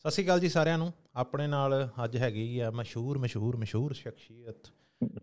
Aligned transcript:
ਸਤਿ 0.00 0.10
ਸ਼੍ਰੀ 0.10 0.24
ਅਕਾਲ 0.24 0.40
ਜੀ 0.40 0.48
ਸਾਰਿਆਂ 0.48 0.78
ਨੂੰ। 0.78 0.92
ਆਪਣੇ 1.16 1.46
ਨਾਲ 1.46 1.72
ਅੱਜ 2.04 2.16
ਹੈਗੀ 2.16 2.58
ਆ 2.60 2.70
ਮਸ਼ਹੂਰ 2.70 3.18
ਮਸ਼ਹੂਰ 3.18 3.56
ਮਸ਼ਹੂਰ 3.56 3.92
ਸ਼ਖਸੀਅਤ 3.92 4.68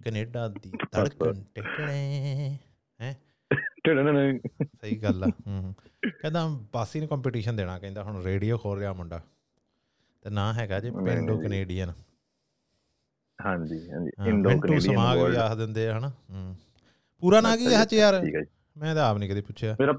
ਕੈਨੇਡਾ 0.03 0.47
ਦੀ 0.47 0.71
ਧੜਕਣ 0.93 1.41
ਟਿਕਣੇ 1.55 2.57
ਹੈ? 3.01 3.15
ਟੜਨ 3.83 4.37
ਸਹੀ 4.81 4.95
ਗੱਲ 4.95 5.23
ਆ 5.23 5.27
ਹੂੰ 5.47 5.73
ਕਹਿੰਦਾ 6.03 6.45
ਬਾਸੀ 6.73 6.99
ਨੂੰ 6.99 7.07
ਕੰਪੀਟੀਸ਼ਨ 7.09 7.55
ਦੇਣਾ 7.55 7.77
ਕਹਿੰਦਾ 7.79 8.03
ਹੁਣ 8.03 8.21
ਰੇਡੀਓ 8.23 8.57
ਖੋਲ 8.57 8.77
ਰਿਹਾ 8.79 8.93
ਮੁੰਡਾ। 8.93 9.21
ਤੇ 10.25 10.29
ਨਾਂ 10.29 10.53
ਹੈਗਾ 10.53 10.79
ਜੀ 10.79 10.91
ਪਿੰਡੂ। 10.91 11.39
ਕੈਨੇਡੀਅਨ। 11.41 11.91
ਹਾਂਜੀ 13.39 13.79
ਹਾਂਜੀ। 13.91 14.11
ਇੰਡੋ 14.29 14.49
ਕੈਨੇਡੀਅਨ 14.49 14.79
ਸਮਾਗ 14.79 15.19
ਵੀ 15.19 15.35
ਆਖ 15.35 15.55
ਦਿੰਦੇ 15.57 15.87
ਆ 15.87 15.97
ਹਨਾ? 15.97 16.09
ਹੂੰ। 16.31 16.55
ਪੂਰਾ 17.23 17.41
ਨਾਂ 17.41 17.55
ਕੀ 17.57 17.73
ਹੈ 17.73 17.83
ਚ 17.85 17.93
ਯਾਰ 17.93 18.21
ਮੈਂ 18.77 18.95
ਤਾਂ 18.95 19.09
ਆਪ 19.09 19.17
ਨਹੀਂ 19.17 19.29
ਕਦੇ 19.29 19.41
ਪੁੱਛਿਆ। 19.41 19.75
ਮੇਰਾ 19.79 19.93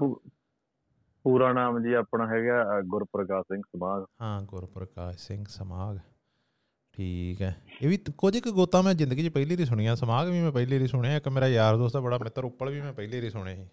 ਪੂਰਾ 1.23 1.53
ਨਾਮ 1.53 1.83
ਜੀ 1.83 1.93
ਆਪਣਾ 1.93 2.27
ਹੈਗਾ 2.27 2.81
ਗੁਰਪ੍ਰਕਾਸ਼ 2.81 3.45
ਸਿੰਘ 3.53 3.61
ਸਮਾਗ। 3.67 4.05
ਹਾਂ 4.21 4.41
ਗੁਰਪ੍ਰਕਾਸ਼ 4.41 5.17
ਸਿੰਘ 5.17 5.45
ਸਮਾਗ। 5.49 5.97
ਠੀਕ 6.93 7.41
ਹੈ। 7.41 7.55
ਇਹ 7.81 7.89
ਵੀ 7.89 7.97
ਕੁਝ 8.17 8.37
ਕੁ 8.39 8.51
ਗੋਤਾ 8.51 8.81
ਮੈਂ 8.81 8.93
ਜ਼ਿੰਦਗੀ 8.93 9.29
'ਚ 9.29 9.33
ਪਹਿਲੀ 9.33 9.55
ਵਾਰੀ 9.55 9.65
ਸੁਣੀਆਂ 9.65 9.95
ਸਮਾਗ 9.95 10.29
ਵੀ 10.29 10.41
ਮੈਂ 10.41 10.51
ਪਹਿਲੀ 10.51 10.75
ਵਾਰੀ 10.77 10.87
ਸੁਣਿਆ 10.87 11.17
ਇੱਕ 11.17 11.27
ਮੇਰਾ 11.27 11.47
ਯਾਰ 11.47 11.77
ਦੋਸਤ 11.77 11.95
ਆ 11.95 11.99
ਬੜਾ 11.99 12.17
ਮਿੱਤਰ 12.17 12.43
ਉੱਪਲ 12.43 12.69
ਵੀ 12.69 12.81
ਮੈਂ 12.81 12.93
ਪਹਿਲੀ 12.93 13.17
ਵਾਰੀ 13.17 13.29
ਸੁਣੇ 13.29 13.55
ਸੀ। 13.55 13.65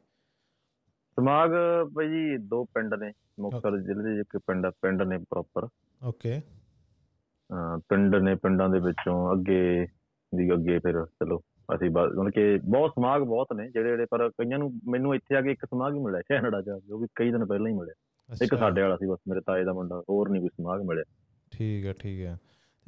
ਸਮਾਗ 1.17 1.51
ਭਾਈ 1.95 2.09
ਜੀ 2.09 2.37
ਦੋ 2.37 2.65
ਪਿੰਡ 2.65 2.95
ਨੇ 2.95 3.13
ਮੁਕਤਸਰ 3.41 3.79
ਜ਼ਿਲ੍ਹੇ 3.79 4.15
ਦੇ 4.15 4.21
ਇੱਕ 4.21 4.39
ਪਿੰਡ 4.39 4.67
ਪਿੰਡ 4.83 5.03
ਨੇ 5.03 5.19
ਪ੍ਰੋਪਰ। 5.19 5.69
ਓਕੇ। 6.05 6.41
ਪਿੰਡ 7.89 8.17
ਨੇ 8.17 8.35
ਪਿੰਡਾਂ 8.35 8.69
ਦੇ 8.69 8.79
ਵਿੱਚੋਂ 8.81 9.33
ਅੱਗੇ 9.33 9.87
ਦੀ 10.35 10.53
ਅੱਗੇ 10.53 10.79
ਫਿਰ 10.79 11.05
ਚਲੋ। 11.05 11.41
ਅਸੀਂ 11.75 11.91
ਬਸ- 11.91 12.13
ਮਤਲਬ 12.13 12.31
ਕਿ 12.31 12.61
ਬਹੁਤ 12.65 12.91
ਸਮਾਗ 12.91 13.23
ਬਹੁਤ 13.23 13.47
ਨੇ 13.57 13.69
ਜਿਹੜੇ 13.71 13.89
ਜਿਹੜੇ 13.89 14.07
ਪਰ 14.11 14.29
ਕਈਆਂ 14.29 14.59
ਨੂੰ 14.59 14.81
ਮੈਨੂੰ 14.89 15.15
ਇੱਥੇ 15.15 15.37
ਆ 15.37 15.41
ਕੇ 15.41 15.51
ਇੱਕ 15.51 15.65
ਸਮਾਗ 15.65 15.95
ਹੀ 15.95 15.99
ਮਿਲਿਆ 15.99 16.21
ਕੈਨੇਡਾ 16.21 16.63
ਚ 16.63 16.69
ਉਹ 16.93 16.99
ਵੀ 16.99 17.07
ਕਈ 17.15 17.31
ਦਿਨ 17.31 17.45
ਪਹਿਲਾਂ 17.47 17.71
ਹੀ 17.71 17.77
ਮਿਲਿਆ। 17.77 17.95
ਇੱਕ 18.43 18.59
ਸਾਡੇ 18.59 18.83
ਵਾਲਾ 18.83 18.97
ਸੀ 18.97 19.07
ਬਸ 19.07 19.19
ਮੇਰੇ 19.29 19.41
ਤਾਏ 19.41 19.65
ਦਾ 19.65 19.73
ਮੁੰਡਾ 19.73 20.03
ਹੋਰ 20.09 20.29
ਨਹੀਂ 20.29 20.41
ਕੋਈ 20.41 20.49
ਸਮਾਗ 20.49 20.83
ਮਿਲਿਆ। 20.83 21.05
ਠੀਕ 21.53 21.87
ਹੈ 21.87 21.93
ਠੀਕ 21.93 22.27
ਹੈ 22.27 22.39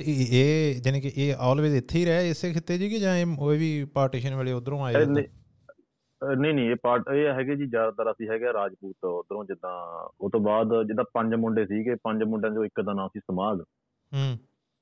ਇਹ- 0.01 0.27
ਇਹ 0.33 0.81
ਜਾਨੀ 0.83 1.01
ਕਿ 1.01 1.13
ਇਹ 1.17 1.35
ਆਲਵੇਜ਼ 1.39 1.75
ਇੱਥੇ 1.77 1.99
ਹੀ 1.99 2.05
ਰਹੇ 2.05 2.31
ਇਸੇ 2.31 2.53
ਖਿੱਤੇ 2.53 2.79
ਜੀ 2.79 2.89
ਕਿ 2.91 2.99
ਜਾਂ 2.99 3.17
ਇਹ 3.17 3.27
ਉਹ 3.39 3.49
ਵੀ 3.49 3.85
ਪਾਰਟੀਸ਼ਨ 3.85 4.35
ਵੇਲੇ 4.35 4.53
ਉਧਰੋਂ 4.53 4.85
ਆਏ? 4.85 4.95
ਨਹੀਂ 6.37 6.55
ਨਹੀਂ 6.55 6.71
ਇਹ 6.71 6.77
ਪਾਰਟ 6.83 7.03
ਇਹ 7.15 7.27
ਹੈਗੇ 7.35 7.57
ਜੀ 7.57 7.67
ਜ਼ਿਆਦਾਤਰ 7.67 8.13
ਅਸੀਂ 8.13 8.29
ਹੈਗੇ 8.29 8.53
ਰਾਜਪੂਤ 8.53 9.05
ਉਧਰੋਂ 9.05 9.45
ਜਿੱਦਾਂ 9.45 10.09
ਉਹ 10.21 10.31
ਤੋਂ 10.31 10.41
ਬਾਅਦ 10.41 10.69
ਜਿੱਦਾਂ 10.87 11.05
ਪੰਜ 11.15 11.35
ਮੁੰਡੇ 11.35 11.67
ਸੀਗੇ 11.67 11.95
ਪੰਜ 11.95 12.23
ਮੁੰਡਿਆਂ 12.23 12.55
ਚੋਂ 12.55 12.65
ਇੱਕ 12.65 12.81
ਦਾ 12.81 12.93
ਨਾਮ 12.93 13.09
ਸੀ 13.09 13.21
ਸਮਾਗ। 13.21 13.61
ਹੂੰ। 14.13 14.37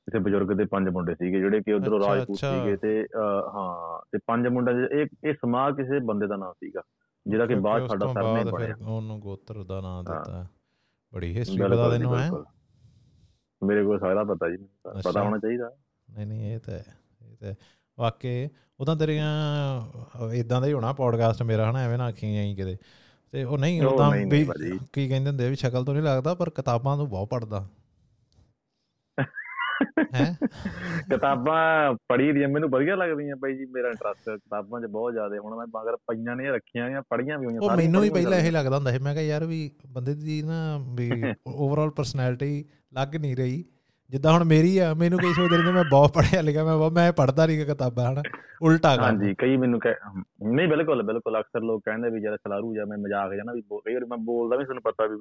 ਕਿਸੇ 0.04 0.18
ਬਜ਼ੁਰਗ 0.18 0.56
ਦੇ 0.56 0.64
ਪੰਜ 0.64 0.88
ਮੁੰਡੇ 0.88 1.14
ਸੀਗੇ 1.14 1.38
ਜਿਹੜੇ 1.38 1.60
ਕਿ 1.60 1.72
ਉਧਰੋਂ 1.72 2.00
ਰਾਜਪੂਤ। 2.00 2.36
ਸੀਗੇ 2.36 2.76
ਤੇ 2.76 3.06
ਹਾਂ 3.54 4.06
ਤੇ 4.12 4.18
ਪੰਜ 4.26 4.46
ਮੁੰਡਿਆਂ 4.46 4.76
ਦੇ 4.76 5.02
ਇਹ 5.02 5.06
ਇਹ 5.28 5.34
ਸਮਾਗ 5.34 5.76
ਕਿਸੇ 5.76 5.98
ਬੰਦੇ 5.98 6.26
ਦਾ 6.26 6.36
ਨਾਮ 6.36 6.52
ਸੀਗਾ 6.52 6.82
ਜਿਹੜਾ 7.26 7.46
ਕਿ 7.46 7.54
ਬਾਅਦ 7.54 7.86
ਸਾਡਾ 7.86 8.06
ਬਾਅਦ 8.06 8.50
ਬਣਿਆ 8.50 8.74
ਉਹਨੂੰ 8.86 9.20
ਗੋਤਰ 9.20 9.62
ਦਾ 9.62 9.80
ਨਾਮ। 9.80 10.04
ਦਿੱਤਾ 10.04 10.46
ਬੜੀ 11.14 11.36
ਹਿਸਟਰੀ 11.38 11.56
ਜੀ, 11.56 11.90
ਤੈਨੂੰ 11.90 12.18
ਹੈ। 12.18 12.30
ਮੇਰੇ 13.64 13.84
ਕੋਲ 13.84 14.00
ਸਾਰਾ 14.00 14.24
ਪਤਾ 14.24 14.50
ਜੀ। 14.50 14.56
ਪਤਾ 15.04 15.22
ਹੋਣਾ 15.22 15.38
ਚਾਹੀਦਾ 15.38 15.70
ਨਹੀਂ 16.14 16.26
ਨਹੀਂ 16.26 16.54
ਇਹ 16.54 16.58
ਤਾਂ 16.58 16.74
ਇਹ 16.78 17.36
ਤਾਂ 17.36 17.48
ਹੈ। 17.48 17.56
ਵਾਕਈ 17.98 18.48
ਉਦਾਂ 18.80 18.96
ਤੇਰੀਆਂ 18.96 19.26
ਇਦਾਂ 20.32 20.60
ਦਾ 20.60 20.66
ਹੀ 20.66 20.72
ਹੋਣਾ 20.72 20.92
ਪੋਡਕਾਸਟ 20.92 21.42
ਮੇਰਾ 21.42 21.70
ਹਨਾ 21.70 21.78
ਐਵੇਂ 21.78 21.98
ਨਾ 21.98 22.04
ਆਖੀ 22.04 22.36
ਆਈ 22.36 22.54
ਕਿਤੇ 22.54 22.76
ਤੇ 23.32 23.44
ਉਹ 23.44 23.58
ਨਹੀਂ 23.58 23.82
ਉਦਾਂ 23.82 24.10
ਵੀ। 24.10 24.44
ਕੀ 24.92 25.08
ਕਹਿੰਦੇ 25.08 25.30
ਹੁੰਦੇ 25.30 25.48
ਵੀ 25.50 25.54
ਸ਼ਕਲ 25.54 25.84
ਤੋਂ 25.84 25.94
ਨਹੀਂ 25.94 26.04
ਲੱਗਦਾ 26.04 26.34
ਪਰ 26.34 26.50
ਕਿਤਾਬਾਂ 26.50 26.96
ਤੋਂ 26.96 27.06
ਬਹੁਤ 27.06 27.28
ਪੜਦਾ 27.28 27.68
ਹੈ 30.14 30.24
ਕਿਤਾਬਾਂ 31.08 31.94
ਪੜ੍ਹੀ 32.08 32.30
ਦੀਆਂ 32.32 32.48
ਮੈਨੂੰ 32.48 32.70
ਵਧੀਆ 32.70 32.94
ਲੱਗਦੀਆਂ 32.96 33.36
ਬਾਈ 33.36 33.56
ਜੀ 33.56 33.64
ਮੇਰਾ 33.70 33.88
ਇੰਟਰਸਟ 33.88 34.30
ਕਿਤਾਬਾਂ 34.30 34.80
'ਚ 34.80 34.86
ਬਹੁਤ 34.86 35.12
ਜ਼ਿਆਦਾ 35.12 35.38
ਹੁਣ 35.40 35.56
ਮੈਂ 35.56 35.66
ਮਗਰ 35.74 35.96
ਪਈਆਂ 36.08 36.36
ਨੇ 36.36 36.50
ਰੱਖੀਆਂ 36.50 36.90
ਆ 36.90 37.02
ਪੜ੍ਹੀਆਂ 37.10 37.38
ਵੀ 37.38 37.46
ਹੋਈਆਂ 37.46 37.60
ਉਹ 37.60 37.76
ਮੈਨੂੰ 37.76 38.02
ਵੀ 38.02 38.10
ਪਹਿਲਾਂ 38.10 38.38
ਇਹ। 38.38 38.50
ਲੱਗਦਾ 38.52 38.76
ਹੁੰਦਾ 38.76 38.92
ਸੀ 38.92 38.98
ਮੈਂ 38.98 39.14
ਕਿਹਾ 39.14 39.24
ਯਾਰ 39.24 39.44
ਵੀ 39.44 39.70
ਬੰਦੇ 39.88 40.14
ਦੀ 40.14 40.42
ਨਾ 40.42 40.58
ਵੀ 40.96 41.10
ਓਵਰਆਲ 41.48 41.90
ਪਰਸਨੈਲਿਟੀ 41.90 42.64
ਲੱਗ 42.94 43.16
ਨਹੀਂ 43.16 43.36
ਰਹੀ 43.36 43.64
ਜਿੱਦਾਂ 44.10 44.32
ਹੁਣ 44.32 44.44
ਮੇਰੀ 44.44 44.76
ਆ 44.78 44.92
ਮੈਨੂੰ 44.94 45.18
ਕਈ 45.18 45.32
ਸੋਚਦੇ 45.32 45.56
ਨੇ 45.58 45.70
ਮੈਂ 45.72 45.84
ਬਹੁਤ 45.84 46.12
ਪੜ੍ਹਿਆ 46.14 46.40
ਲਿਖਿਆ 46.42 46.64
ਮੈਂ 46.64 46.90
ਮੈਂ 46.90 47.12
ਪੜ੍ਹਦਾ 47.12 47.46
ਨਹੀਂ 47.46 47.64
ਕਿਤਾਬਾਂ 47.66 48.10
ਹਨਾ 48.12 48.22
ਉਲਟਾ 48.62 48.94
ਕੰਮ 48.96 49.04
ਹਾਂਜੀ 49.04 49.34
ਕਈ 49.38 49.56
ਮੈਨੂੰ 49.56 49.80
ਕਹਿ 49.80 49.94
ਨਹੀਂ 50.48 50.68
ਬਿਲਕੁਲ 50.68 51.02
ਬਿਲਕੁਲ 51.02 51.38
ਅਕਸਰ 51.40 51.62
ਲੋਕ 51.62 51.82
ਕਹਿੰਦੇ 51.84 52.10
ਵੀ 52.10 52.20
ਜਦ 52.20 52.36
ਖਲਾਰੂ 52.36 52.74
ਜਾਂ 52.74 52.86
ਮੈਂ 52.86 52.98
ਮਜ਼ਾਕ 52.98 53.34
ਜਾਂ 53.34 53.44
ਨਾ 53.44 53.52
ਵੀ 53.52 53.62
ਕਈ 53.62 53.94
ਵਾਰੀ 53.94 54.04
ਮੈਂ 54.04 54.18
ਬੋਲਦਾ 54.24 54.56
ਵੀ 54.56 54.64
ਤੁਹਾਨੂੰ 54.64 54.82
ਪਤਾ 54.82 55.06
ਵੀ। 55.06 55.16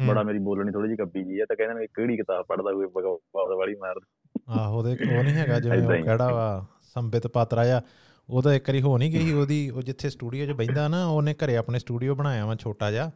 ਬੜਾ 0.00 0.22
ਮੇਰੀ 0.22 0.38
ਬੋਲਣੀ 0.38 0.72
ਥੋੜੀ 0.72 0.88
ਜਿਹੀ 0.88 0.96
ਕੱਬੀ 0.96 1.24
ਜੀ 1.24 1.40
ਹੈ 1.40 1.44
ਤਾਂ 1.48 1.56
ਕਹਿੰਦੇ 1.56 1.74
ਨੇ 1.74 1.80
ਵੀ 1.80 1.86
ਕਿਹੜੀ 1.86 2.16
ਕਿਤਾਬ 2.16 2.44
ਪੜ੍ਹਦਾ 2.48 2.72
ਕੋਈ 2.72 2.86
ਬਗਵਾਸ 2.86 3.56
ਵਾਲੀ 3.58 3.74
ਮਾਰ 3.74 4.00
ਆਹੋ 4.48 4.78
ਉਹਦੇ 4.78 4.92
ਉਹ 4.92 5.24
ਨਹੀਂ 5.24 5.34
ਹੈਗਾ 5.34 5.60
ਜਿਵੇਂ 5.60 5.82
ਉਹ 5.82 5.92
ਹੀ। 5.92 6.02
ਕਿਹੜਾ 6.02 6.32
ਵਾ 6.32 6.66
ਸੰਬਿਤ 6.82 7.26
ਪਾਤਰਾ 7.26 7.76
ਆ 7.76 7.80
ਉਹਦਾ 8.30 8.54
ਇੱਕ 8.54 8.68
ਵਾਰੀ 8.70 8.82
ਹੋ 8.82 8.98
ਨਹੀਂ 8.98 9.12
ਗਈ 9.12 9.32
ਉਹਦੀ 9.32 9.70
ਉਹ 9.70 9.82
ਜਿੱਥੇ 9.82 10.10
ਸਟੂਡੀਓ 10.10 10.46
'ਚ 10.46 10.50
ਬੈਂਦਾ 10.50 10.88
ਨਾ 10.88 11.06
ਉਹਨੇ 11.06 11.34
ਘਰੇ 11.34 11.56
ਆਪਣੇ 11.56 11.78
ਸਟੂਡੀਓ 11.78 12.14
ਬਣਾਇਆ 12.14 12.46
ਵਾ 12.46 12.54
ਛੋਟਾ 12.54 12.90
ਜਿਹਾ 12.90 13.10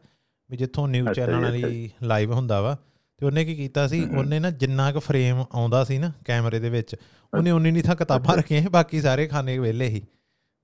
ਵੀ 0.49 0.57
ਜਿੱਥੋਂ 0.57 0.87
ਨਿਊਜ਼ 0.87 1.11
ਚੈਨਲ 1.11 1.43
ਵਾਲੀ 1.43 1.91
ਲਾਈਵ 2.03 2.33
ਹੁੰਦਾ 2.33 2.61
ਵਾ 2.61 2.77
ਤੇ 3.17 3.25
ਉਹਨੇ 3.25 3.45
ਕੀ 3.45 3.55
ਕੀਤਾ 3.55 3.87
ਸੀ। 3.87 4.05
ਉਹਨੇ 4.17 4.39
ਨਾ 4.39 4.49
ਜਿੰਨਾ 4.49 4.91
ਕੁ 4.91 4.99
ਫਰੇਮ 4.99 5.43
ਆਉਂਦਾ 5.51 5.83
ਸੀ 5.83 5.97
ਨਾ 5.97 6.11
ਕੈਮਰੇ 6.25 6.59
ਦੇ 6.59 6.69
ਵਿੱਚ 6.69 6.95
ਉਹਨੇ 7.33 7.51
ਉਨੀ 7.51 7.71
ਨਹੀਂ 7.71 7.83
ਥਾਂ 7.83 7.95
ਕਿਤਾਬਾਂ 7.95 8.37
ਰੱਖੀਆਂ 8.37 8.61
ਸੀ 8.61 8.67
ਬਾਕੀ 8.67 9.01
ਸਾਰੇ 9.01 9.27
ਖਾਨੇ 9.27 9.57
ਵਿਹਲੇ 9.59 9.89
ਸੀ। 9.89 10.01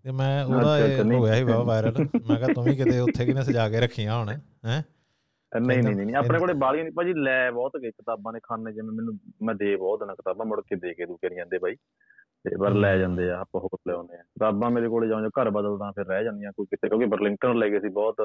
ਤੇ 0.06 0.12
ਮੈਂ 0.12 0.46
ਉਹਦਾ 0.46 0.86
ਅੱਛਾ, 0.86 0.98
ਹੋ 0.98 1.04
ਨਹੀਂ। 1.04 1.22
ਗਿਆ 1.22 1.36
ਸੀ 1.36 1.44
ਬਹੁਤ 1.44 1.66
ਵਾਇਰਲ 1.66 2.08
ਮੈਂ 2.28 2.38
ਕਿਹਾ 2.38 2.54
ਤੂੰ 2.54 2.64
ਵੀ 2.64 2.76
ਕਿਤੇ 2.76 3.00
ਉੱਥੇ 3.00 3.26
ਕਿਨੇ 3.26 3.44
ਸਜਾ 3.44 3.70
ਕੇ 3.70 3.80
ਰੱਖੀਆਂ 3.80 4.18
ਹੁਣ 4.18 4.30
ਹੈ? 4.30 4.84
ਨਹੀਂ 5.52 5.84
ਨਹੀਂ 5.84 5.96
ਨਹੀਂ 5.96 6.16
ਆਪਣੇ 6.16 6.40
ਕੋਲੇ 6.40 6.54
ਬਾਲੀਆਂ 6.54 6.84
ਨਹੀਂ 6.84 6.94
ਭਾਜੀ 6.94 7.14
ਲੈ 7.14 7.52
ਬਹੁਤ 7.52 7.78
ਗਏ 7.78 7.92
ਕਿਤਾਬਾਂ 7.92 8.34
ਨੇ 8.34 8.40
ਖਾਨੇ 8.44 8.72
ਜਿਵੇਂ 8.74 8.92
ਮੈਨੂੰ 8.92 9.14
ਮੈਂ 9.44 9.56
ਦੇ 9.56 9.76
ਬਹੁਤ 9.76 10.00
ਦੇਣਾ 10.00 10.16
ਕਿਤਾਬਾਂ 10.16 10.46
ਮੁੜ 10.46 10.62
ਕੇ 10.62 10.76
ਦੇ 10.76 10.94
ਕੇ 10.94 11.06
ਦੂ 11.06 11.18
ਕਰੀ 11.18 11.36
ਜਾਂਦੇ 11.36 11.58
ਬਾਈ 11.58 11.76
ਤੇ 12.46 12.56
ਪਰ 12.58 12.74
ਲੈ। 12.74 12.98
ਜਾਂਦੇ 12.98 13.30
ਆ 13.32 13.38
ਆਪਾਂ 13.40 13.62
ਹੋਰ 13.62 13.78
ਲਿਆਉਂਦੇ 13.88 14.16
ਆ 14.16 14.22
ਕਿਤਾਬਾਂ 14.22 14.70
ਮੇਰੇ 14.72 14.88
ਕੋਲੇ 14.88 15.08
ਜਾਂ 15.08 15.22
ਘਰ 15.42 15.50
ਬਦਲਦਾ 15.50 15.92
ਫਿਰ 15.92 16.06
ਰਹਿ 16.06 16.24
ਜਾਂਦੀਆਂ 16.24 16.52
ਕੋਈ 16.52 16.66
ਕਿਤੇ 16.66 16.90
ਕਿਉਂਕਿ 16.90 17.06
ਬਰਲਿੰਗਟਨ 17.06 17.58
ਲੈ 17.58 17.70
ਗਏ 17.70 17.80
ਸੀ 17.80 17.90
ਬਹੁਤ 17.90 18.16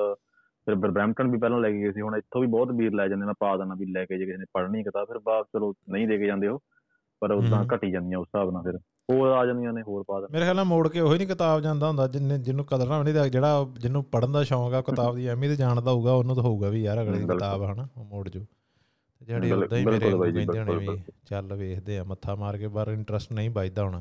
ਫਿਰ 0.67 0.75
ਬਰਬੈਂਪਟਨ 0.75 1.31
ਵੀ 1.31 1.39
ਪਹਿਲਾਂ 1.39 1.61
ਲੈ 1.61 1.71
ਕੇ 1.71 1.81
ਗਏ 1.81 1.93
ਸੀ 1.93 2.01
ਹੁਣ 2.01 2.17
ਇੱਥੋਂ 2.17 2.41
ਵੀ 2.41 2.47
ਬਹੁਤ 2.47 2.71
ਵੀਰ 2.71 2.93
ਲੈ 2.93 3.07
ਜਾਂਦੇ 3.09 3.27
ਮੈਂ 3.27 3.35
ਪਾ 3.41 3.57
ਦੇਣਾ 3.57 3.75
ਵੀ 3.75 3.87
ਲੈ 3.87 4.05
ਕੇ 4.05 4.19
ਜੇ 4.19 4.27
ਕਿਸੇ 4.27 4.37
ਨੇ 4.39 4.45
ਪੜ੍ਹਨੀ 4.53 4.83
ਕਿਤਾਬ 4.83 5.07
ਫਿਰ 5.07 5.19
ਬਾਅਦ 5.19 5.45
ਚਲੋ 5.45 5.73
ਨਹੀਂ 5.89 6.07
ਦੇ 6.09 6.19
ਕੇ 6.19 6.27
ਜਾਂਦੇ 6.27 6.49
ਉਹ 6.49 6.61
ਪਰ 7.23 7.33
ਉਦਾਂ। 7.33 7.65
ਘਟੀ 7.75 7.91
ਜਾਂਦੀਆਂ 7.91 8.19
ਉਸ 8.19 8.27
ਹਿਸਾਬ 8.27 8.51
ਨਾਲ 8.51 8.63
ਫਿਰ 8.63 8.79
ਹੋਰ 9.11 9.29
ਆ 9.29 9.47
ਜਾਂਦੀਆਂ 9.47 9.73
ਨੇ 9.73 9.83
ਹੋਰ 9.83 10.05
ਪਾ 10.09 10.21
ਦੇਣਾ 10.21 10.29
ਮੇਰੇ 10.33 10.45
ਖਿਆਲ 10.45 10.57
ਨਾਲ 10.57 10.65
ਮੋੜ 10.65 10.89
ਕੇ 10.89 11.01
ਉਹੀ 11.01 11.19
ਨਹੀਂ 11.19 11.29
ਕਿਤਾਬ 11.29 11.61
ਜਾਂਦਾ 11.61 11.89
ਹੁੰਦਾ 11.89 12.07
ਜਿੰਨੇ 12.07 12.39
ਜਿਹਨੂੰ 12.39 12.65
ਕਦਰ 12.65 12.89
ਨਾ 12.89 13.13
ਤਾਂ 13.13 13.29
ਜਿਹੜਾ 13.29 13.67
ਜਿਹਨੂੰ 13.79 14.05
ਪੜਨ 14.05 14.33
ਦਾ 14.33 14.43
ਸ਼ੌਂਕ 14.43 14.75
ਆ 14.75 14.81
ਕਿਤਾਬ 14.81 15.17
ਦੀ 15.17 15.29
ਅਹਿਮੀਅਤ 15.29 15.53
ਜਾਣਦਾ 15.53 15.91
ਹੋਊਗਾ 15.91 16.13
ਉਹਨੂੰ 16.13 16.37
ਤਾਂ 16.37 16.43
ਹੋਊਗਾ 16.43 16.69
ਵੀ 16.69 16.83
ਯਾਰ 16.83 17.03
ਅਗਲੀ। 17.03 17.27
ਕਿਤਾਬ 17.27 17.63
ਹਨਾ 17.63 17.89
ਉਹ 17.97 18.05
ਮੋੜ 18.05 18.29
ਜੋ। 18.29 18.47
ਜਿਹੜੇ 19.23 19.53
ਉਦਾਂ 19.53 19.79
ਹੀ 19.79 19.85
ਮੇਰੇ 19.85 19.99
ਕਹਿੰਦੇ 19.99 20.59
ਹੋਣੇ 20.59 20.87
ਵੀ 20.87 21.03
ਚੱਲ 21.27 21.55
ਵੇਖਦੇ 21.55 21.99
ਆ 21.99 22.05
ਮੱਥਾ 22.05 22.35
ਮਾਰ 22.35 22.59
ਕੇ 22.59 22.69
ਪਰ 22.69 22.91
ਇੰਟਰਸਟ 22.91 23.33
ਨਹੀਂ 23.33 23.51
ਵੱਜਦਾ 23.51 23.83
ਹੋਣਾ। 23.83 24.01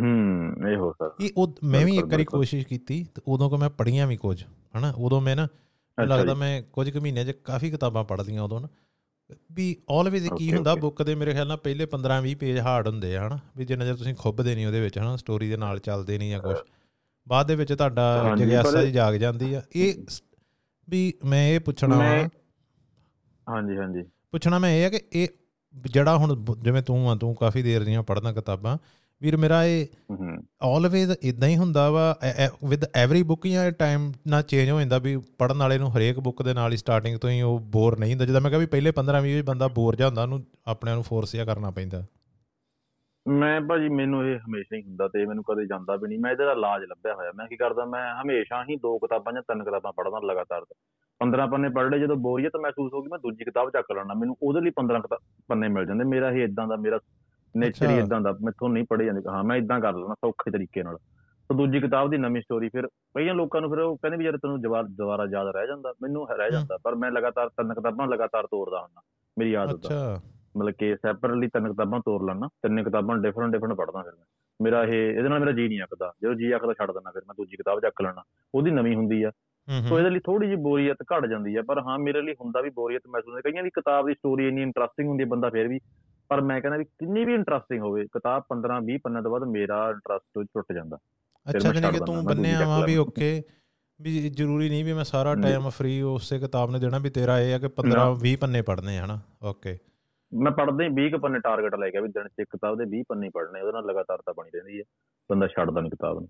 ਹੂੰ 0.00 0.70
ਇਹ 0.70 0.76
ਹੋ 0.76 0.92
ਸਕਦਾ। 0.92 1.14
ਇਹ 1.20 1.30
ਉਹ 1.36 1.54
ਮੈਂ 1.64 1.86
ਵੀ 1.86 1.96
ਇੱਕ 1.96 2.06
ਵਾਰੀ। 2.06 2.24
ਕੋਸ਼ਿਸ਼ 2.24 2.66
ਕੀਤੀ 2.66 3.06
ਤੇ 3.14 3.22
ਉਦੋਂ 3.28 3.50
ਕੋ 3.50 3.56
ਮੈਂ 3.56 3.70
ਪੜੀਆਂ 3.70 4.06
ਵੀ 4.06 4.16
ਕੁਝ 4.16 4.44
ਹਨਾ? 4.78 4.94
ਉਦੋਂ 4.98 5.20
ਮੈਂ 5.20 5.36
ਨਾ 5.36 5.48
ਲੱਗਦਾ। 6.04 6.34
ਮੈਂ 6.34 6.62
ਕੁਝ 6.62 6.90
ਕੁ 6.90 7.00
ਮਹੀਨਿਆਂ 7.00 7.26
'ਚ 7.26 7.30
ਕਾਫੀ 7.30 7.70
ਕਿਤਾਬਾਂ 7.70 8.04
ਪੜ੍ਹ 8.04 8.22
ਲਈਆਂ 8.22 8.42
ਉਦੋਂ 8.42 8.60
ਨਾ। 8.60 8.68
ਵੀ 9.52 9.76
ਆਲਵੇਜ਼ 9.90 10.28
ਕੀ 10.38 10.52
ਹੁੰਦਾ. 10.54 10.74
ਬੁੱਕ 10.74 11.02
ਦੇ 11.02 11.14
ਮੇਰੇ 11.14 11.32
ਖਿਆਲ 11.32 11.46
ਨਾਲ 11.46 11.56
ਪਹਿਲੇ 11.56 11.86
15 11.86 12.20
20 12.22 12.34
ਪੇਜ 12.34 12.58
ਹਾਰਡ 12.58 12.88
ਹੁੰਦੇ 12.88 13.16
ਆ 13.16 13.26
ਹਨਾ? 13.26 13.38
ਵੀ 13.56 13.64
ਜਿੰਨਾ 13.64 13.84
ਚਿਰ 13.84 13.96
ਤੁਸੀਂ 13.96 14.14
ਖੁੱਬਦੇ 14.14 14.54
ਨਹੀਂ 14.54 14.66
ਉਹਦੇ 14.66 14.80
ਵਿੱਚ 14.80 14.98
ਹਨਾ? 14.98 15.16
ਸਟੋਰੀ 15.16 15.48
ਦੇ 15.48 15.56
ਨਾਲ 15.56 15.78
ਚੱਲਦੇ 15.78 16.18
ਨਹੀਂ 16.18 16.30
ਜਾਂ 16.30 16.40
ਕੁਝ 16.40 16.56
ਬਾਅਦ 17.28 17.46
ਦੇ 17.46 17.54
ਵਿੱਚ 17.54 17.72
ਤੁਹਾਡਾ 17.72 18.34
ਜਗਿਆਸਾ 18.38 18.84
ਜੀ 18.84 18.92
ਜਾਗ 18.92 19.14
ਜਾਂਦੀ 19.14 19.54
ਆ। 19.54 19.62
ਇਹ 19.76 19.94
ਵੀ 20.88 21.12
ਮੈਂ 21.24 21.48
ਇਹ 21.48 21.60
ਪੁੱਛਣਾ 21.60 22.00
ਹਾਂਜੀ 23.46 23.76
ਹਾਂਜੀ। 23.76 24.02
ਪੁੱਛਣਾ 24.30 24.58
ਮੈਂ 24.58 24.70
ਇਹ 24.70 24.86
ਆ 24.86 24.88
ਕਿ 24.88 25.00
ਇਹ 25.12 25.28
ਜਿਹੜਾ 25.74 26.16
ਹੁਣ 26.16 26.44
ਜਿਵੇਂ 26.60 26.82
ਤੂੰ 26.82 27.10
ਆ 27.10 27.14
ਤੂੰ 27.14 27.34
ਕਾਫੀ 27.34 27.62
ਦੇਰ 27.62 27.84
ਦੀਆਂ 27.84 28.02
ਪੜ੍ਹਦਾ 28.02 28.32
ਕਿਤਾਬਾਂ 28.32 28.78
ਵੀਰ 29.22 29.36
ਮੇਰਾ 29.36 29.64
ਇਹ 29.64 29.86
ਆਲਵੇਜ਼ 30.62 31.12
ਇਦਾਂ 31.22 31.48
ਹੀ 31.48 31.56
ਹੁੰਦਾ 31.56 31.90
ਵਾ 31.90 32.16
ਵਿਦ 32.68 32.80
ਐਵਰੀ 32.94 33.22
ਬੁੱਕ 33.22 33.46
ਜਾਂ 33.46 33.72
ਟਾਈਮ 33.72 34.12
ਨਾਲ 34.28 34.42
ਚੇਂਜ 34.42 34.70
ਹੋ 34.70 34.78
ਜਾਂਦਾ 34.78 34.98
ਵੀ 34.98 35.16
ਪੜਨ 35.16 35.58
ਵਾਲੇ 35.58 35.78
ਨੂੰ 35.78 35.96
ਹਰੇਕ 35.96 36.20
ਬੁੱਕ 36.20 36.42
ਦੇ 36.42 36.54
ਨਾਲ 36.54 36.72
ਹੀ 36.72 36.76
ਸਟਾਰਟਿੰਗ 36.76 37.18
ਤੋਂ 37.18 37.30
ਹੀ 37.30 37.42
ਉਹ 37.42 37.58
ਬੋਰ 37.58 37.98
ਨਹੀਂ 37.98 38.12
ਹੁੰਦਾ। 38.12 38.24
ਜਿੱਦਾਂ 38.24 38.40
ਮੈਂ 38.40 38.50
ਕਿਹਾ 38.50 38.60
ਵੀ 38.60 38.66
ਪਹਿਲੇ 38.66 38.90
15 38.90 39.20
20 39.20 39.42
ਬੰਦਾ 39.42 39.68
ਬੋਰ 39.68 39.96
ਜਾ 39.96 40.06
ਹੁੰਦਾ 40.06 40.22
ਉਹਨੂੰ 40.22 40.44
ਆਪਣੇ 40.66 40.90
ਆਪ 40.90 40.94
ਨੂੰ 40.94 41.04
ਫੋਰਸ 41.04 41.32
ਜਿਹਾ 41.32 41.44
ਕਰਨਾ 41.44 41.70
ਪੈਂਦਾ। 41.70 42.06
ਮੈਂ 43.28 43.60
ਭਾਜੀ 43.60 43.88
ਮੈਨੂੰ 43.88 44.28
ਇਹ 44.28 44.38
ਹਮੇਸ਼ਾ 44.38 44.76
ਹੀ 44.76 44.82
ਹੁੰਦਾ 44.82 45.08
ਤੇ 45.08 45.26
ਮੈਨੂੰ 45.26 45.44
ਕਦੇ 45.44 45.66
ਜਾਂਦਾ 45.66 45.96
ਵੀ 45.96 46.08
ਨਹੀਂ। 46.08 46.18
ਮੈਂ 46.18 46.32
ਇਹਦਾ 46.32 46.52
ਇਲਾਜ 46.52 46.82
ਲੱਭਿਆ 46.82 47.14
ਹੋਇਆ। 47.14 47.32
ਮੈਂ 47.36 47.46
ਕੀ 47.46 47.56
ਕਰਦਾ 47.56 47.84
ਮੈਂ 47.84 48.22
ਹਮੇਸ਼ਾ 48.22 48.64
ਹੀ 48.70 48.76
ਦੋ 48.76 48.98
ਕਿਤਾਬਾਂ 48.98 49.32
ਜਾਂ 49.32 49.42
ਤਿੰਨ 49.42 49.64
ਕਿਤਾਬਾਂ 49.64 49.92
ਪੜ੍ਹਦਾ 49.92 50.20
ਲਗਾਤਾਰ। 50.24 50.62
15 51.20 51.46
ਪੰਨੇ 51.46 51.68
ਪੜ੍ਹ 51.68 51.90
ਲਏ 51.90 51.98
ਜਦੋਂ 51.98 52.16
ਬੋਰੀਅਤ 52.16 52.52
ਮਹਿਸੂਸ 52.56 52.92
ਹੋ 52.92 53.02
ਗਈ 53.02 53.08
ਮੈਂ 53.08 53.18
ਦੂਜੀ 53.18 53.44
ਕਿਤਾਬ 53.44 53.70
ਚੱਕ 53.70 53.92
ਲੈਣਾ 53.92 54.14
ਮੈਨੂੰ 54.14 54.36
ਉਹਦੇ 54.42 54.60
ਲਈ 54.60 54.70
15 54.70 55.00
ਕਿਤਾ- 55.00 55.44
ਪੰਨੇ 55.48 55.68
ਮਿਲ 55.68 55.86
ਜਾਂਦੇ। 55.86 56.04
ਮੇਰਾ 56.04 56.30
ਇਹ 56.30 56.44
ਇਦਾਂ 56.44 56.68
ਦਾ 56.68 56.76
ਮੇਰਾ 56.76 56.98
ਨੇਚਰ 57.56 57.90
ਹੀ। 57.90 57.98
ਇਦਾਂ 57.98 58.20
ਦਾ 58.20 58.32
ਮੈਥੋਂ 58.42 58.68
ਨਹੀਂ 58.68 58.84
ਪੜ੍ਹੇ 58.90 59.06
ਜਾਂਦੇ। 59.06 59.20
ਹਾਂ 59.28 59.44
ਮੈਂ 59.44 59.56
ਇਦਾਂ 59.56 59.80
ਕਰ 59.80 59.92
ਲੈਣਾ 59.92 60.14
ਸੌਖੇ 60.14 60.50
ਤਰੀਕੇ 60.50 60.82
ਨਾਲ। 60.82 60.98
ਤੇ 61.50 61.54
ਦੂਜੀ 61.54 61.80
ਕਿਤਾਬ 61.80 62.10
ਦੀ 62.10 62.16
ਨਵੀਂ 62.16 62.42
ਸਟੋਰੀ 62.42 62.68
ਫਿਰ 62.68 62.86
ਕਈਆਂ 62.86 63.34
ਲੋਕਾਂ 63.34 63.60
ਨੂੰ 63.60 63.70
ਫਿਰ 63.70 63.78
ਉਹ 63.78 63.96
ਕਹਿੰਦੇ 63.96 64.16
ਵੀ 64.16 64.24
ਯਾਰ 64.24 64.36
ਤੈਨੂੰ 64.36 64.60
ਜਵਾਰ 64.60 64.84
ਦੁਬਾਰਾ 64.84 65.26
ਯਾਦ 65.30 65.48
ਰਹਿ 65.48 65.66
ਜਾਂਦਾ 65.66 65.94
ਮੈਨੂੰ 66.02 66.28
ਰਹਿ। 66.30 66.50
ਜਾਂਦਾ। 66.50 66.78
ਪਰ 66.84 66.94
ਮੈਂ 66.94 67.10
ਲਗਾਤਾਰ 67.10 67.48
ਤਿੰਨ 67.48 67.74
ਕਿਤਾਬਾਂ 67.74 68.06
ਲਗਾਤਾਰ 68.08 68.46
ਤੋਰਦਾ 68.46 68.80
ਹੁੰਦਾ 68.80 69.00
ਮੇਰੀ 69.38 69.54
ਆਦਤ 69.54 69.72
ਆ। 69.72 69.74
ਅੱਛਾ। 69.74 70.20
ਮਤਲਬ 70.56 70.74
ਕਿ 70.74 70.96
ਸੈਪਰੇਟਲੀ 70.96 71.48
ਤਿੰਨ 71.48 71.68
ਕਿਤਾਬਾਂ 71.68 72.00
ਤੋਰ 72.00 72.24
ਲੈਣਾ 72.24 72.48
ਤਿੰਨ 72.62 72.82
ਕਿਤਾਬਾਂ 72.84 73.16
ਡਿਫਰੈਂਟ 73.16 73.52
ਡਿਫਰੈਂਟ 73.52 73.74
ਪੜ੍ਹਦਾ 73.74 74.02
ਫਿਰ 74.02 74.12
ਮੈਂ। 74.12 74.24
ਮੇਰਾ 74.62 74.84
ਇਹ 74.84 74.92
ਇਹਦੇ 74.92 75.28
ਨਾਲ 75.28 75.40
ਮੇਰਾ 75.40 75.52
ਜੀ 75.52 75.68
ਨਹੀਂ 75.68 75.80
ਆਕਦਾ 75.82 76.12
ਜਦੋਂ 76.22 76.34
ਜੀ 76.34 76.52
ਆਕਦਾ 76.52 76.72
ਛੱਡ 76.72 76.90
ਦਿੰਦਾ 76.90 77.10
ਫਿਰ 77.10 77.22
ਮੈਂ 77.28 77.34
ਦੂਜੀ 77.34 77.56
ਕਿਤਾਬ 77.56 77.80
ਚੱਕ 77.80 78.02
ਲੈਣਾ 78.02 78.22
ਉਹਦੀ 78.54 78.70
ਨਵੀਂ 78.70 78.96
ਹੁੰਦੀ 78.96 79.22
ਆ। 79.22 79.30
ਸੋ 79.88 79.98
ਇਹਦੇ 79.98 80.10
ਲਈ 80.10 80.18
ਥੋੜੀ 80.18 80.46
ਜਿਹੀ 80.46 80.56
ਬੋਰੀਅਤ 80.56 80.96
ਘਟ 81.02 81.26
ਜਾਂਦੀ 81.26 81.56
ਆ 81.56 81.62
ਪਰ 81.62 81.78
ਹਾਂ 81.78 81.98
ਮੇਰੇ 81.98 82.22
ਲਈ 82.22 82.32
ਹੁੰਦਾ 82.32 82.60
ਵੀ 82.60 82.70
ਬੋਰੀਅਤ 82.70 83.02
ਮਹਿਸੂਸ 83.08 83.34
ਹੁੰਦੀ 83.34 83.50
ਕਈਆਂ 83.50 83.62
ਦੀ 83.64 83.70
ਕਿਤਾਬ 83.70 84.06
ਦੀ 84.06 84.14
ਸਟੋਰੀ 84.14 84.48
ਇੰਨੀ 84.48 84.62
ਇੰਟਰਸਟਿੰਗ 84.62 85.08
ਹੁੰਦੀ 85.08 85.24
ਹੈ 85.24 85.28
ਬੰਦਾ 85.28 85.50
ਫਿਰ 85.50 85.68
ਵੀ 85.68 85.80
ਪਰ 86.32 86.40
ਮੈਂ 86.40 86.60
ਕਹਿੰਦਾ 86.60 86.78
ਵੀ 86.78 86.84
ਕਿੰਨੀ 86.84 87.24
ਵੀ 87.24 87.34
ਇੰਟਰਸਟਿੰਗ 87.34 87.82
ਹੋਵੇ 87.82 88.04
ਕਿਤਾਬ 88.04 88.42
15 88.48 88.80
20 88.84 88.98
ਪੰਨਿਆਂ 89.04 89.22
ਤੋਂ 89.22 89.30
ਬਾਅਦ 89.30 89.42
ਮੇਰਾ 89.42 89.90
ਇੰਟਰਸਟ 89.90 90.46
ਟੁੱਟ 90.54 90.72
ਜਾਂਦਾ। 90.74 90.98
ਅੱਛਾ 91.48 91.72
ਜਾਨੀ 91.72 91.98
ਕਿ 91.98 92.04
ਤੂੰ 92.04 92.24
ਬੰਨਿਆ 92.24 92.68
ਵਾ 92.68 92.86
ਵੀ। 92.86 92.96
ਓਕੇ 92.96 93.42
ਵੀ 94.00 94.28
ਜ਼ਰੂਰੀ 94.28 94.68
ਨਹੀਂ 94.68 94.84
ਵੀ 94.84 94.92
ਮੈਂ 94.92 95.04
ਸਾਰਾ। 95.04 95.34
ਟਾਈਮ 95.34 95.68
ਫ੍ਰੀ 95.68 96.02
ਉਸੇ 96.02 96.38
ਕਿਤਾਬ 96.38 96.70
ਨੇ 96.70 96.78
ਦੇਣਾ 96.78 96.98
ਵੀ 96.98 97.10
ਤੇਰਾ 97.10 97.40
ਇਹ 97.40 97.54
ਆ 97.54 97.58
ਕਿ 97.58 97.68
15 97.68 98.16
20 98.24 98.36
ਪੰਨੇ 98.36 98.62
ਪੜਨੇ 98.62 98.98
ਹਨਾ? 98.98 99.20
ਓਕੇ 99.42 99.78
ਮੈਂ 100.34 100.52
ਪੜ੍ਹਦੇ 100.52 100.84
ਹੀ 100.84 100.88
20 100.88 101.10
ਕੁ 101.10 101.18
ਪੰਨੇ 101.18 101.38
ਟਾਰਗੇਟ 101.38 101.74
ਲੈ 101.74 101.90
ਗਿਆ 101.90 102.00
ਵੀ 102.00 102.08
ਦਿਨ 102.08 102.28
'ਚ 102.28 102.32
ਇੱਕ 102.40 102.48
ਕਿਤਾਬ 102.50 102.78
ਦੇ 102.78 102.84
20 102.84 103.02
ਪੰਨੇ 103.08 103.26
ਹੀ 103.26 103.30
ਪੜ੍ਹਨੇ 103.34 103.60
ਉਹਦੇ 103.60 103.72
ਨਾਲ 103.72 103.84
ਲਗਾਤਾਰਤਾ 103.84 104.32
ਬਣੀ 104.32 104.50
ਰਹਿੰਦੀ 104.54 104.78
ਹੈ 104.78 104.84
ਬੰਦਾ 105.30 105.46
ਛੱਡਦਾ 105.46 105.80
ਨਹੀਂ 105.80 105.90
ਕਿਤਾਬ 105.90 106.18
ਨੂੰ। 106.18 106.28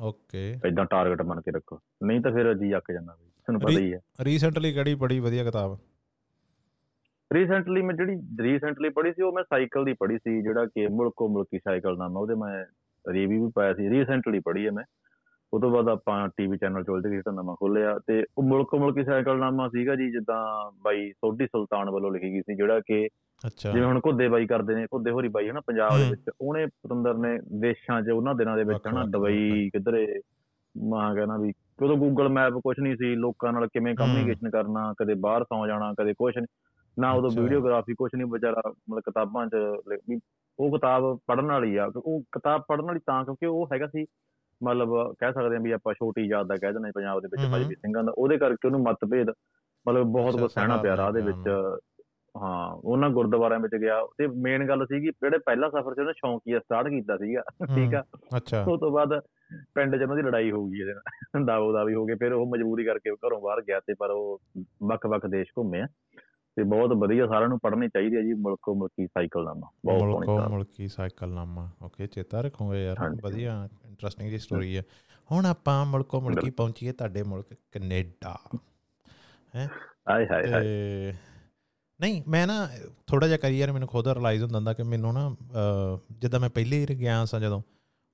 ਓਕੇ 0.00 0.60
ਇਦਾਂ 0.66 0.84
ਟਾਰਗੇਟ 0.84 1.22
ਬਣ 1.22 1.40
ਕੇ 1.40 1.50
ਰੱਖੋ 1.50 1.80
ਨਹੀਂ 2.04 2.20
ਤਾਂ 2.20 2.32
ਫਿਰ 2.32 2.54
ਜੀ 2.54 2.76
ਅੱਕ 2.76 2.92
ਜਾਂਦਾ 2.92 3.16
ਬਈ 3.20 3.28
ਤੁਹਾਨੂੰ 3.28 3.60
ਪਤਾ 3.60 3.80
ਹੀ 3.80 3.94
ਹੈ। 3.94 4.00
ਰੀਸੈਂਟਲੀ 4.20 4.72
ਕਿਹੜੀ 4.72 4.94
ਬੜੀ 4.94 5.20
ਵਧੀਆ 5.20 5.44
ਕਿਤਾਬ? 5.44 5.78
ਰੀਸੈਂਟਲੀ 7.34 7.82
ਮੈਂ 7.82 7.94
ਜਿਹੜੀ 7.94 8.16
ਰੀਸੈਂਟਲੀ 8.42 8.88
ਪੜ੍ਹੀ 8.88 9.12
ਸੀ 9.12 9.22
ਉਹ 9.22 9.32
ਮੈਂ 9.32 9.42
ਸਾਈਕਲ 9.44 9.84
ਦੀ 9.84 9.92
ਪੜ੍ਹੀ 9.92 10.18
ਸੀ 10.18 10.42
ਜਿਹੜਾ 10.42 10.64
ਕਿ 10.66 10.86
ਮੁਲਕੋ 10.88 11.28
ਮੁਲਕੀ 11.28 11.58
ਸਾਈਕਲ 11.58 11.96
ਨਾਮ 11.98 12.16
ਉਹਦੇ 12.16 12.34
ਮੈਂ 12.34 12.64
ਰਿਵਿਊ 13.04 13.44
ਵੀ 13.44 13.50
ਪਾਇਆ 13.54 13.74
ਸੀ 13.74 13.88
ਰੀਸੈਂਟਲੀ 13.90 14.40
ਪੜ੍ਹੀ 14.40 14.66
ਹੈ 14.66 14.70
ਮੈਂ 14.70 14.84
ਉਹ 15.52 15.60
ਤੋਂ 15.60 15.70
ਬਾਅਦ 15.70 15.88
ਆਪਾਂ 15.88 16.28
ਟੀਵੀ 16.28 16.56
ਚੈਨਲ 16.58 16.84
ਚੋਲਦੇ 16.84 17.10
ਜਿਹੜਾ 17.10 17.30
ਨਵਾਂ 17.32 17.54
ਖੋਲਿਆ 17.56 17.98
ਤੇ 18.06 18.24
ਉਹ 18.38 18.42
ਮੁਲਕੋ 18.42 18.78
ਮੁਲਕੀ 18.78 19.04
ਸਾਈਕਲ 19.04 19.38
ਨਾਮਾ 19.38 19.68
ਸੀਗਾ 19.68 19.94
ਜੀ 19.94 20.10
ਜਿੱਦਾਂ 20.10 20.70
ਬਾਈ 20.84 21.10
ਸੋਢੀ 21.12 21.46
ਸੁਲਤਾਨ 21.46 21.90
ਵੱਲੋਂ 21.90 22.12
ਲਿਖੀ 22.12 22.30
ਗਈ 22.32 22.40
ਸੀ 22.40 22.54
ਜਿਹੜਾ 22.54 22.80
ਕਿ 22.80 23.08
ਅੱਛਾ 23.46 23.72
ਜਿਵੇਂ 23.72 23.86
ਹੁਣ 23.86 24.00
ਘੁੱਦੇ 24.06 24.28
ਬਾਈ 24.28 24.46
ਕਰਦੇ 24.46 24.74
ਨੇ 24.74 24.86
ਘੁੱਦੇ 24.86 25.10
ਹੋਰੀ 25.10 25.28
ਬਾਈ 25.28 25.48
ਹਨਾ 25.50 25.60
ਪੰਜਾਬ 25.60 25.98
ਦੇ। 25.98 26.10
ਵਿੱਚ 26.10 26.30
ਉਹਨੇ 26.40 26.66
ਪਤੰਦਰ 26.66 27.14
ਨੇ 27.14 27.38
ਦੇਸ਼ਾਂ 27.60 28.02
'ਚ 28.02 28.10
ਉਹਨਾਂ 28.10 28.34
ਦਿਨਾਂ 28.34 28.56
ਦੇ 28.56 28.64
ਵਿੱਚ 28.64 28.86
ਹਨਾ 28.88 29.04
ਦੁਬਈ 29.04 29.70
ਕਿਧਰੇ 29.70 30.20
ਮਾਂ 30.78 31.14
ਕਹਿੰਦਾ 31.14 31.36
ਵੀ 31.36 31.52
ਉਦੋਂ 31.82 31.96
ਗੂਗਲ 31.96 32.28
ਮੈਪ 32.28 32.52
ਕੁਝ 32.54 32.80
ਨਹੀਂ 32.80 32.96
ਸੀ 32.96 33.14
ਲੋਕਾਂ 33.14 33.52
ਨਾਲ 33.52 33.66
ਕਿਵੇਂ। 33.66 33.94
ਕਮਿਊਨੀਕੇਸ਼ਨ 33.94 34.50
ਕਰਨਾ 34.50 34.92
ਕਦੇ 34.98 35.14
ਬਾਹਰ 35.14 35.44
ਸੌ 35.44 35.66
ਜਾਣਾ 35.66 35.92
ਕਦੇ 36.00 36.14
ਕੁਝ 36.18 36.34
ਨਾ 36.98 37.12
ਉਦੋਂ। 37.12 37.30
ਵੀਡੀਓਗ੍ਰਾਫੀ 37.30 37.94
ਕੁਝ 37.94 38.10
ਨਹੀਂ 38.14 38.26
ਵਿਚਾਰਾ 38.26 38.62
ਮਤਲਬ 38.68 39.00
ਕਿਤਾਬਾਂ 39.00 39.46
'ਚ 39.46 39.54
ਉਹ 40.58 40.70
ਕਿਤਾਬ 40.72 41.18
ਪੜ੍ਹਨ 41.26 41.46
ਵਾਲੀ 41.46 41.76
ਆ 41.76 41.90
ਉਹ 41.96 42.22
ਕਿਤਾਬ 42.32 42.62
ਪੜ੍ਹਨ 42.68 42.84
ਵਾਲੀ 42.84 43.00
ਤਾਂ 43.06 43.24
ਕਿਉਂਕਿ 43.24 43.46
ਉਹ 43.46 43.66
ਹੈਗਾ 43.72 43.86
ਸੀ 43.86 44.06
ਮਤਲਬ 44.62 45.14
ਕਹਿ 45.20 45.32
ਸਕਦੇ 45.32 45.54
ਹਾਂ 45.56 45.62
ਵੀ 45.62 45.70
ਆਪਾਂ 45.72 45.94
ਛੋਟੀ 45.94 46.28
ਯਾਦ 46.28 46.46
ਦਾ 46.46 46.56
ਕਹਿ 46.56 46.72
ਦਿੰਦੇ 46.72 46.90
ਪੰਜਾਬ 46.94 47.20
ਦੇ 47.20 47.28
ਵਿੱਚ। 47.32 47.50
ਭਾਈ 47.52 47.64
ਸਿੰਘਾਂ 47.64 48.04
ਦਾ 48.04 48.12
ਉਹਦੇ 48.18 48.38
ਕਰਕੇ 48.38 48.68
ਉਹਨੂੰ 48.68 48.82
ਮਤਭੇਦ 48.82 49.30
ਮਤਲਬ 49.86 50.12
ਬਹੁਤ 50.12 50.40
ਕੁਝ 50.40 50.50
ਸਹਿਣਾ 50.52 50.76
ਪਿਆ 50.76 50.96
ਰਾਹ 50.96 51.12
ਦੇ 51.12 51.20
ਵਿੱਚ। 51.20 51.48
ਹਾਂ। 52.34 52.70
ਉਹਨਾਂ 52.74 53.10
ਗੁਰਦੁਆਰਿਆਂ 53.10 53.60
ਵਿੱਚ 53.60 53.74
ਗਿਆ 53.74 54.00
ਤੇ 54.18 54.26
ਮੇਨ 54.26 54.68
ਗੱਲ 54.68 54.86
ਸੀਗੀ 54.86 55.06
ਜਿਹੜੇ 55.06 55.38
ਪਹਿਲਾ 55.38 55.68
ਸਫ਼ਰ 55.68 55.94
ਸੀ 55.94 56.00
ਉਹਨੇ 56.00 56.12
ਸ਼ੌਂਕੀਆ 56.12 56.58
ਸਟਾਰਟ 56.58 56.88
ਕੀਤਾ 56.88 57.16
ਸੀਗਾ 57.16 57.42
ਠੀਕ 57.76 57.94
ਆ। 57.94 58.02
ਅੱਛਾ। 58.36 58.64
ਉਸ 58.64 58.80
ਤੋਂ 58.80 58.90
ਬਾਅਦ 58.90 59.20
ਪਿੰਡ 59.74 59.96
'ਚ 59.96 60.02
ਉਹਨਾਂ 60.02 60.16
ਦੀ 60.16 60.22
ਲੜਾਈ 60.22 60.50
ਹੋ 60.50 60.64
ਗਈ 60.66 60.80
ਇਹਦੇ 60.80 60.92
ਨਾਲ 60.94 61.44
ਦਾਓ 61.44 61.72
ਦਾ 61.72 61.84
ਵੀ 61.84 61.94
ਹੋ 61.94 62.04
ਗਏ 62.06 62.14
ਫਿਰ 62.14 62.32
ਉਹ 62.32 62.46
ਮਜਬੂਰੀ 62.46 62.84
ਕਰਕੇ 62.84 63.10
ਘਰੋਂ 63.10 63.40
ਬਾਹਰ 63.40 63.62
ਗਿਆ 63.62 63.80
ਤੇ 63.80 63.94
ਪਰ 63.94 64.10
ਉਹ 64.10 64.40
ਵੱਖ-ਵੱਖ 64.82 65.26
ਦੇਸ਼ 65.26 65.52
ਘੁੰਮੇ 65.58 65.80
ਆ। 65.80 65.86
ਤੇ 66.56 66.62
ਬਹੁਤ 66.62 66.90
ਵਧੀਆ 66.90 67.26
ਸਾਰਿਆਂ 67.26 67.48
ਨੂੰ 67.48 67.58
ਪੜ੍ਹਨੀ 67.58 67.88
ਚਾਹੀਦੀ 67.88 68.16
ਹੈ 68.16 68.22
ਜੀ 68.22 68.32
ਮੁਲਕੋ 68.32 68.74
ਮੁਲਕੀ 68.74 69.06
ਸਾਈਕਲ 69.06 69.44
ਨਾਮਾ 69.44 69.68
ਬਹੁਤ 69.84 69.98
ਸੋਹਣੀ 69.98 70.12
ਮੁਲਕੋ 70.12 70.48
ਮੁਲਕੀ 70.48 70.88
ਸਾਈਕਲ 70.88 71.28
ਨਾਮਾ 71.28 71.70
ਓਕੇ 71.82 72.06
ਚੇਤਾ 72.06 72.40
ਰੱਖੋਗੇ 72.40 72.84
ਯਾਰ। 72.84 73.16
ਵਧੀਆ 73.22 73.68
ਇੰਟਰਸਟਿੰਗ 73.84 74.30
ਜੀ 74.30 74.38
ਸਟੋਰੀ 74.38 74.76
ਹੈ 74.76 74.82
ਹੁਣ 75.32 75.46
ਆਪਾਂ 75.46 75.86
ਮੁਲਕੋ 75.86 76.20
ਮੁਲਕੀ। 76.20 76.50
ਪਹੁੰਚੀਏ 76.50 76.92
ਤੁਹਾਡੇ 76.92 77.22
ਮੁਲਕ 77.22 77.46
ਕੈਨੇਡਾ 77.72 78.38
ਹਾਏ 79.56 80.26
ਹਾਏ 80.26 80.26
ਹਾਏ 80.26 80.62
ਤੇ 80.62 81.12
ਨਹੀਂ 82.00 82.22
ਮੈਂ 82.28 82.46
ਨਾ 82.46 82.68
ਥੋੜਾ 83.06 83.26
ਜਿਹਾ 83.26 83.38
ਕਰੀਅਰ 83.38 83.72
ਮੈਨੂੰ 83.72 83.88
ਖੁਦ 83.88 84.08
ਰਿਅਲਾਈਜ਼ 84.08 84.42
ਹੁੰਦਾ 84.42 84.56
ਹੁੰਦਾ 84.58 84.72
ਕਿ 84.72 84.82
ਮੈਨੂੰ 84.82 85.12
ਨਾ 85.14 85.36
ਜਿੱਦਾਂ 86.12 86.40
ਮੈਂ 86.40 86.50
ਪਹਿਲੀ 86.50 86.80
ਵਾਰ 86.80 86.94
ਗਿਆ 86.94 87.24
ਸਾਂ 87.24 87.40
ਜਦੋਂ 87.40 87.62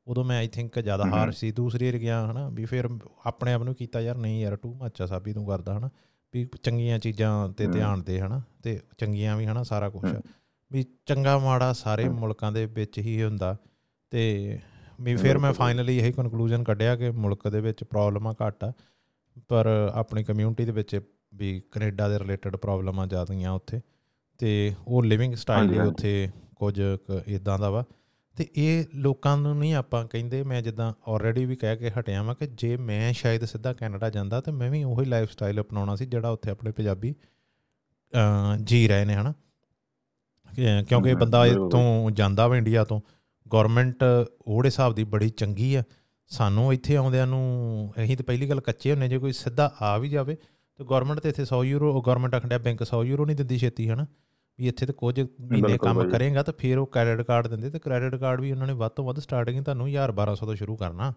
ਉਦੋਂ 0.06 0.24
ਮੈਂ 0.24 0.38
ਆਈ 0.38 0.48
ਥਿੰਕ 0.48 0.78
ਜ਼ਿਆਦਾ। 0.78 1.04
ਹਾਰ 1.04 1.32
ਸੀ 1.32 1.52
ਦੂਸਰੀ 1.52 1.90
ਵਾਰ 1.90 1.98
ਗਿਆ 1.98 2.30
ਹਨਾ 2.30 2.48
ਵੀ 2.48 2.64
ਫਿਰ 2.64 2.88
ਆਪਣੇ 3.26 3.52
ਆਪ 3.52 3.62
ਨੂੰ 3.62 3.74
ਕੀਤਾ 3.74 4.00
ਯਾਰ 4.00 4.16
ਨਹੀਂ 4.16 4.42
ਯਾਰ 4.42 4.56
ਟੂ 4.56 4.74
ਮੱਚ 4.74 5.02
ਆ 5.02 5.06
ਸਾਬੀ 5.06 5.32
ਤੂੰ 5.32 5.46
ਕਰਦਾ 5.46 5.78
ਹਨਾ 5.78 5.90
ਵੀ 6.32 6.48
ਚੰਗੀਆਂ 6.62 6.98
ਚੀਜ਼ਾਂ 6.98 7.48
ਤੇ। 7.48 7.66
ਧਿਆਨ 7.66 8.02
ਦੇ 8.02 8.20
ਹਨਾ 8.20 8.42
ਤੇ 8.62 8.80
ਚੰਗੀਆਂ 8.98 9.36
ਵੀ 9.36 9.46
ਹਨਾ 9.46 9.62
ਸਾਰਾ 9.62 9.88
ਕੁਝ। 9.88 10.16
ਵੀ 10.72 10.84
ਚੰਗਾ 11.06 11.38
ਮਾੜਾ 11.38 11.72
ਸਾਰੇ। 11.72 12.08
ਮੁਲਕਾਂ 12.08 12.52
ਦੇ 12.52 12.66
ਵਿੱਚ 12.66 12.98
ਹੀ 12.98 13.22
ਹੁੰਦਾ 13.22 13.56
ਤੇ 14.10 14.58
ਵੀ 15.00 15.16
ਫਿਰ 15.16 15.38
ਮੈਂ। 15.38 15.52
ਫਾਈਨਲੀ 15.52 15.98
ਇਹੀ 15.98 16.12
ਕਨਕਲੂਜਨ 16.12 16.64
ਕੱਢਿਆ 16.64 16.96
ਕਿ 16.96 17.10
ਮੁਲਕ 17.10 17.48
ਦੇ 17.48 17.60
ਵਿੱਚ 17.60 17.84
ਪ੍ਰੋਬਲਮਾਂ 17.84 18.34
ਘੱਟ 18.46 18.64
ਆ 18.64 18.72
ਪਰ 19.48 19.92
ਆਪਣੀ 19.94 20.24
ਕਮਿਊਨਿਟੀ 20.24 20.64
ਦੇ 20.64 20.72
ਵਿੱਚ 20.72 21.00
ਵੀ 21.34 21.62
ਕੈਨੇਡਾ 21.70 22.08
ਦੇ 22.08 22.18
ਰਿਲੇਟਡ 22.18 22.56
ਪ੍ਰੋਬਲਮਾਂ 22.56 23.06
ਜ਼ਿਆਦੀਆਂ 23.06 23.50
ਉੱਥੇ 23.50 23.80
ਤੇ 24.38 24.74
ਉਹ 24.88 25.04
ਲਿਵਿੰਗ 25.04 25.34
ਸਟਾਈਲ 25.34 25.72
ਹੀ। 25.72 25.78
ਉੱਥੇ 25.78 26.28
ਕੁਝ 26.56 26.82
ਇਦਾਂ 27.26 27.58
ਦਾ 27.58 27.70
ਵਾ 27.70 27.84
ਤੇ 28.36 28.48
ਇਹ 28.56 28.84
ਲੋਕਾਂ 28.94 29.36
ਨੂੰ 29.36 29.58
ਨਹੀਂ 29.58 29.74
ਆਪਾਂ 29.74 30.08
ਕਹਿੰਦੇ 30.08 30.42
ਮੈਂ 30.42 30.62
ਜਿੱਦਾਂ 30.62 30.92
ਆਲਰੇਡੀ 31.08 31.44
ਵੀ 31.44 31.56
ਕਹਿ 31.56 31.76
ਕੇ 31.76 31.90
ਹਟਿਆ 31.90 32.22
ਵਾਂ 32.22 32.34
ਕਿ 32.34 32.46
ਜੇ 32.46 32.76
ਮੈਂ 32.76 33.12
ਸ਼ਾਇਦ 33.12 33.44
ਸਿੱਧਾ 33.44 33.72
ਕੈਨੇਡਾ 33.72 34.10
ਜਾਂਦਾ 34.10 34.40
ਤੇ 34.40 34.52
ਮੈਂ 34.52 34.70
ਵੀ 34.70 34.84
ਉਹੀ 34.84 35.04
ਲਾਈਫ 35.04 35.30
ਸਟਾਈਲ 35.30 35.60
ਅਪਣਾਉਣਾ 35.60 35.96
ਸੀ 35.96 36.06
ਜਿਹੜਾ 36.06 36.30
ਉੱਥੇ 36.30 36.50
ਆਪਣੇ 36.50 36.72
ਪੰਜਾਬੀ 36.72 37.14
ਜੀ 38.64 38.88
ਰਹੇ 38.88 39.04
ਨੇ 39.04 39.14
ਹਨਾ? 39.14 39.34
ਕਿਉਂਕਿ 40.88 41.14
ਬੰਦਾ। 41.14 41.46
ਤੋਂ 41.70 42.10
ਜਾਂਦਾ 42.10 42.48
ਵਾ 42.48 42.56
ਇੰਡੀਆ 42.56 42.84
ਤੋਂ 42.84 43.00
ਗਵਰਨਮੈਂਟ 43.52 44.04
ਉਹਦੇ 44.42 44.66
ਹਿਸਾਬ 44.66 44.94
ਦੀ 44.94 45.04
ਬੜੀ 45.04 45.28
ਚੰਗੀ 45.28 45.74
ਆ। 45.74 45.82
ਸਾਨੂੰ 46.28 46.72
ਇੱਥੇ 46.72 46.96
ਆਉਂਦਿਆਂ 46.96 47.26
ਨੂੰ 47.26 47.92
ਅਸੀਂ 48.04 48.16
ਤਾਂ 48.16 48.24
ਪਹਿਲੀ 48.24 48.48
ਗੱਲ 48.48 48.60
ਕੱਚੇ 48.60 48.90
ਹੁੰਨੇ 48.90 49.08
ਜੇ 49.08 49.18
ਕੋਈ 49.18 49.32
ਸਿੱਧਾ 49.32 49.74
ਆ 49.82 49.98
ਵੀ 49.98 50.08
ਜਾਵੇ 50.08 50.34
ਤੇ 50.76 50.84
ਗਵਰਨਮੈਂਟ 50.84 51.20
ਤੇ 51.20 51.28
ਇੱਥੇ 51.28 51.42
100 51.42 51.64
ਯੂਰੋ 51.64 52.00
ਗਵਰਨਮੈਂਟ 52.02 52.34
ਆਖੰਡਿਆ 52.34 52.58
ਬੈਂਕ 52.58 52.82
100 52.82 53.04
ਯੂਰੋ 53.04 53.26
ਨਹੀਂ 53.26 53.36
ਦਿੰਦੀ 53.36 53.58
ਛੇਤੀ 53.58 53.90
ਹਨਾ? 53.90 54.06
ਵੀ 54.60 54.68
ਇੱਥੇ 54.68 54.86
ਤੇ 54.86 54.92
ਕੁਝ 54.92 55.20
ਮਹੀਨੇ 55.20 55.78
ਕੰਮ। 55.78 56.08
ਕਰੇਗਾ 56.10 56.42
ਤਾਂ 56.42 56.54
ਫਿਰ 56.58 56.78
ਉਹ 56.78 56.86
ਕ੍ਰੈਡਿਟ 56.86 57.26
ਕਾਰਡ 57.26 57.46
ਦਿੰਦੇ 57.46 57.70
ਤੇ 57.70 57.78
ਕ੍ਰੈਡਿਟ 57.78 58.14
ਕਾਰਡ 58.14 58.40
ਵੀ 58.40 58.52
ਉਹਨਾਂ 58.52 58.66
ਨੇ 58.66 58.72
ਵੱਧ 58.72 58.90
ਤੋਂ 58.90 59.04
ਵੱਧ 59.04 59.18
ਸਟਾਰਟਿੰਗ 59.18 59.64
ਤੁਹਾਨੂੰ 59.64 59.88
1000 59.88 60.12
1200 60.12 60.46
ਤੋਂ 60.46 60.54
ਸ਼ੁਰੂ 60.54 60.76
ਕਰਨਾ 60.76 61.12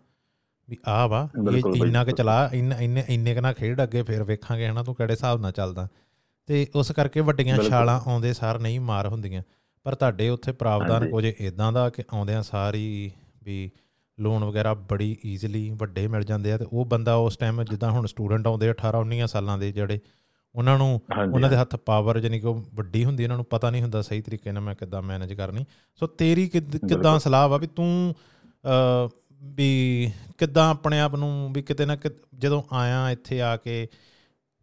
ਵੀ 0.69 0.77
ਆ 0.87 1.07
ਵਾ 1.07 1.29
ਇਹ 1.51 1.61
ਇੰਨਾ 1.75 2.03
ਕਿ। 2.05 2.11
ਚਲਾ 2.11 2.49
ਇੰਨਾ 2.53 2.75
ਇੰਨੇ 2.75 3.03
ਇੰਨੇ 3.09 3.35
ਕੁ 3.35 3.41
ਨਾਲ 3.41 3.53
ਖੇਡ 3.53 3.83
ਅੱਗੇ 3.83 4.03
ਫਿਰ 4.03 4.23
ਵੇਖਾਂਗੇ 4.23 4.67
ਹਨਾ 4.67 4.83
ਤੂੰ 4.83 4.95
ਕਿਹੜੇ 4.95 5.13
ਹਿਸਾਬ 5.13 5.39
ਨਾਲ 5.39 5.51
ਚੱਲਦਾ 5.51 5.87
ਤੇ 6.45 6.67
ਉਸ 6.75 6.91
ਕਰਕੇ 6.91 7.19
ਵੱਡੀਆਂ। 7.19 7.57
ਛਾਲਾਂ 7.57 7.99
ਆਉਂਦੇ 8.07 8.33
ਸਾਰ 8.33 8.59
ਨਹੀਂ 8.59 8.79
ਮਾਰ 8.79 9.07
ਹੁੰਦੀਆਂ 9.07 9.43
ਪਰ 9.83 9.95
ਤੁਹਾਡੇ 9.95 10.29
ਉੱਥੇ 10.29 10.51
ਪ੍ਰਾਵਧਾਨ। 10.51 11.09
ਕੁਝ 11.09 11.25
ਇਦਾਂ 11.25 11.71
ਦਾ 11.71 11.89
ਕਿ 11.89 12.03
ਆਉਂਦਿਆਂ 12.13 12.43
ਸਾਰੀ 12.43 13.11
ਵੀ 13.43 13.71
ਲੋਨ 14.19 14.43
ਵਗੈਰਾ 14.43 14.73
ਬੜੀ 14.73 15.17
ਈਜ਼ੀਲੀ 15.25 15.69
ਵੱਡੇ 15.71 16.07
ਮਿਲ 16.07 16.23
ਜਾਂਦੇ 16.23 16.51
ਆ 16.51 16.57
ਤੇ 16.57 16.65
ਉਹ 16.73 16.85
ਬੰਦਾ 16.85 17.15
ਉਸ 17.15 17.37
ਟਾਈਮ 17.37 17.63
ਜਿੱਦਾਂ 17.63 17.91
ਹੁਣ 17.91 18.05
ਸਟੂਡੈਂਟ 18.05 18.47
ਆਉਂਦੇ 18.47 18.69
18 18.71 19.01
19 19.01 19.25
ਸਾਲਾਂ 19.27 19.57
ਦੇ 19.57 19.71
ਜਿਹੜੇ 19.71 19.99
ਉਹਨਾਂ 20.55 20.77
ਨੂੰ 20.77 21.01
ਉਹਨਾਂ 21.33 21.49
ਦੇ 21.49 21.55
ਹੱਥ 21.55 21.75
ਪਾਵਰ 21.75 22.19
ਜਾਨੀ 22.19 22.39
ਕਿ 22.39 22.47
ਉਹ 22.47 22.65
ਵੱਡੀ 22.73 23.05
ਹੁੰਦੀ 23.05 23.23
ਉਹਨਾਂ 23.23 23.37
ਨੂੰ 23.37 23.45
ਪਤਾ 23.45 23.69
ਨਹੀਂ 23.69 23.81
ਹੁੰਦਾ 23.81 24.01
ਸਹੀ 24.01 24.21
ਤਰੀਕੇ 24.21 24.51
ਨਾਲ 24.51 24.63
ਮੈਂ 24.63 24.75
ਕਿੱਦਾਂ 24.75 25.01
ਮੈਨੇਜ 25.01 25.33
ਕਰਨੀ। 25.33 25.65
ਸੋ 25.95 26.07
ਤੇਰੀ 26.07 26.49
ਕਿੱਦ-। 26.49 27.19
ਸਲਾਹ 27.19 27.49
ਵਾ 27.49 27.57
ਵੀ 27.57 27.67
ਤੂੰ 27.67 28.15
ਵੀ 29.43 30.11
ਕਿੱਦਾਂ 30.37 30.69
ਆਪਣੇ 30.69 30.99
ਆਪ 30.99 31.15
ਨੂੰ 31.15 31.53
ਵੀ 31.53 31.61
ਕਿਤੇ 31.61 31.85
ਨਾ 31.85 31.97
ਜਦੋਂ 32.37 32.63
ਆਇਆ 32.73 33.09
ਇੱਥੇ 33.09 33.41
ਆ 33.41 33.57
ਕੇ 33.57 33.87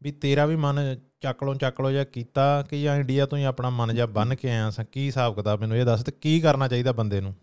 ਵੀ 0.03 0.13
ਤੇਰਾ 0.13 0.47
ਵੀ 0.47 0.57
ਮਨ 0.57 0.99
ਚੱਕ 1.21 1.45
ਲੋ 1.45 1.55
ਚੱਕ 1.55 1.81
ਲੋ 1.81 1.91
ਜਾਂ 1.91 2.05
ਕੀਤਾ 2.05 2.63
ਕਿ 2.63 2.83
ਜਾਂ 2.83 2.97
ਇੰਡੀਆ 2.97 3.27
ਤੋਂ 3.27 3.39
ਹੀ 3.39 3.45
ਆਪਣਾ 3.45 3.71
ਮਨ 3.71 3.95
ਜਾਂ 3.95 4.07
ਬੰਨ 4.07 4.35
ਕੇ 4.35 4.51
ਆਇਆ 4.51 4.71
ਸਾਂ 4.71 4.85
ਕੀ 4.93 5.07
ਹਿਸਾਬ 5.07 5.35
ਕਿਤਾਬ 5.35 5.61
ਮੈਨੂੰ 5.61 5.77
ਇਹ 5.77 5.85
ਦੱਸ 5.85 6.03
ਤੇ 6.03 6.13
ਕੀ 6.13 6.41
ਕਰਨਾ 6.41 6.69
ਚਾਹੀਦਾ 6.69 6.93
ਬੰਦੇ 6.93 7.21
ਨੂੰ? 7.21 7.35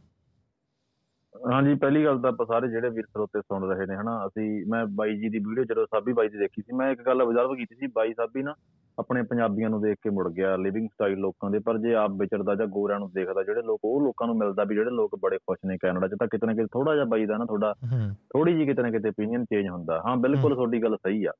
ਹਾਂਜੀ 1.53 1.75
ਪਹਿਲੀ 1.75 2.05
ਗੱਲ 2.05 2.19
ਤਾਂ 2.19 2.29
ਆਪਾਂ 2.29 2.45
ਸਾਰੇ 2.45 2.67
ਜਿਹੜੇ 2.67 2.89
ਵੀਰ 2.89 3.05
ਸਰੋਤੇ 3.05 3.41
ਸੁਣ 3.41 3.69
ਰਹੇ 3.69 3.85
ਨੇ 3.85 3.95
ਹਨਾ 3.95 4.27
ਅਸੀਂ 4.27 4.65
ਮੈਂ 4.65 4.85
ਬਾਈ 4.85 5.17
ਜੀ 5.17 5.29
ਦੀ 5.29 5.39
ਵੀਡੀਓ 5.39 5.63
ਜਦੋਂ 5.63 5.85
ਸਾਬੀ 5.85 6.13
ਬਾਈ 6.13 6.29
ਦੀ 6.29 6.37
ਦੇਖੀ 6.37 6.61
ਸੀ 6.61 6.75
ਮੈਂ 6.75 6.91
ਇੱਕ 6.91 7.01
ਗੱਲ 7.01 7.23
ਅਬਜ਼ਰਵ 7.23 7.55
ਕੀਤੀ 7.55 7.75
ਸੀ 7.75 7.87
ਬਾਈ 7.87 8.13
ਸਾਬੀ 8.13 8.43
ਨਾ 8.43 8.55
ਆਪਣੇ 8.99 9.23
ਪੰਜਾਬੀਆਂ 9.23 9.69
ਨੂੰ 9.69 9.81
ਦੇਖ 9.81 9.97
ਕੇ 10.01 10.09
ਮੁੜ 10.09 10.31
ਗਿਆ 10.31 10.55
ਲਿਵਿੰਗ 10.55 10.87
ਸਟਾਈਲ 10.89 11.17
ਲੋਕਾਂ 11.17 11.51
ਦੇ 11.51 11.59
ਪਰ 11.59 11.77
ਜੇ 11.77 11.95
ਆਪ 11.95 12.11
ਵਿਚਰਦਾ 12.11 12.55
ਜਾਂ 12.55 12.67
ਗੋਰਿਆਂ 12.67 12.99
ਨੂੰ 12.99 13.11
ਦੇਖਦਾ 13.15 13.43
ਜਿਹੜੇ 13.43 13.61
ਲੋਕ 13.61 13.79
ਉਹ 13.83 14.01
ਲੋਕਾਂ 14.01 14.27
ਨੂੰ 14.27 14.37
ਮਿਲਦਾ 14.37 14.63
ਵੀ 14.63 14.75
ਜਿਹੜੇ 14.75 14.91
ਲੋਕ 14.91 15.15
ਬੜੇ 15.19 15.37
ਖੁਸ਼ 15.37 15.59
ਨੇ 15.65 15.77
ਕੈਨੇਡਾ 15.77 16.07
'ਚ 16.07 16.11
ਤਾਂ 16.19 16.27
ਕਿਤੇ 16.27 16.47
ਨਾ 16.47 16.53
ਕਿਤੇ 16.53 16.67
ਥੋੜਾ 16.73 16.93
ਜਿਹਾ 16.93 17.05
ਬਾਈ 17.05 17.25
ਦਾ 17.25 17.37
ਨਾ 17.37 17.45
ਤੁਹਾਡਾ 17.45 17.73
ਥੋੜੀ 18.13 18.53
ਜਿਹੀ 18.53 18.65
ਕਿਤੇ 18.65 18.81
ਨਾ 18.81 18.91
ਕਿਤੇ 18.91 19.09
opinion 19.09 19.43
ਚੇਂਜ 19.43 19.69
ਹੁੰਦਾ। 19.69 20.01
ਹਾਂ 20.07 20.17
ਬਿਲਕੁਲ 20.17 20.55
ਤੁਹਾਡੀ 20.55 20.83
ਗੱਲ 20.83 20.97
ਸਹੀ 20.97 21.25
ਆ। 21.25 21.31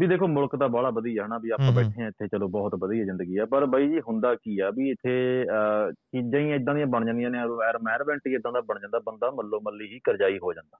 ਵੀ 0.00 0.06
ਦੇਖੋ 0.06 0.26
ਮੁਲਕ 0.28 0.56
ਤਾਂ 0.56 0.68
ਬਾਹਲਾ 0.68 0.90
ਵਧੀਆ 0.90 1.26
ਹਨਾ 1.26 1.38
ਵੀ 1.38 1.50
ਆਪਾਂ। 1.50 1.72
ਬੈਠੇ 1.72 2.02
ਆ 2.04 2.06
ਇੱਥੇ 2.06 2.26
ਚਲੋ 2.28 2.48
ਬਹੁਤ 2.48 2.74
ਵਧੀਆ 2.74 3.04
ਜ਼ਿੰਦਗੀ 3.04 3.36
ਆ 3.36 3.44
ਪਰ 3.44 3.66
ਬਾਈ 3.66 3.88
ਜੀ 3.88 4.00
ਹੁੰਦਾ 4.00 4.34
ਕੀ 4.34 4.58
ਆ 4.58 4.70
ਵੀ 4.70 4.90
ਇੱਥੇ 4.90 5.44
ਚੀਜ਼ਾਂ 5.90 6.40
ਹੀ 6.40 6.52
ਇਦਾਂ 6.52 6.74
ਦੀਆਂ 6.74 6.86
ਬਣ 6.86 7.04
ਜਾਂਦੀਆਂ 7.06 7.30
ਨੇ 7.30 7.38
ਐਨਵਾਇਰਨਮੈਂਟ 7.38 8.26
ਹੀ 8.26 8.34
ਇਦਾਂ 8.34 8.52
ਦਾ 8.52 8.60
ਬਣ 8.60 8.80
ਜਾਂਦਾ 8.80 8.98
ਬੰਦਾ 8.98 9.30
ਮੱਲੋ 9.30 9.60
ਮੱਲੀ 9.60 9.86
ਹੀ 9.86 10.00
ਕਰਜ਼ਾਈ 10.04 10.38
ਹੋ 10.38 10.52
ਜਾਂਦਾ। 10.52 10.78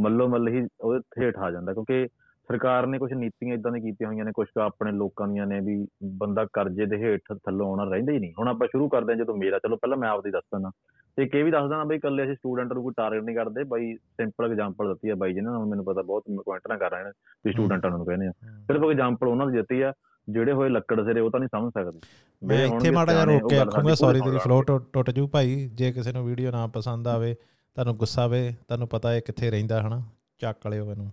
ਮੱਲੋ 0.00 0.28
ਮੱਲ 0.28 0.48
ਹੀ 0.48 0.66
ਉਹਦੇ 0.80 1.22
ਹੇਠ 1.22 1.38
ਆ 1.38 1.50
ਜਾਂਦਾ 1.50 1.72
ਕਿਉਂਕਿ 1.72 2.06
ਸਰਕਾਰ 2.48 2.86
ਨੇ 2.86 2.98
ਕੁਝ 2.98 3.12
ਨੀਤੀਆਂ 3.12 3.54
ਇਦਾਂ 3.54 3.72
ਦੀਆਂ 3.72 3.82
ਕੀਤੀਆਂ 3.82 4.08
ਹੋਈਆਂ 4.08 4.24
ਨੇ 4.24 4.32
ਕੁਝ 4.34 4.46
ਆਪਣੇ 4.60 4.92
ਲੋਕਾਂ 4.92 5.28
ਦੀਆਂ 5.28 5.46
ਨੇ 5.46 5.60
ਵੀ 5.60 5.86
ਬੰਦਾ 6.18 6.44
ਕਰਜ਼ੇ 6.52 6.86
ਦੇ 6.86 6.96
ਹੇਠ 6.96 7.20
ਥੱਲੋਂ 7.32 7.68
ਆਉਣਾ 7.68 7.84
ਰਹਿੰਦਾ 7.84 8.12
ਹੀ 8.12 8.18
ਨਹੀਂ। 8.18 8.32
ਹੁਣ 8.38 8.48
ਆਪਾਂ 8.48 8.66
ਸ਼ੁਰੂ 8.66 8.88
ਕਰਦੇ 8.88 9.12
ਹਾਂ 9.12 9.18
ਜਦੋਂ 9.18 9.36
ਮੇਰਾ 9.36 9.58
ਚਲੋ 9.58 9.76
ਪਹਿਲਾਂ 9.76 9.98
ਮੈਂ 9.98 10.08
ਆਪਦੀ 10.08 10.30
ਦੱਸ 10.30 10.44
ਦਿੰਦਾ। 10.44 10.70
ਤੇ 11.18 11.22
ਇੱਕ 11.22 11.34
ਇਹ 11.34 11.44
ਵੀ 11.44 11.50
ਦੱਸ 11.50 11.62
ਦਿੰਦਾ 11.62 11.84
ਬਈ 11.84 11.96
ਇਕੱਲੇ 11.96 12.24
ਅਸੀਂ 12.24 12.34
ਸਟੂਡੈਂਟ 12.34 12.72
ਨੂੰ 12.72 12.82
ਕੋਈ 12.82 12.92
ਟਾਰਗੇਟ 12.96 13.22
ਨਹੀਂ 13.24 13.36
ਕਰਦੇ 13.36 13.64
ਬਾਈ 13.64 13.94
ਸਿੰਪਲ 13.96 14.44
ਐਗਜ਼ਾਮਪਲ 14.44 14.88
ਦਿੱਤੀ 14.88 15.08
ਆ 15.08 15.14
ਬਾਈ 15.14 15.32
ਜੀ 15.32 15.40
ਨੇ 15.40 15.50
ਮੈਨੂੰ 15.66 15.84
ਪਤਾ 15.84 16.02
ਬਹੁਤ 16.02 16.24
ਕਮੈਂਟ 16.46 16.68
ਨਾ 16.68 16.76
ਕਰ 16.76 16.90
ਰਹੇ 16.90 17.04
ਨੇ 17.04 17.10
ਵੀ 17.44 17.52
ਸਟੂਡੈਂਟਾਂ 17.52 17.90
ਨੂੰ 17.90 18.06
ਕਹਿੰਦੇ 18.06 18.26
ਆ। 18.26 18.32
ਸਿਰਫ 18.66 18.84
ਐਗਜ਼ਾਮਪਲ 18.90 19.28
ਉਹਨਾਂ 19.28 19.46
ਦੀ 19.46 19.56
ਦਿੱਤੀ 19.56 19.80
ਆ 19.80 19.92
ਜਿਹੜੇ 20.28 20.52
ਹੋਏ 20.52 20.68
ਲੱਕੜ 20.68 21.00
ਸਿਰੇ 21.04 21.20
ਉਹ 21.20 21.30
ਤਾਂ 21.30 21.40
ਨਹੀਂ 21.40 21.48
ਸਮਝ 21.48 21.72
ਸਕਦੇ। 21.72 22.00
ਮੈਂ 22.42 22.66
ਇੱਥੇ 22.66 22.90
ਮਾੜਾ 22.90 23.12
ਜਿਹਾ 23.12 23.24
ਰੋਕ 23.24 23.48
ਕੇ 23.50 23.58
ਆਖੂੰਗਾ 23.58 23.94
ਸੌਰੀ 23.94 24.20
ਤੇਰੀ 24.20 24.38
ਫਲੋ 24.38 24.62
ਟੁੱਟ 24.62 25.10
ਜੂ 25.10 25.26
ਭਾਈ 25.28 25.68
ਜੇ 25.74 25.92
ਕਿਸੇ 25.92 26.12
ਨੂੰ 26.12 26.24
ਵੀਡੀਓ 26.26 26.50
ਨਾ 26.50 26.66
ਪਸੰਦ 26.66 27.08
ਆਵੇ 27.08 27.34
ਤੁਹਾਨੂੰ 27.34 27.96
ਗੁੱਸਾ 27.96 28.22
ਆਵੇ 28.22 28.54
ਤੁਹਾਨੂੰ 28.68 28.88
ਪਤਾ 28.88 29.12
ਹੈ 29.12 29.20
ਕਿੱਥੇ 29.20 29.50
ਰਹਿੰਦਾ 29.50 29.80
ਹਨਾ 29.82 30.02
ਚੱਕ 30.38 30.66
ਲਿਓ 30.66 30.90
ਇਹਨੂੰ। 30.90 31.10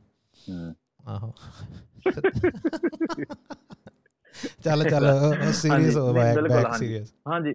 ਆਹੋ। 1.08 1.34
ਚੱਲ 4.64 4.84
ਚੱਲ 4.90 5.06
ਸੀਰੀਅਸ 5.54 5.98
ਹੋ 5.98 6.14
ਬੈਕ 6.14 6.36
ਬਿਲਕੁਲ। 6.36 6.72
ਸੀਰੀਅਸ 6.78 7.14
ਹਾਂਜੀ। 7.28 7.54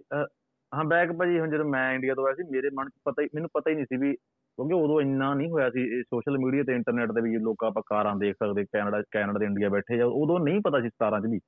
ਹਾਂ 0.75 0.85
ਬੈਕ 0.85 1.13
ਭਾਜੀ 1.13 1.41
ਹੁਣ 1.41 1.51
ਜਦੋਂ 1.51 1.65
ਮੈਂ 1.65 1.95
ਇੰਡੀਆ 1.95 2.15
ਤੋਂ 2.15 2.27
ਆਇਆ 2.27 2.35
ਸੀ 2.35 2.43
ਮੇਰੇ 2.51 2.71
ਮਨ 2.75 2.89
'ਚ 2.89 2.93
ਪਤਾ 3.05 3.23
ਹੀ 3.23 3.29
ਮੈਨੂੰ 3.35 3.51
ਪਤਾ 3.55 3.71
ਹੀ 3.71 3.75
ਨਹੀਂ 3.75 3.85
ਸੀ 3.85 3.97
ਵੀ 3.97 4.13
ਕਿਉਂਕਿ 4.15 4.75
ਉਦੋਂ 4.75 5.01
ਇੰਨਾ 5.01 5.35
ਨਹੀਂ 5.35 5.51
ਹੋਇਆ 5.51 5.71
ਸੀ 5.71 6.03
ਸੋਸ਼ਲ 6.03 6.39
ਮੀਡੀਆ 6.39 6.63
ਤੇ 6.63 6.73
ਇੰਟਰਨੈਟ 6.73 7.13
ਤੇ 7.13 7.21
ਵੀ 7.21 7.37
ਲੋਕ 7.39 7.65
ਆਪਾਂ 7.65 7.83
ਕਾਰਾਂ 7.87 8.17
ਦੇਖ 8.17 8.35
ਸਕਦੇ 8.35 8.65
ਕੈਨੇਡਾ 8.65 9.03
ਕੈਨੇਡਾ 9.11 9.39
ਤੇ 9.39 9.45
ਇੰਡੀਆ 9.45 9.69
ਬੈਠੇ 9.69 10.01
ਆ 10.01 10.07
ਉਦੋਂ 10.07 10.41
ਨਹੀਂ 10.41 10.61
ਪਤਾ 10.61 10.81
ਸੀ 10.81 10.89
17 10.89 11.21
ਚ 11.21 11.27
ਵੀ। 11.27 11.41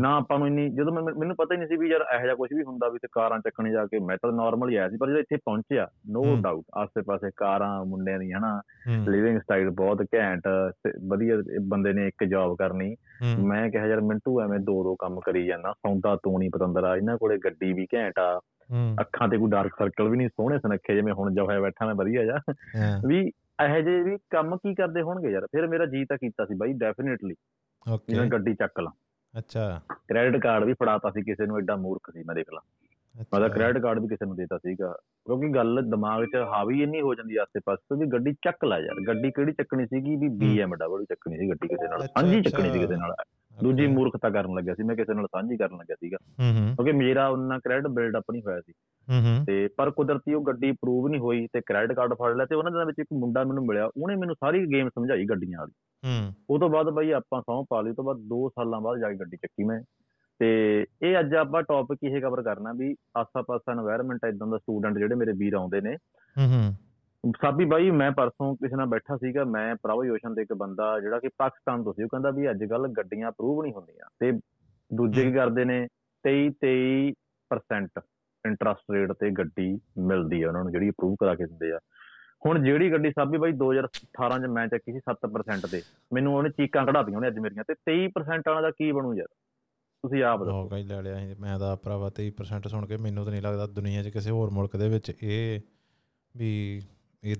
ਨਾ 0.00 0.16
ਆਪਾਂ 0.16 0.38
ਨੂੰ 0.38 0.46
ਇੰਨੀ 0.46 0.68
ਜਦੋਂ 0.70 0.92
ਮੈਨੂੰ 0.92 1.36
ਪਤਾ 1.36 1.54
ਹੀ 1.54 1.58
ਨਹੀਂ 1.58 1.68
ਸੀ 1.68 1.76
ਵੀ 1.76 1.90
ਯਾਰ 1.90 2.04
ਇਹੋ 2.14 2.22
ਜਿਹਾ 2.22 2.34
ਕੁਝ 2.34 2.52
ਵੀ 2.54 2.62
ਹੁੰਦਾ 2.62 2.88
ਵੀ 2.88 2.98
ਤੇ 3.02 3.08
ਕਾਰਾਂ 3.12 3.38
ਚੱਕਣੇ 3.38 3.72
ਜਾ 3.72 3.86
ਕੇ 3.86 3.98
ਮੈਂ 3.98 4.16
ਤਾਂ 4.22 4.32
ਨਾਰਮਲ 4.32 4.70
ਹੀ 4.70 4.76
ਆਇਆ 4.76 4.88
ਸੀ 4.88 4.96
ਪਰ 4.96 5.08
ਜਦੋਂ 5.08 5.20
ਇੱਥੇ 5.20 5.36
ਪਹੁੰਚਿਆ 5.36 5.88
ਨੋ। 6.10 6.22
ਡਾਊਟ 6.42 6.64
ਆਸੇ-ਪਾਸੇ 6.74 7.30
ਕਾਰਾਂ 7.36 7.84
ਮੁੰਡਿਆਂ 7.84 8.18
ਦੀ 8.18 8.32
ਹਨਾ। 8.32 8.62
ਲਿਵਿੰਗ 9.10 9.40
ਸਟਾਈਲ 9.40 9.70
ਬਹੁਤ 9.70 10.02
ਘੈਂਟ 10.14 10.42
ਵਧੀਆ 11.08 11.42
ਬੰਦੇ 11.68 11.92
ਨੇ 11.92 12.08
ਇੱਕ 12.08 12.24
ਜੌਬ 12.24 12.56
ਕਰਨੀ। 12.56 12.96
ਮੈਂ 13.42 13.70
ਕਿਹਾ 13.70 13.86
ਯਾਰ 13.86 14.00
ਮਿੰਟੂ 14.00 14.40
ਐਵੇਂ 14.40 14.60
ਦੋ 14.60 14.84
ਦੋ 14.84 14.94
ਕੰਮ 14.94 15.20
ਕਰੀ 15.20 15.46
ਜਾਂਦਾ 15.46 15.72
ਸੌਂਦਾ 15.72 16.16
ਤੂੰ 16.16 16.38
ਨਹੀਂ 16.38 16.50
ਪਤੰਦਰਾ 16.50 16.96
ਇਹਨਾਂ 16.96 17.18
ਕੋਲੇ 17.18 17.38
ਗੱਡੀ 17.38 17.72
ਵੀ 17.72 17.86
ਘੈਂਟ 17.94 18.18
ਆ। 18.18 18.40
ਅੱਖਾਂ 19.00 19.28
ਤੇ 19.28 19.38
ਕੋਈ 19.38 19.50
ਡਾਰਕ 19.50 19.72
ਸਰਕਲ 19.78 20.08
ਵੀ 20.08 20.16
ਨਹੀਂ 20.16 20.28
ਸੋਹਣੇ 20.28 20.58
ਸੁਨੱਖੇ 20.58 20.94
ਜਿਵੇਂ 20.94 21.12
ਹੁਣ 21.12 21.34
ਜੋ 21.34 21.44
ਹੋਇਆ 21.44 21.60
ਬੈਠਾ 21.60 21.86
ਮੈਂ 21.86 21.94
ਵਧੀਆ 21.94 22.24
ਜਾ 22.24 22.38
ਵੀ 23.06 23.32
ਇਹੋ 23.64 23.80
ਜਿਹੇ 23.80 24.02
ਵੀ 24.02 24.16
ਕੰਮ 24.30 24.56
ਕੀ 24.56 24.74
ਕਰਦੇ 24.74 25.02
ਹੋਣਗੇ 25.02 25.30
ਯਾਰ? 25.30 25.46
ਫਿਰ 25.46 25.66
ਮੇਰਾ 25.66 25.86
ਜੀ 25.86 26.04
ਤਾਂ 26.04 26.16
ਕੀਤਾ 26.16 26.44
ਸੀ 26.44 26.54
ਬਾਈ 26.54 26.72
ਡੈਫੀਨਿਟਲੀ 26.72 27.34
ਓਕੇ 27.92 28.12
ਜਿਵੇਂ 28.12 28.28
ਗੱਡੀ 28.28 28.54
ਚੱਕ 28.54 28.80
ਲਾਂ। 28.80 28.92
ਅੱਛਾ। 29.38 29.80
ਕ੍ਰੈਡਿਟ 30.08 30.42
ਕਾਰਡ 30.42 30.64
ਵੀ 30.64 30.72
ਫੜਾਤਾ 30.72 31.10
ਸੀ 31.10 31.22
ਕਿਸੇ 31.22 31.46
ਨੂੰ 31.46 31.58
ਐਡਾ 31.58 31.76
ਮੂਰਖ 31.76 32.10
ਸੀ 32.10 32.22
ਮੈਂ 32.26 32.34
ਦੇਖ 32.34 32.46
ਲਾ। 32.52 32.60
ਮੈਂ 33.32 33.40
ਤਾਂ 33.40 33.48
ਕ੍ਰੈਡਿਟ 33.48 33.82
ਕਾਰਡ 33.82 33.98
ਵੀ 33.98 34.08
ਕਿਸੇ 34.08 34.26
ਨੂੰ 34.26 34.36
ਦੇਤਾ 34.36 34.58
ਸੀਗਾ। 34.58 34.92
ਕਿਉਂਕਿ 35.26 35.48
ਗੱਲ 35.48 35.82
ਦਿਮਾਗ 35.90 36.24
'ਚ 36.24 36.36
ਹਾਵੀ 36.36 36.82
ਇੰਨੀ 36.82 37.00
ਹੋ 37.00 37.14
ਜਾਂਦੀ 37.14 37.36
ਆਸੇ 37.36 37.60
ਪਾਸੇ 37.64 37.96
ਵੀ 38.00 38.06
ਗੱਡੀ 38.06 38.32
ਚੱਕ 38.32 38.64
ਲੈ 38.64 38.78
ਯਾਰ। 38.78 39.06
ਗੱਡੀ 39.06 39.30
ਕਿਹੜੀ 39.30 39.52
ਚੱਕਣੀ 39.52 39.86
ਸੀਗੀ? 39.86 40.16
ਵੀ 40.16 40.28
BMW 40.28 41.04
ਚੱਕਣੀ 41.04 41.38
ਸੀ 41.38 41.50
ਗੱਡੀ 41.50 41.68
ਕਿਸੇ 41.68 41.88
ਨਾਲ। 41.88 42.00
ਸਾਂਝੀ 42.00 42.42
ਚੱਕਣੀ 42.42 42.72
ਸੀ। 42.72 42.78
ਕਿਸੇ 42.78 42.96
ਨਾਲ। 42.96 43.14
ਦੂਜੀ 43.62 43.86
ਮੂਰਖਤਾ 43.86 44.30
ਕਰਨ 44.30 44.54
ਲੱਗਿਆ 44.54 44.74
ਸੀ 44.74 44.82
ਮੈਂ 44.82 44.96
ਕਿਸੇ 44.96 45.14
ਨਾਲ 45.14 45.26
ਸਾਂਝੀ 45.26 45.56
ਕਰਨ 45.56 45.76
ਲੱਗਿਆ 45.76 45.96
ਸੀਗਾ। 45.96 46.16
ਕਿਉਂਕਿ 46.74 46.92
ਮੇਰਾ 46.92 47.28
ਉਹਨਾਂ 47.28 47.58
ਕ੍ਰੈਡਿਟ 47.58 47.86
ਬਿਲਡ 47.86 48.18
ਅਪ 48.18 48.24
ਨਹੀਂ 48.32 48.42
ਹੋਇਆ 48.42 48.60
ਸੀ। 48.60 48.72
ਤੇ 49.46 49.68
ਪਰ 49.68 49.90
ਕੁਦਰਤੀ 49.90 50.34
ਉਹ 50.34 50.42
ਗੱਡੀ 50.42 50.72
ਪ੍ਰੂਵ 50.72 51.08
ਨਹੀਂ 51.08 51.20
ਹੋਈ 51.20 51.48
ਤੇ 51.52 51.60
ਕ੍ਰੈਡਿਟ 51.60 51.96
ਕਾਰਡ 51.96 52.14
ਫੜ 52.14 52.36
ਲਿਆ 52.36 52.46
ਤੇ 52.46 52.54
ਉਹਨਾਂ 52.54 52.72
ਦੇ 52.72 52.84
ਵਿੱਚ 52.84 52.98
ਇੱਕ 52.98 53.08
ਮੁੰਡਾ 53.12 53.44
ਮੈਨੂੰ 53.44 53.66
ਮਿਲਿਆ 53.66 53.84
ਉਹਨੇ 53.86 54.16
ਮੈਨੂੰ 54.16 54.34
ਸਾਰੀ 54.34 54.66
ਗੇਮ 54.66 54.88
ਸਮਝਾਈ 54.88 55.24
ਗੱਡੀਆਂ 55.24 55.58
ਵਾਲੀ। 55.58 55.72
ਉਹ 56.50 56.58
ਤੋਂ 56.58 56.70
ਬਾਅਦ 56.70 56.90
ਬਾਈ 56.90 57.10
ਆਪਾਂ 57.10 57.42
ਸੌਂ 57.42 57.64
ਪਾ 57.70 57.80
ਲਈ 57.80 57.92
ਤੋਂ 57.92 58.04
ਬਾਅਦ 58.04 58.16
2 58.16 58.48
ਸਾਲਾਂ 58.48 58.80
ਬਾਅਦ 58.80 58.98
ਜਾ 58.98 59.10
ਕੇ 59.10 59.16
ਗੱਡੀ 59.16 59.36
ਚੱਕੀ 59.36 59.64
ਮੈਂ। 59.64 59.82
ਤੇ 60.38 60.84
ਇਹ 61.02 61.20
ਅੱਜ 61.20 61.34
ਆਪਾਂ 61.34 61.62
ਟੌਪਿਕ 61.62 61.98
ਇਹ 62.04 62.20
ਕਵਰ 62.20 62.42
ਕਰਨਾ 62.42 62.72
ਵੀ 62.72 62.96
ਆਸ-ਪਾਸ 63.16 63.60
এনवायरमेंट 63.72 64.28
ਇਦਾਂ 64.28 64.46
ਦਾ 64.46 64.58
ਸਟੂਡੈਂਟ 64.58 64.98
ਜਿਹੜੇ 64.98 65.14
ਮੇਰੇ 65.14 65.32
ਵੀਰ 65.32 65.54
ਆਉਂਦੇ 65.54 65.80
ਨੇ। 65.80 65.96
ਸਾਬੀ 67.26 67.64
ਬਾਈ 67.64 67.90
ਮੈਂ 67.90 68.10
ਪਰਸੋਂ 68.12 68.56
ਕਿਸੇ 68.56 68.76
ਨਾਲ 68.76 68.86
ਬੈਠਾ 68.86 69.16
ਸੀਗਾ 69.16 69.44
ਮੈਂ 69.44 69.76
ਪ੍ਰਭ 69.76 70.04
ਯੋਸ਼ਨ 70.04 70.34
ਤੇ 70.34 70.42
ਇੱਕ 70.42 70.52
ਬੰਦਾ 70.52 71.00
ਜਿਹੜਾ 71.00 71.18
ਕਿ 71.20 71.28
ਪਾਕਿਸਤਾਨ 71.28 71.84
ਤੋਂ 71.84 71.92
ਸੀ 71.92 72.02
ਉਹ 72.02 72.08
ਕਹਿੰਦਾ 72.08 72.30
ਵੀ 72.30 72.50
ਅੱਜ 72.50 72.64
ਕੱਲ 72.64 72.88
ਗੱਡੀਆਂ 72.88 73.28
ਅਪਰੂਵ 73.28 73.62
ਨਹੀਂ 73.62 73.72
ਹੁੰਦੀਆਂ 73.72 74.10
ਤੇ 74.18 74.32
ਦੂਜੇ 74.94 75.24
ਕੀ 75.24 75.32
ਕਰਦੇ 75.32 75.64
ਨੇ 75.64 75.88
23 76.24 76.48
23% 76.66 78.02
ਇੰਟਰਸਟ 78.46 78.92
ਰੇਟ 78.92 79.12
ਤੇ 79.12 79.30
ਗੱਡੀ 79.30 79.80
ਮਿਲਦੀ 79.98 80.42
ਹੈ 80.42 80.48
ਉਹਨਾਂ 80.48 80.62
ਨੂੰ 80.62 80.72
ਜਿਹੜੀ 80.72 80.90
ਅਪਰੂਵ 80.90 81.16
ਕਰਾ 81.20 81.34
ਕੇ 81.34 81.46
ਦਿੰਦੇ 81.46 81.72
ਆ। 81.72 81.78
ਹੁਣ 82.46 82.62
ਜਿਹੜੀ 82.64 82.92
ਗੱਡੀ 82.92 83.10
ਸਾਬੀ 83.10 83.38
ਬਾਈ 83.38 83.52
2018 83.52 84.38
ਚ 84.42 84.46
ਮੈਂ 84.46 84.66
ਚੱਕੀ 84.68 84.92
ਸੀ 84.92 84.98
7% 84.98 85.68
ਤੇ 85.70 85.82
ਮੈਨੂੰ 86.12 86.36
ਉਹਨੇ 86.36 86.50
ਚੀਕਾਂ 86.50 86.86
ਕਢਾਤੀਆਂ 86.86 87.16
ਉਹਨੇ 87.16 87.28
ਅੱਜ 87.28 87.38
ਮੇਰੀਆਂ 87.38 87.64
ਤੇ 87.64 87.74
23% 87.90 88.42
ਵਾਲਾ 88.46 88.60
ਦਾ 88.60 88.70
ਕੀ 88.70 88.92
ਬਣੂ 88.92 89.14
ਯਾਰ? 89.14 89.26
ਤੁਸੀਂ 90.04 90.24
ਆਪ 90.24 90.40
ਦੱਸੋ। 90.40 90.52
ਹੋ 90.52 90.68
ਗਈ 90.68 90.82
ਲੈ 90.82 91.02
ਲਿਆ 91.02 91.18
ਸੀ 91.18 91.34
ਮੈਂ 91.40 91.58
ਤਾਂ 91.58 91.76
ਭਰਾਵਾ 91.76 92.10
23% 92.20 92.68
ਸੁਣ 92.68 92.86
ਕੇ 92.86 92.96
ਮੈਨੂੰ 92.96 93.24
ਤਾਂ 93.24 93.32
ਨਹੀਂ 93.32 93.42
ਲੱਗਦਾ 93.42 93.66
ਦੁਨੀਆ 93.66 94.02
'ਚ 94.02 94.08
ਕਿਸੇ 94.08 94.30
ਹੋਰ 94.30 94.50
ਮੁਲਕ 94.50 94.76
ਦੇ 94.76 94.88
ਵਿੱਚ 94.88 95.12
ਇਹ 95.22 95.60
ਵੀ 96.36 96.82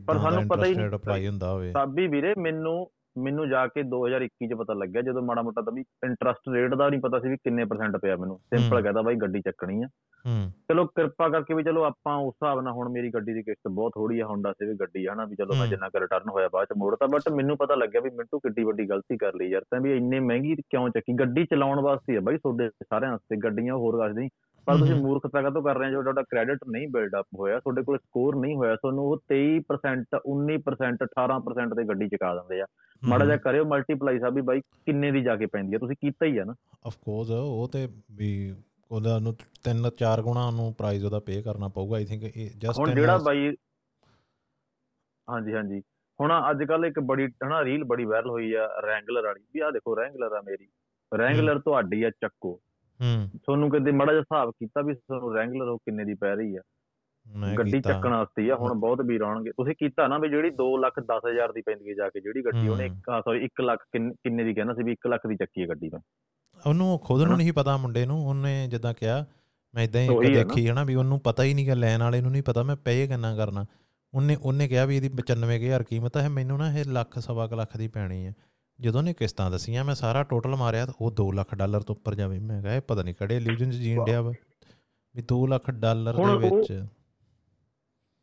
ਪਰ 0.07 0.19
ਸਾਨੂੰ 0.19 0.49
ਪਤਾ 0.49 0.67
ਹੀ 0.67 0.75
ਨਹੀਂ 0.75 0.89
ਅਪਲਾਈ 0.89 1.27
ਹੁੰਦਾ 1.27 1.53
ਹੋਵੇ। 1.53 1.73
ਸਾਬੀ 1.73 2.07
ਵੀਰੇ 2.07 2.35
ਮੈਨੂੰ 2.39 2.91
ਮੈਨੂੰ 3.19 3.49
ਜਾ 3.49 3.67
ਕੇ 3.67 3.83
2021 3.83 4.49
ਚ 4.51 4.55
ਪਤਾ 4.55 4.75
ਲੱਗਿਆ 4.75 5.03
ਜਦੋਂ 5.03 5.23
ਮਾੜਾ 5.23 5.43
ਮੋਟਾ 5.43 5.63
ਤਾਂ 5.63 5.73
ਵੀ 5.73 5.85
ਇੰਟਰਸਟ 6.05 6.53
ਰੇਟ 6.53 6.75
ਦਾ 6.75 6.89
ਨਹੀਂ 6.89 7.01
ਪਤਾ 7.01 7.21
ਸੀ 7.21 7.29
ਵੀ 7.29 7.37
ਕਿੰਨੇ 7.37 7.65
ਪਰਸੈਂਟ 7.65 7.97
ਪਿਆ 7.97 8.17
ਮੈਨੂੰ। 8.17 8.39
ਸਿੰਪਲ। 8.39 8.83
ਕਹਦਾ 8.83 9.03
ਬਾਈ 9.03 9.15
ਗੱਡੀ 9.15 9.41
ਚੱਕਣੀ 9.41 9.83
ਆ। 9.83 9.87
ਹੂੰ। 10.27 10.51
ਚਲੋ 10.69 10.87
ਕਿਰਪਾ 10.87 11.29
ਕਰਕੇ 11.29 11.55
ਵੀ 11.55 11.63
ਚਲੋ 11.63 11.85
ਆਪਾਂ 11.85 12.17
ਉਸ 12.17 12.35
ਹਿਸਾਬ 12.35 12.61
ਨਾਲ 12.61 12.73
ਹੁਣ 12.73 12.89
ਮੇਰੀ 12.89 13.11
ਗੱਡੀ 13.11 13.35
ਦੀ 13.35 13.43
ਕਿਸ਼ਤ 13.43 13.69
ਬਹੁਤ 13.71 13.93
ਥੋੜੀ 13.95 14.21
ਆ 14.21 14.27
ਹੋਂਡਾ 14.27 14.53
ਸਿਵਿਕ 14.53 14.81
ਗੱਡੀ 14.81 15.07
ਆ 15.07 15.13
ਹਨਾ 15.13 15.25
ਵੀ 15.25 15.37
ਚਲੋ 15.37 15.55
ਮੈਂ। 15.55 15.67
ਜਿੰਨਾ 15.67 15.89
ਕੁ 15.89 16.01
ਰਿਟਰਨ 16.01 16.31
ਹੋਇਆ 16.31 16.49
ਬਾਅਦ 16.53 16.67
ਚ 16.67 16.71
ਮੋੜਤਾ 16.79 17.07
ਬਟ 17.07 17.33
ਮੈਨੂੰ 17.33 17.57
ਪਤਾ 17.57 17.75
ਲੱਗਿਆ 17.75 18.01
ਵੀ 18.01 18.11
ਮਿੰਟੂ 18.11 18.39
ਕਿੱਡੀ 18.39 18.65
ਵੱਡੀ 18.65 18.89
ਗਲਤੀ 18.89 19.17
ਕਰ 19.17 19.35
ਲਈ 19.35 19.47
ਯਾਰ 19.47 19.63
ਤਾਂ 19.63 19.81
ਵੀ 19.81 19.97
ਇੰਨੇ 19.97 20.21
ਮਹਿੰਗੀ 20.21 20.57
ਕਿਉਂ 20.57 20.89
ਚੱਕੀ? 20.89 21.13
ਗੱਡੀ 21.13 21.45
ਚਲਾਉਣ 21.45 21.81
ਵਾਸਤੇ 21.81 22.17
ਆ 22.17 22.21
ਬਾਈ 22.21 22.37
ਤੁਹਾਡੇ 22.37 22.69
ਸਾਰਿਆਂ 22.69 23.11
ਵਾਸਤੇ 23.11 23.37
ਗੱਡੀਆਂ 23.37 23.75
ਹੋਰ 23.75 23.97
ਵਾਸਤੇ 23.97 24.21
ਨਹੀਂ 24.21 24.31
ਪਰ 24.69 24.79
ਤੁਸੀਂ। 24.79 24.95
ਮੂਰਖਤਾ 24.95 25.43
ਕਾਹਤੋਂ 25.43 25.63
ਕਰ 25.63 25.79
ਰਹੇ 25.79 25.87
ਹੋ? 25.87 25.93
ਜੋ 25.93 26.03
ਤੁਹਾਡਾ 26.03 26.23
ਕ੍ਰੈਡਿਟ 26.23 26.59
ਨਹੀਂ 26.69 26.89
ਬਿਲਡ 26.89 27.11
ਅਪ 27.21 27.27
ਹੋਇਆ 27.39 27.59
ਤੁਹਾਡੇ 27.59 27.83
ਕੋਲ 27.83 27.99
ਸਕੋਰ 27.99 28.37
ਨਹੀਂ 28.37 28.57
ਹੋਇਆ 28.57 28.77
ਤੁਹਾਨੂੰ 28.77 29.05
ਉਹ 29.05 29.17
23% 29.29 30.19
19% 30.27 31.05
18% 31.05 31.75
ਤੇ 31.75 31.85
ਗੱਡੀ 31.85 32.09
ਚੁਕਾ 32.09 32.35
ਦਿੰਦੇ 32.35 32.61
ਆ। 32.61 32.67
ਮਾੜਾ 33.05 33.25
ਜਿਹਾ 33.25 33.37
ਕਰਿਓ 33.37 33.65
ਮਲਟੀਪਲਾਈ 33.65 34.19
ਸਾਹਿਬ 34.19 34.35
ਵੀ 34.35 34.41
ਬਾਈ 34.41 34.61
ਕਿੰਨੇ 34.61 35.11
ਦੀ 35.11 35.23
ਜਾ 35.23 35.37
ਕੇ 35.37 35.47
ਪੈਂਦੀ 35.47 35.75
ਆ? 35.75 35.79
ਤੁਸੀਂ 35.79 35.97
ਕੀਤਾ 36.01 36.27
ਹੀ 36.27 36.39
ਆ 36.39 36.45
ਨਾ। 36.45 36.55
ਆਫ 36.87 36.97
ਕੋਰਸ 36.97 37.31
ਉਹ 37.31 37.69
ਤੇ 37.73 37.89
ਵੀ 38.13 38.55
ਉਹਦਾ 38.91 39.19
ਨੂੰ 39.19 39.35
ਤਿੰਨ 39.65 39.91
ਚਾਰ 39.91 40.23
ਗੁਣਾ 40.23 40.51
ਨੂੰ 40.51 40.75
ਪ੍ਰਾਈਸ 40.79 41.05
ਉਹਦਾ 41.05 41.19
ਪੇ 41.19 41.43
ਕਰਨਾ 41.43 41.69
ਪਊਗਾ 41.69 41.97
ਆਈ 41.97 42.05
ਥਿੰਕ 42.05 42.23
ਇਹ 42.23 42.51
ਜਸਟ 42.59 42.79
ਹੁਣ 42.79 42.95
ਜਿਹੜਾ 42.95 43.19
ਬਾਈ 43.19 43.57
ਹਾਂਜੀ 45.29 45.55
ਹਾਂਜੀ। 45.55 45.83
ਹੁਣ 46.21 46.33
ਅੱਜ 46.51 46.65
ਕੱਲ 46.65 46.85
ਇੱਕ 46.85 47.01
ਬੜੀ 47.01 47.27
ਹਨਾ 47.27 47.65
ਰੀਲ 47.65 47.85
ਬੜੀ 47.85 48.05
ਵਾਇਰਲ 48.05 48.31
ਹੋਈ 48.31 48.53
ਆ 48.53 48.69
ਰੈਂਗਲਰ 48.87 49.25
ਵਾਲੀ। 49.25 49.41
ਵੀ 49.55 49.61
ਆ 49.61 49.71
ਦੇਖੋ 49.71 49.97
ਰੈਂਗਲਰ 49.97 50.33
ਆ 50.33 50.41
ਮੇਰੀ। 50.41 50.69
ਰੈਂਗਲਰ 51.19 51.59
ਤੁਹਾਡੀ 51.59 52.03
ਆ 52.03 52.11
ਚੱਕੋ। 52.11 52.61
ਹੂੰ 53.01 53.31
ਤੁਹਾਨੂੰ 53.39 53.71
ਕਦੇ 53.71 53.91
ਮਾੜਾ 53.93 54.13
ਜਿਹਾ 54.13 54.21
ਹਿਸਾਬ 54.21 54.51
ਕੀਤਾ 54.51 54.81
ਵੀ 54.83 54.95
ਤੁਹਾਨੂੰ 54.95 55.35
ਰੈਂਗਲਰ 55.35 55.69
ਉਹ 55.69 55.79
ਕਿੰਨੇ 55.79 56.05
ਦੀ 56.05 56.15
ਪੈ 56.15 56.35
ਰਹੀ 56.37 56.57
ਆ 56.57 56.61
ਗੱਡੀ। 57.59 57.81
ਚੱਕਣ 57.81 58.11
ਵਾਸਤੇ 58.11 58.51
ਆ 58.51 58.55
ਹੁਣ 58.57 58.75
ਬਹੁਤ 58.75 59.01
ਵੀਰ 59.01 59.21
ਆਉਣਗੇ 59.21 59.51
ਤੁਸੀਂ 59.51 59.75
ਕੀਤਾ 59.75 60.07
ਨਾ 60.07 60.19
ਵੀ 60.19 60.29
ਜਿਹੜੀ 60.29 60.51
2 60.51 60.77
ਲੱਖ 60.81 61.01
10 61.01 61.31
ਹਜ਼ਾਰ 61.31 61.53
ਦੀ 61.53 61.63
ਪੈਂਦੀ 61.63 61.89
ਹੈ 61.89 61.95
ਜਾ 61.95 62.09
ਕੇ 62.09 62.21
ਜਿਹੜੀ 62.21 62.45
ਗੱਡੀ 62.45 62.69
ਉਹਨੇ। 62.69 62.89
ਸੌਰੀ 63.25 63.45
1 63.45 63.63
ਲੱਖ 63.63 63.81
ਕਿੰਨ- 63.93 64.45
ਦੀ 64.45 64.55
ਕਹਿੰਦਾ 64.55 64.75
ਸੀ 64.75 64.83
ਵੀ 64.83 64.93
1 64.93 65.09
ਲੱਖ 65.09 65.27
ਦੀ 65.27 65.37
ਚੱਕੀ 65.37 65.63
ਹੈ 65.63 65.67
ਗੱਡੀ 65.67 65.89
ਮੈਂ 65.89 66.01
ਉਹਨੂੰ 66.67 66.99
ਖੁਦ? 66.99 67.23
ਨੂੰ 67.23 67.37
ਨਹੀਂ 67.37 67.53
ਪਤਾ 67.53 67.77
ਮੁੰਡੇ 67.77 68.07
ਨੂੰ 68.07 68.27
ਉਹਨੇ 68.29 68.69
ਜਿੱਦਾਂ 68.69 68.95
ਕਿਹਾ 68.95 69.27
ਮੈਂ 69.75 69.85
ਇਦਾਂ 69.85 70.01
ਹੀ 70.01 70.07
ਇੱਕ। 70.07 70.49
ਦੇਖੀ 70.49 70.69
ਹਨਾ 70.69 70.85
ਵੀ 70.85 70.95
ਉਹਨੂੰ 70.95 71.21
ਪਤਾ 71.21 71.43
ਹੀ 71.43 71.55
ਨਹੀਂ 71.55 71.67
ਕਿ 71.67 71.75
ਲੈਣ 71.75 72.03
ਵਾਲੇ 72.03 72.21
ਨੂੰ 72.21 72.31
ਨਹੀਂ 72.31 72.43
ਪਤਾ 72.43 72.63
ਮੈਂ 72.63 72.77
ਪੇ 72.77 73.07
ਕਿੰਨਾ 73.07 73.37
ਕਰਨਾ 73.37 73.67
ਉਹਨੇ 74.15 74.37
ਉਹਨੇ 74.43 74.69
ਕਿਹਾ 74.69 74.85
ਵੀ 74.85 74.97
ਇਹਦੀ 74.97 75.09
95000 75.09 75.85
ਕੀਮਤ 75.85 76.17
ਹੈ 76.17 76.29
ਮੈਨੂੰ 76.29 76.59
ਨਾ 76.59 76.79
ਇਹ 76.79 76.85
ਲੱਖ 76.85 77.19
ਸਵਾ 77.19 77.49
ਲੱਖ 77.57 77.77
ਦੀ 77.77 77.89
ਪੈਣੀ 77.89 78.27
ਹੈ 78.27 78.35
ਜਦੋਂ 78.81 79.03
ਨੇ 79.03 79.13
ਕਿਸ਼ਤਾਂ 79.13 79.51
ਦਸੀਆਂ 79.51 79.85
ਮੈਂ 79.85 79.95
ਸਾਰਾ 79.95 80.23
ਟੋਟਲ 80.23 80.57
ਮਾਰਿਆ 80.57 80.87
ਤਾਂ 80.87 80.95
ਉਹ 81.01 81.11
2 81.11 81.33
ਲੱਖ 81.33 81.55
ਡਾਲਰ 81.55 81.81
ਤੋਂ 81.81 81.95
ਉੱਪਰ 81.95 82.15
ਜਾਵੇ। 82.15 82.39
ਮੈਂ 82.39 82.63
ਕਿਹਾ 82.63 82.75
ਇਹ 82.75 82.81
ਪਤਾ 82.81 83.03
ਨਹੀਂ 83.03 83.15
ਕਿਹੜੇ 83.15 83.37
ਇਲੂਜਨ 83.37 83.71
ਚ 83.71 83.75
ਜੀਣ 83.75 84.05
ਡਿਆ 84.05 84.23
ਵਾ। 84.23 84.33
ਵੀ 85.17 85.23
2 85.23 85.47
ਲੱਖ 85.47 85.71
ਡਾਲਰ 85.71 86.15
ਦੇ 86.15 86.23
ਉਹ- 86.23 86.39
ਵਿੱਚ। 86.39 86.85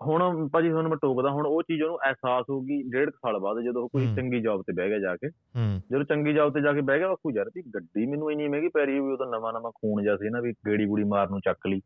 ਹੁਣ 0.07 0.47
ਭਾਜੀ 0.47 0.69
ਤੁਹਾਨੂੰ 0.69 0.89
ਮੈਂ 0.89 0.97
ਟੋਕਦਾ 1.01 1.29
ਹੁਣ 1.29 1.45
ਉਹ 1.45 1.63
ਚੀਜ਼ 1.63 1.81
ਉਹਨੂੰ 1.81 1.97
ਅਹਿਸਾਸ 1.97 2.45
ਹੋਊਗੀ 2.49 2.83
ਡੇਢ 2.83 3.09
ਸਾਲ 3.09 3.39
ਬਾਅਦ 3.39 3.59
ਜਦੋਂ 3.61 3.83
ਉਹ 3.83 3.89
ਕੋਈ। 3.89 4.15
ਚੰਗੀ 4.15 4.41
ਜੌਬ 4.41 4.61
ਤੇ 4.61 4.73
ਬਹਿ 4.73 4.89
ਗਿਆ 4.89 4.99
ਜਾ 4.99 5.15
ਕੇ। 5.15 5.29
ਜਦੋਂ 5.91 6.03
ਚੰਗੀ 6.03 6.33
ਜੌਬ 6.33 6.53
ਤੇ 6.53 6.61
ਜਾ 6.61 6.73
ਕੇ 6.73 6.81
ਬਹਿ 6.81 6.99
ਗਿਆ 6.99 7.07
ਬਾਪੂ 7.07 7.31
ਯਾਰ 7.31 7.51
ਵੀ 7.55 7.63
ਗੱਡੀ 7.75 8.05
ਮੈਨੂੰ 8.05 8.31
ਇੰਨੀ 8.31 8.47
ਮਹਿੰਗੀ 8.47 8.67
ਪੈ 8.67 8.85
ਰਹੀ 8.85 8.93
ਵੀ 8.93 8.99
ਉਹ 8.99 9.17
ਤਾਂ 9.17 9.27
ਨਵਾਂ 9.27 9.53
ਨਵਾਂ 9.53 9.71
ਖੂਨ 9.71 10.03
ਜਿਹਾ 10.03 10.17
ਸੀ 10.17 10.29
ਨਾ 10.29 10.41
ਵੀ 10.41 10.51
ਗੇੜੀ 10.51 10.85
ਗੂੜੀ 10.85 11.03
ਮਾਰਨ 11.03 11.29
ਨੂੰ 11.29 11.39
ਚੱਕ 11.39 11.67
ਲਈ। 11.67 11.81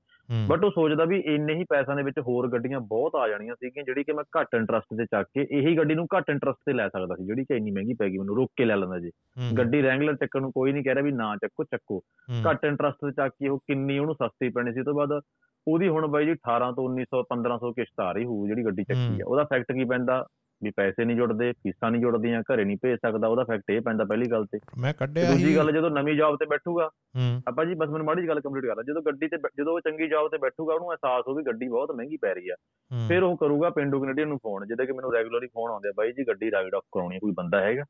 ਬਟ 0.48 0.64
ਉਹ 0.64 0.72
ਸੋਚਦਾ 0.72 1.06
ਵੀ 1.06 1.20
ਇੰਨੇ 1.20 1.54
ਹੀ 1.54 1.64
ਪੈਸਿਆਂ 1.70 1.96
ਦੇ 1.96 2.04
ਵਿੱਚ 2.04 2.20
ਹੋਰ 2.20 2.48
ਗੱਡੀਆਂ 2.48 2.80
ਬਹੁਤ 2.80 3.16
ਆ 3.16 3.28
ਜਾਣੀਆਂ 3.28 3.56
ਸੀਗੀਆਂ 3.56 3.86
ਜਿਹੜੀ 3.86 4.04
ਕਿ 4.04 4.14
ਮੈਂ 4.14 4.24
ਘੱਟ 4.40 4.48
ਇੰਟਰਸਟ 4.56 4.98
ਤੇ 4.98 5.06
ਚੱਕ 5.06 5.28
ਕੇ 5.28 5.48
ਇਹੀ 5.52 5.78
ਗੱਡੀ 5.78 5.96
ਨੂੰ 5.96 6.08
ਘੱਟ 6.18 6.30
ਇੰਟਰਸਟ 6.30 6.58
ਤੇ 6.66 6.74
ਲੈ 6.74 6.88
ਸਕਦਾ 6.88 7.16
ਸੀ 7.16 7.26
ਜਿਹੜੀ 7.26 7.44
ਕਿ 7.44 7.56
ਇੰਨੀ 7.58 7.72
ਮਹਿੰਗੀ 7.72 7.94
ਪੈ 7.94 8.10
ਗਈ 8.10 8.18
ਮੈਨੂੰ 8.18 8.36
ਰੋਕ 8.36 8.52
ਕੇ 8.56 8.66
ਲੈ 8.66 8.76
ਲੈਂਦਾ 8.76 9.00
ਜੀ। 9.00 9.12
ਗੱਡੀ 9.58 9.82
ਰੈਂਗਲਰ 9.84 10.16
ਚੱਕਣ 10.16 10.42
ਨੂੰ 10.42 10.52
ਕੋਈ 10.52 10.72
ਨਹੀਂ 10.72 10.84
ਕਹਿ 10.84 10.96
ਰਿਹਾ 10.96 11.04
ਵੀ 11.06 11.12
ਨਾ 11.12 11.36
ਚੱਕੋ 11.36 11.64
ਚੱਕੋ। 11.64 12.02
ਘੱਟ 12.50 12.66
ਇੰਟਰਸਟ 12.66 12.96
ਤੇ 12.96 13.12
ਚੱਕ 13.12 13.34
ਕੇ 13.34 13.48
ਉਹ 13.48 13.58
ਕਿੰਨੀ 13.58 14.00
ਉਹਨੂੰ 14.00 14.16
ਸਸਤੀ 14.16 14.50
ਪੈਣੀ 14.50 14.74
ਸੀ 14.74 14.84
ਤੋਂ 14.84 14.94
ਬਾਅਦ 14.94 15.22
ਉਹਦੀ 15.68 15.88
ਹੁਣ 15.88 16.08
ਬਾਈ 16.08 16.26
ਜੀ 16.26 16.32
18 16.32 16.72
ਤੋਂ 16.76 16.90
1900 16.90 17.24
1500 17.24 17.72
ਕਿਸ਼ਤ 17.72 18.00
ਆ 18.00 18.12
ਰਹੀ 18.12 18.26
ਹੋਊ 18.26 18.48
ਜਿਹੜੀ 18.48 18.66
ਗੱਡੀ 18.66 18.84
ਚੱਕੀ। 18.84 19.22
ਆ। 19.22 19.26
ਉਹਦਾ 19.28 19.44
ਫੈਕਟ 19.44 19.72
ਕੀ 19.72 19.84
ਪੈਂਦਾ? 19.84 20.26
ਵੀ 20.64 20.72
ਪੈਸੇ 20.72 21.06
ਨਹੀਂ 21.06 21.18
ਜੁੜਦੇ 21.18 21.52
ਫੀਸਾਂ 21.52 21.92
ਨਹੀਂ 21.92 22.02
ਜੁੜਦੀਆਂ 22.02 22.42
ਘਰੇ 22.42 22.66
ਨਹੀਂ 22.66 22.78
ਭੇਜ 22.82 22.96
ਸਕਦਾ 22.96 23.28
ਉਹਦਾ 23.28 23.44
ਫੈਕਟ 23.44 23.70
ਇਹ 23.70 23.82
ਪੈਂਦਾ 23.82 24.04
ਪਹਿਲੀ 24.04 24.32
ਗੱਲ 24.32 24.46
ਤੇ। 24.46 24.60
ਮੈਂ 24.78 24.94
ਕੱਢਿਆ 24.94 25.32
ਦੂਜੀ 25.32 25.56
ਗੱਲ 25.56 25.72
ਜਦੋਂ 25.72 25.92
ਨਵੀਂ 25.92 26.16
ਜੌਬ 26.16 26.36
ਤੇ 26.36 26.46
ਬੈਠੂਗਾ 26.46 26.88
ਹੂੰ। 26.88 27.42
ਆਪਾਂ 27.48 27.66
ਜੀ 27.66 27.74
ਬਸ 27.74 27.90
ਮੈਨੂੰ 27.90 28.06
ਮਾੜੀ 28.06 28.22
ਜਿਹੀ 28.22 28.30
ਗੱਲ 28.30 28.40
ਕੰਪਲੀਟ 28.40 28.66
ਕਰ 28.66 28.76
ਲਾ 28.76 28.84
ਜਦੋਂ 28.84 29.02
ਗੱਡੀ 29.02 29.28
ਤੇ 29.28 29.38
ਜਦੋਂ 29.58 29.74
ਉਹ 29.74 29.80
ਚੰਗੀ 29.80 30.08
ਜੌਬ 30.08 30.28
ਤੇ 30.32 30.38
ਬੈਠੂਗਾ 30.38 30.74
ਉਹਨੂੰ 30.74 30.92
ਅਹਿਸਾਸ 30.92 31.24
ਹੋਊ 31.28 31.36
ਵੀ 31.36 31.44
ਗੱਡੀ 31.44 31.68
ਬਹੁਤ 31.68 31.92
ਮਹਿੰਗੀ 31.92 32.18
ਪੈ 32.18 32.34
ਰਹੀ 32.34 32.50
ਆ। 32.50 32.56
ਹੂੰ, 32.92 33.08
ਫਿਰ 33.08 33.24
ਉਹ 33.24 33.38
ਕਰੂਗਾ 33.38 33.70
ਪਿੰਡੂ 33.70 34.02
ਕੈਨੇਡੀਅਨ 34.02 34.28
ਨੂੰ 34.28 34.38
ਫੋਨ 34.38 34.68
ਜਿਹਦੇ 34.68 34.86
ਕਿ 34.86 34.92
ਮੈਨੂੰ 34.92 35.14
ਰੈਗੂਲਰਲੀ 35.14 35.48
ਫੋਨ 35.48 35.72
ਆਉਂਦੇ 35.72 35.90
ਆ 35.90 35.92
ਬਾਈ 35.98 36.12
ਜੀ 36.12 36.28
ਗੱਡੀ 36.28 36.52
ਰਾਈਡ 36.52 36.76
ਆਫ 36.76 36.84
ਕਰਾਉਣੀ 36.92 37.16
ਹੈ, 37.16 37.20
ਕੋਈ 37.20 37.32
ਬੰਦਾ 37.32 37.62
ਹੈਗਾ? 37.62 37.84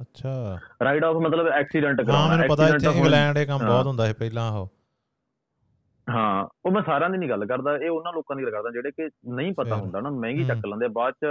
ਅੱਛਾ। 0.00 0.58
ਰਾਈਡ 0.84 1.04
ਆਫ 1.04 1.16
ਮਤਲਬ 1.16 1.46
ਐਕਸੀਡੈਂਟ 1.48 2.00
ਹਾਂ 2.00 2.06
ਕਰਾਉਣਾ 2.06 2.36
ਮੈਨੂੰ 2.36 2.48
ਪਤਾ 2.48 2.68
ਇੱਥੇ 2.68 2.98
ਇੰਗਲੈਂਡ 2.98 3.38
ਇਹ 3.38 3.46
ਕੰਮ 3.46 3.60
ਹਾਂ। 3.62 3.68
ਬਹੁਤ 3.68 3.86
ਹੁੰਦਾ 3.86 4.06
ਸੀ 4.06 4.12
ਪਹਿਲਾਂ 4.12 4.52
ਉਹ। 4.52 4.68
ਹਾਂ 6.10 6.48
ਉਹ 6.64 6.70
ਮੈਂ 6.70 6.82
ਸਾਰਿਆਂ 6.82 7.10
ਦੀ 7.10 7.18
ਨਹੀਂ 7.18 7.28
ਗੱਲ 7.28 7.46
ਕਰਦਾ 7.46 7.76
ਇਹ 7.76 7.90
ਉਹਨਾਂ 7.90 8.12
ਲੋਕਾਂ 8.12 8.36
ਦੀ 8.36 8.42
ਗੱਲ 8.42 8.50
ਕਰਦਾ 8.50 8.70
ਜਿਹੜੇ 8.70 8.90
ਕਿ 8.90 9.10
ਨਹੀਂ 9.34 9.52
ਪਤਾ 9.54 9.76
ਹੁੰਦਾ 9.76 10.00
ਨਾ 10.00 10.10
ਮਹਿੰਗੀ। 10.10 10.44
ਚੱਕ 10.44 10.66
ਲੈਂਦੇ। 10.66 10.88
ਬਾਅਦ 10.88 11.14
ਚ 11.14 11.26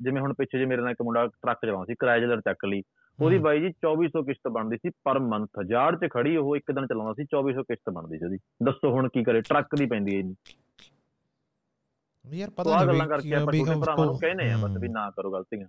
ਜਿਵੇਂ 0.00 0.22
ਹੁਣ 0.22 0.34
ਪਿੱਛੇ 0.34 0.58
ਜੇ 0.58 0.64
ਮੇਰੇ 0.64 0.82
ਨਾਲ 0.82 0.90
ਇੱਕ 0.90 1.02
ਮੁੰਡਾ 1.02 1.26
ਟਰੱਕ 1.26 1.58
ਚਲਾਉਂਦਾ 1.62 1.84
ਸੀ 1.84 1.94
ਕਿਰਾਏ 1.94 2.20
ਜਲਰ 2.20 2.40
ਚੱਕ 2.40 2.64
ਲਈ 2.64 2.82
ਉਹਦੀ 3.22 3.38
ਬਾਈ 3.38 3.60
ਜੀ 3.60 3.66
2400 3.86 4.22
ਕਿਸ਼ਤ 4.26 4.48
ਬਣਦੀ 4.48 4.76
ਸੀ 4.76 4.90
ਪਰ 5.04 5.18
ਮੰਥ 5.18 5.48
ਹਜ਼ਾਰ 5.60 5.96
ਚ 5.96 6.10
ਖੜੀ 6.10 6.36
ਉਹ 6.36 6.56
ਇੱਕ 6.56 6.72
ਦਿਨ 6.72 6.86
ਚਲਾਉਂਦਾ 6.86 7.12
ਸੀ 7.12 7.22
2400 7.22 7.62
ਕਿਸ਼ਤ 7.62 7.90
ਬਣਦੀ 7.90 8.18
ਸੀ 8.18 8.24
ਉਹਦੀ 8.24 8.38
ਦੱਸੋ 8.62 8.90
ਹੁਣ 8.90 9.08
ਕੀ 9.08 9.24
ਕਰੇ 9.24 9.40
ਟਰੱਕ 9.40 9.76
ਦੀ 9.76 9.86
ਪੈਂਦੀ 9.86 10.14
ਹੈ 10.14 10.20
ਇੰਨੀ 10.20 10.34
ਯਾਰ 12.38 12.50
ਪਤਾ 12.50 12.76
ਨਹੀਂ 12.76 12.86
ਗੱਲਾਂ 12.86 13.06
ਕਰਕੇ 13.08 13.34
ਆਪਾਂ 13.34 13.52
ਛੋਟੇ 13.52 13.80
ਭਰਾਵਾਂ 13.80 14.06
ਨੂੰ 14.06 14.18
ਕਹਿੰਦੇ 14.18 14.52
ਆ 14.52 14.56
ਬਸ 14.56 14.76
ਵੀ 14.80 14.88
ਨਾ 14.88 15.10
ਕਰੋ 15.10 15.30
ਗਲਤੀਆਂ 15.30 15.66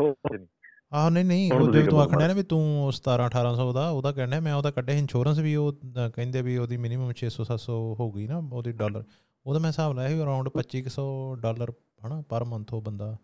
ਹੋਰ 0.00 0.12
ਕੁਛ 0.12 0.40
ਨੀ। 0.40 0.46
ਆਹ 0.92 1.10
ਨਹੀਂ 1.10 1.24
ਨਹੀਂ 1.24 1.52
ਉਹ 1.52 1.72
ਜੇ 1.72 1.82
ਤੂੰ 1.82 2.00
ਆਖਣਾ 2.00 2.26
ਨਾ 2.26 2.34
ਵੀ 2.34 2.42
ਤੂੰ 2.42 2.60
17 2.92 3.14
1800 3.26 3.72
ਦਾ 3.74 3.88
ਉਹਦਾ 3.90 4.12
ਕਹਿੰਦਾ 4.12 4.40
ਮੈਂ 4.40 4.54
ਉਹਦਾ 4.54 4.70
ਕੱਢਿਆ 4.70 4.96
ਇੰਸ਼ੋਰੈਂਸ 4.96 5.38
ਵੀ 5.38 5.54
ਉਹ 5.56 5.72
ਕਹਿੰਦੇ 6.14 6.42
ਵੀ 6.42 6.56
ਉਹਦੀ 6.56 6.76
ਮਿਨੀਮਮ 6.76 7.12
600 7.20 7.46
700 7.48 7.78
ਹੋਊਗੀ 8.00 8.26
ਨਾ 8.26 8.38
ਉਹਦੀ 8.52 8.72
ਡਾਲਰ 8.72 9.04
ਉਹਦਾ 9.46 9.60
ਮੈਂ 9.60 9.70
ਹਿਸਾਬ 9.70 9.94
ਲਾਇਆ 9.94 10.08
ਸੀ 10.08 10.22
ਅਰਾਊਂਡ 10.22 10.50
2500 10.56 11.06
ਡਾਲਰ 11.40 11.72
ਹਨਾ 12.06 12.20
ਪਰ 12.28 12.44
ਮੰਥ 12.44 12.74
ਉਹ 12.74 12.82
ਬੰਦਾ 12.82 13.16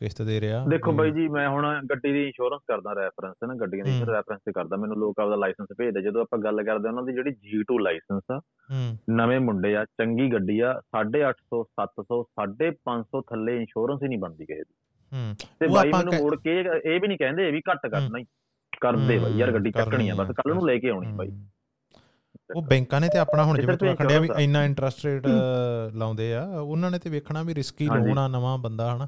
ਕਿਸ਼ਤ 0.00 0.20
ਦੇ 0.22 0.40
ਰਿਹਾ। 0.40 0.64
ਦੇਖੋ 0.66 0.92
ਬਾਈ 0.92 1.10
ਜੀ 1.10 1.26
ਮੈਂ 1.28 1.48
ਹੁਣ 1.48 1.66
ਗੱਡੀ 1.90 2.12
ਦੀ 2.12 2.22
ਇੰਸ਼ੋਰੈਂਸ 2.26 2.62
ਕਰਦਾ 2.68 2.92
ਰੈਫਰੈਂਸ 2.94 3.36
ਨਾ 3.48 3.54
ਗੱਡੀਆਂ 3.54 3.84
ਦੀ 3.84 3.92
ਹੂੰ। 3.98 4.06
ਰੈਫਰੈਂਸ 4.06 4.40
ਤੇ 4.44 4.52
ਕਰਦਾ 4.52 4.76
ਮੈਨੂੰ 4.76 4.96
ਲੋਕ 4.96 5.20
ਆਪਦਾ 5.20 5.36
ਲਾਇਸੈਂਸ 5.36 5.68
ਭੇਜਦੇ 5.78 6.02
ਜਦੋਂ 6.02 6.22
ਆਪਾਂ 6.22 6.38
ਗੱਲ 6.38 6.62
ਕਰਦੇ 6.64 6.88
ਉਹਨਾਂ 6.88 7.02
ਦੀ 7.02 7.12
ਜਿਹੜੀ 7.12 7.30
G2 7.50 7.78
ਲਾਇਸੈਂਸ 7.82 8.30
ਆ 8.30 8.38
ਹੂੰ। 8.70 9.14
ਨਵੇਂ 9.16 9.38
ਮੁੰਡੇ 9.40 9.74
ਆ 9.76 9.84
ਚੰਗੀ 9.98 10.32
ਗੱਡੀ 10.32 10.58
ਆ 10.60 10.72
850 10.96 11.60
700 11.76 12.18
550 12.38 13.22
ਥੱਲੇ 13.28 13.56
ਇੰਸ਼ੋਰੈਂਸ 13.56 14.02
ਹੀ 14.02 14.08
ਨਹੀਂ 14.08 14.18
ਬਣਦੀ 14.18 14.46
ਕਿਸੇ 14.46 14.62
ਦੀ। 14.62 14.74
ਹੂੰ। 15.12 15.34
ਤੇ 15.60 15.66
ਬਾਈ 15.66 15.88
ਮੈਨੂੰ 15.88 16.14
ਮੋੜ 16.14 16.36
ਕੇ 16.36 16.60
ਇਹ 16.60 17.00
ਵੀ 17.00 17.08
ਨਹੀਂ 17.08 17.18
ਕਹਿੰਦੇ 17.18 17.50
ਵੀ 17.50 17.60
ਘੱਟ 17.70 17.86
ਕਰਨਾ 17.86 18.18
ਹੀ। 18.18 18.24
ਕਰਦੇ 18.80 19.18
ਬਾਈ 19.18 19.32
ਯਾਰ 19.32 19.52
ਗੱਡੀ 19.52 19.70
ਚੱਕਣੀ 19.70 20.08
ਆ 20.08 20.14
ਬਸ 20.14 20.28
ਕੱਲ 20.28 20.54
ਨੂੰ 20.54 20.66
ਲੈ 20.66 20.78
ਕੇ 20.78 20.90
ਆਉਣੀ 20.90 21.12
ਬਾਈ। 21.12 21.28
ਉਹ 22.56 22.62
ਬੈਂਕਾਂ 22.62 23.00
ਨੇ 23.00 23.08
ਤੇ 23.08 23.18
ਆਪਣਾ 23.18 23.44
ਹੁਣ 23.44 23.56
ਜਿਵੇਂ 23.56 23.66
ਸਿਰਫ 23.66 23.78
ਤੂੰ 23.80 23.88
ਆਖੜਿਆ 23.88 24.20
ਵੀ। 24.20 24.28
ਇੰਨਾ 24.38 24.64
ਇੰਟਰਸਟ 24.64 25.04
ਰੇਟ 25.06 25.26
ਲਾਉਂਦੇ 25.94 26.34
ਆ 26.34 26.44
ਉਹਨਾਂ 26.44 26.90
ਨੇ 26.90 26.98
ਤੇ 26.98 27.10
ਵੇਖਣਾ 27.10 27.42
ਵੀ 27.42 27.54
ਰਿਸਕੀ 27.54 27.86
ਆ 27.86 28.28
ਨਵਾਂ 28.28 28.58
ਬੰਦਾ 28.58 28.96
ਹਨਾ। 28.96 29.06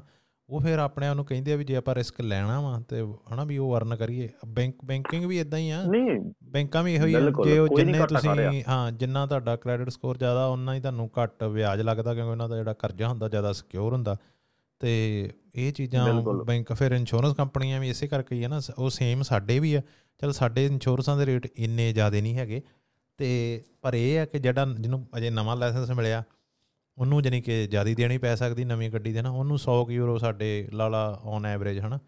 ਉਹ 0.49 0.59
ਫਿਰ 0.61 0.79
ਆਪਣੇ 0.79 1.07
ਆਪ 1.07 1.15
ਨੂੰ 1.15 1.25
ਕਹਿੰਦੇ 1.25 1.53
ਆ 1.53 1.55
ਵੀ 1.55 1.63
ਜੇ 1.63 1.75
ਆਪਾਂ 1.75 1.95
ਰਿਸਕ 1.95 2.21
ਲੈਣਾ 2.21 2.59
ਵਾ 2.61 2.81
ਤੇ 2.89 3.01
ਹਨਾ 3.33 3.43
ਵੀ 3.43 3.57
ਉਹ 3.57 3.77
ਅਰਨ 3.77 3.95
ਕਰੀਏ। 3.95 4.29
ਬੈਂਕ 4.47 4.75
ਬੈਂਕਿੰਗ 4.85 5.25
ਵੀ 5.25 5.39
ਇਦਾਂ 5.39 5.59
ਹੀ 5.59 5.69
ਆ। 5.69 5.81
ਨਹੀਂ। 5.83 6.33
ਬੈਂਕਾਂ 6.43 6.83
ਵੀ 6.83 6.95
ਇਹੋ 6.95 7.05
ਹੀ 7.05 7.15
ਜੇ 7.45 7.57
ਉਹ 7.59 7.67
ਜਿੰਨੇ। 7.77 7.99
ਤੁਸੀਂ 8.07 8.63
ਹਾਂ 8.67 8.91
ਜਿੰਨਾ 8.91 9.25
ਤੁਹਾਡਾ 9.25 9.55
ਕ੍ਰੈਡਿਟ 9.55 9.89
ਸਕੋਰ 9.89 10.17
ਜ਼ਿਆਦਾ 10.17 10.45
ਉਹਨਾਂ 10.45 10.75
ਹੀ 10.75 10.79
ਤੁਹਾਨੂੰ 10.79 11.09
ਘੱਟ 11.23 11.43
ਵਿਆਜ 11.43 11.81
ਲੱਗਦਾ 11.81 12.13
ਕਿਉਂਕਿ 12.13 12.31
ਉਹਨਾਂ 12.31 12.49
ਦਾ 12.49 12.55
ਜਿਹੜਾ 12.55 12.73
ਕਰਜ਼ਾ 12.73 13.07
ਹੁੰਦਾ 13.07 13.29
ਜ਼ਿਆਦਾ 13.29 13.53
ਸਿਕਿਉਰ 13.53 13.93
ਹੁੰਦਾ। 13.93 14.15
ਤੇ 14.79 15.29
ਇਹ 15.55 15.73
ਚੀਜ਼ਾਂ। 15.73 16.21
ਬੈਂਕ 16.45 16.73
ਫਿਰ 16.73 16.91
ਇੰਸ਼ੋਰੈਂਸ 16.91 17.33
ਕੰਪਨੀਆਂ 17.33 17.79
ਵੀ 17.79 17.89
ਇਸੇ 17.89 18.07
ਕਰਕੇ 18.07 18.35
ਹੀ 18.35 18.43
ਆ 18.43 18.47
ਨਾ 18.47 18.59
ਉਹ 18.77 18.89
ਸੇਮ 18.89 19.21
ਸਾਡੇ 19.21 19.59
ਵੀ 19.59 19.73
ਆ 19.73 19.81
ਚਲ 20.21 20.31
ਸਾਡੇ 20.31 20.65
ਇੰਸ਼ੋਰੈਂਸਾਂ 20.65 21.17
ਦੇ 21.17 21.25
ਰੇਟ 21.25 21.47
ਇੰਨੇ 21.55 21.93
ਜ਼ਿਆਦੇ 21.93 22.21
ਨਹੀਂ 22.21 22.37
ਹੈਗੇ 22.37 22.61
ਤੇ 23.17 23.63
ਪਰ 23.81 23.93
ਇਹ 23.93 24.19
ਆ 24.19 24.25
ਕਿ 24.25 24.39
ਜਿਹੜਾ 24.39 24.65
ਜਿਹਨੂੰ 24.65 25.07
ਅਜੇ 25.17 25.29
ਨਵਾਂ 25.29 25.55
ਲਾਇਸੈਂਸ 25.55 25.91
ਮਿਲਿਆ 25.91 26.23
ਉਹਨੂੰ 26.97 27.21
ਜਾਣੀ 27.21 27.41
ਕਿ 27.41 27.67
ਜ਼ਿਆਦਾ 27.67 27.89
ਦੇਣੀ 27.97 28.17
ਪੈ 28.17 28.35
ਸਕਦੀ 28.35 28.65
ਨਵੀਂ 28.65 28.91
ਗੱਡੀ 28.91 29.13
ਦੇ 29.13 29.21
ਨਾ 29.21 29.29
ਉਹਨੂੰ 29.29 29.57
100 29.57 29.85
ਕੁ 29.85 29.91
ਯੂਰੋ 29.91 30.17
ਸਾਡੇ 30.17 30.67
ਲਾਲਾ 30.73 31.21
ਔਨ 31.23 31.45
ਐਵਰੇਜ 31.45 31.79
ਹਨਾ 31.79 31.99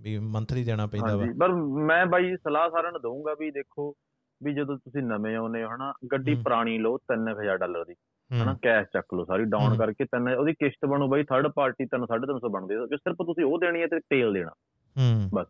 ਵੀ 0.00 0.18
ਮੰਥਲੀ 0.18 0.64
ਦੇਣਾ 0.64 0.86
ਪੈਂਦਾ 0.86 1.16
ਵਾ 1.16 1.26
ਪਰ 1.40 1.48
ਮੈਂ 1.84 2.06
ਬਾਈ 2.06 2.36
ਸਲਾਹ 2.36 2.70
ਸਾਰਿਆਂ 2.70 2.92
ਨੂੰ 2.92 3.00
ਦਊਂਗਾ 3.00 3.34
ਵੀ 3.34 3.50
ਦੇਖੋ 3.50 3.94
ਵੀ 4.42 4.54
ਜਦੋਂ 4.54 4.78
ਤੁਸੀਂ 4.78 5.02
ਨਵੇਂ 5.02 5.36
ਆਉਨੇ 5.36 5.64
ਹੋ 5.64 5.68
ਹਨਾ 5.68 5.92
ਗੱਡੀ। 6.12 6.34
ਪੁਰਾਣੀ 6.34 6.78
ਲਓ 6.78 6.98
3000 7.12 7.56
ਡਾਲਰ 7.56 7.84
ਦੀ 7.84 7.94
ਹਨਾ 8.32 8.56
ਕੈਸ਼ 8.62 8.88
ਚੱਕ 8.92 9.14
ਲਓ 9.14 9.24
ਸਾਰੀ 9.24 9.44
ਡਾਊਨ। 9.44 9.76
ਕਰਕੇ 9.76 10.04
ਤਿੰਨ 10.04 10.28
ਉਹਦੀ 10.28 10.52
ਕਿਸ਼ਤ 10.52 10.86
ਬਣੂ 10.86 11.08
ਬਾਈ 11.08 11.22
ਥਰਡ 11.22 11.46
ਪਾਰਟੀ 11.48 11.84
3 11.84 12.06
350 12.06 12.48
ਬਣਦੀ 12.48 12.74
ਹੈ 12.74 12.96
ਸਿਰਫ 12.96 13.16
ਤੁਸੀਂ 13.16 13.44
ਉਹ 13.44 13.58
ਦੇਣੀ 13.58 13.82
ਹੈ 13.82 13.86
ਤੇ 13.86 14.00
ਤੇਲ 14.00 14.32
ਦੇਣਾ। 14.32 14.50
ਹਮ, 14.98 15.28
ਬਸ। 15.34 15.46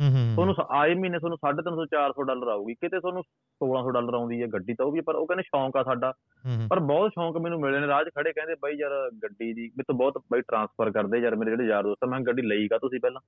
ਹਮ, 0.00 0.08
ਹਮ, 0.08 0.32
ਤੁਹਾਨੂੰ 0.34 0.54
ਆਏ 0.70 0.94
ਮਹੀਨੇ 0.94 1.18
ਤੁਹਾਨੂੰ 1.18 1.38
350 1.38 1.86
400 1.86 2.22
ਡਾਲਰ 2.22 2.48
ਆਊਗੀ 2.48 2.74
ਕਿਤੇ 2.74 3.00
ਤੁਹਾਨੂੰ 3.00 3.22
1600 3.60 3.90
ਡਾਲਰ 3.90 4.14
ਆਉਂਦੀ 4.14 4.42
ਹੈ 4.42 4.46
ਗੱਡੀ 4.46 4.74
ਤਾਂ 4.74 4.86
ਉਹ 4.86 4.92
ਵੀ 4.92 5.00
ਪਰ 5.00 5.14
ਉਹ 5.14 5.26
ਕਹਿੰਦੇ 5.26 5.42
ਸ਼ੌਂਕ 5.42 5.76
ਆ 5.76 5.82
ਸਾਡਾ। 5.82 6.12
ਪਰ 6.68 6.80
ਬਹੁਤ 6.80 7.10
ਸ਼ੌਂਕ 7.10 7.36
ਮੈਨੂੰ 7.36 7.60
ਮਿਲੇ 7.60 7.80
ਨੇ 7.80 7.86
ਰਾਜ 7.86 8.06
ਖੜੇ 8.06 8.32
ਕਹਿੰਦੇ 8.32 8.54
ਬਾਈ 8.54 8.72
ਯਾਰ 8.74 9.10
ਗੱਡੀ 9.22 9.52
ਦੀ 9.52 9.68
ਤੋਂ 9.68 9.94
ਬਹੁਤ 9.94 10.22
ਬਾਈ 10.30 10.40
ਟਰਾਂਸਫਰ 10.40 10.90
ਕਰਦੇ 10.90 11.18
ਯਾਰ 11.18 11.36
ਮੇਰੇ 11.36 11.50
ਜਿਹੜੇ 11.50 11.64
ਯਾਰ 11.64 11.82
ਦੋਸਤ 11.82 12.04
ਮੈਂ 12.04 12.20
ਗੱਡੀ 12.20 12.42
ਲਈ 12.42 12.68
ਕਾ 12.68 12.78
ਤੁਸੀਂ 12.78 13.00
ਪਹਿਲਾਂ। 13.00 13.20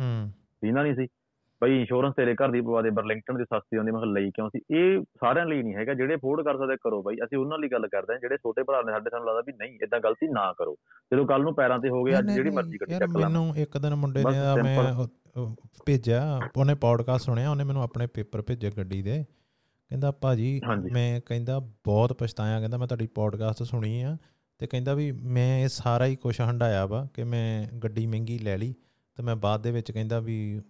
ਹਮ, 0.00 0.30
ਸੀਨਾ 0.30 0.82
ਨਹੀਂ 0.82 0.94
ਸੀ। 0.94 1.06
ਬਈ 1.64 1.78
ਇੰਸ਼ੋਰੈਂਸ 1.78 2.14
ਤੇਰੇ 2.14 2.34
ਘਰ 2.34 2.50
ਦੀ 2.50 2.60
ਪਵਾ 2.60 2.82
ਦੇ 2.82 2.90
ਬਰਲਿੰਗਟਨ 2.90 3.36
ਦੀ 3.36 3.44
ਸਸਤੀ 3.44 3.76
ਆਉਂਦੀ 3.76 3.90
ਮੈਂ 3.90 4.00
ਕਿਹਾ 4.00 4.12
ਲਈ 4.12 4.30
ਕਿਉਂ 4.30 4.48
ਸੀ? 4.48 4.60
ਇਹ 4.76 5.00
ਸਾਰਿਆਂ 5.02 5.46
ਲਈ 5.46 5.62
ਨਹੀਂ 5.62 5.74
ਹੈਗਾ 5.74 5.94
ਜਿਹੜੇ 5.94 6.14
ਅਫੋਰਡ 6.14 6.44
ਕਰ 6.44 6.58
ਸਕਦੇ 6.58 6.76
ਕਰੋ 6.76 7.02
ਬਾਈ 7.02 7.16
ਅਸੀਂ 7.24 7.38
ਉਹਨਾਂ 7.38 7.58
ਲਈ 7.58 7.68
ਗੱਲ 7.68 7.88
ਕਰਦੇ 7.88 8.12
ਹਾਂ 8.12 8.20
ਜਿਹੜੇ 8.20 8.36
ਛੋਟੇ 8.36 8.62
ਭਰਾ 8.62 8.82
ਨੇ 8.82 8.92
ਸਾਡੇ 8.92 9.10
ਸਾਨੂੰ 9.10 9.28
ਲੱਗਦਾ 9.28 9.42
ਵੀ 9.46 9.52
ਨਹੀਂ 9.52 9.78
ਇਦਾਂ 9.82 10.00
ਗਲਤੀ 10.00 10.28
ਨਾ 10.28 10.52
ਕਰੋ। 10.52 10.76
ਜਦੋਂ 11.12 11.26
ਕੱਲ 11.26 11.42
ਨੂੰ 11.42 11.54
ਪੈਰਾਂ 11.54 11.78
ਤੇ 11.78 11.88
ਹੋ 11.88 12.04
ਗਏ 12.04 12.18
ਅੱਜ 12.18 12.30
ਜਿਹੜੀ 12.30 12.50
ਮਰਜ਼ੀ 12.50 12.78
ਗੱਡੀ 12.80 12.92
ਚੱਕ 12.92 13.02
ਲਾ। 13.02 13.28
ਮੈਨੂੰ 13.28 13.56
ਇੱਕ 13.56 13.78
ਦਿਨ 13.78 13.94
ਮੁੰਡੇ 13.94 14.24
ਨੇ 14.30 14.38
ਆ 14.38 14.54
ਮੈਂ 14.54 14.94
ਭੇਜਿਆ 15.86 16.40
ਉਹਨੇ 16.56 16.74
ਪੌਡਕਾਸਟ 16.74 17.24
ਸੁਣਿਆ 17.24 17.50
ਉਹਨੇ 17.50 17.64
ਮੈਨੂੰ 17.64 17.82
ਆਪਣੇ 17.82 18.06
ਪੇਪਰ 18.06 18.42
ਭੇਜੇ 18.42 18.70
ਗੱਡੀ 18.70 19.02
ਦੇ। 19.02 19.24
ਕਹਿੰਦਾ 19.88 20.10
ਭਾਜੀ। 20.10 20.60
ਮੈਂ 20.92 21.20
ਕਹਿੰਦਾ 21.26 21.58
ਬਹੁਤ 21.58 22.12
ਪਛਤਾਇਆ 22.12 22.58
ਕਹਿੰਦਾ 22.58 22.78
ਮੈਂ 22.78 22.86
ਤੁਹਾਡੀ 22.86 23.06
ਪੌਡਕਾਸਟ 23.06 23.62
ਸੁਣੀ 23.62 24.02
ਆ 24.02 24.16
ਤੇ 24.58 24.66
ਕਹਿੰਦਾ 24.66 24.94
ਵੀ 24.94 25.12
ਮੈਂ 25.12 25.60
ਇਹ 25.60 25.68
ਸਾਰਾ 25.68 26.06
ਹੀ 26.06 26.16
ਕੁਛ 26.16 26.40
ਹੰਡਾਇਆ 26.40 26.86
ਵਾ 26.86 27.08
ਕਿ 27.14 27.24
ਮੈਂ 27.24 27.76
ਗੱਡੀ 27.78 28.06
ਮਹਿੰਗੀ 28.06 28.38
ਲੈ 28.38 28.58
ਲਈ 28.58 28.74
ਤੇ 29.16 29.22
ਮੈਂ 29.22 29.36
ਬਾਅਦ 29.36 29.62
ਦੇ 29.62 29.70
ਵਿੱਚ 29.70 29.90
ਕਹਿੰਦਾ 29.92 30.20
ਵੀ 30.20 30.60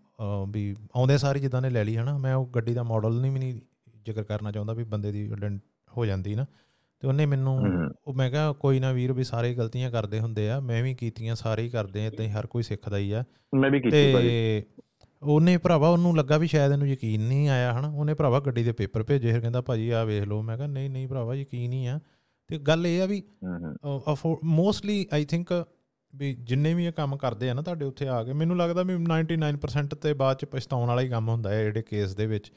ਵੀ 0.49 0.75
ਆਉਂਦੇ 0.97 1.18
ਸਾਰੀ 1.18 1.40
ਜਿੱਦਾਂ 1.40 1.61
ਨੇ 1.62 1.71
ਲੈ 1.71 1.85
ਲਈ 1.85 1.97
ਹਨਾ? 1.97 2.16
ਮੈਂ 2.18 2.35
ਉਹ 2.35 2.47
ਗੱਡੀ 2.54 2.75
ਦਾ 2.75 2.83
ਮਾਡਲ 2.83 3.21
ਨਹੀਂ 3.21 3.33
ਵੀ 3.33 3.38
ਨਹੀਂ 3.38 3.54
ਜ਼ਿਕਰ 4.06 4.23
ਕਰਨਾ 4.25 4.52
ਚਾਹੁੰਦਾ 4.52 4.73
ਵੀ 4.73 4.85
ਬੰਦੇ 4.85 5.12
ਦੀ 5.12 5.28
ਹੋ 5.97 6.06
ਜਾਂਦੀ 6.06 6.35
ਨਾ 6.35 6.44
ਤੇ 7.02 7.09
ਉਹਨੇ 7.09 7.26
ਮੈਨੂੰ। 7.26 7.59
ਉਹ 8.06 8.14
ਮੈਂ 8.14 8.30
ਕਿਹਾ 8.30 8.52
ਕੋਈ 8.52 8.80
ਨਾ 8.80 8.92
ਵੀਰ 8.92 9.12
ਵੀ 9.12 9.25
ਸਾਰੇ 9.25 9.54
ਗਲਤੀਆਂ 9.54 9.90
ਕਰਦੇ 9.90 10.21
ਹੁੰਦੇ 10.21 10.49
ਆ 10.50 10.59
ਮੈਂ 10.61 10.83
ਵੀ 10.83 10.94
ਕੀਤੀਆਂ 10.94 11.35
ਸਾਰੇ 11.35 11.62
ਹੀ 11.62 11.68
ਕਰਦੇ 11.71 12.06
ਆ 12.06 12.11
ਹੀ 12.21 12.28
ਹਰ 12.30 12.47
ਕੋਈ 12.47 12.62
ਸਿੱਖਦਾ 12.62 12.97
ਹੀ 12.97 13.11
ਆ। 13.12 13.25
ਮੈਂ 13.54 13.71
ਵੀ 13.71 13.80
ਕੀਤੀ 13.80 13.90
ਤੇ 13.90 14.62
ਉਹਨੇ 15.23 15.56
ਭਰਾਵਾ 15.56 15.88
ਉਹਨੂੰ 15.88 16.16
ਲੱਗਾ 16.16 16.37
ਵੀ 16.38 16.47
ਸ਼ਾਇਦ 16.47 16.73
ਇਹਨੂੰ 16.73 16.88
ਯਕੀਨ 16.88 17.21
ਨਹੀਂ 17.28 17.49
ਆਇਆ 17.49 17.73
ਹਨਾ? 17.73 17.88
ਉਹਨੇ 17.88 18.14
ਭਰਾਵਾ 18.14 18.40
ਗੱਡੀ 18.40 18.62
ਦੇ 18.64 18.73
ਪੇਪਰ 18.73 19.02
ਭੇਜੇ 19.02 19.33
ਫਿਰ 19.33 19.40
ਕਹਿੰਦਾ 19.40 19.61
ਭਾਜੀ 19.61 19.90
ਆ 19.90 20.04
ਵੇਖ 20.04 20.25
ਲਓ। 20.25 20.40
ਮੈਂ 20.42 20.56
ਕਿਹਾ 20.56 20.66
ਨਹੀਂ 20.68 20.90
ਨਹੀਂ 20.90 21.09
ਭਰਾਵਾ 21.09 21.35
ਯਕੀਨ 21.35 21.73
ਹੀ 21.73 21.87
ਆ। 21.87 21.99
ਤੇ 22.50 22.59
ਗੱਲ 22.59 22.87
ਇਹ 22.87 23.00
ਆ 23.02 23.06
ਵੀ 23.06 23.23
ਮੋਸਟਲੀ 24.44 25.06
ਆਈ 25.12 25.25
ਥਿੰਕ 25.25 25.52
ਵੀ 26.18 26.35
ਜਿੰਨੇ 26.35 26.75
ਵੀ 26.75 26.87
ਇਹ 26.87 26.92
ਕੰਮ 26.92 27.16
ਕਰਦੇ 27.16 27.50
ਆ 27.50 27.54
ਨਾ 27.54 27.62
ਤੁਹਾਡੇ 27.62 27.85
ਉੱਥੇ 27.85 28.09
ਆ 28.09 28.23
ਕੇ 28.25 28.33
ਮੈਨੂੰ 28.33 28.56
ਲੱਗਦਾ 28.56 28.83
ਵੀ 28.83 28.94
99% 28.94 29.94
ਤੇ 30.02 30.12
ਬਾਅਦ 30.14 30.37
ਚ 30.37 30.44
ਪਛਤਾਉਣ 30.44 30.88
ਵਾਲਾ 30.88 31.00
ਹੀ 31.00 31.09
ਕੰਮ 31.09 31.28
ਹੁੰਦਾ 31.28 31.50
ਹੈ 31.50 31.64
ਜਿਹੜੇ 31.64 31.83
ਕੇਸ 31.83 32.14
ਦੇ 32.14 32.26
ਵਿੱਚ। 32.26 32.52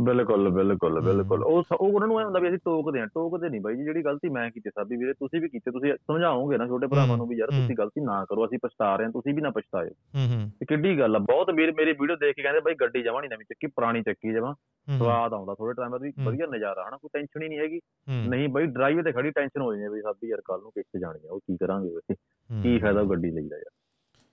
ਬਿਲਕੁਲ 0.00 0.50
ਬਿਲਕੁਲ। 0.50 1.00
ਬਿਲਕੁਲ। 1.00 1.44
ਉਹ 1.44 1.64
ਉਹਨਾਂ 1.80 2.08
ਨੂੰ 2.08 2.20
ਇਹ 2.20 2.24
ਹੁੰਦਾ 2.24 2.40
ਵੀ 2.40 2.48
ਅਸੀਂ 2.48 2.58
ਟੋਕਦੇ 2.58 3.00
ਹਾਂ 3.00 3.06
ਟੋਕਦੇ 3.06 3.48
ਨਹੀਂ 3.48 3.60
ਬਾਈ 3.60 3.76
ਜੀ 3.76 3.84
ਜਿਹੜੀ 3.84 4.04
ਗਲਤੀ 4.04 4.28
ਮੈਂ 4.28 4.50
ਕੀਤੀ 4.50 4.70
ਸਾਬੀ 4.70 4.96
ਵੀਰੇ 4.96 5.12
ਤੁਸੀਂ 5.12 5.40
ਵੀ 5.40 5.48
ਕੀਤੀ 5.48 5.70
ਤੁਸੀਂ 5.70 5.92
ਸਮਝਾਓਗੇ 5.94 6.58
ਨਾ 6.58 6.66
ਛੋਟੇ 6.66 6.86
ਭਰਾਵਾਂ 6.86 7.16
ਨੂੰ 7.16 7.28
ਵੀ 7.28 7.36
ਯਾਰ। 7.36 7.48
ਤੁਸੀਂ 7.48 7.76
ਗਲਤੀ 7.76 8.00
ਨਾ 8.00 8.24
ਕਰੋ 8.24 8.46
ਅਸੀਂ 8.46 8.58
ਪਛਤਾ 8.62 8.96
ਰਹੇ 8.96 9.04
ਹਾਂ 9.04 9.12
ਤੁਸੀਂ 9.12 9.34
ਵੀ 9.34 9.42
ਨਾ 9.42 9.50
ਪਛਤਾਇਓ। 9.50 9.88
ਹੂੰ 9.88 10.26
ਹੂੰ। 10.28 10.50
ਤੇ 10.60 10.66
ਕਿੱਡੀ 10.66 10.98
ਗੱਲ 10.98 11.16
ਆ 11.16 11.18
ਬਹੁਤ 11.18 11.50
ਵੀਰ 11.50 11.72
ਮੇਰੀ 11.72 11.92
ਵੀਡੀਓ 11.92 12.16
ਦੇਖ 12.16 12.36
ਕੇ 12.36 12.42
ਕਹਿੰਦੇ 12.42 12.60
ਬਾਈ 12.60 12.74
ਗੱਡੀ 12.74 13.02
ਜਮਾ 13.02 13.20
ਨਹੀਂ 13.20 13.30
ਨਵੀਂ 13.30 13.46
ਚੱਕੀ 13.48 13.66
ਪੁਰਾਣੀ 13.66 14.02
ਚੱਕੀ 14.02 14.32
ਜਮਾ। 14.32 14.54
ਸਵਾਦ 14.98 15.32
ਆਉਂਦਾ 15.32 15.54
ਥੋੜੇ 15.54 15.74
ਟਾਈਮ 15.74 15.90
ਬਾਅਦ 15.90 16.02
ਵੀ। 16.02 16.12
ਵਧੀਆ 16.24 16.46
ਨਜ਼ਾਰਾ 16.46 16.88
ਹਨਾ 16.88 16.96
ਕੋਈ 16.96 17.08
ਟੈਨਸ਼ਨ 17.12 17.42
ਹੀ 17.42 17.48
ਨਹੀਂ 17.48 17.58
ਹੈਗੀ। 17.58 17.80
ਨਹੀਂ 18.28 18.48
ਬਾਈ 18.48 18.66
ਡਰਾਈਵ 18.66 19.02
ਤੇ 19.02 19.12
ਖੜੀ 19.12 19.30
ਟੈਨਸ਼ਨ 19.30 19.60
ਹੋ 19.60 19.72
ਜਾਂਦੀ 19.72 19.84
ਹੈ 19.84 19.90
ਵੀ 19.90 20.00
ਸਾਬੀ 20.00 20.28
ਯਾਰ 20.28 20.40
ਕੱਲ 20.44 20.60
ਨੂੰ 20.60 20.70
ਕਿੱਥੇ 20.70 20.98
ਜਾਣੀ 21.00 21.26
ਆ 21.26 21.30
ਉਹ 21.30 21.40
ਕੀ 21.40 21.56
ਕਰਾਂਗੇ 21.56 21.88
ਹੂੰ, 21.88 22.16
ਕੀ 22.62 22.78
ਫਾਇਦਾ 22.78 23.02
ਗੱਡੀ 23.02 23.30
ਲਈ 23.30 23.48
ਦਾ 23.48 23.56
ਯਾਰ? 23.56 23.70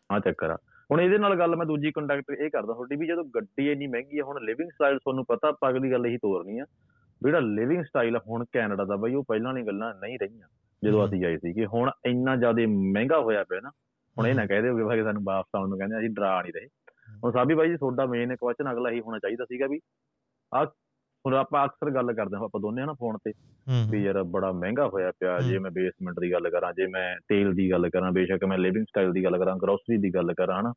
ਆ 0.10 0.20
ਚੱਕਰ 0.20 0.50
ਆ। 0.50 0.58
ਹੁਣ 0.92 1.02
ਇਹਦੇ 1.02 1.18
ਨਾਲ 1.18 1.36
ਗੱਲ 1.36 1.56
ਮੈਂ 1.56 1.66
ਦੂਜੀ 1.66 1.92
ਕੰਟੈਕਟ 1.92 2.32
ਇਹ 2.32 2.50
ਕਰਦਾ 2.50 2.74
ਤੁਹਾਡੀ 2.74 2.96
ਵੀ 2.96 3.08
ਜਦੋਂ 3.08 3.24
ਗੱਡੀ 3.24 3.72
ਇੰਨੀ 3.72 3.88
ਮਹਿੰਗੀ 3.88 4.20
ਆ 4.20 4.24
ਹੁਣ 4.24 4.46
ਲਿਵਿੰਗ 4.46 4.72
ਸਟਾਈਲ 4.72 4.98
ਤੁਹਾਨੂੰ 4.98 5.26
ਪਤਾ 5.26 5.48
ਆਪਾਂ 5.48 5.70
ਅਗਲੀ 5.70 5.92
ਗੱਲ 5.92 6.08
ਇਹੀ 6.08 6.18
ਤੋਰਨੀ 6.18 6.60
ਆ। 6.60 6.66
ਜਿਹੜਾ 7.24 7.40
ਲਿਵਿੰਗ 7.40 7.84
ਸਟਾਈਲ 7.84 8.18
ਹੁਣ 8.18 8.46
ਕੈਨੇਡਾ 8.52 8.86
ਦਾ 8.86 8.96
ਬਈ 8.96 9.14
ਉਹ 9.14 9.24
ਪਹਿਲਾਂ 9.24 9.54
ਵਾਲੀ 9.54 9.68
ਗੱਲਾਂ 9.68 9.94
ਨਹੀਂ 9.96 10.20
ਰਹੀਆਂ 10.20 10.48
ਜਦੋਂ। 10.84 11.08
ਅਸੀਂ 11.08 11.26
ਆਏ 11.26 11.38
ਸੀ 11.38 11.54
ਕਿ 11.54 11.66
ਹੁਣ 11.66 11.92
ਇੰਨਾ 12.06 12.36
ਜ਼ਿਆਦਾ 12.36 12.62
ਮਹਿੰਗਾ 12.68 13.20
ਹੋਇਆ 13.20 13.44
ਪਿਆ 13.44 13.60
ਨਾ 13.60 13.70
ਹੁਣ 14.18 14.28
ਇਹ 14.28 14.36
ਨਾ 14.36 14.46
ਕਹਿ 14.46 14.62
ਦਿਓ 14.62 14.78
ਕਿ 14.78 14.84
ਭਾਈ 14.84 15.04
ਸਾਨੂੰ 15.04 15.24
ਵਾਪਸ 15.24 15.50
ਆਉਣ 15.56 15.70
ਨੂੰ 15.70 15.78
ਕਹਿੰਦੇ 15.78 16.00
ਅਸੀਂ 16.00 16.10
ਡਰਾ 16.10 16.42
ਨਹੀਂ 16.42 16.54
ਰਹੇ। 16.54 16.68
ਹੁਣ 17.24 17.32
ਸਾਬੀ 17.32 17.54
ਬਾਈ 17.54 17.70
ਜੀ 17.70 17.78
ਤੁਹਾਡਾ 17.78 18.06
ਮੇਨ 18.06 18.36
ਕੁਐਸਚਨ 18.36 18.72
ਅਗਲਾ 18.72 18.90
ਹੀ 18.90 19.02
ਹੋਣਾ 19.02 19.20
ਚਾਹੀਦਾ 19.20 19.46
ਸੀਗਾ 19.46 19.68
ਵੀ 19.68 19.80
ਆ 20.54 20.66
ਹੁਣ 21.28 21.36
ਆਪਾਂ 21.36 21.66
ਅਕਸਰ 21.66 21.92
ਗੱਲ 21.92 22.14
ਕਰਦੇ 22.14 22.38
ਹਾਂ 22.38 22.44
ਆਪਾਂ 22.44 22.62
ਦੋਨੇ 22.62 22.86
ਨਾ 22.86 22.94
ਫੋਨ 22.94 23.18
ਤੇ 23.24 23.32
ਵੀ 23.92 24.04
ਯਾਰ 24.04 24.24
ਬੜਾ 24.24 24.52
ਮਹਿੰਗਾ 24.52 24.88
ਹੋਇਆ 24.88 25.12
ਪਿਆ 25.20 25.40
ਜੇ। 25.40 25.60
ਮੈਂ 25.60 25.72
ਬੇਸਮੈਂਟ 25.72 26.20
ਦੀ 26.20 26.32
ਗੱਲ 26.32 26.50
ਕਰਾਂ 26.50 26.74
ਜੇ 26.74 26.88
ਮੈਂ 26.88 27.16
ਤੇਲ 27.28 27.54
ਦੀ 27.54 27.72
ਗੱਲ 27.72 27.90
ਕਰਾਂ 27.90 28.12
ਬੇਸ਼ੱਕ 28.12 28.46
ਮੈਂ 28.46 28.58
ਲਿਵਿੰਗ 28.58 28.86
ਸਟਾਈਲ 28.86 29.12
ਦੀ 29.12 29.24
ਗੱਲ 29.24 29.38
ਕਰਾਂ 29.38 29.58
ਗਰੋਸਰੀ 29.58 29.98
ਦੀ 29.98 30.16
ਗੱਲ 30.16 30.34
ਕਰਾਂ 30.34 30.62
ਹਨਾ। 30.62 30.74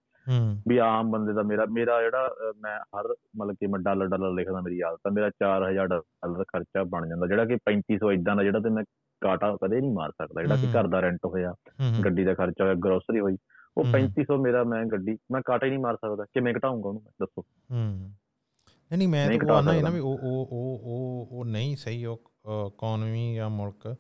ਵੀ 0.68 0.78
ਆਮ 0.78 1.10
ਬੰਦੇ 1.10 1.32
ਦਾ 1.32 1.42
ਮੇਰਾ 1.42 1.66
ਮੇਰਾ 1.70 2.02
ਜਿਹੜਾ 2.02 2.36
ਮੈਂ 2.60 2.78
ਹਰ 2.78 3.14
ਮਤਲਬ 3.36 3.54
ਕਿ 3.54 3.66
ਮੈਂ 3.66 3.80
ਡਾਲਰ 3.80 4.06
ਡਾਲਰ 4.06 4.30
ਲਿਖਦਾ 4.30 4.60
ਮੇਰੀ 4.60 4.80
ਆਦਤ 4.80 5.00
ਆ 5.06 5.10
ਮੇਰਾ 5.10 5.28
4000 5.28 5.86
ਡਾਲਰ 5.86 6.44
ਖਰਚਾ 6.44 6.84
ਬਣ 6.84 7.08
ਜਾਂਦਾ। 7.08 7.26
ਜਿਹੜਾ 7.26 7.44
ਕਿ 7.44 7.56
3500 7.66 8.12
ਇਦਾਂ 8.12 8.36
ਦਾ 8.36 8.42
ਜਿਹੜਾ 8.42 8.58
ਤੇ 8.58 8.68
ਮੈਂ 8.70 8.84
ਕਾਟਾ 9.20 9.56
ਕਦੇ 9.64 9.80
ਨਹੀਂ 9.80 9.92
ਮਾਰ 9.92 10.10
ਸਕਦਾ 10.10 10.42
ਜਿਹੜਾ 10.42 10.56
ਕਿ। 10.56 10.80
ਘਰ 10.80 10.86
ਦਾ 10.86 11.00
ਰੈਂਟ 11.00 11.18
ਹੋਇਆ 11.24 11.54
ਗੱਡੀ 12.04 12.24
ਦਾ 12.24 12.34
ਖਰਚਾ 12.34 12.64
ਹੋਇਆ 12.64 12.74
ਗਰੋਸਰੀ 12.74 13.20
ਹੋਈ 13.20 13.36
ਉਹ 13.76 13.84
ਹਮ। 13.84 13.92
3500 13.92 14.38
ਮੇਰਾ 14.42 14.64
ਮੈਂ 14.64 14.84
ਗੱਡੀ 14.84 15.18
ਮੈਂ 15.32 15.42
ਕਾਟਾ 15.44 15.66
ਹੀ 15.66 15.70
ਨਹੀਂ 15.70 15.80
ਮਾਰ 15.80 15.96
ਸਕਦਾ 15.96 16.24
ਕਿਵੇਂ 16.24 16.54
ਘਟਾਉਂਗਾ 16.54 16.88
ਉਹਨੂੰ 16.88 17.02
ਦੱਸੋ। 17.20 17.42
ਨਹੀਂ 18.90 18.98
ਨਹੀਂ 18.98 19.08
ਮੈਂ 19.08 19.28
ਤਾਂ 19.28 19.36
ਘਟਾ 19.36 19.58
ਉਹ 19.58 19.82
ਨਾ। 19.82 19.90
ਵੀ 19.90 20.00
ਉਹ 20.00 20.18
ਉਹ 20.22 20.48
ਉਹ 20.52 20.80
ਉਹ 20.84 21.28
ਉਹ 21.30 21.44
ਨਹੀਂ 21.44 21.76
ਸਹੀ 21.76 22.04
ਉਹ 22.04 22.20
ਇਕਨੋਮੀ 22.66 23.34
ਜਾਂ 23.34 23.50
ਮੁਲਕ 23.50 23.96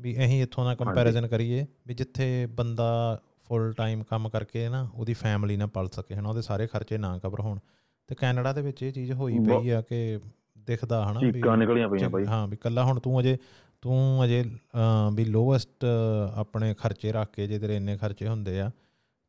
ਵੀ 0.00 0.24
ਅਸੀਂ 0.24 0.42
ਇੱਥੋਂ 0.42 0.64
ਦਾ 0.64 0.74
ਕੰਪੈਰੀਜ਼ਨ 0.74 1.26
ਕਰੀਏ 1.28 1.66
ਵੀ 1.86 1.94
ਜਿੱਥੇ 1.94 2.46
ਬੰਦਾ 2.46 3.20
ਫੁੱਲ 3.44 3.72
ਟਾਈਮ 3.72 4.02
ਕੰਮ 4.02 4.28
ਕਰਕੇ 4.28 4.68
ਨਾ 4.68 4.90
ਉਹਦੀ 4.94 5.12
ਫੈਮਿਲੀ 5.12 5.56
ਨਾ 5.56 5.66
ਪਲ 5.66 5.88
ਸਕੇ 5.88 6.14
ਹਨਾ 6.14 6.28
ਉਹਦੇ 6.28 6.42
ਸਾਰੇ 6.42 6.66
ਖਰਚੇ 6.66 6.98
ਨਾ 6.98 7.18
ਕਵਰ 7.18 7.40
ਹੋਣ 7.40 7.58
ਤੇ 8.06 8.14
ਕੈਨੇਡਾ 8.14 8.52
ਦੇ 8.52 8.62
ਵਿੱਚ 8.62 8.82
ਇਹ 8.82 8.92
ਚੀਜ਼ 8.92 9.12
ਹੋਈ 9.12 9.38
ਪਈ 9.38 9.68
ਆ 9.68 9.80
ਕਿ 9.80 10.20
ਦਿਖਦਾ 10.58 11.10
ਹਨਾ 11.10 11.20
ਵੀ 11.20 11.32
ਚੀਕਾਂ 11.32 11.56
ਨਿਕਲੀਆਂ 11.56 11.88
ਪਈਆਂ 11.88 12.10
ਬਾਈ 12.10 12.26
ਹਾਂ 12.26 12.48
ਵੀ 12.48 12.56
ਕੱਲਾ 12.56 12.84
ਹੁਣ 12.84 13.00
ਤੂੰ 13.00 13.20
ਅਜੇ 13.20 13.38
ਤੂੰ 13.80 14.24
ਅਜੇ 14.24 14.44
ਵੀ 15.14 15.24
ਲੋਐਸਟ 15.24 15.84
ਆਪਣੇ 16.34 16.74
ਖਰਚੇ 16.74 17.12
ਰੱਖ 17.12 17.30
ਕੇ 17.32 17.46
ਜੇ 17.46 17.58
ਤੇਰੇ 17.58 17.76
ਇੰਨੇ 17.76 17.96
ਖਰਚੇ 17.96 18.28
ਹੁੰਦੇ 18.28 18.60
ਆ 18.60 18.70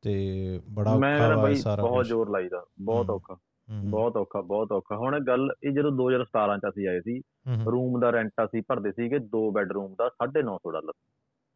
ਤੇ 0.01 0.59
ਬੜਾ 0.69 0.91
ਔਖਾ 0.91 1.35
ਵਾ 1.35 1.53
ਸਾਰਾ 1.53 1.83
ਬਹੁਤ। 1.83 2.05
ਜ਼ੋਰ 2.05 2.29
ਲਾਈਦਾ 2.29 2.65
ਬਹੁਤ। 2.81 3.09
ਔਖਾ 3.09 3.33
ਹੂੰ, 3.33 3.52
ਬਹੁਤ 3.83 4.17
ਔਖਾ 4.17 4.41
ਬਹੁਤ 4.41 4.71
ਔਖਾ। 4.71 4.97
ਹੁਣ 4.97 5.19
ਗੱਲ 5.19 5.51
ਇਹ 5.63 5.71
ਜਦੋਂ 5.71 5.91
2017 5.91 6.57
ਚ 6.57 6.61
ਅਸੀਂ 6.69 6.87
ਆਏ 6.87 7.01
ਸੀ 7.01 7.21
ਰੂਮ 7.65 7.99
ਦਾ 7.99 8.09
ਰੈਂਟ 8.09 8.31
ਅਸੀਂ 8.45 8.63
ਭਰਦੇ 8.67 8.91
ਸੀਗੇ 8.91 9.19
ਦੋ 9.19 9.51
ਬੈਡਰੂਮ 9.51 9.95
ਦਾ 9.97 10.09
950 10.23 10.71
ਡਾਲਰ। 10.71 10.93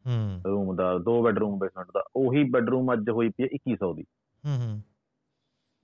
ਹੂੰ, 0.06 0.42
ਰੂਮ 0.46 0.76
ਦਾ 0.76 0.98
ਦੋ 0.98 1.24
ਬੈਡਰੂਮ 1.24 1.60
ਬੇਸਮੈਂਟ 1.60 1.88
ਦਾ। 1.94 2.04
ਉਹੀ 2.16 2.44
ਬੈਡਰੂਮ 2.44 2.94
ਅੱਜ 2.94 3.10
ਹੋਈ 3.10 3.30
ਪਈ 3.30 3.44
ਹੈ 3.44 3.48
2100 3.54 3.94
ਦੀ। 3.94 4.06
ਹੂੰ, 4.46 4.58
ਹੂੰ, 4.58 4.82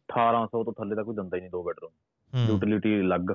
1800 0.09 0.63
ਤੋਂ 0.63 0.73
ਥੱਲੇ 0.73 0.95
ਦਾ 0.95 1.03
ਕੋਈ 1.03 1.15
ਦਿੰਦਾ 1.15 1.37
ਹੀ 1.37 1.41
ਨਹੀਂ 1.41 1.51
ਦੋ 1.51 1.63
ਬੈਡਰੂਮ। 1.63 1.91
ਹੂੰ, 2.33 2.45
ਯੂਟਿਲਿਟੀ 2.45 3.01
ਅਲੱਗ। 3.01 3.33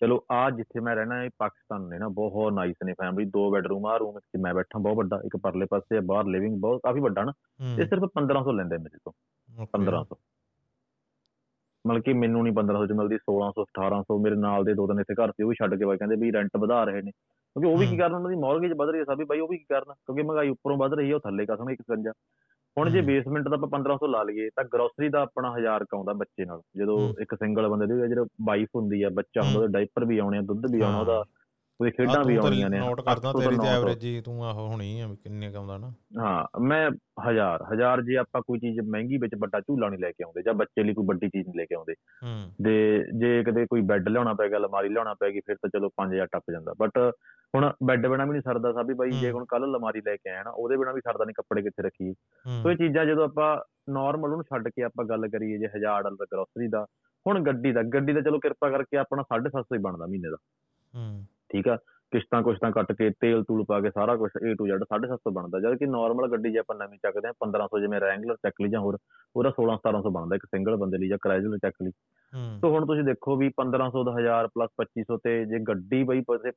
ਚਲੋ 0.00 0.24
ਆ 0.32 0.50
ਜਿੱਥੇ 0.50 0.80
ਮੈਂ 0.80 0.94
ਰਹਿਣਾ 0.96 1.22
ਇਹ 1.24 1.30
ਪਾਕਿਸਤਾਨ 1.38 1.82
ਨੇ 1.82 1.98
ਨਾ 1.98 2.08
ਬਹੁਤ 2.08 2.52
ਨਾਈਸ 2.52 2.76
ਨੇ 2.84 2.92
ਫੈਮਿਲੀ 2.92 3.30
ਦੋ 3.30 3.50
ਬੈਡਰੂਮ 3.52 3.86
ਆ 3.86 3.96
ਰੂਮ 3.96 4.14
ਵਿੱਚ 4.14 4.40
ਮੈਂ 4.42 4.54
ਬੈਠਾ 4.54 4.78
ਬਹੁਤ 4.78 4.96
ਵੱਡਾ। 4.96 5.20
ਇੱਕ 5.24 5.36
ਪਰਲੇ 5.36 5.66
ਪਾਸੇ 5.66 5.96
ਆ, 5.96 6.00
ਬਾਹਰ 6.00 6.26
ਲਿਵਿੰਗ 6.26 6.60
ਬਹੁਤ 6.60 6.80
ਕਾਫੀ 6.84 7.00
ਵੱਡਾ 7.00 7.24
ਨਾ। 7.24 7.32
ਇਹ 7.78 7.86
ਸਿਰਫ 7.86 8.04
1500 8.14 8.52
ਲੈਂਦੇ 8.52 8.78
ਮੇਰੇ 8.78 8.98
ਤੋਂ। 9.04 9.12
Okay, 9.48 9.66
1500 9.66 10.16
ਮਤਲਬ 11.86 12.02
ਕਿ 12.02 12.12
ਮੈਨੂੰ 12.12 12.42
ਨਹੀਂ 12.42 12.52
1500 12.54 12.86
ਚ 12.86 12.92
ਮਿਲਦੀ 12.92 13.18
1600 13.26 13.64
1800 13.66 14.16
ਮੇਰੇ 14.22 14.36
ਨਾਲ 14.36 14.64
ਦੇ 14.64 14.74
ਦੋ 14.74 14.86
ਤਿੰਨ 14.86 15.00
ਇੱਥੇ 15.00 15.14
ਘਰ 15.14 15.30
ਸੀ 15.30 15.42
ਉਹ 15.42 15.48
ਵੀ 15.48 15.54
ਛੱਡ 15.54 15.74
ਕੇ 15.74 15.84
ਬਾਈ 15.84 15.96
ਕਹਿੰਦੇ 15.96 16.16
ਵੀ 16.16 16.32
ਰੈਂਟ 16.32 16.56
ਵਧਾ 16.58 16.84
ਰਹੇ 16.84 17.02
ਨੇ 17.02 17.10
ਕਿਉਂਕਿ 17.10 17.68
ਉਹ 17.68 17.78
ਵੀ 17.78 17.86
ਕੀ। 17.86 17.96
ਕਰਨ 17.96 18.14
ਉਹਨਾਂ 18.14 18.30
ਦੀ 18.30 18.36
ਮੌਰਗੇਜ 18.36 18.72
ਵਧ 18.72 18.88
ਰਹੀ 18.88 19.00
ਹੈ 19.00 19.04
ਸਾਬੀ 19.04 19.24
ਬਾਈ 19.24 19.40
ਉਹ 19.40 19.48
ਵੀ 19.48 19.56
ਕੀ 19.58 19.64
ਕਰਨ 19.68 19.92
ਕਿਉਂਕਿ 19.92 20.22
ਮਹਿੰਗਾਈ 20.22 20.48
ਉੱਪਰੋਂ 20.48 20.76
ਵਧ 20.76 20.94
ਰਹੀ 20.94 21.10
ਹੈ 21.10 21.14
ਉਹ 21.14 21.20
ਥੱਲੇ 21.20 21.42
ਇੱਕ 21.72 21.82
ਸੰਜਾ 21.82 22.12
ਹੁਣ 22.76 22.90
ਜੇ। 22.90 23.00
ਬੇਸਮੈਂਟ 23.00 23.48
ਦਾ 23.48 23.56
ਆਪਾਂ 23.56 23.68
1500 23.68 24.08
ਲਾ 24.08 24.22
ਲਈਏ 24.22 24.48
ਤਾਂ 24.56 24.64
ਗਰੋਸਰੀ 24.72 25.08
ਦਾ 25.08 25.20
ਆਪਣਾ 25.22 25.52
1000 25.56 25.84
ਕਾਉਂਦਾ 25.90 26.12
ਬੱਚੇ 26.12 26.44
ਨਾਲ 26.44 26.60
ਜਦੋਂ। 26.76 26.98
ਇੱਕ 27.20 27.34
ਸਿੰਗਲ 27.34 27.68
ਬੰਦੇ 27.68 27.86
ਦੀ 27.86 28.08
ਜਿਹੜਾ 28.08 28.24
ਵਾਈਫ 28.44 28.68
ਹੁੰਦੀ 28.76 29.02
ਆ 29.02 29.08
ਬੱਚਾ 29.08 29.40
ਹੁੰਦਾ। 29.40 29.58
ਉਹਦੇ 29.60 29.72
ਡਾਈਪਰ 29.72 30.04
ਵੀ 30.04 30.18
ਆਉਣੇ 30.18 30.38
ਆ 30.38 30.42
ਦੁੱਧ 30.42 30.66
ਵੀ 30.72 30.80
ਆਉਣਾ। 30.80 31.00
ਉਹਦਾ 31.00 31.24
ਉਹਦੀ 31.80 31.90
ਖੇਡਾਂ 31.90 32.24
ਵੀ 32.24 32.36
ਆਉਣੀਆਂ 32.36 32.70
ਨੇ। 32.70 32.78
ਨੋਟ 32.78 33.00
ਕਰਦਾ 33.00 33.32
ਤੇਰੀ 33.32 33.56
ਤੇ। 33.56 33.68
ਐਵਰੇਜ 33.68 33.98
ਜੀ 33.98 34.20
ਤੂੰ 34.20 34.44
ਆਹੋ 34.44 34.66
ਹੋਣੀ 34.68 35.00
ਆ 35.00 35.08
ਕਿੰਨੇ 35.08 35.52
ਕਾਉਂਦਾ 35.52 35.78
ਨਾ। 35.78 35.92
ਹਾਂ 36.18 36.60
ਮੈਂ 36.60 36.90
ਹਜ਼ਾਰ 37.30 37.64
ਹਜ਼ਾਰ 37.72 38.02
ਜੇ 38.02 38.16
ਆਪਾਂ 38.16 38.42
ਕੋਈ 38.42 38.58
ਚੀਜ਼ 38.58 38.80
ਮਹਿੰਗੀ 38.80 39.18
ਵਿੱਚ 39.18 39.34
ਵੱਡਾ 39.38 39.60
ਝੂਲਾ 39.60 39.88
ਨਹੀਂ 39.88 40.00
ਲੈ 40.00 40.10
ਕੇ 40.10 40.24
ਆਉਂਦੇ 40.24 40.42
ਜਾਂ 40.42 40.54
ਬੱਚੇ 40.54 40.82
ਲਈ 40.82 40.94
ਕੋਈ 40.94 41.04
ਵੱਡੀ 41.06 41.28
ਚੀਜ਼ 41.28 41.48
ਨਹੀਂ 41.48 41.58
ਲੈ 41.58 41.64
ਕੇ 41.64 41.74
ਆਉਂਦੇ। 41.74 41.92
ਹੂੰ। 42.22 42.52
ਦੇ 42.62 43.04
ਜੇ 43.18 43.44
ਕਦੇ 43.44 43.66
ਕੋਈ 43.66 43.80
ਬੈੱਡ 43.80 44.08
ਲਿਆਉਣਾ 44.08 44.34
ਪੈ 44.34 44.48
ਗਿਆ 44.48 44.58
ਅਲਮਾਰੀ 44.58 44.88
ਲਿਆਉਣਾ 44.88 45.14
ਪੈ 45.14 45.30
ਗਈ 45.30 45.40
ਫਿਰ 45.40 45.56
ਤਾਂ 45.56 45.70
ਚਲੋ 45.70 45.88
5000 45.88 46.26
ਟੱਪ 46.32 46.42
ਜਾਂਦਾ। 46.50 46.74
ਬਟ 46.78 46.98
ਹੁਣ 47.54 47.72
ਬੈੱਡ 47.84 48.06
ਬਿਨਾ 48.06 48.24
ਵੀ 48.24 48.30
ਨਹੀਂ 48.30 48.42
ਸਰਦਾ 48.42 48.72
ਸਾਬੀ 48.72 48.94
ਬਾਈ 48.94 49.10
ਜੇ 49.10 49.30
ਹੂੰ। 49.30 49.38
ਹੁਣ 49.38 49.46
ਕੱਲ 49.48 49.64
ਅਲਮਾਰੀ 49.64 50.00
ਲੈ 50.00 50.16
ਕੇ 50.16 50.30
ਆਇਆ 50.30 50.42
ਨਾ 50.42 50.50
ਉਹਦੇ 50.50 50.76
ਬਿਨਾ 50.76 50.92
ਵੀ 50.92 51.00
ਸਰਦਾ 51.00 51.24
ਨਹੀਂ 51.24 51.34
ਕੱਪੜੇ 51.34 51.62
ਕਿੱਥੇ 51.62 51.82
ਰੱਖੀਏ? 51.82 52.12
ਹੂੰ। 52.46 52.62
ਸੋ 52.62 52.70
ਇਹ 52.70 52.76
ਚੀਜ਼ਾਂ 52.76 53.06
ਜਦੋਂ 53.06 53.24
ਆਪਾਂ 53.24 53.58
ਨਾਰਮਲ 53.92 54.30
ਉਹਨੂੰ 54.30 54.42
ਛੱਡ 54.42 54.68
ਕੇ 54.68 54.82
ਆਪਾਂ 54.82 55.04
ਗੱਲ 55.04 55.28
ਕਰੀਏ 55.28 55.58
ਜੇ 55.58 55.66
1000 55.66 56.02
ਡਾਲਰ 56.02 56.26
ਗਰੋਸਰੀ 56.32 56.68
ਦਾ 56.68 56.86
ਹੁਣ 57.26 57.40
ਗੱਡੀ 57.40 57.72
ਦਾ 57.72 57.82
ਗੱਡੀ 57.82 58.12
ਦਾ 58.12 58.20
ਚਲੋ 58.20 58.38
ਕਿਰਪਾ 58.38 58.70
ਕਰਕੇ 58.70 58.96
ਆਪਣਾ 58.96 59.22
750 59.22 59.76
ਹੀ 59.76 59.78
ਬਣਦਾ 59.78 60.06
ਮਹੀਨੇ 60.06 60.30
ਦਾ। 60.30 60.36
ਹੂੰ। 60.94 61.26
ਠੀਕ 61.52 61.68
ਆ 61.68 61.78
ਕਿਸ਼ਤਾਂ 62.12 62.42
ਕੁਸ਼ਤਾਂ 62.42 62.70
ਕੱਟ 62.70 62.92
ਕੇ 62.92 63.10
ਤੇਲ 63.10 63.44
ਤੂਲ 63.44 63.64
ਪਾ 63.64 63.80
ਕੇ 63.80 63.90
ਸਾਰਾ 63.90 64.16
ਕੁਝ 64.16 64.30
A 64.36 64.50
to 64.50 64.64
Z 64.68 64.84
750 64.84 65.32
ਬਣਦਾ। 65.32 65.60
ਜਦ 65.60 65.74
ਕਿ 65.74 65.86
ਨਾਰਮਲ 65.86 66.30
ਗੱਡੀ 66.30 66.52
ਜੇ 66.52 66.58
ਆਪਾਂ 66.58 66.76
ਨਵੀਂ 66.76 66.98
ਚੱਕਦੇ 66.98 67.28
ਆ 67.28 67.32
1500 67.32 67.80
ਜਿਵੇਂ 67.80 68.00
ਰੈਂਗਲਰ 68.00 68.36
ਚੱਕ 68.36 68.54
ਲਈ 68.62 68.68
ਜਾਂ 68.68 68.80
ਹੋਰ 68.80 68.98
ਉਹਦਾ 69.36 69.52
16 69.56 69.76
1700 69.76 70.12
ਬਣਦਾ 70.12 70.36
ਇੱਕ 70.36 70.44
ਸਿੰਗਲ 70.44 70.76
ਬੰਦੇ 70.76 70.98
ਲਈ 70.98 71.08
ਜਾਂ 71.08 71.18
ਕ੍ਰਾਈਜ਼ਰ 71.22 71.58
ਚੱਕ 71.58 71.74
ਲਈ। 71.82 71.90
ਸੋ 72.60 72.70
ਹੁਣ 72.70 72.86
ਤੁਸੀਂ 72.86 73.02
ਦੇਖੋ 73.02 73.36
ਵੀ 73.36 73.50
1500 73.50 74.04
ਦਾ 74.04 74.14
1000 74.20 74.48
ਪਲੱਸ 74.54 74.70
2500 74.76 75.18
ਤੇ 75.24 75.44
ਜੇ 75.44 75.58
ਗੱਡੀ 75.58 76.02
ਬਈ 76.02 76.20
ਪਸੇ 76.20 76.52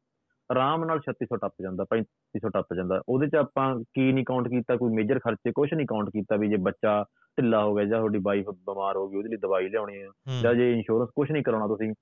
ਆਰਾਮ 0.52 0.86
ਨਾਲ 0.86 1.00
3600 1.00 1.38
ਟੱਪ 1.42 1.54
ਜਾਂਦਾ 1.62 1.86
3500 1.92 2.50
ਟੱਪ 2.54 2.74
ਜਾਂਦਾ 2.74 3.02
ਉਹਦੇ 3.10 3.28
ਚ 3.28 3.36
ਆਪਾਂ 3.36 3.68
ਕੀ 3.94 4.12
ਨਹੀਂ 4.12 4.26
ਕਾਊਂਟ 4.26 4.48
ਕੀਤਾ 4.48 4.76
ਕੋਈ 4.76 4.92
ਮੇਜਰ 4.94 5.20
ਖਰਚੇ 5.20 5.52
ਕੁਝ 5.52 5.74
ਨਹੀਂ 5.74 5.88
ਕਾਊਂਟ 5.88 6.10
ਕੀਤਾ 6.10 6.36
ਵੀ 6.36 6.50
ਜੇ 6.50 6.56
ਬੱਚਾ 6.56 7.06
ਢਿੱਲਾ 7.38 7.64
ਹੋ 7.64 7.76
ਗਿਆ 7.76 7.86
ਜਾਂ 7.86 7.98
ਤੁਹਾਡੀ 7.98 8.20
ਵਾਈਫ 8.24 8.50
ਬਿਮਾਰ 8.50 8.98
ਹੋ 8.98 9.10
ਗਈ 9.10 9.18
ਉਹਦੇ 9.18 9.30
ਲਈ 9.30 9.38
ਦਵਾਈ 9.38 9.70
ਲਿਆਉਣੀ 9.70 10.02
ਹੈ। 10.02 10.08
ਜਾਂ 10.42 10.54
ਜੇ 10.54 10.74
ਇੰਸ਼ੋਰੈਂਸ 10.74 11.10
ਕੁਝ 11.16 11.32
ਨਹੀਂ 11.32 11.44
ਕਰਾਉਣਾ 11.44 11.68
ਤੁਸੀਂ 11.68 11.94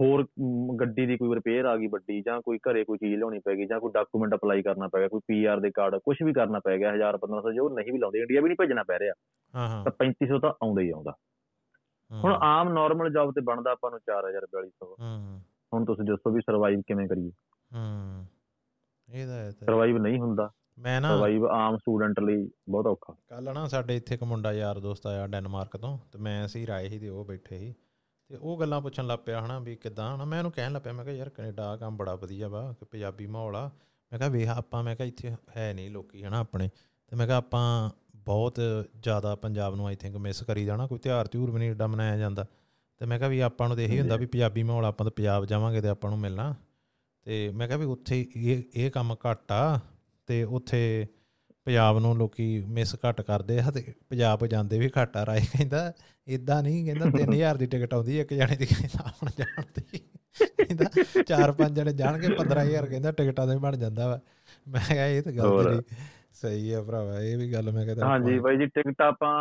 ਹੋਰ 0.00 0.26
ਗੱਡੀ 0.80 1.06
ਦੀ 1.06 1.16
ਕੋਈ 1.16 1.34
ਰਿਪੇਅਰ 1.34 1.64
ਆ 1.64 1.76
ਗਈ 1.76 1.86
ਵੱਡੀ 1.86 2.22
ਜਾਂ 2.22 2.40
ਕੋਈ 2.40 2.58
ਘਰੇ 2.58 2.84
ਕੋਈ 2.84 2.98
ਚੀਜ਼ 2.98 3.14
ਲਿਆਉਣੀ 3.14 3.38
ਪੈ 3.38 3.56
ਗਈ 3.56 3.66
ਜਾਂ 3.66 3.80
ਕੋਈ 3.80 3.90
ਡਾਕੂਮੈਂਟ 3.94 4.34
ਅਪਲਾਈ 4.34 4.62
ਕਰਨਾ 4.62 4.88
ਪੈ 4.88 4.98
ਗਿਆ 4.98 5.08
ਕੋਈ 5.08 5.20
ਪੀਆਰ 5.26 5.60
ਦੇ 5.60 5.70
ਕਾਰਡ 5.70 5.96
ਕੁਝ 5.96 6.16
ਵੀ 6.24 6.32
ਕਰਨਾ 6.32 6.58
ਪੈ 6.58 6.78
ਗਿਆ 6.78 6.92
1000 6.92 7.18
1500 7.18 7.52
ਜੋ 7.54 7.68
ਨਹੀਂ 7.68 7.92
ਵੀ 7.92 7.98
ਲਾਉਂਦੇ 7.98 8.18
ਇੰਡੀਆ 8.18 8.40
ਵੀ 8.40 8.48
ਨਹੀਂ 8.48 8.56
ਭੇਜਣਾ 8.60 8.82
ਪੈ 8.82 8.98
ਰਿਹਾ 8.98 9.14
ਹਾਂ 9.54 9.68
ਹਾਂ। 9.68 9.84
ਤਾਂ 9.84 9.92
3500 9.92 10.38
ਤਾਂ 10.40 10.50
ਆਉਂਦਾ 10.50 10.82
ਹੀ 10.82 10.90
ਆਉਂਦਾ। 10.90 11.14
ਹੁਣ 12.10 12.32
ਆਮ 12.32 12.72
ਨਾਰਮਲ 12.72 13.12
ਜੌਬ 13.12 13.30
ਤੇ 13.30 13.40
ਬਣਦਾ 13.40 13.70
ਆਪਾਂ 13.70 13.90
ਨੂੰ 13.90 14.00
4000 14.00 14.46
4200 14.46 14.94
ਹੂੰ 15.00 15.40
ਹੁਣ 15.74 15.84
ਤੁਸੀਂ 15.84 16.04
ਦੱਸੋ 16.04 16.30
ਵੀ 16.30 16.40
ਸਰਵਾਈਵ 16.40 16.80
ਕਿਵੇਂ 16.80 17.08
ਕਰੀਏ? 17.08 17.30
ਹੂੰ 17.74 18.26
ਇਹਦਾ 19.14 19.34
ਹੈ 19.34 19.50
ਸਰਵਾਈਵ 19.50 19.98
ਨਹੀਂ 19.98 20.20
ਹੁੰਦਾ। 20.20 20.50
ਮੈਂ 20.78 21.00
ਨਾ 21.00 21.08
ਸਰਵਾਈਵ 21.08 21.46
ਆਮ 21.46 21.76
ਸਟੂਡੈਂਟ 21.76 22.20
ਲਈ 22.20 22.50
ਬਹੁਤ 22.68 22.86
ਔਖਾ। 22.86 23.16
ਕੱਲ 23.28 23.54
ਨਾ 23.54 23.66
ਸਾਡੇ 23.66 23.96
ਇੱਥੇ 23.96 24.14
ਇੱਕ 24.14 24.22
ਮੁੰਡਾ 24.22 24.52
ਯਾਰ 24.52 24.78
ਦੋਸਤ 24.78 25.06
ਆਇਆ 25.06 25.26
ਡੈਨਮਾਰਕ 25.26 25.76
ਤੋਂ 25.76 25.98
ਤੇ 26.12 26.18
ਮੈਂ 26.18 26.44
ਅਸੀਂ 26.44 26.66
ਰਾਏ 26.66 26.88
ਸੀ 26.88 26.98
ਤੇ 26.98 27.08
ਉਹ 27.08 27.24
ਬੈਠੇ 27.24 27.58
ਸੀ। 27.58 27.74
ਤੇ 28.32 28.38
ਉਹ 28.42 28.60
ਗੱਲਾਂ 28.60 28.80
ਪੁੱਛਣ 28.80 29.06
ਲੱਗ 29.06 29.18
ਪਿਆ 29.18 29.44
ਹਨਾ 29.44 29.58
ਵੀ 29.58 29.76
ਕਿਦਾਂ 29.76 30.16
ਹਨਾ 30.16 30.24
ਮੈਂ 30.24 30.38
ਉਹਨੂੰ 30.38 30.52
ਕਹਿਣ 30.52 30.72
ਲੱਗ 30.72 30.82
ਪਿਆ 30.82 30.92
ਮੈਂ 30.92 31.04
ਕਿਹਾ 31.04 31.14
ਯਾਰ 31.16 31.28
ਕੈਨੇਡਾ 31.28 31.70
ਆਹ 31.70 31.76
ਕੰਮ 31.76 31.96
ਬੜਾ 31.96 32.14
ਵਧੀਆ 32.14 32.48
ਵਾ 32.48 32.72
ਕਿ 32.72 32.84
ਪੰਜਾਬੀ 32.84 33.26
ਮਾਹੌਲ 33.26 33.56
ਆ। 33.56 33.70
ਮੈਂ 34.12 34.18
ਕਿਹਾ 34.18 34.28
ਵੇਖ 34.28 34.48
ਆਪਾਂ 34.48 34.82
ਮੈਂ 34.82 34.96
ਕਿਹਾ 34.96 35.08
ਇੱਥੇ 35.08 35.36
ਹੈ 35.56 35.72
ਨਹੀਂ 35.72 35.90
ਲੋਕੀ 35.90 36.24
ਹਨਾ 36.24 36.38
ਆਪਣੇ। 36.38 36.70
ਤੇ 37.08 37.16
ਮੈਂ 37.16 37.26
ਕਿਹਾ 37.26 37.36
ਆਪਾਂ 37.36 37.90
ਬਹੁਤ 38.16 38.60
ਜ਼ਿਆਦਾ 39.00 39.34
ਪੰਜਾਬ 39.34 39.74
ਨੂੰ 39.74 39.86
ਆਈ 39.86 39.96
ਥਿੰਕ 39.96 40.16
ਮਿਸ 40.16 40.42
ਕਰੀ 40.42 40.64
ਜਾਣਾ 40.64 40.86
ਕੋਈ 40.86 40.98
ਤਿਉਹਾਰ 40.98 41.26
ਤਿਉਰ 41.26 41.50
ਵੀ 41.50 41.58
ਨਹੀਂ 41.58 41.70
ਏਡਾ 41.70 41.86
ਮਨਾਇਆ 41.86 42.16
ਜਾਂਦਾ। 42.16 42.46
ਤੇ 42.98 43.06
ਮੈਂ 43.06 43.18
ਕਿਹਾ 43.18 43.28
ਵੀ 43.28 43.40
ਆਪਾਂ 43.40 43.68
ਨੂੰ 43.68 43.76
ਤੇ 43.76 43.84
ਇਹੀ 43.84 44.00
ਹੁੰਦਾ 44.00 44.16
ਵੀ 44.16 44.26
ਪੰਜਾਬੀ 44.26 44.62
ਮਾਹੌਲ 44.62 44.84
ਆਪਾਂ 44.84 45.04
ਤਾਂ 45.04 45.12
ਪੰਜਾਬ 45.16 45.44
ਜਾਵਾਂਗੇ 45.44 45.80
ਤੇ 45.80 45.88
ਆਪਾਂ 45.88 46.10
ਨੂੰ 46.10 46.18
ਮਿਲਣਾ। 46.18 46.54
ਤੇ 47.22 47.50
ਮੈਂ 47.50 47.66
ਕਿਹਾ 47.66 47.78
ਵੀ 47.78 47.84
ਉੱਥੇ 47.84 48.26
ਇਹ 48.36 48.62
ਇਹ 48.74 48.90
ਕੰਮ 48.90 49.16
ਘੱਟ 49.30 49.52
ਆ 49.52 49.80
ਤੇ 50.26 50.44
ਉੱਥੇ 50.44 51.06
ਪੰਜਾਬ 51.66 51.98
ਨੂੰ 51.98 52.16
ਲੋਕੀ 52.16 52.46
ਮਿਸ 52.68 52.94
ਘੱਟ 53.08 53.20
ਕਰਦੇ 53.20 53.58
ਆ 53.60 53.70
ਤੇ 53.70 53.84
ਪੰਜਾਬ 54.10 54.46
ਜਾਂਦੇ 54.46 54.78
ਵੀ 54.78 54.90
ਘੱਟ 55.02 55.16
ਆ 55.16 55.26
ਰਾਏ 55.26 55.40
ਕਹਿੰਦਾ 55.40 55.92
ਇਦਾਂ 56.26 56.62
ਨਹੀਂ 56.62 56.84
ਕਹਿੰਦਾ 56.84 57.06
3000 57.18 57.56
ਦੀ 57.58 57.66
ਟਿਕਟ 57.66 57.94
ਆਉਂਦੀ 57.94 58.18
ਇੱਕ 58.20 58.34
ਜਣੇ 58.34 58.56
ਦੀ 58.56 58.66
ਕਹਿੰਦਾ 58.66 59.04
ਆਪਣ 59.06 59.30
ਜਾਣ 59.38 59.62
ਦੀ। 59.74 59.98
ਕਹਿੰਦਾ 60.40 60.84
ਚਾਰ 61.22 61.52
ਪੰਜ 61.52 61.76
ਜਣੇ 61.76 61.92
ਜਾਣਗੇ 61.92 62.28
15000 62.28 62.86
ਕਹਿੰਦਾ 62.86 63.12
ਟਿਕਟਾਂ 63.12 63.46
ਦੇ 63.46 63.56
ਬਣ 63.56 63.76
ਜਾਂਦਾ 63.76 64.06
ਵਾ। 64.08 64.20
ਮੈਂ 64.66 64.80
ਕਿਹਾ 64.88 65.06
ਇਹ 65.06 65.22
ਤਾਂ 65.22 65.32
ਗੱਲ। 65.32 65.64
ਤੇਰੀ 65.64 65.96
ਸਹੀ 66.32 66.72
ਆ 66.72 66.82
ਭਰਾਵਾ 66.82 67.20
ਇਹ 67.20 67.36
ਵੀ 67.38 67.52
ਗੱਲ 67.52 67.70
ਮੈਂ 67.72 67.84
ਕਹਿੰਦਾ 67.86 68.06
ਹਾਂਜੀ 68.06 68.38
ਬਾਈ 68.38 68.56
ਜੀ 68.56 68.66
ਟਿਕਟ 68.66 69.02
ਆਪਾਂ 69.02 69.32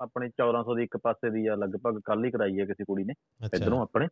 ਆਪਣੇ 0.00 0.26
1400 0.28 0.74
ਦੀ 0.76 0.82
ਇੱਕ 0.82 0.96
ਪਾਸੇ 0.96 1.30
ਦੀ 1.30 1.46
ਆ 1.46 1.54
ਲਗਭਗ 1.54 2.00
ਕੱਲ 2.04 2.24
ਹੀ 2.24 2.30
ਕਰਾਈ 2.30 2.60
ਹੈ 2.60 2.64
ਕਿਸੇ 2.64 2.84
ਕੁੜੀ 2.84 3.04
ਨੇ 3.04 3.14
ਇਧਰੋਂ 3.56 3.82
ਆਪਣੇ। 3.82 4.06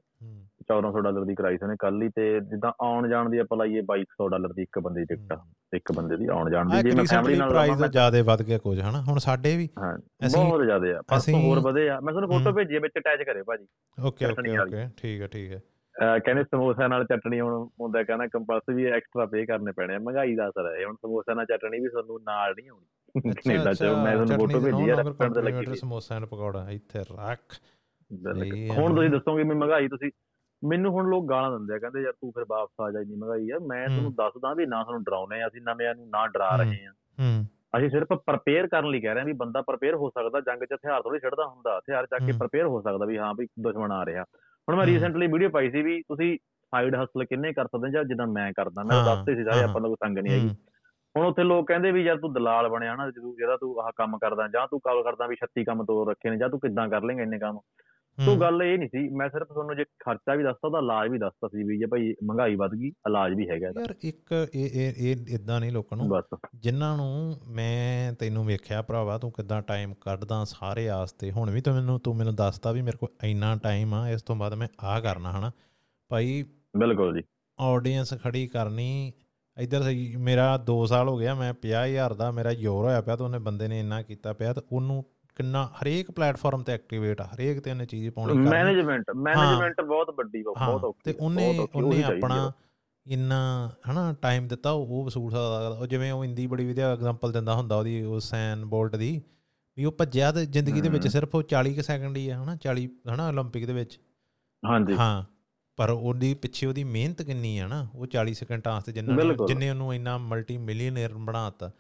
1400 0.63 1.01
ਡਾਲਰ 1.01 1.25
ਦੀ 1.25 1.35
ਕਰਾਈ 1.35 1.57
ਸੀ 1.57 1.65
ਉਹਨੇ 1.65 1.77
ਕੱਲ 1.79 2.03
ਹੀ 2.03 2.09
ਤੇ 2.09 2.41
ਜਿੱਦਾਂ 2.41 2.73
ਆਉਣ 2.81 3.09
ਜਾਣ 3.09 3.31
ਦੀ 3.31 3.39
ਆਪਾਂ 3.39 3.59
ਲਾਈਏ 3.59 3.81
2200 3.83 4.29
ਡਾਲਰ 4.29 4.53
ਦੀ 4.53 4.63
ਇੱਕ 4.63 4.79
ਬੰਦੇ 4.79 5.01
ਦੀ 5.01 5.07
ਟਿਕਟ 5.07 5.33
ਆ। 5.33 5.45
ਇੱਕ 5.77 5.93
ਬੰਦੇ 5.93 6.17
ਦੀ 6.17 6.27
ਆਉਣ 6.27 6.51
ਜਾਣ 6.51 6.71
ਦੀ 6.71 6.91
ਜੇ 6.91 6.97
ਮੈਂ 6.97 7.05
ਫੈਮਿਲੀ 7.05 7.39
ਨਾਲ 7.39 7.49
ਪ੍ਰਾਈਸ 7.49 7.73
ਜਾਵਾਂ 7.73 7.89
ਜ਼ਿਆਦਾ 7.89 8.23
ਵੱਧ 8.23 8.43
ਗਿਆ 8.43 8.59
ਕੁਝ 8.59 8.81
ਹਨਾ? 8.81 9.03
ਹੁਣ 9.03 9.19
ਸਾਡੇ 9.19 9.57
ਵੀ 9.57 9.69
ਅਸੀਂ- 10.27 10.45
ਬਹੁਤ 10.45 10.63
ਜ਼ਿਆਦੇ 10.65 10.93
ਆ 10.93 11.01
ਅਸੀਂ- 11.17 11.41
ਹੋਰ 11.41 11.61
ਵਧੇ 11.61 11.89
ਆ। 11.89 12.01
ਮੈਂ 12.01 12.13
ਤੁਹਾਨੂੰ 12.13 12.39
ਫੋਟੋ। 12.39 12.57
ਭੇਜੀ 12.57 12.77
ਆ 12.77 12.81
ਵਿੱਚ 12.81 12.95
ਅਟੈਚ 12.99 13.23
ਕਰੇ 13.23 13.43
ਭਾਜੀ। 13.43 13.67
Okay 14.03 14.27
okay. 14.27 14.59
ਓਕੇ 14.59 14.89
ਠੀਕ 14.97 15.23
ਹੈ 15.23 15.27
ਠੀਕ 15.27 15.53
ਹੈ 15.53 15.61
ਅਹ 15.97 16.19
ਕਹਿੰਦੇ 16.19 16.45
ਸਮੋਸਿਆਂ 16.45 16.89
ਨਾਲ 16.89 17.05
ਚਟਣੀ 17.05 17.41
ਹੁਣ 17.41 17.69
ਹੁੰਦਾ 17.81 18.03
ਕਹਿੰਦਾ 18.03 18.27
ਕੰਪਲਸਰੀ 18.27 18.85
ਐਕਸਟਰਾ 18.85 19.27
ਪੇ 19.27 19.47
ਕਰਨੇ 19.47 19.73
ਪੈਣੇ 19.73 19.95
ਆ 19.95 19.99
ਮਹਿੰਗਾਈ 19.99 20.35
ਦਾ 20.35 20.49
ਅਸਰ 20.49 20.81
ਹੈ 20.81 20.87
ਹੁਣ 20.87 20.95
ਸਮੋਸਿਆਂ 20.95 21.37
ਨਾਲ 21.37 21.47
ਚਟਣੀ 21.47 21.81
ਵੀ 21.81 21.89
ਤੁਹਾਨੂੰ 21.89 22.21
ਨਾਲ 22.23 22.53
ਨਹੀਂ 22.53 22.71
ਆਉਣੀ। 22.71 22.87
ਕੈਨੇਡਾ 23.15 23.73
ਚ 23.73 23.83
ਮੈਂ 23.83 24.13
ਤੁਹਾਨੂੰ 24.17 24.39
ਫੋਟੋ 24.39 24.61
ਭੇਜੀ 24.61 24.89
ਆ 24.91 24.97
ਰੈਸਟੋਰੈਂਟ 24.97 25.35
ਤੇ 25.35 25.43
ਲੱਗੀ 25.43 25.75
ਸਮੋਸਿਆਂ 25.77 26.21
ਦਾ 26.21 26.27
ਪਕੌੜਾ 26.27 26.67
ਇੱਥੇ 26.71 27.01
ਰੱਖ 27.01 27.55
ਹੁਣ 28.11 28.89
ਨਾ। 28.89 28.95
ਤੁਸੀਂ 28.95 29.11
ਦੱਸੋਗੇ 29.11 29.43
ਵੀ 29.43 29.49
ਮਹਿੰਗਾਈ 29.49 29.89
ਤੁਸੀਂ 29.89 30.11
ਮੈਨੂੰ 30.63 30.93
ਹੁਣ 30.93 31.09
ਲੋਕ 31.11 31.29
ਗਾਲਾਂ 31.29 31.51
ਦਿੰਦੇ 31.51 31.75
ਆ 31.75 31.79
ਕਹਿੰਦੇ 31.79 32.03
ਯਾਰ 32.03 32.13
ਤੂੰ 32.13 32.31
ਫਿਰ 32.33 32.45
ਵਾਪਸ 32.49 32.81
ਆ 32.81 32.91
ਜਾ 32.91 33.01
ਇੰਨੀ 33.01 33.15
ਮਹਿੰਗਾਈ 33.15 33.51
ਆ 33.51 33.59
ਮੈਂ। 33.63 33.87
ਤੁਹਾਨੂੰ 33.87 34.13
ਦੱਸਦਾ 34.15 34.53
ਵੀ 34.55 34.67
ਨਾ 34.67 34.83
ਤੁਹਾਨੂੰ 34.83 35.03
ਡਰਾਉਨੇ 35.05 35.41
ਆ 35.43 35.47
ਅਸੀਂ 35.47 35.63
ਨਵਿਆਂ 35.63 35.95
ਨੂੰ 35.95 36.09
ਨਾ 36.09 36.27
ਡਰਾ। 36.27 36.55
ਰਹੇ 36.57 36.85
ਆ 36.87 36.93
ਅਸੀਂ 37.77 37.89
ਸਿਰਫ 37.91 38.13
ਪ੍ਰਪੇਅਰ 38.27 38.67
ਕਰਨ 38.67 38.91
ਲਈ 38.91 39.01
ਕਹਿ 39.01 39.15
ਰਹੇ 39.15 39.23
ਆ 39.23 39.25
ਵੀ 39.25 39.33
ਬੰਦਾ 39.33 39.63
ਪ੍ਰਪੇਅਰ 39.63 39.95
ਹੋ 39.95 40.11
ਸਕਦਾ 40.11 40.41
ਜੰਗ 40.41 40.65
'ਚ 40.65 40.73
ਹਥਿਆਰ 40.75 41.03
ਥੋੜੀ 41.03 41.19
ਛੱਡਦਾ 41.19 41.47
ਹੁੰਦਾ 41.47 41.79
ਹਥਿਆਰ 41.79 42.07
ਚੱਕ 42.07 42.27
ਕੇ। 42.27 42.33
ਪ੍ਰਪੇਅਰ 42.39 42.67
ਹੋ 42.67 42.81
ਸਕਦਾ 42.81 43.07
ਵੀ 43.07 43.19
ਹਾਂ 43.19 43.33
ਵੀ 43.35 43.47
ਦੁਸ਼ਮਣ 43.61 43.93
ਆ 43.93 44.05
ਰਿਹਾ 44.07 44.23
ਹੁਣ 44.69 44.77
ਮੈਂ। 44.77 44.87
ਰੀਸੈਂਟਲੀ 44.87 45.27
ਵੀਡੀਓ 45.27 45.49
ਪਾਈ 45.51 45.71
ਸੀ 45.71 45.83
ਵੀ 45.83 46.01
ਤੁਸੀਂ 46.09 46.37
ਸਾਈਡ 46.73 46.95
ਹਸਲ 46.95 47.25
ਕਿੰਨੇ 47.25 47.53
ਕਰ 47.53 47.67
ਸਕਦੇ 47.67 47.91
ਜਾਂ 47.91 48.05
ਜਿੱਦਾਂ 48.05 48.27
ਮੈਂ 48.27 48.53
ਕਰਦਾ 48.53 48.83
ਮੈਂ 48.83 49.05
ਦੱਸਦੇ 49.05 49.35
ਸੀ 49.35 49.45
ਸਾਰੇ 49.45 49.63
ਆਪਾਂ 49.65 49.81
ਦਾ 49.81 49.89
ਕੋਈ 49.89 49.97
ਸੰਗ 50.05 50.19
ਨਹੀਂ 50.19 50.33
ਹੈਗੀ 50.33 50.55
ਹੁਣ 51.17 51.27
ਉੱਥੇ 51.27 51.43
ਲੋਕ 51.43 51.69
ਕਹਿੰਦੇ 51.69 51.93
ਵੀ 51.93 52.03
ਯਾਰ 52.03 52.17
ਤੂੰ 52.17 52.33
ਦਲਾਲ 52.33 52.69
ਬਣਿਆ 52.69 52.97
ਨਾ 52.97 53.11
ਜਦੋਂ 53.11 53.37
ਜਿਹੜਾ 53.37 53.57
ਤੂੰ 53.57 53.81
ਆਹ 53.81 53.93
ਕੰਮ 53.97 54.19
ਕਰਦਾ 54.19 54.49
ਜਾਂ 54.49 54.69
ਤੂੰ 54.69 54.81
ਕਾਲ 54.81 55.03
ਕਰਦਾ 55.03 55.27
ਵੀ 55.27 55.37
36 55.41 55.65
ਕੰਮ 55.65 55.85
ਤੋੜ 55.85 56.11
ਰੱਖੇ 56.11 56.31
ਨੇ 56.31 56.37
ਜਾਂ 56.37 56.49
ਤੂੰ 56.49 56.61
ਕਿੱਦਾਂ 56.61 56.89
ਕਰ 56.89 57.03
ਲੇਂਗਾ 57.03 57.23
ਇੰਨੇ 57.23 57.39
ਕੰਮ। 57.39 57.59
ਤੋ। 58.27 58.37
ਗੱਲ 58.37 58.63
ਇਹ 58.63 58.79
ਨਹੀਂ 58.79 58.89
ਸੀ 58.89 59.09
ਮੈਂ 59.09 59.29
ਸਿਰਫ 59.29 59.49
ਤੁਹਾਨੂੰ 59.49 59.77
ਜੇ 59.77 59.85
ਖਰਚਾ 59.85 60.35
ਵੀ 60.35 60.43
ਦੱਸਤਾ 60.45 60.69
ਉਹਦਾ 60.69 60.79
ਇਲਾਜ 60.79 61.09
ਵੀ 61.09 61.19
ਦੱਸਤਾ 61.19 61.49
ਸੀ 61.49 61.63
ਵੀ 61.63 61.79
ਜੇ 61.79 61.87
ਭਾਈ 61.87 62.15
ਮਹਿੰਗਾਈ 62.25 62.55
ਵੱਧ 62.55 62.71
ਗਈ 62.71 62.89
ਇਲਾਜ 62.89 63.33
ਵੀ 63.35 63.49
ਹੈਗਾ 63.49 63.69
ਯਾਰ 63.69 63.95
ਇੱਕ 64.05 64.49
ਇਹ 64.55 64.71
ਇਹ 64.75 64.93
ਇਹ 64.99 65.17
ਇਦਾਂ 65.29 65.61
ਨਹੀਂ 65.61 65.73
ਲੋਕਾਂ 65.73 65.99
ਨੂੰ। 65.99 66.09
ਬਸ। 66.09 66.39
ਜਿਨ੍ਹਾਂ 66.55 66.97
ਨੂੰ 66.97 67.37
ਮੈਂ 67.49 68.13
ਤੈਨੂੰ 68.13 68.47
ਵੇਖਿਆ 68.47 68.83
ਭਰਾਵਾ 68.83 69.19
ਤੂੰ 69.19 69.31
ਕਿਦਾਂ 69.31 69.63
ਟਾਈਮ 69.63 69.95
ਕੱਢਦਾ 69.95 70.45
ਸਾਰੇ 70.45 70.91
ਆਸਤੇ 70.91 71.31
ਹੁਣ 71.31 71.51
ਵੀ 71.51 71.61
ਤੂੰ 71.61 71.75
ਮੈਨੂੰ 71.75 72.01
ਤੂੰ 72.01 72.17
ਮੈਨੂੰ 72.17 72.35
ਦੱਸਤਾ 72.35 72.73
ਵੀ 72.73 72.83
ਮੇਰੇ 72.83 72.97
ਕੋਲ 72.97 73.09
ਇੰਨਾ 73.25 73.57
ਟਾਈਮ 73.63 73.95
ਆ 73.95 74.09
ਇਸ 74.11 74.23
ਤੋਂ 74.23 74.37
ਬਾਅਦ 74.37 74.55
ਮੈਂ 74.55 74.69
ਆਹ 74.81 75.01
ਕਰਨਾ 75.01 75.33
ਹਨਾ। 75.33 75.51
ਭਾਈ 76.09 76.45
ਬਿਲਕੁਲ 76.77 77.17
ਜੀ। 77.17 77.23
ਆਡੀਅנס 77.61 78.23
ਖੜੀ 78.23 78.47
ਕਰਨੀ 78.47 79.13
ਇੱਧਰ 79.58 79.82
ਸਹੀ- 79.84 80.18
ਮੇਰਾ 80.20 80.56
2 80.66 80.86
ਸਾਲ 80.86 81.08
ਹੋ 81.10 81.18
ਗਿਆ 81.18 81.34
ਮੈਂ 81.36 81.54
50000 81.62 82.14
ਦਾ 82.16 82.30
ਮੇਰਾ 82.32 82.52
ਯੋਰ 82.58 82.84
ਹੋਇਆ 82.86 83.02
ਪਿਆ 83.02 83.16
ਤੇ 83.16 83.24
ਉਹਨੇ 83.24 83.40
ਬੰਦੇ 83.42 83.68
ਨੇ 83.68 83.80
ਇੰਨਾ 83.80 84.02
ਕੀਤਾ 84.02 84.34
ਪਿਆ 84.34 84.54
ਤੇ 84.54 84.62
ਉਹਨੂੰ 84.72 85.04
ਕਿੰਨਾ 85.38 85.64
ਹਰੇਕ 85.74 86.12
ਪਲੇਟਫਾਰਮ 86.12 86.64
ਤੇ 86.64 86.74
ਐਕਟੀਵੇਟ 86.74 87.22
ਆ 87.22 87.26
ਹਰੇਕ 87.26 87.60
ਤੇ 87.60 87.72
ਉਹਨੇ 87.72 87.86
ਚੀਜ਼ 87.86 88.10
ਪਾਉਣੀ 88.12 88.34
ਕਰਨੀ 88.34 88.50
ਮੈਨੇਜਮੈਂਟ 88.50 89.10
ਮੈਨੇਜਮੈਂਟ 89.18 89.82
ਬਹੁਤ 89.82 90.10
ਵੱਡੀ 90.18 90.42
ਵਾ, 90.44 90.54
ਹਾਂ 90.58 90.68
ਬਹੁਤ 90.68 90.84
ਔਖੀ 90.84 91.02
ਤੇ 91.04 91.12
ਆ, 91.12 91.16
ਉਹਨੇ 91.20 91.46
ਬਹੁਤ 91.48 91.60
ਔਖੀ, 91.60 91.78
ਉਹਨੇ 91.78 91.88
ਉਹੀ 91.88 92.02
ਚਾਹੀਦੀ 92.02 92.14
ਆ। 92.14 92.26
ਆਪਣਾ 92.26 92.52
ਇੰਨਾ 93.06 93.70
ਹਨਾ 93.92 94.14
ਟਾਈਮ 94.22 94.48
ਦਿੱਤਾ 94.48 94.72
ਉਹ 94.72 94.88
ਉਹ 94.90 95.04
ਵਸੂਲ 95.06 95.30
ਸਕਦਾ 95.32 95.68
ਉਹ 95.70 95.86
ਜਿਵੇਂ 95.88 96.12
ਉਹ 96.12 96.24
ਇੰਦੀ 96.26 96.48
ਬੜੀ 96.48 96.66
ਵਧੀਆ 96.66 96.92
ਐਗਜ਼ਾਮਪਲ 96.94 97.32
ਦਿੰਦਾ 97.32 97.54
ਹੁੰਦਾ 97.56 97.76
ਉਹਦੀ 97.76 98.02
ਉਹ 98.04 98.20
ਸੈਨ 98.20 98.66
ਬੋਲਟ 98.66 98.96
ਦੀ 98.96 99.22
ਵੀ 99.78 99.86
ਉਹ 99.86 99.92
ਭੱਜਿਆ 99.92 100.32
ਤੇ 100.32 100.46
ਜ਼ਿੰਦਗੀ 100.46 100.82
ਦੇ 100.82 100.90
ਵਿੱਚ 100.90 101.06
ਹਮ। 101.06 101.12
ਸਿਰਫ 101.12 101.36
ਉਹ 101.36 101.44
40 101.50 101.74
ਕੁ 101.76 101.82
ਸੈਕਿੰਡ 101.82 102.18
ਹੀ 102.18 102.28
ਆ 102.30 102.44
ਹਨਾ 102.44 102.56
40 102.62 102.88
ਹਨਾ 103.14 103.30
올림픽 103.32 103.66
ਦੇ 103.66 103.74
ਵਿੱਚ 103.74 104.00
ਹਾਂਜੀ 104.64 104.96
ਹਾਂ 104.96 105.24
ਪਰ 105.83 105.91
ਉਹਦੀ 105.91 106.35
ਪਿੱਛੇ 106.35 106.67
ਉਹਦੀ 106.67 106.85
ਮਿਹਨਤ 106.85 107.23
ਕਿੰਨੀ 107.23 107.59
ਆ 107.59 107.67
ਨਾ 107.67 107.87
ਉਹ 107.95 108.07
40 108.07 108.33
ਸੈਕਿੰਡਾਂ 108.33 108.73
ਵਾਸਤੇ 108.73 108.93
ਜਿੰਨਾ। 108.93 109.47
ਜਿੰਨੇ 109.47 109.71
ਉਹਨੂੰ 109.71 109.95
ਇੰਨਾ 109.95 110.19
ਮਲਟੀ 110.19 110.59
ਮਿਲੀਅਨਰ 110.59 111.13
ਬਣਾਤਾ 111.15 111.71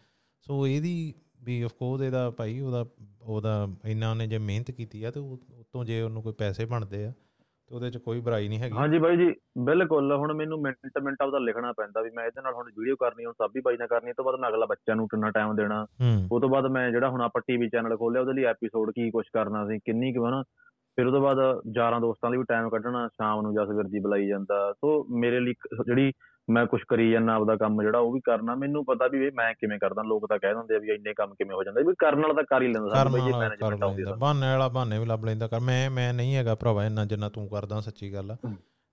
ਸੋ 0.47 0.67
ਇਹਦੀ 0.67 1.15
ਵੀ 1.45 1.63
ਆਫ 1.63 1.73
ਕੋਰਸ 1.73 2.03
ਇਹਦਾ 2.03 2.31
ਭਾਈ 2.31 2.61
ਉਹਦਾ 2.61 2.87
ਉਹਦਾ 3.23 3.69
ਇੰਨਾ 3.85 4.11
ਉਹਨੇ 4.11 4.27
ਜੇ 4.27 4.39
ਮਿਹਨਤ 4.39 4.71
ਕੀਤੀ 4.71 5.05
ਆ 5.05 5.11
ਤੇ 5.11 5.21
ਉਹ 5.21 5.39
ਉਤੋਂ 5.61 5.85
ਜੇ 5.85 6.03
ਉਹਨੂੰ 6.03 6.23
ਕੋਈ 6.23 6.33
ਪੈਸੇ 6.33 6.65
ਬਣਦੇ 6.65 7.05
ਆ 7.05 7.13
ਤੇ 7.69 7.75
ਉਹਦੇ 7.75 7.91
ਚ 7.91 7.97
ਕੋਈ 7.97 8.21
ਬੁਰਾਈ 8.21 8.49
ਨਹੀਂ 8.49 8.59
ਹੈਗੀ। 8.59 8.77
ਹਾਂਜੀ 8.77 8.99
ਬਾਈ 8.99 9.17
ਜੀ 9.17 9.35
ਬਿਲਕੁਲ। 9.59 10.13
ਹੁਣ 10.13 10.33
ਮੈਨੂੰ 10.35 10.61
ਮਿੰਟ 10.63 10.99
ਮਿੰਟ 11.03 11.23
ਆਪਦਾ 11.23 11.39
ਲਿਖਣਾ 11.39 11.73
ਪੈਂਦਾ 11.73 12.03
ਵੀ 12.03 12.11
ਮੈਂ 12.11 12.25
ਇਹਦੇ 12.25 12.43
ਨਾਲ 12.43 12.55
ਹੁਣ 12.55 12.71
ਵੀਡੀਓ 12.79 12.97
ਕਰਨੀ 12.97 13.25
ਹੁਣ 13.25 13.33
ਸਾਬੀ 13.33 13.61
ਬਾਈ 13.61 13.77
ਨਾਲ 13.77 13.89
ਕਰਨੀ 13.89 14.09
ਇਹ 14.09 14.15
ਤੋਂ 14.15 14.25
ਬਾਅਦ 14.25 14.41
ਮੈਂ 14.41 14.49
ਅਗਲਾ 14.49 14.67
ਬੱਚਿਆਂ 14.67 14.97
ਨੂੰ 14.97 15.09
ਕਿੰਨਾ 15.09 15.31
ਟਾਈਮ 15.31 15.55
ਦੇਣਾ? 15.57 15.87
ਉਹ 16.33 16.41
ਤੋਂ 16.41 16.49
ਬਾਅਦ 16.49 16.67
ਮੈਂ 16.67 16.91
ਜਿਹੜਾ 16.91 17.09
ਹੁਣ 17.09 17.23
ਆਪਾਂ 17.23 17.43
ਟੀਵੀ 17.47 17.69
ਚੈਨਲ 17.69 17.97
ਖੋਲਿਆ 17.97 18.21
ਉਹਦੇ 18.21 18.33
ਲਈ 18.33 18.45
ਐਪੀਸੋਡ 18.45 18.91
ਕੀ 18.91 19.11
ਕੁਝ 19.11 19.27
ਕਰਨਾ 19.33 19.67
ਸੀ 19.67 19.79
ਕਿੰਨੀ 19.79 20.13
ਕੁ 20.13 20.29
ਹਨਾ 20.29 20.43
ਫਿਰ 20.97 21.07
ਉਹਦੇ 21.07 21.19
ਬਾਅਦ 21.19 21.39
ਯਾਰਾਂ 21.77 22.01
ਦੋਸਤਾਂ 22.01 22.31
ਲਈ 22.31 22.39
ਵੀ 22.39 22.45
ਟਾਈਮ 22.45 22.69
ਕੱਢਣਾ 22.69 23.09
ਸ਼ਾਮ 23.09 23.43
ਨੂੰ 23.43 23.55
ਜੀ 23.89 24.01
ਬੁਲਾਈ 24.01 24.29
ਜਾਂਦਾ। 24.29 24.73
ਸੋ 24.73 25.07
ਮੇਰੇ 25.11 25.41
ਲਈ 25.41 25.53
ਜਿਹੜੀ 25.87 26.13
ਮੈਂ 26.51 26.67
ਕੁਝ 26.67 26.81
ਕਰੀ 26.89 27.11
ਜਾਂਦਾ 27.11 27.35
ਆਪਦਾ 27.35 27.57
ਕੰਮ 27.57 27.83
ਜਿਹੜਾ 27.83 27.99
ਉਹ 27.99 28.13
ਵੀ 28.13 28.21
ਕਰਨਾ। 28.21 28.55
ਮੈਨੂੰ 28.55 28.85
ਪਤਾ 28.85 29.09
ਵੀ 29.09 29.27
ਇਹ 29.27 29.33
ਮੈਂ 29.35 29.55
ਕਿਵੇਂ 29.55 29.79
ਕਰਦਾ 29.79 30.03
ਲੋਕ 30.03 30.27
ਤਾਂ 30.29 30.39
ਕਹਿ 30.39 30.55
ਦਿੰਦੇ 30.55 30.77
ਆ 30.77 30.79
ਵੀ 30.79 30.89
ਇੰਨੇ 30.89 31.15
ਕੰਮ 31.15 31.35
ਕਿਵੇਂ 31.35 31.57
ਹੋ 31.57 31.65
ਜਾਂਦੇ 31.65 31.83
ਵੀ 31.83 31.95
ਕਰਨ 31.99 32.21
ਵਾਲਾ 32.21 32.35
ਤਾਂ 32.35 32.43
ਕਰ 32.43 32.63
ਹੀ 32.63 32.69
ਲੈਂਦਾ 32.69 32.89
ਕਰਨ 32.89 33.13
ਬਈ 33.13 33.33
ਕਰ 33.33 33.39
ਮੈਨੇਜਮੈਂਟ 33.39 33.83
ਆਉਂਦੀ 33.83 34.03
ਆ 34.03 34.15
ਬਹਾਨੇ 34.15 34.47
ਵਾਲਾ 34.47 34.69
ਬਹਾਨੇ 34.69 34.99
ਵੀ 34.99 35.05
ਲੱਭ 35.05 35.25
ਲੈਂਦਾ 35.25 35.47
ਕਰ 35.47 35.61
ਮੈਂ 35.61 35.91
ਮੈਂ 35.91 36.15
ਨਹੀਂ 36.15 36.37
ਹੈਗਾ 36.37 36.55
ਭਰਾਵਾ 36.55 36.85
ਇੰਨਾ 36.85 37.05
ਜਿੰਨਾ 37.05 37.29
ਤੂੰ 37.29 37.49
ਕਰਦਾ 37.49 37.81
ਸੱਚੀ 37.81 38.15
ਗੱਲ 38.15 38.31
ਆ। 38.31 38.37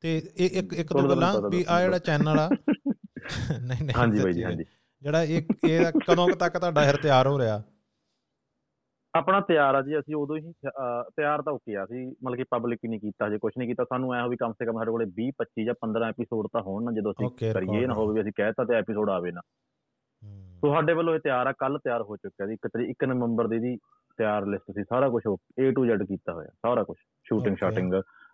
ਤੇ 0.02 0.22
ਇਹ 0.38 0.50
ਇੱਕ 0.60 0.74
ਇੱਕ 0.74 0.94
ਦੋ 0.94 1.10
ਗੱਲਾਂ 1.10 1.42
ਵੀ 1.50 1.66
ਆ 1.70 1.82
ਜਿਹੜਾ 1.82 2.00
ਚੈਨਲ 2.00 2.40
ਆ। 2.40 2.50
ਨਹੀਂ 3.62 3.84
ਨਹੀਂ 3.84 3.98
ਹਾਂਜੀ 3.98 4.24
ਬਾਈ 4.24 4.34
ਜੀ। 4.34 4.44
ਹਾਂਜੀ। 4.44 4.64
ਜਿਹੜਾ 5.02 5.24
ਇਹ 5.24 5.42
ਇਹ 5.68 5.86
ਕਦੋਂ 5.86 6.30
ਤੱਕ 6.30 6.58
ਤੁਹਾਡਾ 6.58 6.90
ਹਰ 6.90 6.98
ਤਿਆਰ 6.98 7.28
ਹੋ 7.28 7.40
ਰਿਹਾ? 7.40 7.64
ਆਪਣਾ 9.18 9.40
ਤਿਆਰ 9.42 9.76
ਆ 9.76 9.82
ਜੀ 9.82 10.00
ਅਸੀਂ 10.00 10.16
ਉਦੋਂ 10.16 10.38
ਹੀ 10.38 10.54
ਤਿਆਰ 11.16 11.42
ਤਾਂ 11.42 11.54
ਓਕੇ 11.54 11.76
ਆ 11.76 11.84
ਅਸੀਂ 11.84 12.08
ਮਤਲਬ 12.24 12.36
ਕਿ 12.36 12.44
ਪਬਲਿਕ 12.44 12.80
ਹੀ 12.84 12.90
ਨਹੀਂ 12.90 13.00
ਕੀਤਾ 13.00 13.28
ਹਜੇ 13.28 13.38
ਕੁਝ 13.38 13.54
ਨਹੀਂ 13.58 13.68
ਕੀਤਾ 13.68 13.84
ਸਾਨੂੰ 13.84 14.14
ਐ 14.16 14.22
ਹੋ 14.22 14.30
ਵੀ 14.30 14.38
ਕਮ 14.38 14.52
ਸੇ 14.52 14.66
ਕਮ 14.66 14.78
ਸਾਡੇ 14.78 14.92
ਕੋਲੇ 14.92 15.06
20 15.22 15.30
25 15.38 15.66
ਜਾਂ 15.66 15.76
15 15.86 16.10
ਐਪੀਸੋਡ 16.10 16.48
ਤਾਂ 16.54 16.62
ਹੋਣ 16.62 16.84
ਨਾ 16.84 16.92
ਜਦੋਂ 16.92 17.12
ਅਸੀਂ 17.12 17.54
ਕਰੀਏ 17.54 17.86
ਨਾ 17.86 17.94
ਹੋਵੇ 17.94 18.14
ਵੀ 18.14 18.22
ਅਸੀਂ 18.22 18.32
ਕਹਿਤਾ 18.36 18.64
ਤੇ 18.64 18.76
ਐਪੀਸੋਡ 18.76 19.10
ਆਵੇ 19.10 19.32
ਨਾ। 19.32 19.42
ਸੋ 20.62 20.74
ਸਾਡੇ 20.74 20.94
ਵੱਲੋਂ 20.94 21.16
ਇਹ 21.16 21.20
ਤਿਆਰ 21.20 21.48
ਆ 21.48 21.52
ਕੱਲ 21.52 21.80
ਤਿਆਰ 21.80 22.02
ਹੋ 22.02 22.16
ਚੁੱਕਿਆ 22.18 22.48
ਜੀ 22.48 22.54
1 22.54 22.70
ਤਰੀਕ 22.74 22.90
1 22.90 23.08
ਨਵੰਬਰ 23.10 23.48
ਦੀ 23.48 23.60
ਦੀ 23.60 23.78
ਤਿਆਰ 24.18 24.46
ਲਿਸਟ 24.46 24.72
ਸੀ 24.72 24.84
ਸਾਰਾ 24.84 25.10
ਕੁਝ 25.10 25.24
A 25.28 25.70
to 25.72 25.86
Z 25.92 26.06
ਕੀਤਾ 26.06 26.34
ਹੋਇਆ 26.34 26.50
ਸਾਰਾ 26.50 26.84
ਕੁਝ 26.84 26.98
ਸ਼ੂਟਿੰਗ. 27.26 27.56
ਸ਼ਾਟਿੰਗ 27.56 27.94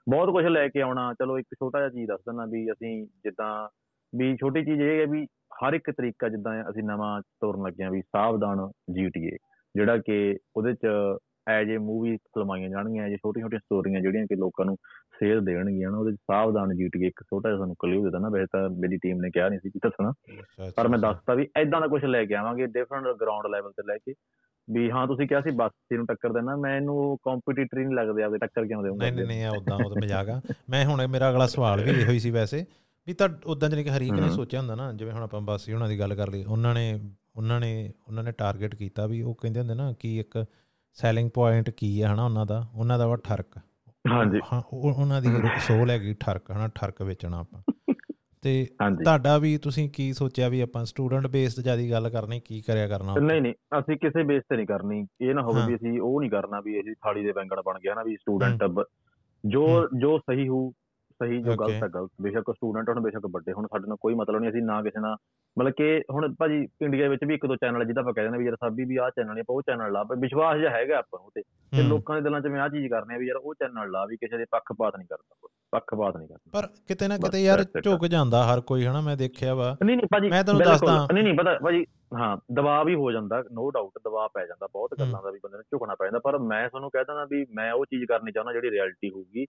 ਬਹੁਤ 0.10 0.30
ਕੁਝ 0.30 0.46
ਲੈ 0.46 0.68
ਕੇ 0.68 0.82
ਆਉਣਾ 0.82 1.14
ਚਲੋ 1.14 1.40
ਇੱਕ 1.40 1.48
ਛੋਟਾ 1.54 1.80
ਜਿਹਾ 1.80 1.90
ਚੀਜ਼ 1.90 2.08
ਦੱਸ 2.08 2.20
ਦਿੰਦਾ 2.20 2.46
ਵੀ 2.46 2.72
ਅਸੀਂ 2.72 3.08
ਜਿੱਦਾਂ 3.24 3.70
ਵੀ 4.14 4.36
ਛੋਟੀ 4.36 4.66
ਚੀਜ਼ 4.66 4.82
ਇਹ 4.82 5.00
ਹੈ 5.02 5.06
ਵੀ 5.06 5.26
ਹਰ 5.56 5.74
ਇੱਕ 5.74 5.92
ਤਰੀਕਾ 5.92 6.30
ਜਿੱਦਾਂ 6.30 6.70
ਅਸੀਂ 6.70 6.84
ਨਵਾਂ 6.84 7.22
ਤੋਰਨ 7.22 7.64
ਲੱਗੇ 7.64 7.84
ਆ 7.84 7.90
ਵੀ 7.90 8.02
ਸਾਵਧਾਨ 8.02 8.60
GTA 9.00 9.38
ਜਿਹੜਾ 9.76 9.98
ਕਿ 9.98 10.38
ਉਹਦੇ 10.56 10.74
ਚ 10.74 10.88
ਐਜ 11.48 11.70
ਏ 11.70 11.78
ਮੂਵੀ 11.78 12.18
ਫਿਲਮਾਈਆਂ 12.18 12.70
ਜਾਣਗੀਆਂ 12.70 13.04
ਐਜ 13.04 13.16
ਛੋਟੀਆਂ 13.16 13.46
ਛੋਟੀਆਂ 13.46 13.60
ਸਟੋਰੀਆਂ 13.60 14.02
ਜਿਹੜੀਆਂ 14.02 14.26
ਕਿ 14.26 14.36
ਲੋਕਾਂ 14.36 14.66
ਨੂੰ 14.66 14.78
ਸੇਧ 15.20 15.40
ਦੇਣਗੀਆਂ 15.40 15.92
ਨਾ 15.92 15.98
ਉਹਦੇ 15.98 16.12
ਚ 16.12 16.16
ਸਾਵਧਾਨ 16.16 16.70
GTA 16.70 17.08
ਇੱਕ 17.08 17.24
ਛੋਟਾ 17.24 17.50
ਜਿਹਾ 17.50 17.60
ਸਾਨੂੰ 17.60 17.76
ਕਲਿਊ 17.80 18.04
ਦਿੱਤਾ 18.04 18.20
ਨਾ 18.20 18.30
ਵੈਸੇ 18.30 18.46
ਤਾਂ 18.46 18.70
ਮੇਰੀ 18.70 18.98
ਟੀਮ 18.98 19.18
ਨੇ 19.22 19.30
ਕਿਹਾ 19.30 19.50
ਨਹੀਂ 19.50 19.60
ਸੀ 19.60 19.70
ਕਿ 19.70 19.80
ਦੱਸਣਾ 19.84 20.14
ਪਰ 20.76 20.88
ਮੈਂ 20.88 21.00
ਦੱਸਤਾ 21.00 21.34
ਵੀ 21.34 21.48
ਐਦਾਂ 21.56 21.82
ਦਾ 21.82 21.88
ਕੁਝ 21.88 22.06
ਲੈ 22.06 22.26
ਕੇ 22.26 22.36
ਆਵਾਂਗੇ 22.36 22.66
ਡਿਫਰੈਂਟ 22.66 23.06
ਗਰਾਊਂਡ 23.22 23.48
ਲੈਵਲ 23.48 23.72
ਤੇ 23.72 23.84
ਲੈ 23.88 23.98
ਕੇ। 23.98 24.14
ਵੀ 24.70 24.92
ਹਾਂ 24.92 25.08
ਤੁਸੀਂ 25.08 25.28
ਕਿਹਾ 25.28 25.42
ਸੀ 25.42 25.52
ਬੱਸ 25.52 25.72
ਨੂੰ 25.94 26.06
ਟੱਕਰ 26.06 26.34
ਦੇਣਾ 26.34 26.56
ਮੈਨੂੰ 26.56 27.18
ਕੰਪੀਟੀਟਰ 27.24 27.78
ਹੀ 27.78 27.86
ਨਹੀਂ 27.86 27.96
ਲੱਗਦੇ 27.96 28.24
ਆਪਦੇ 28.24 28.38
ਟੱਕਰ 28.38 28.66
ਕਿਉਂ 28.66 28.84
ਦੇਵਾਂਗਾ 28.84 29.06
ਨਹੀਂ 29.06 29.14
ਨਹੀਂ 29.14 29.26
ਨਹੀਂ 29.28 29.48
ਉਦਾਂ 29.48 29.76
ਉਹ 29.76 29.90
ਤਾਂ 29.90 30.02
ਮਜ਼ਾਕ 30.02 30.30
ਆ। 30.30 30.42
ਮੈਂ 30.70 30.86
ਹੁਣ 30.86 31.08
ਮੇਰਾ 31.08 31.30
ਅਗਲਾ 31.30 31.48
ਸਵਾਲ 31.48 31.84
ਵੀ 31.84 31.92
ਇਹੋ 31.92 32.12
ਹੀ 32.12 32.20
ਸੀ 32.20 32.32
ਵੈਸੇ 32.32 32.66
ਵੀ 33.08 33.14
ਤਾਂ 33.14 33.30
ਉਦਾਂ 33.46 33.70
ਜਾਨੀ 33.70 33.84
ਕਿ 33.84 33.90
ਹਰੀਕ 33.90 34.14
ਨੇ। 34.14 34.30
ਸੋਚਿਆ 34.30 34.60
ਹੁੰਦਾ 34.60 34.76
ਨਾ 34.76 34.94
ਜਿਵੇਂ 34.94 35.14
ਹੁਣ 35.14 35.24
ਆਪਾਂ 35.24 35.42
ਬਾਸੀ 35.42 35.74
ਉਹਨਾਂ 35.74 35.88
ਦੀ 35.88 36.00
ਗੱਲ 36.00 36.16
ਕਰ 36.16 36.30
ਲਈ 36.30 36.44
ਉਹਨਾਂ 36.44 36.74
ਨੇ 36.74 37.00
ਉਹਨਾਂ 37.38 37.60
ਨੇ 37.60 37.93
ਉਹਨਾਂ 38.08 38.24
ਨੇ 38.24 38.32
ਟਾਰਗੇਟ 38.32 38.76
ਕੀਤਾ 38.76 39.08
ਵੀ 39.08 39.21
ਉਹ 39.21 39.36
ਕਹਿੰਦੇ 39.36 39.60
ਹੁੰਦੇ 39.60 39.74
ਨਾ 39.74 39.93
ਕਿ 39.93 40.19
ਇੱਕ 40.19 40.45
ਸੈਲਿੰਗ 40.93 41.30
ਪੁਆਇੰਟ 41.34 41.69
ਕੀ 41.69 42.04
ਹੈ 42.04 42.13
ਹਨਾ 42.13 42.26
ਉਹਨਾਂ 42.26 42.45
ਦਾ 42.45 42.67
ਉਹਨਾਂ 42.76 43.00
ਦਾ 43.00 43.08
ਵਾ 43.08 43.15
ਠਰਕ। 43.15 43.58
ਹਾਂਜੀ। 44.12 44.39
ਹਾਂ 44.54 44.62
ਉਹ- 44.74 44.93
ਉਹਨਾਂ 44.93 45.21
ਦੀ 45.21 45.28
ਸੋਲ 45.60 45.89
ਹੈਗੀ 45.89 46.13
ਠਰਕ 46.13 46.52
ਹਨਾ 46.52 46.67
ਠਰਕ 46.67 47.02
ਵੇਚਣਾ 47.02 47.39
ਆਪਾਂ। 47.39 47.93
ਤੇ 48.41 48.67
ਤੁਹਾਡਾ 49.04 49.38
ਵੀ 49.38 49.58
ਤੁਸੀਂ 49.58 49.89
ਕੀ 49.89 50.13
ਸੋਚਿਆ 50.13 50.50
ਵੀ 50.50 50.62
ਆਪਾਂ 50.62 50.86
ਸਟੂਡੈਂਟ 50.86 51.28
ਬੇਸਡ 51.28 51.63
ਜਿਆਦੀ 51.63 51.91
ਗੱਲ 51.91 52.10
ਕਰਨੀ 52.10 52.39
ਕੀ 52.39 52.62
ਕਰਿਆ 52.62 52.88
ਕਰਨਾ 52.88 53.15
ਨਹੀਂ 53.21 53.41
ਨਹੀਂ 53.41 53.54
ਅਸੀਂ 53.80 53.98
ਕਿਸੇ 53.98 54.24
ਬੇਸ 54.24 54.43
ਤੇ 54.50 54.56
ਨਹੀਂ 54.56 54.67
ਕਰਨੀ। 54.67 55.08
ਇਹ 55.21 55.36
ਨਾ 55.36 55.41
ਹੋਵੇ। 55.41 55.62
ਵੀ 55.67 55.76
ਅਸੀਂ 55.76 56.02
ਉਹ 56.02 56.21
ਨਹੀਂ 56.21 56.32
ਕਰਨਾ 56.32 56.62
ਵੀ 56.62 56.80
ਅਸੀਂ 56.82 56.93
ਥਾਲੀ 57.04 57.24
ਦੇ 57.24 57.32
ਬੈਂਗਣ 57.32 57.62
ਬਣ 57.65 57.80
ਗਿਆ 57.80 57.93
ਨਾ 57.95 58.04
ਵੀ 58.04 58.15
ਸਟੂਡੈਂਟ 58.15 58.63
ਜੋ 59.45 59.88
ਜੋ 60.00 60.17
ਸਹੀ 60.17 60.48
ਹੋ 60.48 60.71
ਸਹੀ 61.15 61.41
ਜੋ. 61.41 61.56
ਗਲਤ 61.56 61.84
ਹੈ 61.84 61.88
ਗਲਤ। 61.88 62.12
ਬੇਸ਼ੱਕ 62.21 62.51
ਸਟੂਡੈਂਟ 62.51 62.89
ਹੋਣ 62.89 62.99
ਬੇਸ਼ੱਕ 62.99 63.23
ਵੱਡੇ 63.32 63.54
ਹੁਣ 63.54 63.67
ਸਾਡੇ 63.67 63.88
ਨਾਲ 63.88 63.97
ਕੋਈ 64.01 64.13
ਮਤਲਬ 64.13 64.39
ਨਹੀਂ 64.39 64.49
ਅਸੀਂ 64.49 64.62
ਨਾ 64.62 64.82
ਕਿਸੇ 64.82 65.01
ਨਾਲ। 65.01 65.15
ਮਤਲਬ 65.60 65.73
ਕਿ 65.78 66.01
ਹੁਣ 66.12 66.36
ਭਾਜੀ 66.39 66.67
ਇੰਡੀਆ 66.82 67.10
ਵਿੱਚ 67.10 67.21
ਵੀ 67.28 67.34
ਇੱਕ 67.34 67.45
ਦੋ 67.45 67.56
ਚੈਨਲ 67.56 67.86
ਜਿਹਦਾ 67.86 68.01
ਆਪਾਂ 68.01 68.13
ਕਹਿੰਦੇ 68.13 68.32
ਨੇ 68.32 68.38
ਵੀ 68.38 68.45
ਯਾਰ 68.45 68.56
ਸਾਬੀ 68.56 68.86
ਵੀ 68.86 68.97
ਆਹ 68.97 69.10
ਚੈਨਲ 69.10 69.36
ਹੈ 69.36 69.39
ਆਪਾਂ 69.41 69.56
ਉਹ 69.56 69.62
ਚੈਨਲ 69.62 69.91
ਲਾ। 69.91 70.04
ਪਰ 70.04 70.15
ਵਿਸ਼ਵਾਸ 70.15 70.58
ਜਿਹਾ 70.58 70.71
ਹੈਗਾ 70.71 70.97
ਆਪਾਂ 70.97 71.19
ਨੂੰ 71.19 71.32
ਤੇ। 71.36 71.41
ਤੇ। 71.78 71.84
ਲੋਕਾਂ 71.84 72.15
ਦੇ 72.15 72.21
ਦਿਲਾਂ 72.21 72.41
'ਚ 72.41 72.47
ਮੈਂ 72.47 72.62
ਆਹ 72.62 72.69
ਚੀਜ਼ 72.69 72.88
ਕਰਨੀ 72.88 73.15
ਆ 73.15 73.17
ਵੀ 73.17 73.28
ਯਾਰ 73.28 73.36
ਉਹ 73.36 73.54
ਚੈਨਲ 73.54 73.91
ਲਾ 73.91 74.06
ਵੀ 74.06 74.15
ਕਿਸੇ 74.15 74.38
ਦੇ 74.38 74.45
ਪੱਖਪਾਤ 74.51 74.95
ਨਹੀਂ 74.97 75.08
ਕਰਦਾ 75.08 75.47
ਪੱਖਪਾਤ 75.71 76.17
ਨਹੀਂ 76.17 76.28
ਕਰਦਾ। 76.28 76.62
ਪਰ 76.62 76.67
ਕਿਤੇ 76.88 77.08
ਨਾ 77.08 77.17
ਕਿਤੇ 77.17 77.43
ਯਾਰ. 77.43 77.63
ਝੁਕ 77.63 78.06
ਜਾਂਦਾ 78.06 78.43
ਹਰ 78.43 78.62
ਕੋਈ 78.62 78.86
ਹਨਾ? 78.86 79.01
ਮੈਂ 79.01 79.17
ਦੇਖਿਆ 79.17 79.56
ਵਾ। 79.56 79.78
ਨਹੀਂ 79.86 79.97
ਨਹੀਂ 79.97 80.08
ਭਾਜੀ 80.08 80.30
ਮੈਂ 80.30 80.43
ਤੁਹਾਨੂੰ। 80.43 80.65
ਦੱਸਦਾ। 80.65 81.08
ਨਹੀਂ 81.13 81.23
ਨਹੀਂ 81.23 81.34
ਪਤਾ 81.34 81.60
ਭਾਜੀ 81.63 81.86
ਹਾਂ 82.13 82.38
ਦਬਾਅ 82.54 82.84
ਵੀ 82.84 82.95
ਹੋ 82.95 83.12
ਜਾਂਦਾ 83.12 83.43
ਨੋ 83.51 83.71
ਡਾਊਟ 83.71 83.91
ਦਬਾਅ 84.04 84.28
ਪੈ 84.34 84.45
ਜਾਂਦਾ 84.45 84.67
ਬਹੁਤ 84.67 84.89
ਗੱਲਾਂ 84.99 85.23
ਦਾ 85.23 85.32
ਵੀ 85.32 85.39
ਬੰਦੇ 85.43 85.58
ਨੂੰ 85.58 85.63
ਝੁਕਣਾ 85.63 85.95
ਪੈ 85.95 86.06
ਜਾਂਦਾ। 86.06 86.19
ਪਰ 86.19 86.38
ਮੈਂ 86.38 86.69
ਤੁਹਾਨੂੰ 86.69 86.89
ਕਹਿ 86.89 87.04
ਦਿੰਦਾ 87.04 87.25
ਵੀ 87.25 87.45
ਮੈਂ 87.56 87.73
ਉਹ 87.73 87.86
ਚੀਜ਼ 87.86 88.06
ਕਰਨੀ 88.06 88.32
ਚਾਹੁੰਦਾ 88.32 88.54
ਜਿਹੜੀ 88.54 88.71
ਰਿਐਲਿਟੀ 88.71 89.10
ਹੋਊਗੀ। 89.10 89.45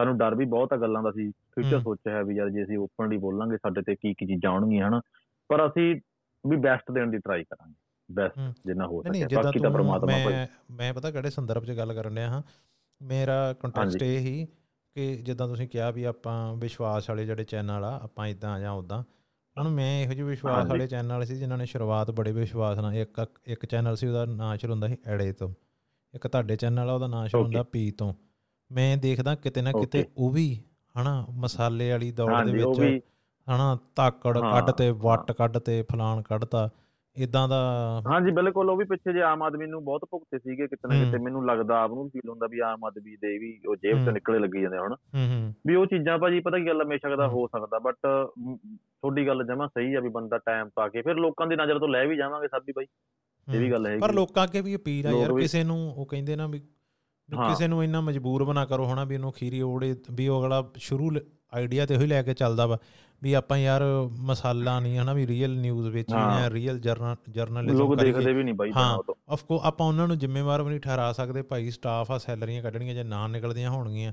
ਸਾਨੂੰ 0.00 0.18
ਡਰ 0.18 0.34
ਵੀ 0.34 0.44
ਬਹੁਤ 0.44 0.72
ਆ 0.72 0.76
ਗੱਲਾਂ 0.76 1.02
ਦਾ 1.02 1.10
ਸੀ। 1.10 1.30
ਫਿਊਚਰ। 1.30 1.80
ਸੋਚਿਆ 1.80 2.16
ਹੈ 2.16 2.24
ਵੀ 2.24 2.36
ਯਾਰ 2.36 2.50
ਜੇ 2.50 2.64
ਅਸੀਂ 2.64 2.78
ਓਪਨਲੀ 2.78 3.16
ਬੋਲਾਂਗੇ 3.16 3.56
ਸਾਡੇ 3.56 3.82
ਤੇ 3.82 3.94
ਕੀ 3.94 4.14
ਕੀ 4.14 4.26
ਚੀਜ਼ਾਂ 4.26 4.50
ਆਉਣਗੀਆਂ 4.50 4.88
ਹਨਾ? 4.88 5.00
ਪਰ 5.48 5.66
ਅਸੀਂ 5.66 6.00
ਵੀ 6.48 6.56
ਬੈਸਟ 6.56 6.92
ਦੇਣ 6.92 7.10
ਦੀ 7.10 7.18
ਟਰਾਈ 7.18 7.44
ਕਰਾਂਗੇ। 7.44 7.74
ਬੈਸਟ 8.12 8.38
ਜਿੰਨਾ 8.66 8.86
ਹੋ 8.86 9.02
ਸਕੇ। 9.02 9.24
ਬਾਕੀ 9.34 9.58
ਤਾਂ 9.58 9.70
ਪ੍ਰਮਾਤਮਾ 9.70 10.06
ਭਾਈ 10.06 10.32
ਮੈਂ 10.32 10.46
ਮੈਂ 10.70 10.94
ਪਤਾ 10.94 11.10
ਕਿਹੜੇ 11.10 11.30
ਸੰਦਰਭ 11.30 11.64
'ਚ 11.64 11.70
ਗੱਲ 11.70 11.94
ਕਰਨ 11.94 12.14
ਡਿਆ 12.14 12.28
ਹਾਂ। 12.28 12.42
ਮੇਰਾ 13.02 13.52
ਕੰਟੈਕਸਟ 13.52 14.02
ਇਹ 14.02 14.18
ਹੀ 14.18 14.46
ਕਿ 14.94 15.16
ਜਿੱਦਾਂ 15.16 15.48
ਤੁਸੀਂ 15.48 15.68
ਕਿਹਾ 15.68 15.90
ਵੀ 15.90 16.04
ਆਪਾਂ 16.04 16.56
ਵਿਸ਼ਵਾਸ 16.56 17.10
ਵਾਲੇ 17.10 17.26
ਜਿਹੜੇ 17.26 17.44
ਚੈਨਲ 17.44 17.84
ਆ 17.84 18.00
ਆਪਾਂ 18.02 18.26
ਇਦਾਂ 18.26 18.60
ਜਾਂ 18.60 18.72
ਉਦਾਂ 18.72 19.02
ਹੁਣ 19.58 19.68
ਮੈਂ 19.68 20.02
ਇਹੋ 20.02 20.12
ਜਿਹੇ 20.12 20.26
ਵਿਸ਼ਵਾਸ। 20.26 20.66
ਵਾਲੇ 20.66 20.86
ਚੈਨਲ 20.86 21.24
ਸੀ 21.24 21.34
ਜਿਨ੍ਹਾਂ 21.34 21.58
ਨੇ 21.58 21.66
ਸ਼ੁਰੂਆਤ 21.66 22.10
ਬੜੇ 22.10 22.32
ਵਿਸ਼ਵਾਸ 22.32 22.78
ਨਾਲ 22.78 22.94
ਇੱਕ 22.94 23.26
ਇੱਕ 23.46 23.66
ਚੈਨਲ 23.66 23.96
ਸੀ 23.96 24.06
ਉਹਦਾ 24.06 24.24
ਨਾਂ 24.24 24.56
ਸ਼ੁਰੂ 24.56 24.72
ਹੁੰਦਾ 24.72 24.88
ਸੀ 24.88 24.96
ਐੜੇ 25.06 25.32
ਤੋਂ। 25.32 25.54
ਇੱਕ 26.14 26.26
ਤੁਹਾਡੇ 26.26 26.56
ਚੈਨਲ 26.56 26.90
ਆ 26.90 26.92
ਉਹਦਾ 26.92 27.06
ਨਾਂ 27.06 27.28
ਸ਼ੁਰੂ. 27.28 27.44
ਹੁੰਦਾ 27.44 27.62
ਪੀ 27.62 27.90
ਤੋਂ। 27.90 28.14
ਮੈਂ 28.70 28.96
ਦੇਖਦਾ 28.96 29.34
ਕਿਤੇ 29.34 29.62
ਨਾ 29.62 29.72
ਕਿਤੇ. 29.72 30.04
ਉਹ 30.16 30.30
ਵੀ 30.30 30.62
ਹਨਾ 30.94 31.26
ਮਸਾਲੇ 31.34 31.90
ਵਾਲੀ 31.90 32.10
ਦੌੜ 32.12 32.44
ਦੇ 32.44 32.52
ਵਿੱਚ 32.52 32.80
ਵੀ 32.80 33.00
ਹਨਾ 33.46 33.78
ਤਾਕੜ 33.96 34.38
ਕੱਢ 34.38 34.70
ਤੇ 34.70 34.90
ਵੱਟ। 34.90 35.32
ਕੱਢ 35.32 35.58
ਤੇ 35.58 35.82
ਫਲਾਣ 35.82 36.22
ਕੱਢਤਾ 36.22 36.68
ਇਦਾਂ 37.16 37.48
ਦਾ 37.48 37.56
ਹਾਂਜੀ 38.06 38.30
ਬਿਲਕੁਲ 38.30 38.70
ਉਹ 38.70 38.76
ਵੀ 38.76 38.84
ਪਿੱਛੇ 38.84 39.12
ਜੇ 39.12 39.22
ਆਮ 39.22 39.42
ਆਦਮੀ 39.42 39.66
ਨੂੰ 39.66 39.84
ਬਹੁਤ 39.84 40.04
ਭੁਗਤੇ 40.10 40.38
ਸੀਗੇ 40.38 40.66
ਕਿਤੇ 40.66 40.88
ਨਾ 40.88 40.94
ਹਮ। 40.94 41.04
ਕਿਤੇ 41.04 41.18
ਮੈਨੂੰ 41.18 41.46
ਲੱਗਦਾ 41.46 41.78
ਆਪ 41.80 41.90
ਨੂੰ 41.90 42.08
ਫੀਲ 42.10 42.28
ਹੁੰਦਾ 42.30 42.46
ਵੀ 42.46 42.58
ਆਮ 42.58 42.84
ਆਦਮੀ 42.84 43.16
ਦੇ 43.16 43.38
ਵੀ 43.38 43.60
ਉਹ 43.68 43.76
ਜੇਬ। 43.76 44.04
ਤੋਂ 44.04 44.12
ਨਿਕਲੇ 44.12 44.38
ਲੱਗੀ 44.38 44.60
ਜਾਂਦੇ 44.62 44.78
ਹੁਣ 44.78 44.94
ਵੀ 45.14 45.52
ਵੀ 45.66 45.74
ਉਹ 45.74 45.86
ਚੀਜ਼ਾਂ 45.86 46.18
ਭਾਜੀ 46.18 46.40
ਪਤਾ 46.40 46.58
ਕੀ 46.58 46.66
ਗੱਲ 46.66 46.84
ਬੇਸ਼ੱਕ 46.84 47.16
ਦਾ। 47.16 47.28
ਹੋ 47.28 47.46
ਸਕਦਾ 47.46 47.78
ਬਟ 47.78 47.96
ਤੁਹਾਡੀ 48.06 49.26
ਗੱਲ 49.26 49.44
ਜਮਾ 49.44 49.66
ਸਹੀ 49.66 49.94
ਆ 49.94 50.00
ਵੀ 50.00 50.08
ਬੰਦਾ 50.08 50.38
ਟਾਈਮ 50.38 50.68
ਪਾ 50.74 50.88
ਕੇ 50.88 51.02
ਫਿਰ 51.02 51.14
ਲੋਕਾਂ 51.14 51.46
ਦੀ 51.46 51.56
ਨਜ਼ਰ 51.56 51.78
ਤੋਂ 51.78 51.88
ਲੈ 51.88 52.04
ਵੀ 52.06 52.16
ਜਾਵਾਂਗੇ 52.16 52.48
ਸਾਬੀ 52.48 52.72
ਬਾਈ 52.76 52.86
ਇਹ 53.48 53.60
ਵੀ 53.60 53.70
ਗੱਲ 53.70 53.86
ਹੈਗੀ 53.86 54.00
ਪਰ। 54.00 54.12
ਲੋਕਾਂ 54.12 54.44
ਅੱਗੇ 54.44 54.60
ਵੀ 54.60 54.76
ਅਪੀਲ 54.76 55.06
ਆ 55.06 55.10
ਯਾਰ 55.10 55.32
ਵੀ- 55.32 55.42
ਕਿਸੇ 55.42 55.64
ਨੂੰ 55.64 55.92
ਉਹ 55.92 56.06
ਕਹਿੰਦੇ 56.06 56.36
ਨਾ 56.36 56.46
ਵੀ 56.46 56.58
ਵੀ। 56.58 56.66
ਕਿਸੇ 57.30 57.66
ਨੂੰ 57.68 57.82
ਇੰਨਾ 57.84 58.00
ਮਜਬੂਰ 58.00 58.44
ਬਣਾ 58.44 58.64
ਕਰੋ 58.64 58.92
ਹਨਾ 58.92 59.04
ਵੀ 59.04 59.14
ਉਹਨੂੰ 59.14 59.32
ਖੀਰੀ 59.32 59.60
ਓੜੇ 59.62 59.94
ਵੀ 60.12 60.28
ਉਹ 60.28 60.40
ਅਗਲਾ 60.40 60.62
ਸ਼ੁਰੂ 60.76 61.10
ਆਈਡੀਆ 61.52 61.86
ਤੇ 61.86 61.96
ਉਹੀ 61.96 62.06
ਲੈ 62.06 62.22
ਕੇ 62.22 62.34
ਚੱਲਦਾ 62.34 62.66
ਵਾ 62.66 62.78
ਵੀ 63.22 63.32
ਆਪਾਂ 63.32 63.58
ਯਾਰ 63.58 63.82
ਮਸਾਲਾ 64.20 64.78
ਨਹੀਂ 64.80 64.98
ਹਨਾ 64.98 65.12
ਵੀ 65.12 65.26
ਰੀਅਲ 65.26 65.56
ਨਿਊਜ਼ 65.56 65.88
ਵਿੱਚ 65.88 66.12
ਹਾਂ। 66.12 66.50
ਰੀਅਲ 66.50 66.78
ਜਰਨਲਿਜ਼ਮ 66.78 67.78
ਲੋਕ 67.78 67.94
ਦੇਖਦੇ 67.96 68.32
ਵੀ 68.32 68.42
ਨਹੀਂ 68.42 68.54
ਬਾਈ 68.54 68.70
ਹਾਂ। 68.76 68.98
ਆਫ 69.30 69.44
ਕੋ 69.44 69.60
ਆਪਾਂ 69.64 69.86
ਉਹਨਾਂ 69.86 70.06
ਨੂੰ 70.08 70.18
ਜ਼ਿੰਮੇਵਾਰ 70.18 70.62
ਵੀ 70.62 70.68
ਨਹੀਂ 70.70 70.80
ਠਹਿਰਾ 70.80 71.12
ਸਕਦੇ 71.12 71.42
ਭਾਈ 71.42 71.70
ਸਟਾਫ 71.70 72.10
ਆ 72.10 72.18
ਸੈਲਰੀਆਂ 72.18 72.62
ਕੱਢਣੀਆਂ 72.62 72.94
ਜੇ 72.94 73.02
ਨਾ 73.02 73.26
ਨਿਕਲਦੀਆਂ 73.26 73.70
ਹੋਣਗੀਆਂ 73.70 74.12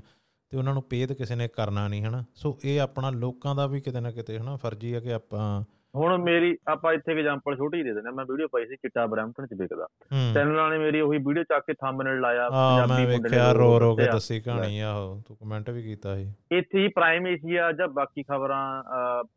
ਤੇ 0.52 0.56
ਉਹਨਾਂ 0.56 0.74
ਨੂੰ 0.74 0.82
ਪੇਦ 0.82 1.12
ਕਿਸੇ 1.12 1.34
ਨੇ 1.34 1.48
ਕਰਨਾ 1.48 1.86
ਨਹੀਂ 1.88 2.04
ਹਨਾ 2.04 2.24
ਸੋ 2.34 2.58
ਇਹ 2.64 2.80
ਆਪਣਾ 2.80 3.10
ਲੋਕਾਂ 3.10 3.54
ਦਾ 3.54 3.66
ਵੀ 3.66 3.80
ਕਿਤੇ 3.80 4.00
ਨਾ 4.00 4.10
ਕਿਤੇ 4.10 4.38
ਹਨਾ 4.38 4.56
ਫਰਜ਼ੀ 4.56 4.94
ਹੈ 4.94 5.00
ਕਿ 5.00 5.12
ਆਪਾਂ 5.12 5.62
ਹੁਣ 5.98 6.16
ਮੇਰੀ 6.18 6.56
ਆਪਾਂ 6.68 6.92
ਇੱਥੇ 6.92 7.12
ਐਗਜ਼ਾਮਪਲ 7.12 7.56
ਛੋਟੀ 7.56 7.82
ਦੇ 7.82 7.92
ਦਿੰਦੇ 7.94 8.08
ਆ 8.08 8.12
ਮੈਂ 8.12 8.24
ਵੀਡੀਓ 8.24 8.48
ਪਾਈ 8.52 8.66
ਸੀ 8.66 8.76
ਚਿੱਟਾ 8.76 9.06
ਬ੍ਰੈਂਪਟਨ 9.06 9.46
ਚ 9.46 9.54
ਵਿਕਦਾ। 9.60 9.86
ਚੈਨਲਾਂ 10.34 10.68
ਨੇ 10.70 10.78
ਮੇਰੀ 10.78 11.00
ਉਹੀ 11.00 11.18
ਵੀਡੀਓ 11.18 11.42
ਚੱਕ 11.42 11.64
ਕੇ 11.66 11.74
ਥੰਬਨੇਲ 11.74 12.20
ਲਾਇਆ 12.20 12.46
ਆ 12.46 12.86
ਮੈਂ 12.86 12.98
ਮੁੰਡੇ 12.98 13.16
ਨੇ 13.16 13.16
ਵੇਖਿਆ 13.18 13.50
ਰੋ 13.52 13.78
ਰੋ 13.80 13.94
ਕੇ। 13.96 14.06
ਦੱਸੀ 14.06 14.40
ਕਹਾਣੀ 14.40 14.80
ਆਹੋ 14.80 15.20
ਤੂੰ 15.28 15.36
ਕਮੈਂਟ 15.36 15.70
ਵੀ 15.70 15.82
ਕੀਤਾ 15.82 16.14
ਸੀ। 16.16 16.32
ਇੱਥੇ 16.52 16.78
ਹੀ 16.78 16.88
ਪ੍ਰਾਈਮ 16.88 17.26
ਏਸ਼ੀਆ 17.26 17.70
ਜਾਂ 17.72 17.88
ਬਾਕੀ 17.88 18.22
ਖਬਰਾਂ 18.22 18.62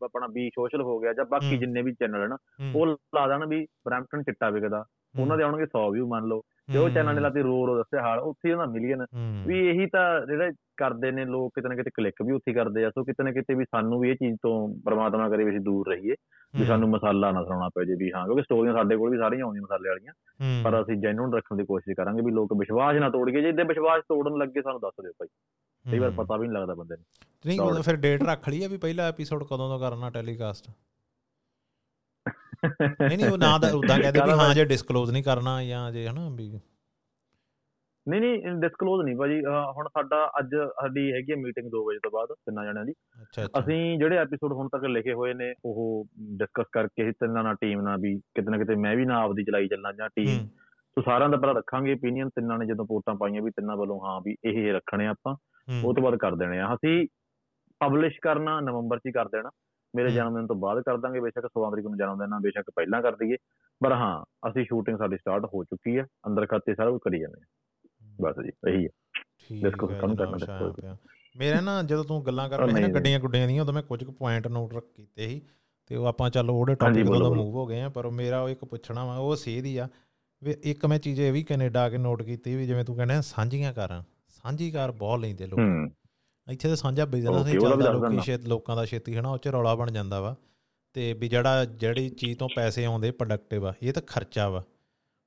ਆਪਣਾ 0.04 0.26
ਬੀ 0.26 0.48
ਸੋਸ਼ਲ 0.54 0.82
ਹੋ 0.82 0.98
ਗਿਆ 1.00 1.12
ਜਾਂ 1.12 1.24
ਬਾਕੀ। 1.24 1.58
ਜਿੰਨੇ 1.58 1.82
ਵੀ 1.82 1.92
ਚੈਨਲ 1.92 2.26
ਹਨ 2.26 2.36
ਉਹ 2.76 2.86
ਲਾ 2.86 3.26
ਦੇਣ 3.28 3.46
ਵੀ 3.46 3.64
ਬ੍ਰੈਂਪਟਨ 3.86 4.22
ਚਿੱਟਾ 4.22 4.50
ਵਿਕਦਾ। 4.50 4.84
ਉਹਨਾਂ 5.18 5.36
ਦੇ 5.36 5.42
ਆਉਣਗੇ 5.44 5.66
100 5.66 5.90
ਵਿਊ 5.90 6.06
ਮੰਨ 6.08 6.24
ਲਓ। 6.24 6.42
ਤੇ 6.72 6.78
ਉਹ 6.78 6.90
ਚੈਨਲ 6.90 7.14
ਨੇ 7.14 7.20
ਲਾਤੀ 7.20 7.40
ਰੋ 7.40 7.66
ਰੋ 7.66 7.76
ਦੱਸਿਆ 7.76 8.02
ਹਾਲ 8.02 8.18
ਉੱਥੇ 8.18 8.52
ਉਹਨਾਂ 8.52 8.66
ਮਿਲੀਅਨ 8.66 9.06
ਵੀ 9.46 9.68
ਇਹੀ 9.68 9.86
ਤਾਂ 9.86 10.26
ਜਿਹੜੇ 10.26 10.52
ਕਰਦੇ 10.76 11.10
ਨੇ 11.10 11.24
ਲੋਕ 11.24 11.52
ਕਿਤੇ 11.54 11.68
ਨਾ 11.68 11.74
ਕਿਤੇ 11.74 11.90
ਕਲਿੱਕ 11.94 12.22
ਵੀ 12.22 12.32
ਉੱਥੇ 12.32 12.52
ਕਰਦੇ 12.52 12.84
ਆ 12.84 12.90
ਸੋ 12.90 13.04
ਕਿਤੇ 13.04 13.24
ਨਾ 13.24 13.32
ਕਿਤੇ 13.32 13.54
ਵੀ 13.54 13.64
ਸਾਨੂੰ 13.64 14.00
ਵੀ 14.00 14.10
ਇਹ 14.10 14.14
ਚੀਜ਼ 14.14 14.36
ਤੋਂ 14.42 14.80
ਪ੍ਰਮਾਤਮਾ 14.84 15.28
ਕਰੇ 15.28 15.44
ਵੀ 15.44 15.50
ਅਸੀਂ 15.50 15.60
ਦੂਰ 15.60 15.88
ਰਹੀਏ 15.88 16.14
ਵੀ 16.58 16.64
ਸਾਨੂੰ 16.64 16.88
ਮਸਾਲਾ 16.88 17.32
ਨਾ 17.32 17.44
ਸੁਣਾਉਣਾ 17.44 17.68
ਪੈ 17.68 17.84
ਜੇ 17.84 17.94
ਵੀ 17.94 18.12
ਹਾਂ 18.12 18.24
ਕਿਉਂਕਿ 18.24 18.42
ਸਟੋਰੀਆਂ 18.42 18.74
ਸਾਡੇ 18.74 18.96
ਕੋਲ 18.96 19.10
ਵੀ 19.10 19.18
ਸਾਰੀਆਂ 19.18 19.44
ਆਉਂਦੀਆਂ 19.44 19.62
ਮਸਾਲੇ 19.62 19.88
ਵਾਲੀਆਂ 19.88 20.12
ਪਰ 20.64 20.82
ਅਸੀਂ 20.82 20.96
ਜੈਨੂਨ 20.96 21.34
ਰੱਖਣ 21.34 21.56
ਦੀ 21.56 21.64
ਕੋਸ਼ਿਸ਼ 21.64 21.96
ਕਰਾਂਗੇ 21.96 22.22
ਵੀ 22.22 22.32
ਲੋਕ 22.32 22.52
ਵਿਸ਼ਵਾਸ 22.56 22.96
ਨਾ 22.96 23.10
ਤੋੜੀਏ 23.10 23.40
ਜੇ 23.40 23.48
ਇੱਦਾਂ 23.48 23.64
ਵਿਸ਼ਵਾਸ 23.64 24.02
ਤੋੜਨ 24.02 24.38
ਲੱਗੇ 24.38 24.62
ਸਾਨੂੰ 24.62 24.80
ਦੱਸ 24.80 25.02
ਦਿਓ 25.02 25.12
ਭਾਈ। 25.18 25.28
ਕਈ 25.92 25.98
ਵਾਰ। 25.98 26.10
ਪਤਾ 26.10 26.36
ਵੀ 26.36 26.48
ਨਹੀਂ 26.48 26.58
ਲੱਗਦਾ 26.58 26.74
ਬੰਦੇ 26.74 26.96
ਨੂੰ। 26.96 27.04
ਨਹੀਂ। 27.46 27.60
ਉਹ 27.60 27.82
ਫਿਰ 27.82 27.96
ਡੇਟ 27.96 28.22
ਰੱਖ 28.22 28.48
ਲਈ 28.48 28.64
ਆ 28.64 28.68
ਵੀ 28.68 28.76
ਪਹਿਲਾ 28.76 29.02
ਐਪੀਸੋਡ 29.02 29.44
ਕਦੋਂ 29.44 29.58
ਤੋਂ 29.58 29.78
ਕਰਨਾ 29.78 30.10
ਟੈਲੀਕਾਸਟ। 30.10 30.70
ਨਹੀਂ 32.90 33.18
ਨਹੀਂ 33.18 33.30
ਉਹ 33.30 33.38
ਨਾ 33.38 33.58
ਦਾ 33.58 33.68
ਉਦਾਂ 33.74 33.98
ਕਹਦੇ 33.98 34.20
ਵੀ 34.24 34.30
ਹਾਂ 34.30 34.54
ਜੇ 34.54 34.64
ਡਿਸਕਲੋਜ਼ 34.64 35.10
ਨਹੀਂ 35.10 35.24
ਕਰਨਾ 35.24 35.64
ਜਾਂ 35.64 35.92
ਜੇ 35.92 36.08
ਹਨਾ 36.08 36.28
ਵੀ 36.28 36.60
ਨਹੀਂ 38.08 38.20
ਨਹੀਂ 38.20 38.42
ਡਿਸਕਲੋਜ਼ 38.42 39.04
ਨਹੀਂ 39.04 39.16
ਭਾਜੀ। 39.16 39.40
ਹੁਣ 39.76 39.88
ਸਾਡਾ 39.88 40.32
ਅੱਜ 40.38 40.50
ਸਾਡੀ 40.54 41.12
ਹੈਗੀ 41.12 41.34
ਮੀਟਿੰਗ 41.34 41.66
2 41.66 41.84
ਵਜੇ 41.84 41.98
ਤੋਂ 41.98 42.10
ਬਾਅਦ 42.10 42.28
ਤਿੰਨਾਂ 42.32 42.64
ਜਣਿਆਂ 42.64 42.84
ਦੀ। 42.84 42.92
ਅਸੀਂ 43.58 43.98
ਜਿਹੜੇ 43.98 44.16
ਐਪੀਸੋਡ 44.16 44.52
ਹੁਣ 44.52 44.68
ਤੱਕ 44.68 44.84
ਲਿਖੇ 44.84 45.12
ਹੋਏ 45.12 45.34
ਨੇ 45.34 45.54
ਉਹ 45.64 46.06
ਡਿਸਕਸ 46.36 46.66
ਕਰਕੇ 46.72 47.06
ਹੀ 47.06 47.12
ਤਿੰਨਾਂ 47.12 47.44
ਨਾਲ 47.44 47.54
ਟੀਮ 47.54 47.80
ਨਾਲ 47.80 47.98
ਵੀ 48.00 48.18
ਕਿਤੇ 48.18 48.50
ਨਾ 48.50 48.58
ਕਿਤੇ 48.58 48.74
ਮੈਂ 48.74 48.96
ਵੀ 48.96 49.04
ਨਾ 49.04 49.22
ਆਪਦੀ 49.22 49.44
ਚਲਾਈ 49.44 49.68
ਚੱਲਣਾ 49.68 49.92
ਜਾਂ 49.92 50.08
ਟੀਮ 50.08 50.46
ਸੋ 50.94 51.02
ਸਾਰਿਆਂ 51.02 51.28
ਦਾ 51.28 51.36
ਪਹਿਲਾਂ 51.36 51.54
ਰੱਖਾਂਗੇ 51.54 51.92
opinion 51.92 52.28
ਤਿੰਨਾਂ 52.28 52.58
ਨੇ 52.58 52.66
ਜਦੋਂ 52.66 52.84
ਵੋਟਾਂ 52.84 53.14
ਪਾਈਆਂ 53.14 53.42
ਵੀ 53.42 53.50
ਤਿੰਨਾਂ 53.50 53.76
ਵੱਲੋਂ 53.76 54.00
ਹਾਂ 54.00 54.20
ਵੀ 54.20 54.36
ਇਹ 54.44 54.68
ਇਹ 54.68 54.72
ਰੱਖਣੇ 54.72 55.06
ਆਪਾਂ। 55.06 55.36
ਉਹ 55.84 55.94
ਤੋਂ 55.94 56.02
ਬਾਅਦ 56.02 56.16
ਕਰ 56.16 56.34
ਦੇਣੇ 56.34 56.60
ਆ। 56.60 56.74
ਅਸੀਂ 56.74 57.06
ਪਬਲਿਸ਼ 57.80 58.20
ਕਰਨਾ 58.22 58.60
ਨਵੰਬਰ 58.60 58.98
'ਚ 58.98 59.02
ਹੀ 59.06 59.12
ਕਰ 59.12 59.28
ਦੇਣਾ। 59.28 59.50
ਮੇਰੇ। 59.96 60.10
ਜਨਮ 60.10 60.34
ਦਿਨ 60.34 60.46
ਤੋਂ 60.46 60.56
ਬਾਅਦ 60.56 60.82
ਕਰ 60.82 60.96
ਦਾਂਗੇ 60.96 61.20
ਬੇਸ਼ੱਕ 61.20 61.46
16 61.46 61.70
ਤਰੀਕ 61.70 61.86
ਨੂੰ 61.86 61.98
ਜਨਮ 61.98 62.18
ਦਿਨ 62.18 62.32
ਆ 62.32 62.38
ਬੇਸ਼ੱਕ 62.38 62.70
ਪਹਿਲਾਂ 62.70 63.02
ਕਰ 63.02 63.16
ਦਈਏ 63.16 63.36
ਪਰ 63.80 63.92
ਹਾਂ 63.92 64.24
ਅਸੀਂ 64.50 64.64
ਸ਼ੂਟਿੰਗ 64.64 64.98
ਸਾਡੀ 64.98 65.16
ਸਟਾਰਟ 65.16 65.44
ਹੋ 65.44 65.64
ਚੁੱਕੀ 65.64 65.98
ਹੈ 65.98 66.06
ਅੰਦਰ 66.26 66.46
ਖਾਤੇ 66.46 66.74
ਸਾਰਾ 66.74 66.90
ਕੁਝ 66.90 67.00
ਕਰੀ 67.04 67.20
ਜਾਂਦੇ 67.20 67.40
ਬਸ 68.20 68.34
ਜੀ 68.44 68.70
ਇਹੀ 68.70 68.84
ਹੈ 68.84 68.88
ਠੀਕ 69.48 69.68
ਜਨਾਬ 69.68 70.14
ਕਰਨਾ। 70.14 70.70
ਪਿਆ। 70.70 70.96
ਮੇਰੇ 71.36 71.60
ਨਾ 71.60 71.82
ਜਦੋਂ 71.82 72.04
ਤੂੰ 72.04 72.26
ਗੱਲਾਂ 72.26 72.48
ਕਰ 72.48 72.58
ਰਿਹਾ 72.58 72.80
ਨਾ 72.80 72.88
ਗੱਡੀਆਂ 72.88 73.20
ਗੁੱਡੀਆਂ 73.20 73.48
ਦੀਆਂ 73.48 73.62
ਉਦੋਂ 73.62 73.74
ਮੈਂ 73.74 73.82
ਕੁਝ 73.82 74.04
ਕੁ 74.04 74.12
ਪੁਆਇੰਟ 74.12 74.48
ਨੋਟ 74.48 74.74
ਰੱਖ 74.74 74.84
ਕੀਤੇ 74.94 75.28
ਸੀ 75.28 75.42
ਤੇ 75.86 75.96
ਉਹ 75.96 76.06
ਆਪਾਂ 76.06 76.30
ਚੱਲ 76.30 76.50
ਉਹਦੇ 76.50 76.74
ਟੌਪਿਕ 76.74 77.06
ਤੋਂ। 77.06 77.34
ਮੂਵ 77.34 77.54
ਹੋ 77.54 77.66
ਗਏ 77.66 77.80
ਆ 77.80 77.88
ਪਰ 77.88 78.10
ਮੇਰਾ 78.10 78.42
ਉਹ 78.42 78.48
ਇੱਕ 78.48 78.64
ਪੁੱਛਣਾ 78.64 79.04
ਵਾ 79.04 79.16
ਉਹ 79.16 79.36
ਸੇਧ 79.36 79.64
ਹੀ 79.64 79.76
ਆ 79.76 79.88
ਵੀ 80.42 80.54
ਇੱਕ 80.62 80.86
ਮੈਂ 80.86 80.98
ਚੀਜ਼ 80.98 81.20
ਇਹ 81.20 81.32
ਵੀ 81.32 81.42
ਕੈਨੇਡਾ 81.42 81.82
ਆ 81.82 81.88
ਕੇ 81.88 81.98
ਨੋਟ 81.98 82.22
ਕੀਤੀ 82.22 82.56
ਵੀ 82.56 82.66
ਜਿਵੇਂ 82.66 82.84
ਤੂੰ 82.84 82.96
ਕਹਿੰਦਾ 82.96 83.20
ਸਾਂਝੀਆਂ 83.20 83.72
ਕਾਰਾਂ 83.72 84.02
ਸਾਂਝੀ 84.28 84.70
ਕਾਰ 84.70 84.92
ਬਹੁਤ 84.92 85.20
ਲੈਂਦੇ 85.20 85.46
ਲੋਕ 85.46 85.60
ਇੱਥੇ 86.52 86.68
ਤਾਂ 86.68 86.76
ਸਾਂਝਾ 86.76 87.04
ਬਿਜ਼ਨਸ 87.04 87.46
ਹੀ 87.46 87.52
Okay, 87.52 87.64
ਉਹਦਾ 87.64 87.76
ਵੀ 87.76 87.82
ਚੱਲਦਾ 87.84 88.08
ਲੋਕੀ। 88.08 88.20
ਸ਼ੇਤ 88.22 88.46
ਲੋਕਾਂ 88.46 88.76
ਦਾ 88.76 88.84
ਛੇਤੀ 88.84 89.16
ਹਨਾ 89.16 89.28
ਉਹ 89.28 89.38
ਚ 89.38 89.48
ਰੌਲਾ 89.48 89.74
ਬਣ 89.74 89.90
ਜਾਂਦਾ 89.90 90.20
ਵਾ 90.20 90.34
ਤੇ 90.94 91.12
ਵੀ 91.12 91.28
ਜਿਹੜਾ 91.28 91.64
ਜਿਹੜੀ 91.64 92.08
ਚੀਜ਼ 92.08 92.38
ਤੋਂ 92.38 92.48
ਪੈਸੇ 92.56 92.84
ਆਉਂਦੇ 92.84 93.10
ਪ੍ਰੋਡਕਟਿਵ 93.10 93.66
ਆ 93.66 93.72
ਇਹ 93.82 93.92
ਤਾਂ 93.92 94.02
ਖਰਚਾ 94.06 94.48
ਵਾ 94.48 94.62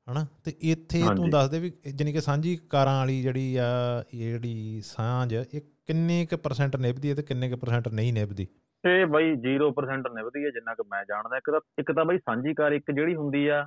ਹਨਾ 0.08 0.26
ਤੇ 0.44 0.54
ਇੱਥੇ 0.62 1.02
ਤੂੰ। 1.16 1.30
ਦੱਸ 1.30 1.50
ਦੇ 1.50 1.60
ਵੀ 1.60 1.72
ਜਾਣੀ 1.96 2.14
ਕਿ 2.14 2.22
ਸਾਂਝੀ 2.22 2.56
ਕਾਰਾਂ 2.70 2.98
ਵਾਲੀ 3.00 3.22
ਜਿਹੜੀ 3.22 3.56
ਆ 3.56 3.66
ਇਹ 4.14 4.20
ਜਿਹੜੀ 4.20 4.82
ਸਾਂਝ 4.86 5.34
ਇਹ 5.34 5.62
ਕਿੰਨੇ 5.88 6.26
ਕੁ 6.26 6.38
ਪਰਸੈਂਟ 6.38 6.76
ਨਿਭਦੀ 6.76 7.10
ਹੈ 7.10 7.16
ਤੇ 7.16 7.24
ਕਿੰਨੇ 7.24 7.50
ਕੁ 7.50 7.58
ਪਰਸੈਂਟ 7.58 7.88
ਨਹੀਂ 7.88 8.14
ਨਿਭਦੀ 8.14 8.48
ਇਹ 8.84 9.06
ਬਾਈ 9.06 9.32
0% 9.44 10.12
ਨਿਭਦੀ 10.14 10.44
ਹੈ 10.46 10.50
ਜਿੰਨਾ 10.50 10.74
ਕਿ 10.74 10.84
ਮੈਂ 10.92 11.04
ਜਾਣਦਾ 11.06 11.38
ਇੱਕ 11.38 11.50
ਤਾਂ 11.52 11.60
ਇੱਕ 11.80 11.92
ਤਾਂ 11.92 12.06
ਬਾਈ 12.06 12.18
ਸਾਂਝੀ 12.18 12.54
ਕਾਰ 12.54 12.72
ਇੱਕ 12.72 12.92
ਜਿਹੜੀ 12.92 13.16
ਹੁੰਦੀ 13.16 13.48
ਆ 13.48 13.66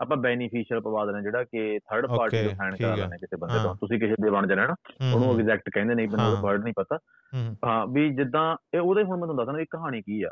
ਆਪਾਂ 0.00 0.16
ਬੈਨੀਫੀਸ਼ੀਅਲ 0.16 0.80
ਪਵਾ 0.80 1.06
ਦਿੰਦੇ 1.06 1.22
ਜਿਹੜਾ 1.22 1.44
ਕਿ 1.44 1.78
ਥਰਡ 1.78 2.06
ਪਾਰਟੀ 2.06 2.42
ਨੂੰ 2.42 2.52
ਸਾਈਨ 2.56 2.76
ਕਰਾ। 2.76 2.94
ਲੈਣੇ 2.94 3.16
ਕਿਸੇ 3.16 3.36
ਬੰਦੇ। 3.36 3.62
ਤੋਂ। 3.62 3.74
ਤੁਸੀਂ 3.74 3.98
ਕਿਸੇ 3.98 4.14
ਦੇ 4.22 4.30
ਬਣ 4.30 4.46
ਜਾਣਾ 4.46 4.66
ਨਾ 4.66 4.74
ਉਹਨੂੰ 5.14 5.38
ਐਗਜ਼ੈਕਟ 5.38 5.70
ਕਹਿੰਦੇ 5.74 5.94
ਨਹੀਂ 5.94 6.08
ਮੈਨੂੰ। 6.08 6.42
ਵਰਡ 6.42 6.62
ਨਹੀਂ 6.64 6.74
ਪਤਾ। 6.76 6.98
ਹੂੰ, 7.34 7.56
ਵੀ 7.92 8.14
ਜਿੱਦਾਂ 8.14 8.56
ਇਹ 8.74 8.80
ਉਹਦੇ 8.80 9.02
ਹੁਣ 9.02 9.20
ਮੈਨੂੰ 9.20 9.36
ਦੱਸਣਾ 9.36 9.58
ਵੀ 9.58 9.64
ਕਹਾਣੀ 9.64 10.02
ਕੀ 10.02 10.22
ਆ? 10.22 10.30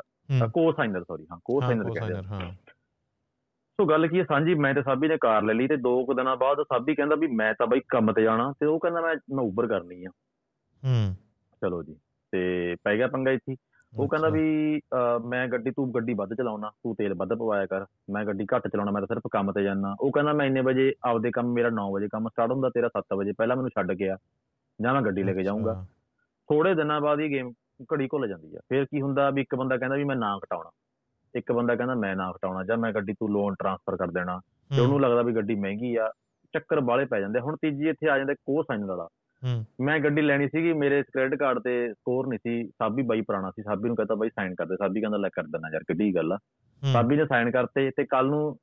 ਕੋ 0.53 0.71
ਸਾਈਨਰ 0.71 1.03
ਸੌਰੀ 1.03 1.27
ਹਾਂ 1.31 1.39
ਕੋ 1.45 1.61
ਸਾਈਨਰ 1.61 1.83
ਕਹਿੰਦੇ 1.83 2.15
ਹਾਂ। 2.15 2.51
ਸੋ 3.81 3.85
ਗੱਲ 3.85 4.07
ਕੀ 4.07 4.19
ਹੈ 4.19 4.23
ਸਾਂਝੀ 4.23 4.55
ਮੈਂ 4.55 4.73
ਤੇ 4.73 4.83
ਸਾਬੀ 4.83 5.07
ਨੇ 5.07 5.17
ਕਾਰ 5.21 5.43
ਲੈ 5.43 5.53
ਲਈ 5.53 5.67
ਤੇ 5.67 5.77
ਦੋ 5.77 6.05
ਕੁ 6.05 6.13
ਦਿਨਾਂ 6.13 6.35
ਬਾਅਦ 6.35 6.57
ਸਾਬੀ 6.61 6.95
ਕਹਿੰਦਾ 6.95 7.15
ਵੀ 7.15 7.27
ਮੈਂ 7.27 7.53
ਤਾਂ 7.53 7.67
ਬਾਈ 7.67 7.79
ਕੰਮ 7.89 8.11
ਤੇ 8.11 8.23
ਜਾਣਾ 8.23 8.53
ਤੇ 8.59 8.65
ਉਹ 8.65 8.79
ਕਹਿੰਦਾ 8.79 9.01
ਮੈਂ 9.01 9.15
ਮੈਂ 9.35 9.43
ਉਬਰ 9.43 9.67
ਕਰਨੀ 9.67 10.05
ਆ। 10.05 10.09
ਹੂੰ। 10.85 11.15
ਚਲੋ 11.61 11.83
ਜੀ 11.83 11.95
ਤੇ 12.31 12.75
ਪੈ 12.83 12.97
ਗਿਆ 12.97 13.07
ਪੰਗਾ 13.07 13.31
ਇੱਥੇ। 13.31 13.55
ਉਹ 13.97 14.07
ਕਹਿੰਦਾ 14.07 14.29
ਵੀ 14.29 14.81
ਮੈਂ 15.25 15.47
ਗੱਡੀ 15.47 15.71
ਤੂੰ 15.71 15.93
ਗੱਡੀ 15.95 16.13
ਵੱਧ 16.13 16.33
ਚਲਾਉਣਾ 16.33 16.69
ਤੂੰ 16.83 16.95
ਤੇਲ 16.95 17.13
ਵੱਧ 17.13 17.33
ਪਵਾਇਆ 17.33 17.65
ਕਰ 17.65 17.85
ਮੈਂ 18.09 18.25
ਗੱਡੀ 18.25 18.45
ਘੱਟ 18.55 18.67
ਚਲਾਉਣਾ 18.67 18.91
ਮੈਂ 18.91 19.01
ਤਾਂ 19.01 19.07
ਸਿਰਫ 19.07 19.21
ਕੰਮ 19.31 19.51
ਤੇ 19.51 19.63
ਜਾਣਾ 19.63 19.95
ਉਹ 19.99 20.11
ਕਹਿੰਦਾ 20.11 20.33
ਮੈਂ 20.33 20.45
ਇੰਨੇ 20.45 20.61
ਵਜੇ 20.61 20.93
ਆਪਦੇ 21.05 21.31
ਕੰਮ 21.31 21.51
ਮੇਰਾ 21.53 21.69
9 21.69 21.87
ਵਜੇ 21.93 22.07
ਕੰਮ 22.07 22.27
ਸਟਾਰਟ 22.29 22.51
ਹੁੰਦਾ 22.51 22.69
ਤੇਰਾ 22.69 22.89
7 22.97 23.15
ਵਜੇ 23.17 23.31
ਪਹਿਲਾਂ 23.37 23.55
ਮੈਨੂੰ 23.55 23.69
ਛੱਡ 23.69 23.91
ਗਿਆ 23.91 24.17
ਜਾਂ 24.79 24.93
ਮੈਂ 24.93 25.01
ਗੱਡੀ 25.01 25.23
ਲੈ 25.23 25.33
ਕੇ 25.33 25.43
ਜਾਊਂਗਾ। 25.43 25.73
ਥੋੜੇ 26.49 26.73
ਦਿਨਾਂ 26.75 26.99
ਬਾਅਦ 27.01 27.19
ਇਹ 27.19 27.29
ਗੇਮ 27.29 27.51
ਘੜੀ 27.93 28.07
ਘੁੱਲ 28.13 28.27
ਜਾਂਦੀ 28.27 28.55
ਆ। 28.55 28.59
ਫਿਰ 28.69 28.85
ਕੀ 28.85 29.01
ਹੁੰਦਾ 29.01 29.29
ਵੀ 29.29 29.41
ਇੱਕ 29.41 29.55
ਬੰਦਾ 29.55 29.77
ਕਹਿੰਦਾ 29.77 29.95
ਵੀ 29.95 30.03
ਮੈਂ 30.03 30.15
ਨਾ 30.15 30.37
ਘਟਾਉਣਾ। 30.37 30.69
ਇੱਕ 31.33 31.51
ਬੰਦਾ 31.51 31.75
ਕਹਿੰਦਾ 31.75 31.95
ਮੈਂ 31.95 32.15
ਨਾ 32.15 32.31
ਘਟਾਉਣਾ 32.31 32.63
ਜਾਂ 32.63 32.77
ਮੈਂ 32.77 32.91
ਗੱਡੀ 32.93 33.13
ਤੂੰ 33.13 33.29
ਲੋਨ 33.31 33.55
ਟ੍ਰਾਂਸਫਰ 33.59 33.97
ਕਰ 33.97 34.11
ਦੇਣਾ। 34.11 34.39
ਤੇ 34.39 34.75
ਹੂੰ, 34.75 34.83
ਉਹਨੂੰ 34.83 35.01
ਲੱਗਦਾ 35.01 35.21
ਵੀ 35.21 35.35
ਗੱਡੀ 35.35 35.55
ਮਹਿੰਗੀ 35.55 35.95
ਆ 35.95 36.11
ਚੱਕਰ 36.53 36.79
ਬਾਲੇ 36.79 37.05
ਪੈ 37.05 37.19
ਜਾਂਦੇ 37.19 37.39
ਹੁਣ 37.39 37.55
ਤੀਜੀ 37.61 37.89
ਇੱਥੇ 37.89 38.09
ਆ 38.09 38.17
ਜਾਂਦਾ 38.17 38.33
ਕੋ 38.33 38.63
ਸਾਈਨ 38.63 38.85
ਵਾਲਾ। 38.85 39.03
ਹੂੰ, 39.03 39.09
ਮੈਂ 39.81 39.99
ਗੱਡੀ 39.99 40.21
ਲੈਣੀ 40.21 40.47
ਸੀਗੀ 40.47 40.73
ਮੇਰੇ 40.73 41.03
ਕ੍ਰੈਡਿਟ 41.03 41.39
ਕਾਰਡ 41.39 41.59
ਤੇ 41.59 41.93
ਸਕੋਰ 41.93 42.27
ਨਹੀਂ 42.27 42.39
ਸੀ। 42.39 42.67
ਸਾਬੀ 42.67 43.01
ਬਾਈ 43.03 43.21
ਪੁਰਾਣਾ 43.21 43.51
ਸੀ। 43.51 43.63
ਸਾਬੀ 43.63 43.87
ਨੂੰ 43.87 43.95
ਕਹਤਾ 43.95 44.15
ਬਾਈ 44.15 44.29
ਸਾਈਨ 44.29 44.55
ਕਰ 44.55 44.65
ਦੇ। 44.65 44.75
ਸਾਬੀ 44.75 45.01
ਕਹਿੰਦਾ 45.01 45.17
ਲੈ 45.17 45.29
ਕਰ 45.29 45.43
ਦੇਣਾ 45.43 45.69
ਯਾਰ 45.73 45.83
ਕਿੱਡੀ 45.83 46.15
ਗੱਲ 46.15 46.31
ਆ। 46.31 46.37
ਸਾਬੀ 46.93 47.15
ਨੇ 47.15 47.25
ਸਾਈਨ 47.25 47.51
ਕਰਤੇ 47.51 47.91
ਤੇ 47.91 48.05
ਕੱਲ 48.05 48.25
ਨੂੰ 48.27 48.57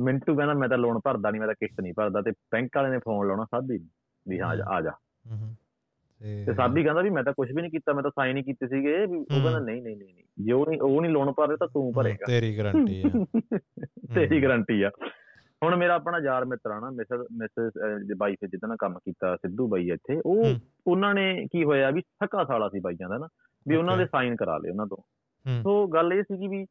ਮਿੰਟੂ 0.00 0.36
ਕਹਿੰਦਾ 0.36 0.54
ਮੈਂ 0.54 0.68
ਤਾਂ 0.68 0.78
ਲੋਨ 0.78 1.00
ਭਰਦਾ 1.04 1.30
ਨਹੀਂ 1.30 1.40
ਮੈਂ 1.40 1.48
ਤਾਂ 1.48 1.54
ਕਿਸ਼ਤ 1.54 1.80
ਨਹੀਂ 1.80 1.92
ਭਰਦਾ। 1.96 2.22
ਤੇ 2.22 2.30
ਬੈਂਕ 2.30 2.76
ਵਾਲੇ 2.76 2.90
ਨੇ 2.90 2.98
ਫੋਨ 2.98 3.26
ਲਾਉਣਾ 3.26 3.44
ਸਾਬੀ 3.44 3.78
ਨੂੰ 3.78 3.88
ਵੀ 4.28 4.40
ਹਾਂ 4.40 4.48
ਆ 4.48 4.80
ਜਾ- 4.80 4.94
ਤੇ 6.46 6.54
ਸਾਬੀ 6.54 6.84
ਕਹਿੰਦਾ 6.84 7.02
ਵੀ 7.02 7.10
ਮੈਂ 7.10 7.24
ਤਾਂ 7.24 7.32
ਕੁਝ 7.32 7.52
ਵੀ 7.52 7.62
ਨਹੀਂ 7.62 7.70
ਕੀਤਾ 7.70 7.92
ਮੈਂ 7.92 8.02
ਤਾਂ 8.02 8.10
ਸਾਈਨ 8.10 8.36
ਹੀ 8.36 8.42
ਕੀਤੇ 8.42 8.68
ਸੀਗੇ। 8.68 9.06
ਵੀ 9.06 9.18
ਉਹ। 9.18 9.24
ਕਹਿੰਦਾ 9.24 9.58
ਨਹੀਂ 9.58 9.82
ਨਹੀਂ 9.82 9.96
ਨਹੀਂ 9.96 10.14
ਨਹੀਂ। 10.14 10.44
ਜੇ 10.44 10.52
ਉਹ 10.52 10.66
ਨਹੀਂ 10.66 10.80
ਉਹ 10.80 11.02
ਨਹੀਂ 11.02 11.12
ਲੋਨ 11.12 11.32
ਭਰ 11.32 11.46
ਰਿਹਾ 11.46 11.56
ਤਾਂ 11.56 11.68
ਤੂੰ 11.68 11.92
ਭਰੇਗਾ। 11.92 12.24
ਤੇਰੀ 12.26 12.58
ਗਾਰੰਟੀ 12.58 13.02
ਆ। 13.02 13.10
ਤੇਰੀ 14.14 14.42
ਗਾਰੰਟੀ 14.42 14.82
ਆ। 14.82 14.90
ਹੁਣ 15.64 15.76
ਮੇਰਾ 15.76 15.94
ਆਪਣਾ 15.94 16.18
ਯਾਰ 16.24 16.44
ਮਿੱਤਰ 16.44 16.70
ਆ 16.70 16.78
ਨਾ 16.80 16.90
ਮਿਸਸ 16.90 17.72
ਦੇ 18.06 18.14
ਬਾਈ 18.14 18.36
ਤੇ 18.40 18.46
ਜਿੱਦਾਂ 18.46 18.68
ਨਾਲ 18.68 18.76
ਕੰਮ 18.76 18.98
ਕੀਤਾ 18.98 19.34
ਸਿੱਧੂ 19.36 19.66
ਬਾਈ 19.68 19.90
ਇੱਥੇ 19.90 20.20
ਉਹ। 20.26 20.44
ਉਹਨਾਂ 20.86 21.14
ਨੇ 21.14 21.46
ਕੀ 21.52 21.64
ਹੋਇਆ 21.64 21.90
ਵੀ 21.90 22.00
ਸੱਕਾ 22.00 22.44
ਸਾਲਾ 22.44 22.68
ਸੀ 22.68 22.80
ਬਾਈਆਂ 22.80 23.08
ਦਾ 23.08 23.18
ਨਾ 23.18 23.28
ਵੀ 23.66 23.76
ਉਹਨਾਂ. 23.76 23.96
ਦੇ 23.96 24.06
ਸਾਈਨ 24.06 24.36
ਕਰਾ 24.36 24.58
ਲਏ 24.58 24.70
ਉਹਨਾਂ 24.70 24.86
ਤੋਂ। 24.86 24.96
ਸੋ 25.62 25.86
ਗੱਲ 25.86 26.12
ਇਹ 26.12 26.22
ਸੀਗੀ 26.22 26.48
ਵੀ 26.48 26.64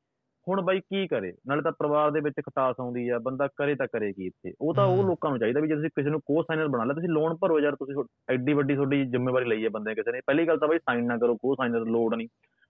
ਹੁਣ 0.47 0.61
ਬਾਈ 0.61 0.79
ਕੀ 0.79 1.07
ਕਰੇ 1.07 1.33
ਨਾਲੇ 1.47 1.61
ਤਾਂ 1.61 1.71
ਪਰਿਵਾਰ 1.71 2.11
ਦੇ 2.11 2.19
ਵਿੱਚ 2.19 2.35
ਖਟਾਸ 2.39 2.75
ਆਉਂਦੀ 2.79 3.07
ਆ 3.09 3.17
ਬੰਦਾ 3.19 3.47
ਕਰੇ 3.57 3.75
ਤਾਂ 3.75 3.87
ਕਰੇ 3.87 4.11
ਕੀ 4.13 4.25
ਇੱਥੇ 4.27 4.53
ਉਹ 4.61 4.73
ਤਾਂ 4.73 4.85
ਉਹ। 4.85 5.03
ਲੋਕਾਂ 5.03 5.29
ਨੂੰ 5.29 5.39
ਚਾਹੀਦਾ 5.39 5.59
ਵੀ 5.59 5.67
ਜੇ 5.67 5.75
ਤੁਸੀਂ 5.75 5.89
ਕਿਸੇ 5.95 6.09
ਨੂੰ 6.09 6.21
ਕੋ 6.25 6.41
ਸਾਈਨਰ 6.43 6.67
ਬਣਾ 6.67 6.83
ਲਿਆ 6.83 6.93
ਤੁਸੀਂ 6.93 7.09
ਲੋਨ 7.09 7.35
ਭਰੋ 7.35 7.59
ਯਾਰ 7.59 7.75
ਤੁਸੀਂ 7.75 8.03
ਐਡੀ 8.29 8.53
ਵੱਡੀ 8.53 8.75
ਤੁਹਾਡੀ 8.75 9.03
ਜ਼ਿੰਮੇਵਾਰੀ 9.05 9.45
ਲਈ 9.45 9.63
ਹੈ 9.63 9.69
ਬੰਦੇ 9.69 9.95
ਕਿਸੇ 9.95 10.11
ਨੇ 10.11 10.21
ਪਹਿਲੀ 10.25 10.47
ਗੱਲ 10.47 10.57
ਤਾਂ 10.57 10.67
ਬਾਈ 10.67 10.79
ਸਾਈਨ 10.79 11.05
ਨਾ 11.05 11.17
ਕਰੋ 11.17 11.35
ਕੋ 11.35 11.55
ਸਾਈਨਰ 11.55 11.85
ਲੋੜ 11.87 12.13
ਨਹੀਂ 12.15 12.27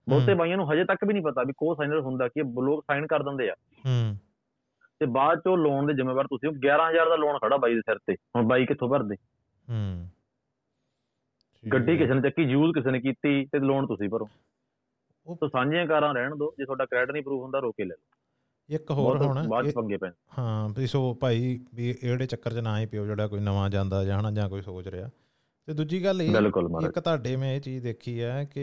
ਬਹੁਤੇ 0.07 0.33
ਬਾਈਆਂ 0.33 0.57
ਨੂੰ 0.57 0.71
ਹਜੇ 0.73 0.83
ਤੱਕ 0.83 1.05
ਵੀ 1.05 1.13
ਨਹੀਂ 1.13 1.23
ਪਤਾ 1.23 1.43
ਵੀ 1.43 1.53
ਕੋ 1.57 1.73
ਸਾਈਨਰ 1.75 1.99
ਹੁੰਦਾ 1.99 2.27
ਕੀ 2.27 2.41
ਲੋਕ 2.63 2.83
ਸਾਈਨ 2.83 3.07
ਕਰ 3.07 3.23
ਦਿੰਦੇ 3.23 3.49
ਆ 3.49 3.55
ਤੇ 4.99 5.05
ਬਾਅਦ 5.05 5.39
ਚੋਂ 5.39 5.57
ਲੋਨ 5.57 5.85
ਦੇ 5.85 5.93
ਜ਼ਿੰਮੇਵਾਰ 5.93 6.25
ਤੁਸੀਂ 6.25 6.49
ਹੋ। 6.49 6.53
11000 6.53 7.09
ਦਾ 7.09 7.15
ਲੋਨ 7.15 7.37
ਖੜਾ 7.37 7.57
ਬਾਈ 7.57 7.73
ਦੇ 7.75 7.81
ਸਿਰ 7.81 7.97
ਤੇ। 7.97 8.13
ਹੁਣ 8.13 8.47
ਬਾਈ 8.47 8.65
ਕਿੱਥੋਂ 8.65 8.89
ਭਰਦੇ? 8.89 9.15
ਹੂੰ। 9.69 10.09
ਗੱਡੀ 11.73 11.97
ਕਿਸੇ 11.97 12.13
ਨੇ 12.13 12.21
ਚੱਕੀ 12.21 12.41
ਯੂਜ਼ 12.41 12.73
ਕਿਸੇ 12.73 12.91
ਨੇ 12.91 12.99
ਕੀਤੀ 12.99 13.45
ਤੇ 13.45 13.59
ਲੋਨ 13.59 13.87
ਤੁਸੀਂ 13.87 14.09
ਭਰੋ। 14.09 14.29
ਉਹ- 15.25 15.35
ਤਾਂ 15.35 15.49
ਸਾਂਝੀਆਂ 15.49 15.85
ਕਾਰਾਂ 15.85 16.13
ਰਹਿਣ 16.13 16.35
ਦਿਓ 16.35 16.51
ਜੇ 16.57 16.65
ਤੁਹਾਡਾ 16.65 16.85
ਕ੍ਰੈਡਿਟ 16.85 17.11
ਨਹੀਂ 17.11 17.23
ਪ੍ਰੂਫ 17.23 17.43
ਹੁੰਦਾ 17.43 17.59
ਰੋਕੇ 17.59 17.83
ਲੈ 17.83 17.95
ਲਓ। 17.95 18.17
ਇੱਕ 18.69 18.91
ਹੋਰ 18.91 19.17
ਹੁਣ 19.17 19.47
ਬਾਅਦ 19.47 19.71
ਪੰਗੇ 19.71 19.97
ਪੈਣ। 19.97 20.11
ਹਾਂ 20.39 20.69
ਵੀ 20.69 20.87
ਸੋ 20.87 21.13
ਭਾਈ 21.13 21.59
ਵੀ 21.75 21.95
ਇਹੜੇ 22.03 22.25
ਚੱਕਰ 22.25 22.51
'ਚ 22.51 22.57
ਨਾ 22.57 22.79
ਹੀ 22.79 22.85
ਪਿਓ 22.85 23.05
ਜਿਹੜਾ 23.05 23.27
ਕੋਈ 23.27 23.39
ਨਵਾਂ 23.39 23.69
ਜਾਂਦਾ 23.69 24.03
ਜਾਂ 24.03 24.19
ਹਨਾ 24.19 24.31
ਜਾਂ 24.31 24.49
ਕੋਈ 24.49 24.61
ਸੋਚ 24.61 24.87
ਰਿਹਾ। 24.87 25.09
ਤੇ 25.67 25.73
ਦੂਜੀ 25.73 26.03
ਗੱਲ 26.03 26.21
ਇਹ 26.21 26.31
ਇੱਕ 26.87 26.99
ਤੁਹਾਡੇ 26.99 27.35
ਮੈਂ 27.35 27.53
ਇਹ 27.53 27.61
ਚੀਜ਼ 27.61 27.83
ਦੇਖੀ 27.83 28.21
ਹੈ 28.21 28.43
ਕਿ 28.43 28.61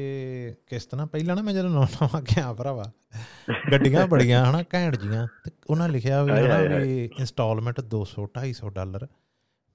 ਕਿਸ਼ਤ 0.66 0.94
ਨਾ 0.94 1.06
ਪਹਿਲਾਂ 1.06 1.36
ਨਾ 1.36 1.42
ਮੈਂ 1.42 1.54
ਜਦੋਂ 1.54 1.70
ਨਵਾਂ 1.70 2.22
ਗਿਆ 2.22 2.52
ਭਰਾਵਾ 2.52 2.92
ਗੱਡੀਆਂ 3.72 4.06
ਬੜੀਆਂ 4.06 4.50
ਹਨਾ 4.50 4.64
ਘੈਂਟ 4.74 4.96
ਜੀਆਂ 4.96 5.26
ਤੇ 5.44 5.50
ਉਹਨਾਂ 5.70 5.88
ਲਿਖਿਆ 5.88 6.22
ਵੀ 6.22 6.30
ਹਨਾ। 6.30 6.78
ਵੀ 6.78 7.10
ਇੰਸਟਾਲਮੈਂਟ 7.18 7.80
200 7.80 8.26
250 8.26 8.70
ਡਾਲਰ। 8.70 9.06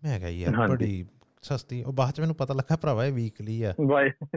ਮੈਂ 0.03 0.19
ਕਿਹਾ 0.19 0.29
ਯਾਰ। 0.29 0.67
ਬੜੀ 0.67 1.05
ਸਸਤੀ 1.41 1.83
ਉਹ 1.83 1.93
ਬਾਅਦ 1.93 2.13
ਚ 2.13 2.19
ਮੈਨੂੰ 2.19 2.35
ਪਤਾ 2.35 2.53
ਲੱਗਾ 2.53 2.75
ਭਰਾਵਾ 2.75 3.05
ਇਹ 3.05 3.13
ਵੀਕਲੀ 3.13 3.63
ਆ। 3.63 3.73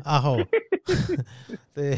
ਆਹੋ। 0.06 0.36
ਤੇ 1.74 1.96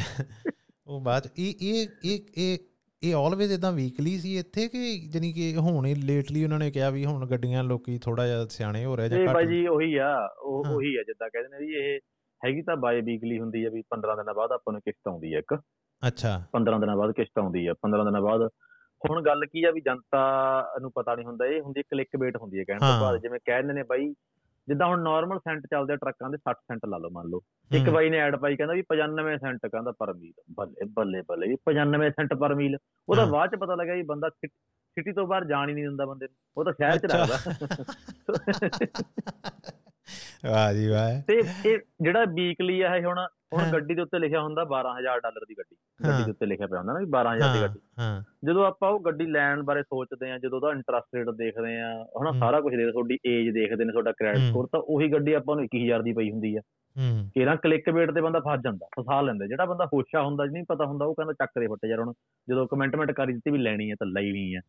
ਉਹ 0.87 1.00
ਬਾਅਦ 1.00 1.28
ਇਹ 1.38 1.54
ਇਹ 1.61 1.87
ਇਹ 2.04 2.20
ਇਹ 2.37 2.59
ਇਹ 3.02 3.14
ਆਲਵੇਜ਼ 3.14 3.52
ਇਦਾਂ 3.52 3.70
ਵੀਕਲੀ 3.72 4.16
ਸੀ 4.18 4.37
ਇੱਥੇ 4.38 4.66
ਕਿ 4.68 4.96
ਜਾਨੀ 5.09 5.33
ਕਿ 5.33 5.54
ਹੁਣ 5.57 5.87
ਹੀ 5.87 5.94
ਲੇਟਲੀ 5.94 6.44
ਉਹਨਾਂ 6.44 6.59
ਨੇ 6.59 6.70
ਕਿਹਾ 6.70 6.90
ਵੀ 6.90 7.04
ਹੁਣ 7.04 7.26
ਗੱਡੀਆਂ 7.26 7.62
ਲੋਕੀ 7.64 7.98
ਥੋੜਾ 7.98 8.26
ਜਿਹਾ 8.26 8.46
ਸਿਆਣੇ 8.50 8.85
ਹੋ 8.85 8.96
ਰਹੇ 8.96 9.09
ਜਾਂ 9.09 9.26
ਘੱਟ 9.26 9.46
ਜੀ 9.48 9.66
ਉਹੀ 9.66 9.94
ਆ 9.96 10.14
ਉਹ। 10.42 10.64
ਉਹੀ 10.66 10.94
ਆ 10.96 11.02
ਜਿੱਦਾਂ 11.02 11.28
ਕਹਿੰਦੇ 11.30 11.48
ਨੇ 11.48 11.66
ਵੀ 11.66 11.74
ਇਹ 11.74 11.98
ਹੈਗੀ 12.42 12.62
ਤਾਂ 12.62 12.76
ਬਾਈ 12.76 13.00
ਵੀਕਲੀ 13.00 13.38
ਹੁੰਦੀ 13.40 13.64
ਆ 13.64 13.70
ਵੀ 13.70 13.83
15 13.94 14.16
ਦਿਨਾਂ 14.16 14.35
ਬਾਅਦ 14.35 14.52
ਆਪਾਂ 14.52 14.72
ਨੂੰ 14.72 14.80
ਕਿਸ਼ਤ 14.80 15.09
ਆਉਂਦੀ 15.09 15.33
ਆ 15.35 15.38
ਇੱਕ 15.38 15.54
ਅੱਛਾ 16.02 16.33
15 16.57 16.80
ਦਿਨਾਂ 16.80 16.96
ਬਾਅਦ 16.96 17.12
ਕਿਸ਼ਤ 17.12 17.38
ਆਉਂਦੀ 17.38 17.66
ਆ 17.66 17.74
15 17.87 18.04
ਦਿਨਾਂ 18.04 18.22
ਬਾਅਦ 18.22 18.48
ਹੁਣ 19.02 19.22
ਗੱਲ 19.22 19.44
ਕੀ 19.46 19.64
ਆ 19.64 19.70
ਵੀ 19.70 19.80
ਜਨਤਾ 19.80 20.20
ਨੂੰ 20.80 20.90
ਪਤਾ 20.94 21.14
ਨਹੀਂ 21.14 21.26
ਹੁੰਦਾ 21.26 21.46
ਇਹ 21.46 21.61
ਹੁੰਦੀ 21.61 21.83
ਕਲਿੱਕ 21.83 22.16
ਬੇਟ 22.16 22.37
ਹੁੰਦੀ 22.37 22.59
ਹੈ 22.59 22.64
ਕਹਿਣ 22.64 22.78
ਤੋਂ। 22.78 23.00
ਬਾਅਦ 23.00 23.20
ਜਿਵੇਂ 23.22 23.40
ਕਹਿੰਦੇ 23.46 23.72
ਨੇ 23.72 23.83
ਬਾਈ 23.83 24.12
ਜਿੱਦਾਂ 24.68 24.87
ਹੁਣ 24.87 25.03
ਨਾਰਮਲ 25.03 25.38
ਸੈਂਟ 25.38 25.66
ਚੱਲਦੇ 25.66 25.92
ਆ 25.92 25.96
ਟਰੱਕਾਂ 25.96 26.31
ਦੇ 26.31 26.37
60 26.37 26.61
ਸੈਂਟ 26.61 26.87
ਲਾ 26.87 26.98
ਲਓ 26.98 27.11
ਮੰਨ 27.11 27.27
ਲਓ। 27.27 27.40
ਇੱਕ 27.72 27.90
ਬਾਈ 27.90 28.11
ਨੇ 28.11 28.18
ਐਡ 28.18 28.37
ਪਾਈ 28.37 28.57
ਕਹਿੰਦਾ 28.57 28.74
ਵੀ 28.74 28.83
95 28.83 29.37
ਸੈਂਟ 29.37 29.66
ਕਹਿੰਦਾ 29.66 29.92
ਪਰ 29.98 30.14
ਮੀਲ। 30.14 30.33
ਬੱਲੇ 30.50 30.88
ਬੱਲੇ 30.88 31.22
ਬੱਲੇ 31.22 31.48
ਵੀ 31.48 31.57
95 31.72 32.11
ਸੈਂਟ 32.11 32.35
ਪਰ 32.35 32.55
ਮੀਲ। 32.55 32.77
ਉਹਦਾ। 33.09 33.24
ਬਾਅਦ 33.24 33.50
ਚ 33.50 33.59
ਪਤਾ 33.59 33.74
ਲੱਗਾ 33.74 33.94
ਵੀ 33.94 34.03
ਬੰਦਾ 34.03 34.29
ਸਿਟੀ 34.29 35.12
ਤੋਂ 35.12 35.27
ਬਾਹਰ 35.27 35.44
ਜਾਣ 35.44 35.68
ਹੀ 35.68 35.74
ਨਹੀਂ 35.74 35.85
ਦਿੰਦਾ 35.85 36.07
ਬੰਦੇ 36.07 36.27
ਨੂੰ। 36.27 36.37
ਉਹ 36.57 36.64
ਤਾਂ 36.64 36.72
ਸ਼ਹਿਰ 36.72 36.98
ਚ। 36.98 37.05
ਰੱਖਦਾ 37.05 37.38
ਵਾਹ 40.50 40.74
ਜੀ 40.74 40.88
ਵਾਹ। 40.88 41.22
ਤੇ 41.22 41.42
ਇਹ 41.66 41.79
ਜਿਹੜਾ 42.00 42.24
ਵੀਕਲੀ 42.24 42.81
ਆ 42.81 42.96
ਇਹ 42.96 43.05
ਹੁਣ 43.05 43.27
ਹੁਣ। 43.54 43.72
ਗੱਡੀ 43.72 43.94
ਦੇ 43.94 44.02
ਉੱਤੇ 44.02 44.18
ਲਿਖਿਆ 44.18 44.42
ਹੁੰਦਾ 44.42 44.64
12000 44.64 45.20
ਡਾਲਰ 45.20 45.44
ਦੀ 45.48 45.54
ਗੱਡੀ 45.58 45.76
ਗੱਡੀ। 46.08 46.24
ਦੇ 46.24 46.30
ਉੱਤੇ 46.30 46.46
ਲਿਖਿਆ 46.46 46.66
ਪਿਆ 46.66 46.78
ਹੁੰਦਾ 46.78 46.92
ਨਾ 46.92 46.98
ਵੀ 46.98 47.06
12000 47.06 47.54
ਦੀ 47.54 47.62
ਗੱਡੀ 47.62 47.80
ਜਦੋਂ 48.44 48.66
ਆਪਾਂ 48.66 48.90
ਉਹ 48.90 49.00
ਗੱਡੀ 49.00 49.26
ਲੈਣ 49.26 49.62
ਬਾਰੇ 49.62 49.82
ਸੋਚਦੇ 49.82 50.30
ਆ 50.30 50.38
ਜਦੋਂ 50.38 50.58
ਉਹਦਾ 50.58 50.70
ਇੰਟਰਸਟ 50.70 51.14
ਰੇਟ 51.14 51.30
ਦੇਖਦੇ 51.30 51.80
ਆ 51.80 52.06
ਹਨਾ। 52.22 52.32
ਸਾਰਾ 52.38 52.60
ਕੁਝ 52.60 52.76
ਦੇਖਦੇ 52.76 52.92
ਤੁਹਾਡੀ 52.92 53.18
ਏਜ 53.26 53.54
ਦੇਖਦੇ 53.54 53.84
ਨੇ 53.84 53.92
ਤੁਹਾਡਾ 53.92 54.12
ਕ੍ਰੈਡਿਟ। 54.12 54.42
ਸਕੋਰ 54.42 54.68
ਤਾਂ 54.72 54.80
ਉਹੀ 54.80 55.12
ਗੱਡੀ 55.12 55.32
ਆਪਾਂ 55.32 55.56
ਨੂੰ 55.56 55.64
21000 55.64 56.02
ਦੀ 56.02 56.12
ਪਈ 56.12 56.30
ਹੁੰਦੀ 56.30 56.56
ਆ 56.56 56.60
ਹੂੰ 56.96 57.30
ਕਿਹੜਾ 57.34 57.56
ਕਲਿੱਕ 57.56 57.88
ਵੇਟ 57.88 58.10
ਤੇ 58.10 58.20
ਬੰਦਾ 58.20 58.40
ਫਸ 58.40 58.60
ਜਾਂਦਾ 58.64 58.86
ਫਸਾ 59.00 59.20
ਲੈਂਦਾ 59.20 59.46
ਜਿਹੜਾ 59.46 59.64
ਬੰਦਾ 59.64 59.86
ਹੋਸ਼ਾ 59.86 60.22
ਹੁੰਦਾ 60.22 60.44
ਨਹੀਂ 60.44 60.64
ਪਤਾ 60.68 60.84
ਹੁੰਦਾ 60.86 61.04
ਉਹ 61.04 61.14
ਕਹਿੰਦਾ 61.14 61.32
ਚੱਕ 61.32 61.60
ਦੇ 61.60 61.66
ਫੱਟੇ 61.66 61.88
ਯਾਰ 61.88 62.00
ਹੁਣ 62.00 62.12
ਜਦੋਂ 62.48 62.66
ਕਮੈਂਟਮੈਂਟ 62.66 63.12
ਕਰੀ 63.12 63.32
ਦਿੱਤੀ 63.32 63.50
ਵੀ 63.50 63.58
ਲੈਣੀ 63.58 63.90
ਹੈ 63.90 63.94
ਤਾਂ 63.94 64.06
ਲੈਣੀ 64.06 64.54
ਹੈ 64.54 64.60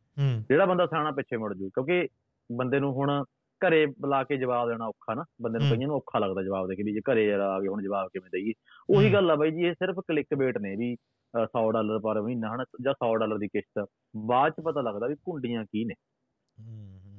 ਜਿਹੜਾ 0.50 0.66
ਬੰਦਾ 0.66 0.86
ਸਿਆਣਾ 0.86 1.12
ਪਿੱਛੇ 1.12 1.38
ਮੁੜ 1.38 1.54
ਜੂ 1.54 1.70
ਕਿਉਂਕਿ 1.70 2.08
ਬੰਦੇ 2.52 2.80
ਨੂੰ 2.80 2.94
ਹੁਣ 2.94 3.24
ਘਰੇ 3.68 3.86
ਬੁਲਾ 3.86 4.24
ਕੇ 4.24 4.38
ਜਵਾਬ 4.38 4.70
ਦੇਣਾ 4.70 4.88
ਔਖਾ 4.88 5.14
ਨਾ 5.14 5.26
ਬੰਦੇ 5.42 5.60
ਨੂੰ। 5.60 5.70
ਕਈਆਂ 5.70 5.88
ਨੂੰ 5.88 5.96
ਔਖਾ 5.96 6.20
ਲੱਗਦਾ 6.20 6.44
ਜਵਾਬ 6.44 6.68
ਦੇ 6.68 6.76
ਕੇ 6.76 6.84
ਵੀ 6.84 6.94
ਜੇ 6.94 7.00
ਘਰੇ 7.00 7.28
ਯਾਰ 7.28 7.40
ਆ 7.40 7.60
ਗਏ 7.60 7.68
ਹੁਣ 7.68 7.84
ਜਵਾਬ 7.84 8.08
ਕਿਵੇਂ 8.08 8.30
ਦਈਏ? 8.32 8.54
ਉਹੀ। 8.90 9.14
ਗੱਲ 9.14 9.32
ਆ 9.32 9.36
ਬਾਈ 9.36 9.52
ਜੀ 9.52 9.62
ਇਹ 9.62 9.74
ਸਿਰਫ 9.74 9.96
ਕਲਿੱਕ 10.08 10.28
ਵੇਟ 10.38 10.58
ਨੇ 10.58 10.76
ਵੀ 10.76 10.96
ਅ, 10.96 11.46
100 11.46 11.72
ਡਾਲਰ 11.72 12.00
ਪਰ 12.00 12.22
ਮਹੀਨਾ 12.22 12.56
ਹਨਾ 12.56 12.66
ਜਾਂ 12.82 12.94
100 12.94 13.16
ਡਾਲਰ 13.16 13.38
ਦੀ 13.38 13.48
ਕਿਸ਼ਤ। 13.48 13.86
ਬਾਅਦ 14.18 14.52
ਚ 14.52 14.62
ਪਤਾ 14.66 14.82
ਲੱਗਦਾ 14.82 15.08
ਵੀ 15.08 15.16
ਕੁੰਡੀਆਂ 15.16 15.66
ਕੀ 15.66 15.86
ਨੇ। 15.86 15.94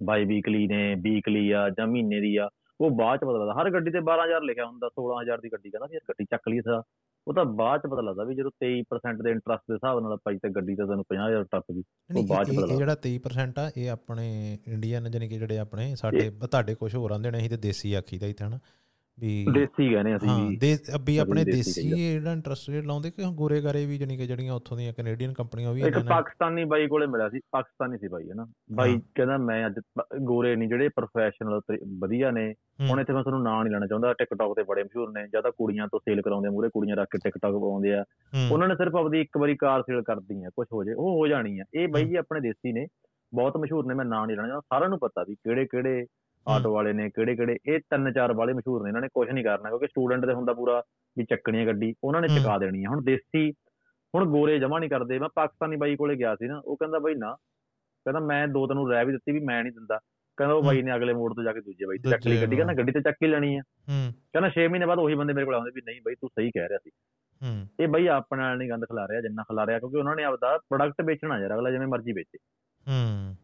ਬਾਈ 0.02 0.24
ਵੀਕਲੀ 0.24 0.66
ਨੇ 0.66 0.94
ਵੀਕਲੀ 0.94 1.50
ਆ 1.50 1.70
ਜਾਂ 1.70 1.86
ਮਹੀਨੇ 1.86 2.20
ਦੀ 2.20 2.36
ਆ 2.36 2.48
ਉਹ 2.80 2.90
ਬਾਅਦ 2.90 3.20
ਚ 3.20 3.24
ਪਤਾ 3.24 3.32
ਲੱਗਦਾ। 3.32 3.62
ਹਰ 3.62 3.70
ਗੱਡੀ 3.70 3.90
ਤੇ 3.90 4.00
12000 4.00 4.42
ਲਿਖਿਆ 4.42 4.66
ਹੁੰਦਾ 4.66 4.88
16000 4.88 5.40
ਦੀ 5.40 5.48
ਗੱਡੀ 5.52 5.70
ਕਹਿੰਦਾ 5.70 5.86
ਵੀ 5.86 5.94
ਯਾਰ 5.94 6.00
ਗੱਡੀ 6.08 6.24
ਚੱਕ 6.24 6.48
ਲਈ 6.48 6.60
ਸਾ। 6.60 6.82
ਉਹ 7.26 7.34
ਤਾਂ 7.34 7.44
ਬਾਅਦ 7.44 7.80
ਚ 7.80 7.86
ਪਤਾ 7.86 8.00
ਲੱਗਦਾ 8.02 8.24
ਵੀ 8.24 8.34
ਜਦੋਂ 8.34 8.50
23% 8.64 9.22
ਦੇ 9.22 9.30
ਇੰਟਰਸਟ 9.30 9.62
ਦੇ 9.68 9.74
ਹਿਸਾਬ 9.74 10.00
ਨਾਲ 10.00 10.16
ਪਾਈ 10.24 10.38
ਤਾਂ 10.38 10.50
ਗੱਡੀ 10.50 10.74
ਤਾਂ 10.74 10.86
ਤੈਨੂੰ 10.86 11.04
50000 11.08 11.44
ਟੱਪ 11.50 11.64
ਗਈ 11.72 11.82
ਉਹ 12.16 12.26
ਬਾਅਦ 12.26 12.46
ਚ 12.46 12.56
ਪਤਾ 12.56 12.66
ਇਹ 12.66 12.78
ਜਿਹੜਾ 12.78 12.96
23% 13.06 13.58
ਆ 13.58 13.70
ਇਹ 13.76 13.90
ਆਪਣੇ 13.90 14.58
ਇੰਡੀਅਨ 14.66 15.10
ਜਾਨੀ 15.10 15.28
ਕਿ 15.28 15.38
ਜਿਹੜੇ 15.38 15.58
ਆਪਣੇ 15.58 15.94
ਸਾਡੇ 15.94 16.30
ਤੁਹਾਡੇ 16.30 16.74
ਕੁਝ 16.74 16.94
ਹੋਰ 16.94 17.12
ਆਂਦੇ 17.12 17.30
ਨੇ 17.30 17.38
ਅਸੀਂ 17.38 17.50
ਤੇ 17.50 17.56
ਦੇਸੀ 17.56 17.94
ਆਖੀਦਾ 17.94 18.26
ਇੱਥੇ 18.26 18.44
ਹਨਾ? 18.44 18.58
ਵੀ 19.18 19.28
ਦੇਸੀ 19.48 19.88
ਕਹਿੰਦੇ 19.90 20.14
ਅਸੀਂ 20.16 20.28
ਹਾਂ 20.28 20.38
ਵੀ 20.40 20.56
ਦੇ 20.58 20.72
ਅੱਬੀ 20.94 21.16
ਆਪਣੇ 21.18 21.44
ਦੇਸੀ 21.44 21.82
ਜਿਹੜਾ 21.90 22.32
ਇੰਟਰਸਟ 22.32 22.68
ਰੇਟ 22.70 22.84
ਲਾਉਂਦੇ 22.84 23.10
ਕਿ 23.10 23.24
ਗੋਰੇ 23.34 23.60
ਗਾਰੇ 23.60 23.84
ਵੀ 23.86 23.96
ਜਾਨੀ 23.98 24.16
ਕਿ 24.16 24.26
ਜਿਹੜੀਆਂ 24.26 24.54
ਉੱਥੋਂ 24.54 24.76
ਦੀਆਂ 24.76 24.92
ਕੈਨੇਡੀਅਨ 24.92 25.32
ਕੰਪਨੀਆਂ 25.32 25.72
ਵੀ 25.72 25.82
ਇੱਕ 25.82 25.96
ਨੇ 25.96 26.02
ਪਾਕਿਸਤਾਨੀ 26.08 26.64
ਬਾਈ 26.64 26.86
ਕੋਲੇ 26.86 27.06
ਮਿਲਿਆ 27.06 27.28
ਸੀ 27.28 27.40
ਪਾਕਿਸਤਾਨੀ 27.52 27.98
ਸੀ 27.98 28.08
ਬਾਈ 28.08 28.28
ਹਨਾ 28.30 28.46
ਬਾਈ 28.72 28.92
ਹਾਂ। 28.92 28.98
ਕਹਿੰਦਾ 29.14 29.36
ਮੈਂ 29.40 29.66
ਅੱਜ 29.66 29.78
ਗੋਰੇ 30.22 30.54
ਨਹੀਂ 30.56 30.68
ਜਿਹੜੇ 30.68 30.88
ਪ੍ਰੋਫੈਸ਼ਨਲ 30.90 31.60
ਵਧੀਆ 31.98 32.30
ਨੇ 32.30 32.44
ਹੂੰ। 32.50 32.88
ਹੁਣ 32.88 33.00
ਇੱਥੇ 33.00 33.12
ਮੈਂ 33.12 33.22
ਤੁਹਾਨੂੰ 33.22 33.42
ਨਾਂ 33.42 33.62
ਨਹੀਂ 33.62 33.72
ਲੈਣਾ 33.72 33.86
ਚਾਹੁੰਦਾ 33.86 34.12
ਟਿਕਟੌਕ 34.14 34.54
ਤੇ 34.56 34.62
ਬੜੇ 34.64 34.82
ਮਸ਼ਹੂਰ 34.82 35.10
ਨੇ 35.12 35.26
ਜਾਂ 35.28 35.42
ਤਾਂ 35.42 35.52
ਕੁੜੀਆਂ 35.52 35.88
ਤੋਂ 35.88 36.00
ਸੇਲ 36.00 36.22
ਕਰਾਉਂਦੇ 36.22 36.48
ਮੂਰੇ 36.48 36.68
ਕੁੜੀਆਂ 36.68 36.96
ਰੱਖ 36.96 37.08
ਕੇ 37.12 37.18
ਟਿਕਟੌਕ 37.24 37.60
ਪਾਉਂਦੇ 37.60 37.94
ਆ 37.94 38.02
ਹੂੰ, 38.02 38.48
ਉਹਨਾਂ 38.50 38.68
ਨੇ 38.68 38.74
ਸਿਰਫ 38.74 38.96
ਆਪਦੀ 38.96 39.20
ਇੱਕ 39.20 39.36
ਵਾਰੀ 39.38 39.56
ਕਾਰ 39.56 39.82
ਸੇਲ 39.82 40.02
ਕਰਦੀ 40.02 40.42
ਆ 40.44 40.50
ਕੁਝ 40.56 40.66
ਹੋ 40.72 40.84
ਜੇ 40.84 40.92
ਉਹ 40.94 41.10
ਹੋ 41.12 41.26
ਜਾਣੀ 41.28 41.58
ਆ 41.58 41.64
ਇਹ 41.74 41.88
ਬਾਈ 41.88 42.02
ਹੂੰ। 42.02 42.10
ਜੀ 42.10 42.16
ਆਪਣੇ 42.16 42.40
ਦੇਸੀ 42.40 42.72
ਨੇ 42.72 42.86
ਬਹੁਤ 43.32 43.56
ਮਸ਼ਹੂਰ 43.56 43.86
ਨੇ 43.86 43.94
ਮੈਂ 43.94 44.04
ਨਾਂ 44.04 44.26
ਨਹੀਂ 44.26 44.36
ਲੈਣਾ 44.36 44.48
ਚਾਹੁੰਦਾ 44.48 44.66
ਸਾਰਿਆਂ 44.68 44.88
ਨੂੰ 44.90 44.98
ਪਤਾ 44.98 45.24
ਵੀ 45.24 45.34
ਕਿਹੜੇ 45.36 45.64
ਕਿਹੜੇ 45.66 46.04
ਆਟੋ 46.48 46.74
ਵਾਲੇ 46.74 46.92
ਨੇ 46.92 47.10
ਕਿਹੜੇ 47.10 47.36
ਕਿਹੜੇ 47.36 47.58
ਇਹ 47.66 47.78
ਤਿੰਨ 47.78 48.12
ਚਾਰ 48.12 48.32
ਵਾਲੇ 48.32 48.52
ਮਸ਼ਹੂਰ 48.52 48.82
ਨੇ 48.82 48.88
ਇਹਨਾਂ 48.88 49.00
ਨੇ 49.00 49.08
ਕੁਝ 49.14 49.30
ਨਹੀਂ 49.30 49.44
ਕਰਨਾ 49.44 49.68
ਕਿਉਂਕਿ 49.68 49.86
ਸਟੂਡੈਂਟ 49.86 50.24
ਦੇ 50.24 50.32
ਹੁੰਦਾ 50.32 50.52
ਪੂਰਾ 50.52 50.82
ਵੀ 51.18 51.24
ਚੱਕਣੀ 51.24 51.62
ਆ 51.62 51.66
ਗੱਡੀ 51.66 51.94
ਉਹਨਾਂ 52.04 52.20
ਨੇ 52.20 52.28
ਹੂੰ। 52.30 52.38
ਚੁਕਾ 52.38 52.58
ਦੇਣੀ 52.58 52.84
ਆ। 52.84 52.88
ਹੁਣ 52.88 53.04
ਦੇਸੀ 53.04 53.52
ਹੁਣ 54.14 54.24
ਗੋਰੇ 54.24 54.58
ਜਮਾ 54.58 54.78
ਨਹੀਂ 54.78 54.90
ਕਰਦੇ 54.90 55.18
ਮੈਂ 55.18 55.28
ਪਾਕਿਸਤਾਨੀ 55.34 55.76
ਬਾਈ 55.76 55.96
ਕੋਲੇ 55.96 56.16
ਗਿਆ 56.16 56.34
ਸੀ 56.34 56.46
ਨਾ 56.48 56.62
ਉਹ 56.64 56.76
ਕਹਿੰਦਾ 56.76 56.98
ਬਾਈ 56.98 57.14
ਨਾ 57.14 57.34
ਕਹਿੰਦਾ 58.04 58.20
ਮੈਂ 58.20 58.48
ਦੋ 58.48 58.66
ਦਿਨ 58.66 58.76
ਨੂੰ 58.76 58.90
ਰਹਿ 58.90 59.04
ਵੀ 59.04 59.12
ਦਿੱਤੀ 59.12 59.32
ਵੀ 59.32 59.40
ਮੈਂ 59.40 59.62
ਨਹੀਂ 59.62 59.72
ਦਿੰਦਾ। 59.72 60.00
ਕਹਿੰਦਾ 60.36 60.54
ਉਹ 60.54 60.60
ਹੂੰ। 60.60 60.66
ਬਾਈ 60.66 60.82
ਨੇ 60.82 60.94
ਅਗਲੇ 60.94 61.12
ਮੋੜ 61.12 61.34
ਤੋਂ 61.34 61.44
ਜਾ 61.44 61.52
ਕੇ 61.52 61.60
ਦੂਜੇ 61.60 61.86
ਬਾਈ 61.86 61.98
ਤੇ 61.98 62.10
ਚੱਕ 62.10 62.26
ਲਈ 62.26 62.42
ਗੱਡੀ 62.42 62.56
ਕਹਿੰਦਾ 62.56 62.74
ਗੱਡੀ 62.74 62.92
ਤੇ 62.92 63.00
ਚੱਕ 63.00 63.16
ਹੀ 63.22 63.28
ਲੈਣੀ 63.28 63.56
ਆ। 63.56 63.60
ਹੂੰ। 63.60 64.12
ਕਹਿੰਦਾ 64.12 64.50
6 64.50 64.68
ਮਹੀਨੇ 64.70 64.86
ਬਾਅਦ 64.86 64.98
ਉਹੀ 64.98 65.14
ਬੰਦੇ 65.14 65.32
ਮੇਰੇ 65.32 65.46
ਕੋਲ 65.46 65.54
ਆਉਂਦੇ 65.54 65.70
ਵੀ 65.74 65.80
ਨਹੀਂ 65.84 66.00
ਬਾਈ 66.04 66.14
ਤੂੰ 66.14 66.28
ਸਹੀ 66.28 66.50
ਕਹਿ 66.50 66.68
ਰਿਹਾ 66.68 66.78
ਸੀ। 66.78 66.90
ਹੂੰ। 67.42 67.68
ਇਹ 67.80 67.88
ਬਾਈ 67.88 68.06
ਆਪਣੇ 68.06 68.42
ਨਾਲ 68.42 68.58
ਨਹੀਂ 68.58 68.70
ਗੰਦ 68.70 68.84
ਖਿਲਾ 68.84 69.08
ਰਿਹਾ 69.08 69.20
ਜਿੰਨਾ 69.20 69.42
ਖਿਲਾ 69.42 69.66
ਰਿਹਾ 69.66 69.78
ਕਿਉਂਕਿ 69.78 69.96
ਉਹਨਾਂ 69.96 70.16
ਨੇ 70.16 70.24
ਆਪਦਾ 70.24 70.58
ਪ੍ਰੋਡਕਟ 70.58 71.02
ਵੇਚਣਾ 71.04 71.38
ਯਾਰ 71.38 71.54
ਅਗਲਾ 71.54 71.70
ਜਿਵੇਂ 71.70 71.86
ਮਰਜ਼ੀ 71.86 72.12
ਵੇਚੇ। 72.12 72.38
ਹੂੰ। 72.88 73.36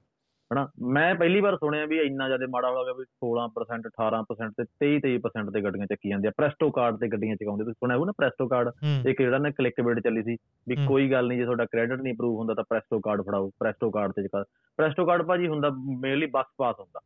ਹਨਾ? 0.52 0.68
ਮੈਂ 0.82 1.14
ਪਹਿਲੀ 1.14 1.40
ਵਾਰ 1.40 1.56
ਸੁਣਿਆ 1.56 1.86
ਵੀ 1.86 1.98
ਇੰਨਾ 1.98 2.26
ਜ਼ਿਆਦਾ 2.26 2.46
ਮਾੜਾ 2.50 2.70
ਹੋ 2.70 2.84
ਗਿਆ 2.84 2.92
ਵੀ 2.92 3.04
16% 3.20 3.86
18% 3.88 4.52
ਤੇ 4.58 4.64
23 4.64 5.00
23% 5.00 5.50
ਤੇ 5.50 5.60
ਗੱਡੀਆਂ 5.60 5.86
ਚੱਕੀ 5.86 6.08
ਜਾਂਦੀਆਂ। 6.08 6.32
ਪ੍ਰੈਸਟੋ 6.36 6.70
ਕਾਰਡ 6.70 6.96
ਤੇ 6.96 7.08
ਗੱਡੀਆਂ 7.08 7.36
ਚਕਾਉਂਦੇ। 7.36 7.64
ਤੁਸੀਂ 7.64 7.74
ਸੁਣਿਆ 7.74 7.96
ਹੋਊ 7.96 8.04
ਨਾ 8.04 8.12
ਪ੍ਰੈਸਟੋ 8.12 8.48
ਕਾਰਡ 8.48 8.72
ਇੱਕ 9.06 9.22
ਜਿਹੜਾ 9.22 9.38
ਨਾ 9.38 9.50
ਕਲਿੱਕ 9.50 9.80
ਬਿਡ 9.80 10.00
ਚੱਲੀ 10.00 10.22
ਸੀ 10.22 10.36
ਵੀ। 10.68 10.76
ਕੋਈ 10.86 11.10
ਗੱਲ 11.10 11.26
ਨਹੀਂ 11.26 11.38
ਜੇ 11.38 11.44
ਤੁਹਾਡਾ 11.44 11.64
ਕ੍ਰੈਡਿਟ 11.64 12.00
ਨਹੀਂ 12.00 12.14
ਅਪਰੂਵ 12.14 12.38
ਹੁੰਦਾ 12.38 12.54
ਤਾਂ 12.54 12.64
ਪ੍ਰੈਸਟੋ 12.64 13.00
ਕਾਰਡ 13.00 13.22
ਫੜਾਓ। 13.22 13.48
ਪ੍ਰੈਸਟੋ 13.48 13.90
ਕਾਰਡ 13.90 14.12
ਤੇ 14.12 14.28
ਚਕਾ 14.28 14.44
ਪ੍ਰੈਸਟੋ 14.76 15.06
ਕਾਰਡ 15.06 15.22
ਭਾਜੀ 15.22 15.48
ਹੁੰਦਾ 15.48 15.70
ਮੇਨਲੀ 16.00 16.26
ਬੱਸ 16.26 16.46
ਪਾਸ 16.56 16.76
ਹੁੰਦਾ। 16.80 17.00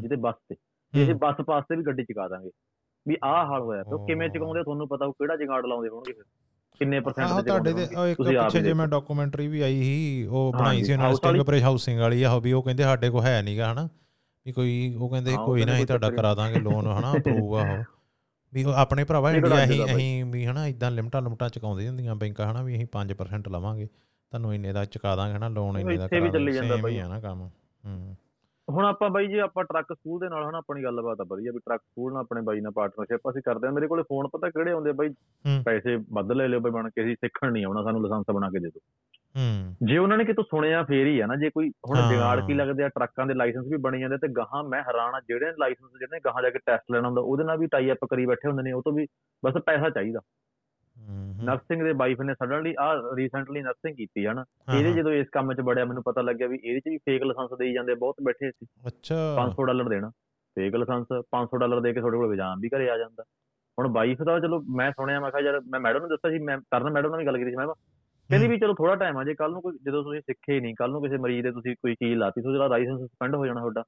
ਜਿਹਦੇ 0.00 0.16
ਬੱਸ 0.16 0.34
ਤੇ। 0.48 0.56
ਜੇ 0.94 1.12
ਬੱਸ 1.12 1.36
ਪਾਸ 1.46 1.64
ਤੇ 1.68 1.76
ਵੀ 1.76 1.82
ਗੱਡੀ 1.82 2.04
ਚਕਾ 2.04 2.28
ਦਾਂਗੇ। 2.28 2.50
ਵੀ 3.08 3.16
ਆਹ 3.24 3.46
ਹਾਲ 3.46 3.60
ਹੋਇਆ। 3.60 3.82
ਉਹ 3.86 4.06
ਕਿਵੇਂ। 4.06 4.28
ਚਕਾਉਂਦੇ 4.28 4.62
ਤੁਹਾਨੂੰ 4.62 4.88
ਪਤਾ 4.88 5.04
ਉਹ 5.04 5.12
ਕਿਹੜਾ 5.12 5.36
ਜਗਾੜ 5.36 5.66
ਲਾਉਂਦੇ 5.66 5.88
ਹੋਣਗੇ 5.88 6.12
ਫਿਰ? 6.12 6.24
ਕਿੰਨੇ 6.78 7.00
ਪਰਸੈਂਟ 7.00 7.28
ਤੇ 7.28 7.42
ਤੁਹਾਡੇ 7.42 7.72
ਉਹ 7.72 8.06
ਇੱਕ 8.06 8.22
ਪਿੱਛੇ 8.22 8.60
ਜੇ 8.60 8.72
ਮੈਂ। 8.72 8.86
ਡਾਕੂਮੈਂਟਰੀ 8.86 9.46
ਵੀ 9.48 9.60
ਆਈ 9.60 9.82
ਸੀ 9.82 10.26
ਉਹ 10.26 10.52
ਬਣਾਈ 10.52 10.82
ਸੀ 10.84 10.92
ਉਹਨਾਂ 10.92 11.06
ਨੇ 11.06 11.12
house 11.12 11.20
ਵਾਲੀ। 11.24 11.34
ਸਟਿੰਗ 11.34 11.46
ਪ੍ਰੈਸ਼ 11.46 11.62
ਹਾਊਸਿੰਗ 11.62 12.00
ਵਾਲੀ 12.00 12.22
ਆ 12.22 12.38
ਵੀ 12.38 12.52
ਉਹ 12.52 12.62
ਕਹਿੰਦੇ 12.62 12.82
ਸਾਡੇ 12.82 13.10
ਕੋਲ 13.10 13.22
ਹੈ 13.22 13.42
ਨਹੀਂਗਾ 13.42 13.72
ਹਨਾ 13.72 13.88
ਵੀ 14.46 14.52
ਕੋਈ 14.52 14.94
ਉਹ 14.94 15.10
ਕਹਿੰਦੇ 15.10 15.36
ਕੋਈ 15.46 15.64
ਨਾ 15.64 15.74
ਅਸੀਂ 15.74 15.86
ਤੁਹਾਡਾ 15.86 16.10
ਕਰਾ 16.10 16.34
ਦਾਂਗੇ 16.34 16.60
ਲੋਨ 16.60 16.86
ਹਨਾ 16.86 17.12
ਅਪਰੂਵ 17.12 17.56
ਆ 17.56 17.62
ਉਹ 17.62 17.84
ਵੀ 18.52 18.64
ਆਪਣੇ 18.74 19.04
ਭਰਾਵਾ 19.04 19.32
ਇੰਡੀਆ 19.32 19.64
ਅਸੀਂ 19.64 19.78
ਦਾ? 19.80 19.84
ਅਸੀਂ 19.84 20.24
ਵੀ 20.24 20.44
ਹਨਾ 20.46 20.66
ਇਦਾਂ 20.66 20.90
ਲਿਮਟਾਂ 20.90 21.22
ਲਿਮਟਾਂ 21.22 21.48
ਚੁਕਾਉਂਦੀ 21.48 21.88
ਹੁੰਦੀਆਂ 21.88 22.14
ਬੈਂਕਾਂ 22.14 22.50
ਹਨਾ 22.50 22.62
ਵੀ 22.62 22.76
ਅਸੀਂ 22.76 22.86
5% 22.92 23.50
ਲਵਾਂਗੇ 23.50 23.86
ਤੁਹਾਨੂੰ 23.86 24.54
ਇੰਨੇ 24.54 24.72
ਦਾ 24.72 24.84
ਚੁਕਾ 24.84 25.16
ਦਾਂਗੇ 25.16 25.34
ਹਨਾ 25.36 25.48
ਲੋਨ 25.48 25.78
ਇੰਨੇ 25.78 25.96
ਦਾ 25.96 26.08
ਕਰਾ 26.08 26.20
ਦਾਂਗੇ 26.20 26.58
same 26.60 26.88
ਹੀ। 26.88 26.98
ਆ 26.98 27.08
ਨਾ 27.08 27.20
ਕੰਮ 27.20 27.42
ਹੂੰ 27.42 28.16
ਹੁਣ 28.70 28.84
ਆਪਾਂ 28.84 29.10
ਬਾਈ 29.10 29.26
ਜੇ 29.26 29.40
ਆਪਾਂ 29.40 29.64
ਟਰੱਕ 29.64 29.86
ਸਕੂਲ 29.92 30.20
ਦੇ 30.20 30.28
ਨਾਲ 30.28 30.48
ਹਨਾ 30.48 30.58
ਆਪਣੀ 30.58 30.84
ਗੱਲਬਾਤ 30.84 31.20
ਆ 31.20 31.24
ਵਧੀਆ 31.28 31.52
ਵੀ 31.52 31.58
ਟਰੱਕ 31.58 31.82
ਸਕੂਲ 31.82 32.12
ਨਾਲ 32.12 32.20
ਆਪਣੇ 32.20 32.40
ਬਾਈ 32.40 32.60
ਨਾਲ 32.60 32.72
ਪਾਰਟਨਰਸ਼ਿਪ 32.72 33.30
ਅਸੀਂ 33.30 33.42
ਕਰਦੇ 33.42 33.66
ਆ 33.66 33.70
ਮੇਰੇ 33.70 33.86
ਕੋਲੇ 33.86 34.02
ਫੋਨ 34.02 34.28
ਪਤਾ 34.28 34.50
ਕਿਹੜੇ 34.50 34.70
ਆਉਂਦੇ 34.72 34.92
ਬਾਈ। 34.92 35.08
ਪੈਸੇ 35.64 35.96
ਵੱਧ 36.12 36.32
ਲੈ 36.32 36.48
ਲਿਓ 36.48 36.60
ਬਾਈ 36.60 36.72
ਬਣ 36.72 36.90
ਕੇ 36.90 37.02
ਅਸੀਂ 37.02 37.16
ਸਿੱਖਣ 37.16 37.52
ਨਹੀਂ 37.52 37.64
ਆਉਣਾ 37.64 37.82
ਸਾਨੂੰ 37.82 38.02
ਲਾਇਸੈਂਸ 38.02 38.34
ਬਣਾ 38.34 38.50
ਕੇ 38.50 38.58
ਦੇ 38.58 38.68
ਦਿਓ। 38.68 38.80
ਹੂੰ। 39.36 39.76
ਜੇ 39.86 39.98
ਉਹਨਾਂ 39.98 40.18
ਨੇ 40.18 40.24
ਕਿਤੋਂ 40.24 40.44
ਸੁਣਿਆ 40.44 40.82
ਫੇਰ 40.82 41.06
ਹੀ 41.06 41.20
ਆ 41.20 41.26
ਨਾ 41.26 41.36
ਜੇ 41.36 41.50
ਕੋਈ 41.50 41.70
ਹੁਣ 41.88 41.96
ਹਾਂ। 41.96 42.12
ਜਗਾੜ 42.12 42.46
ਕੀ 42.46 42.54
ਲੱਗਦੇ 42.54 42.84
ਆ 42.84 42.88
ਟਰੱਕਾਂ 42.88 43.26
ਦੇ 43.26 43.34
ਲਾਇਸੈਂਸ 43.34 43.66
ਵੀ 43.66 43.76
ਬਣੀ 43.76 44.00
ਜਾਂਦੇ 44.00 44.16
ਤੇ 44.18 44.28
ਗਾਹਾਂ 44.28 44.64
ਮੈਂ 44.64 44.82
ਹੈਰਾਨ 44.82 45.14
ਆ 45.14 45.20
ਜਿਹੜੇ 45.28 45.52
ਲਾਇਸੈਂਸ 45.58 45.90
ਜਿਹੜੇ 45.98 46.20
ਗਾਹਾਂ 46.24 46.42
ਜਾ 46.42 46.50
ਕੇ 46.50 46.58
ਟੈਸਟ 46.58 46.92
ਲੈਣਾ 46.92 47.08
ਹੁੰਦਾ 47.08 47.20
ਉਹਦੇ 47.20 47.44
ਨਾਲ 47.44 47.58
ਵੀ 47.58 47.66
ਟਾਈ 47.66 47.92
ਅਪ 47.92 48.04
ਕਰੀ 48.10 48.26
ਬੈਠੇ 48.26 48.48
ਹੁੰਦੇ 48.48 48.62
ਨੇ 48.62 48.72
ਉਹ 48.72 48.82
ਤੋਂ 48.82 48.92
ਵੀ 48.92 49.06
ਬਸ 49.44 49.54
ਪੈਸਾ 49.66 49.90
ਚਾਹੀਦਾ। 49.90 50.20
ਨਰਸਿੰਗ 51.44 51.82
ਦੇ 51.82 51.92
ਵਾਈਫ 51.92 52.20
ਨੇ 52.20 52.34
ਸਡਨਲੀ 52.34 52.74
ਆ 52.80 53.02
ਰੀਸੈਂਟਲੀ 53.16 53.62
ਨਰਸਿੰਗ 53.62 53.96
ਕੀਤੀ 53.96 54.24
ਆ 54.24 54.32
ਨਾ। 54.32 54.44
ਹਾਂ, 54.68 54.78
ਇਹਦੇ। 54.78 54.92
ਜਦੋਂ 54.92 55.12
ਇਸ 55.12 55.26
ਕੰਮ 55.32 55.54
'ਚ 55.54 55.60
ਬੜਿਆ 55.60 55.84
ਮੈਨੂੰ 55.84 56.02
ਪਤਾ 56.02 56.20
ਲੱਗਿਆ 56.20 56.46
ਵੀ 56.46 56.58
ਇਹਦੇ 56.64 56.80
'ਚ 56.80 56.88
ਵੀ 56.88 56.96
ਫੇਕ 56.96 57.22
ਲਾਇਸੈਂਸ 57.22 57.58
ਦੇਈ 57.58 57.72
ਜਾਂਦੇ 57.72 57.94
ਬਹੁਤ 57.94 58.14
ਬੈਠੇ 58.22 58.50
ਸੀ। 58.50 58.66
ਅੱਛਾ। 58.86 59.34
500 59.36 59.64
ਡਾਲਰ 59.64 59.88
ਦੇਣਾ। 59.88 60.10
ਫੇਕ 60.56 60.76
ਲਾਇਸੈਂਸ 60.76 61.06
500 61.30 61.58
ਡਾਲਰ 61.58 61.80
ਦੇ 61.80 61.92
ਕੇ 61.92 62.00
ਤੁਹਾਡੇ 62.00 62.16
ਕੋਲ 62.16 62.28
ਵਿਜਾਮ 62.28 62.60
ਵੀ 62.60 62.68
ਘਰੇ 62.68 62.90
ਆ 62.90 62.98
ਜਾਂਦਾ। 62.98 63.24
ਹੁਣ 63.78 63.88
ਵਾਈਫ 63.88 64.22
ਦਾ 64.22 64.40
ਚਲੋ 64.40 64.62
ਮੈਂ 64.76 64.90
ਸੁਣਿਆ 64.90 65.20
ਮੈਂ 65.20 65.30
ਕਿਹਾ 65.30 65.42
ਯਾਰ 65.42 65.60
ਮੈਂ 65.60 65.80
ਮੈਡਮ 65.80 66.00
ਨੂੰ 66.00 66.08
ਦੱਸਿਆ 66.08 66.30
ਸੀ 66.30 66.38
ਮੈਂ 66.38 66.58
ਕਰਨ 66.58 66.90
ਮੈਡਮ 66.90 67.10
ਨਾਲ 67.10 67.18
ਵੀ 67.18 67.26
ਗੱਲ 67.26 67.38
ਕੀਤੀ 67.38 67.50
ਸੀ 67.50 67.56
ਮੈਂ 67.56 67.66
ਕਿਹਾ 67.66 67.74
ਕਹਿੰਦੀ 68.28 68.48
ਵੀ 68.48 68.58
ਚਲੋ 68.58 68.74
ਥੋੜਾ 68.74 68.94
ਟਾਈਮ 68.94 69.18
ਆ 69.18 69.24
ਜੇ 69.24 69.34
ਕੱਲ 69.34 69.50
ਨੂੰ 69.50 69.62
ਕੋਈ 69.62 69.78
ਜਦੋਂ 69.82 70.02
ਤੁਸੀਂ 70.02 70.20
ਸਿੱਖੇ 70.20 70.60
ਨਹੀਂ 70.60 70.74
ਕੱਲ 70.74 70.90
ਨੂੰ 70.90 71.02
ਕਿਸੇ 71.02 71.16
ਮਰੀਜ਼ 71.16 71.42
ਦੇ 71.42 71.52
ਤੁਸੀਂ 71.52 71.74
ਕੋਈ 71.74 71.94
ਚੀਜ਼ 71.94 72.18
ਲਾਤੀ 72.18 72.42
ਤੁਹਾਡਾ 72.42 72.66
ਲਾਇਸੈਂਸ 72.66 73.00
ਸਸਪੈਂਡ 73.00 73.34
ਹੋ 73.34 73.46
ਜਾਣਾ 73.46 73.60
ਤੁਹਾਡਾ। 73.60 73.84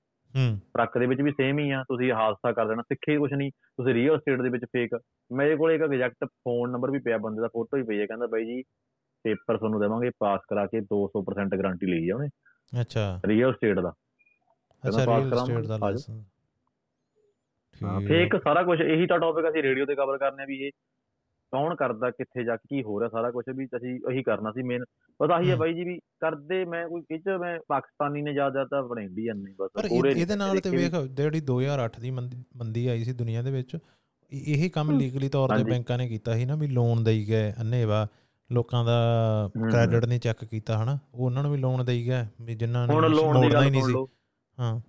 ਟਰੱਕ 0.56 0.98
ਦੇ 0.98 1.06
ਵਿੱਚ 1.06 1.20
ਵੀ 1.20 1.30
ਸੇਮ 1.30 1.58
ਹੀ 1.58 1.70
ਆ 1.70 1.82
ਤੁਸੀਂ 1.82 2.12
ਹਾਦਸਾ 2.12 2.52
ਕਰ 2.52 2.68
ਦੇਣਾ 2.68 2.82
ਸਿੱਖੇ 2.82 3.18
ਕੁਝ 3.18 3.32
ਨਹੀਂ 3.34 3.50
ਤੁਸੀਂ 3.50 3.94
ਰੀਅਲ 3.94 4.14
estate 4.14 4.42
ਦੇ 4.42 4.48
ਵਿੱਚ 4.48 4.64
ਫੇਕ 4.64 4.90
ਮੇਰੇ 5.32 5.56
ਕੋਲ 5.56 5.72
ਇੱਕ 5.72 5.82
ਐਗਜ਼ੈਕਟ 5.82 6.24
ਫੋਨ 6.24 6.70
ਨੰਬਰ 6.70 6.90
ਵੀ 6.90 6.98
ਪਿਆ 6.98 7.18
ਬੰਦੇ 7.18 7.40
ਦਾ 7.40 7.48
ਫੋਟੋ 7.48 7.76
ਵੀ 7.76 7.82
ਪਈ 7.82 8.00
ਹੈ 8.00 8.06
ਕਹਿੰਦਾ 8.06 8.26
ਬਾਈ 8.26 8.44
ਜੀ 8.44 8.62
ਪੇਪਰ 9.22 9.56
ਤੁਹਾਨੂੰ 9.56 9.80
ਦੇਵਾਂਗੇ 9.80 10.10
ਪਾਸ 10.18 10.40
ਕਰਾ 10.50 10.66
ਕੇ 10.66 10.78
200% 10.78 11.58
ਗਾਰੰਟੀ 11.58 11.86
ਲਈ 11.86 12.08
ਆ 12.10 12.14
ਉਹਨੇ। 12.14 12.28
ਅੱਛਾ। 12.80 13.20
ਰੀਅਲ 13.26 13.50
estate 13.50 13.82
ਦਾ। 13.82 13.92
ਅੱਛਾ 14.88 15.04
ਰੀਅਲ 15.04 15.36
ਸਟੇਟ 15.36 15.66
ਦਾ। 15.66 15.76
ਲਾਇਸੈਂਸ 15.76 16.26
ਠੀਕ। 17.78 18.08
ਫੇਕ 18.08 18.36
ਸਾਰਾ 18.44 18.62
ਕੁਝ 18.62 18.80
ਇਹੀ 18.80 19.06
ਤਾਂ 19.06 19.18
ਟੌਪਿਕ 19.18 19.48
ਅਸੀਂ 19.48 19.62
ਰੇਡੀਓ 19.62 19.86
ਤੇ 19.86 19.94
ਕਵਰ 19.94 20.18
ਕਰਨੇ 20.18 20.42
ਆ 20.42 20.46
ਵੀ 20.46 20.56
ਇਹ 20.56 20.70
ਕੌਣ 21.52 21.74
ਕਰਦਾ 21.74 22.10
ਕਿੱਥੇ 22.10 22.44
ਜਾ 22.44 22.56
ਕੇ 22.56 22.66
ਕੀ 22.68 22.82
ਹੋ 22.82 22.98
ਰਿਹਾ 23.00 23.08
ਸਾਰਾ 23.08 23.30
ਕੁਝ 23.30 23.44
ਵੀ 23.56 23.66
ਅਸੀਂ 23.76 23.94
ਇਹੀ 24.10 24.22
ਕਰਨਾ 24.22 24.52
ਸੀ 24.52 24.62
ਮੇਨ 24.62 24.84
ਪਤਾ 25.20 25.40
ਹੀ 25.40 25.50
ਹੈ। 25.50 25.56
ਬਾਈ 25.56 25.72
ਜੀ 25.74 25.84
ਵੀ 25.84 25.98
ਕਰਦੇ 26.20 26.64
ਮੈਂ 26.64 26.86
ਕੋਈ 26.88 27.00
ਕਿਚ 27.02 27.28
ਮੈਂ 27.40 27.58
ਪਾਕਿਸਤਾਨੀ 27.68 28.22
ਨੇ 28.22 28.32
ਜ਼ਿਆਦਾ 28.32 28.64
ਤਾਂ 28.64 28.78
ਆਪਣੇ 28.78 29.04
ਇੰਡੀਅਨ 29.04 29.38
ਨੇ 29.38 29.52
ਬਸ 29.58 29.70
ਪਰ 29.74 29.84
ਇਹਦੇ 30.08 30.36
ਨਾਲ 30.36 30.60
ਤੇ 30.60 30.70
ਵੇਖ 30.70 30.94
ਜਿਹੜੀ 31.12 31.40
2008 31.40 32.00
ਦੀ 32.00 32.10
ਮੰਦੀ 32.10 32.86
ਆਈ 32.86 33.04
ਸੀ 33.04 33.12
ਦੁਨੀਆ 33.12 33.42
ਦੇ 33.42 33.50
ਵਿੱਚ 33.50 33.76
ਇਹ- 34.32 34.70
ਕੰਮ 34.70 34.90
ਲੀਗਲੀ 34.90 35.28
ਤੌਰ 35.28 35.56
ਤੇ। 35.56 35.62
ਬੈਂਕਾਂ 35.64 35.98
ਨੇ 35.98 36.08
ਕੀਤਾ 36.08 36.34
ਸੀ 36.34 36.44
ਨਾ 36.44 36.54
ਵੀ 36.54 36.66
ਲੋਨ 36.68 37.04
ਦੇਈ 37.04 37.24
ਗਏ 37.28 37.52
ਅੰਨੇਵਾ 37.60 38.06
ਲੋਕਾਂ 38.50 38.84
ਦਾ। 38.84 38.96
ਕ੍ਰੈਡਿਟ 39.60 40.04
ਨਹੀਂ 40.04 40.20
ਚੈੱਕ 40.20 40.44
ਕੀਤਾ 40.44 40.76
ਹਨਾ 40.82 40.98
ਉਹ 41.14 41.24
ਉਹਨਾਂ 41.24 41.42
ਨੂੰ 41.42 41.52
ਵੀ 41.52 41.58
ਲੋਨ 41.58 41.84
ਦੇਈ 41.84 42.06
ਗਏ 42.06 42.24
ਵੀ 42.40 42.54
ਜਿਨ੍ਹਾਂ 42.54 42.86
ਨੇ 42.88 42.94
ਹੁਣ 42.94 43.08
ਲੋਨ 43.08 43.16
ਦੀ 43.16 43.24
ਮੋੜਨਾ 43.24 43.44
ਹੀ 43.46 43.52
ਗੱਲ 43.54 43.70
ਨਹੀਂ 43.70 43.82
ਸੀ 43.82 43.94
ਹਾਂ 44.58 44.80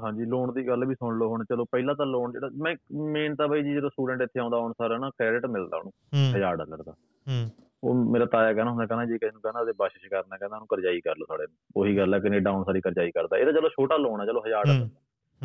ਹਾਂਜੀ 0.00 0.24
ਲੋਨ 0.24 0.54
ਦੀ 0.54 0.66
ਗੱਲ 0.66 0.84
ਵੀ 0.84 0.94
ਸੁਣ 0.94 1.18
ਲਓ 1.18 1.28
ਹੁਣ 1.28 1.44
ਚਲੋ 1.44 1.64
ਪਹਿਲਾਂ 1.64 1.94
ਤਾਂ 1.94 2.06
ਲੋਨ 2.06 2.32
ਜਿਹੜਾ 2.32 2.50
ਮੈਂ 2.56 2.76
ਮੇਨ 2.92 3.34
ਤਾਂ 3.34 3.48
ਬਾਈ 3.48 3.62
ਜੀ 3.62 3.74
ਜਦੋਂ 3.74 3.90
ਸਟੂਡੈਂਟ 3.90 4.22
ਇੱਥੇ 4.22 4.40
ਆਉਂਦਾ 4.40 4.58
ਹੁਣ 4.58 4.72
ਸਾਰਾ 4.72 4.98
ਨਾ 4.98 5.10
ਕ੍ਰੈਡਿਟ 5.10 5.46
ਮਿਲਦਾ 5.46 5.76
ਉਹਨੂੰ 5.76 5.92
ਹੂੰ। 6.14 6.32
1000 6.32 6.56
ਡਾਲਰ 6.56 6.82
ਦਾ। 6.82 6.92
ਹੂੰ। 7.28 7.50
ਉਹ 7.84 7.94
ਮੇਰਾ 7.94 8.26
ਤਾਇਆ 8.26 8.52
ਕਹਿੰਦਾ 8.52 8.70
ਹੁੰਦਾ 8.70 8.86
ਕਹਿੰਦਾ 8.86 9.04
ਜੀ 9.04 9.12
ਕਿਸੇ 9.12 9.30
ਨੂੰ 9.32 9.42
ਕਹਿੰਦਾ 9.42 9.60
ਉਹਦੇ 9.60 9.72
ਬਖਸ਼ਿਸ਼ 9.72 10.10
ਕਰਨਾ 10.10 10.36
ਕਹਿੰਦਾ 10.36 10.56
ਉਹਨੂੰ 10.56 10.66
ਕਰਜ਼ਾਈ 10.66 11.00
ਕਰ 11.00 11.16
ਲਓ 11.16 11.26
ਸਾਡੇ 11.28 11.46
ਉਹੀ 11.76 11.96
ਗੱਲ 11.96 12.14
ਹੈ 12.14 12.18
ਕੈਨੇਡਾ 12.18 12.50
ਹੁਣ 12.50 12.64
ਸਾਰੀ 12.64 12.80
ਕਰਜ਼ਾਈ 12.80 13.10
ਕਰਦਾ। 13.10 13.36
ਇਹ 13.36 13.44
ਤਾਂ 13.44 13.52
ਚਲੋ 13.52 13.68
ਛੋਟਾ 13.68 13.96
ਲੋਨ 13.96 14.20
ਹੈ 14.20 14.26
ਚਲੋ 14.26 14.42
1000 14.46 14.64
ਡਾਲਰ 14.66 14.88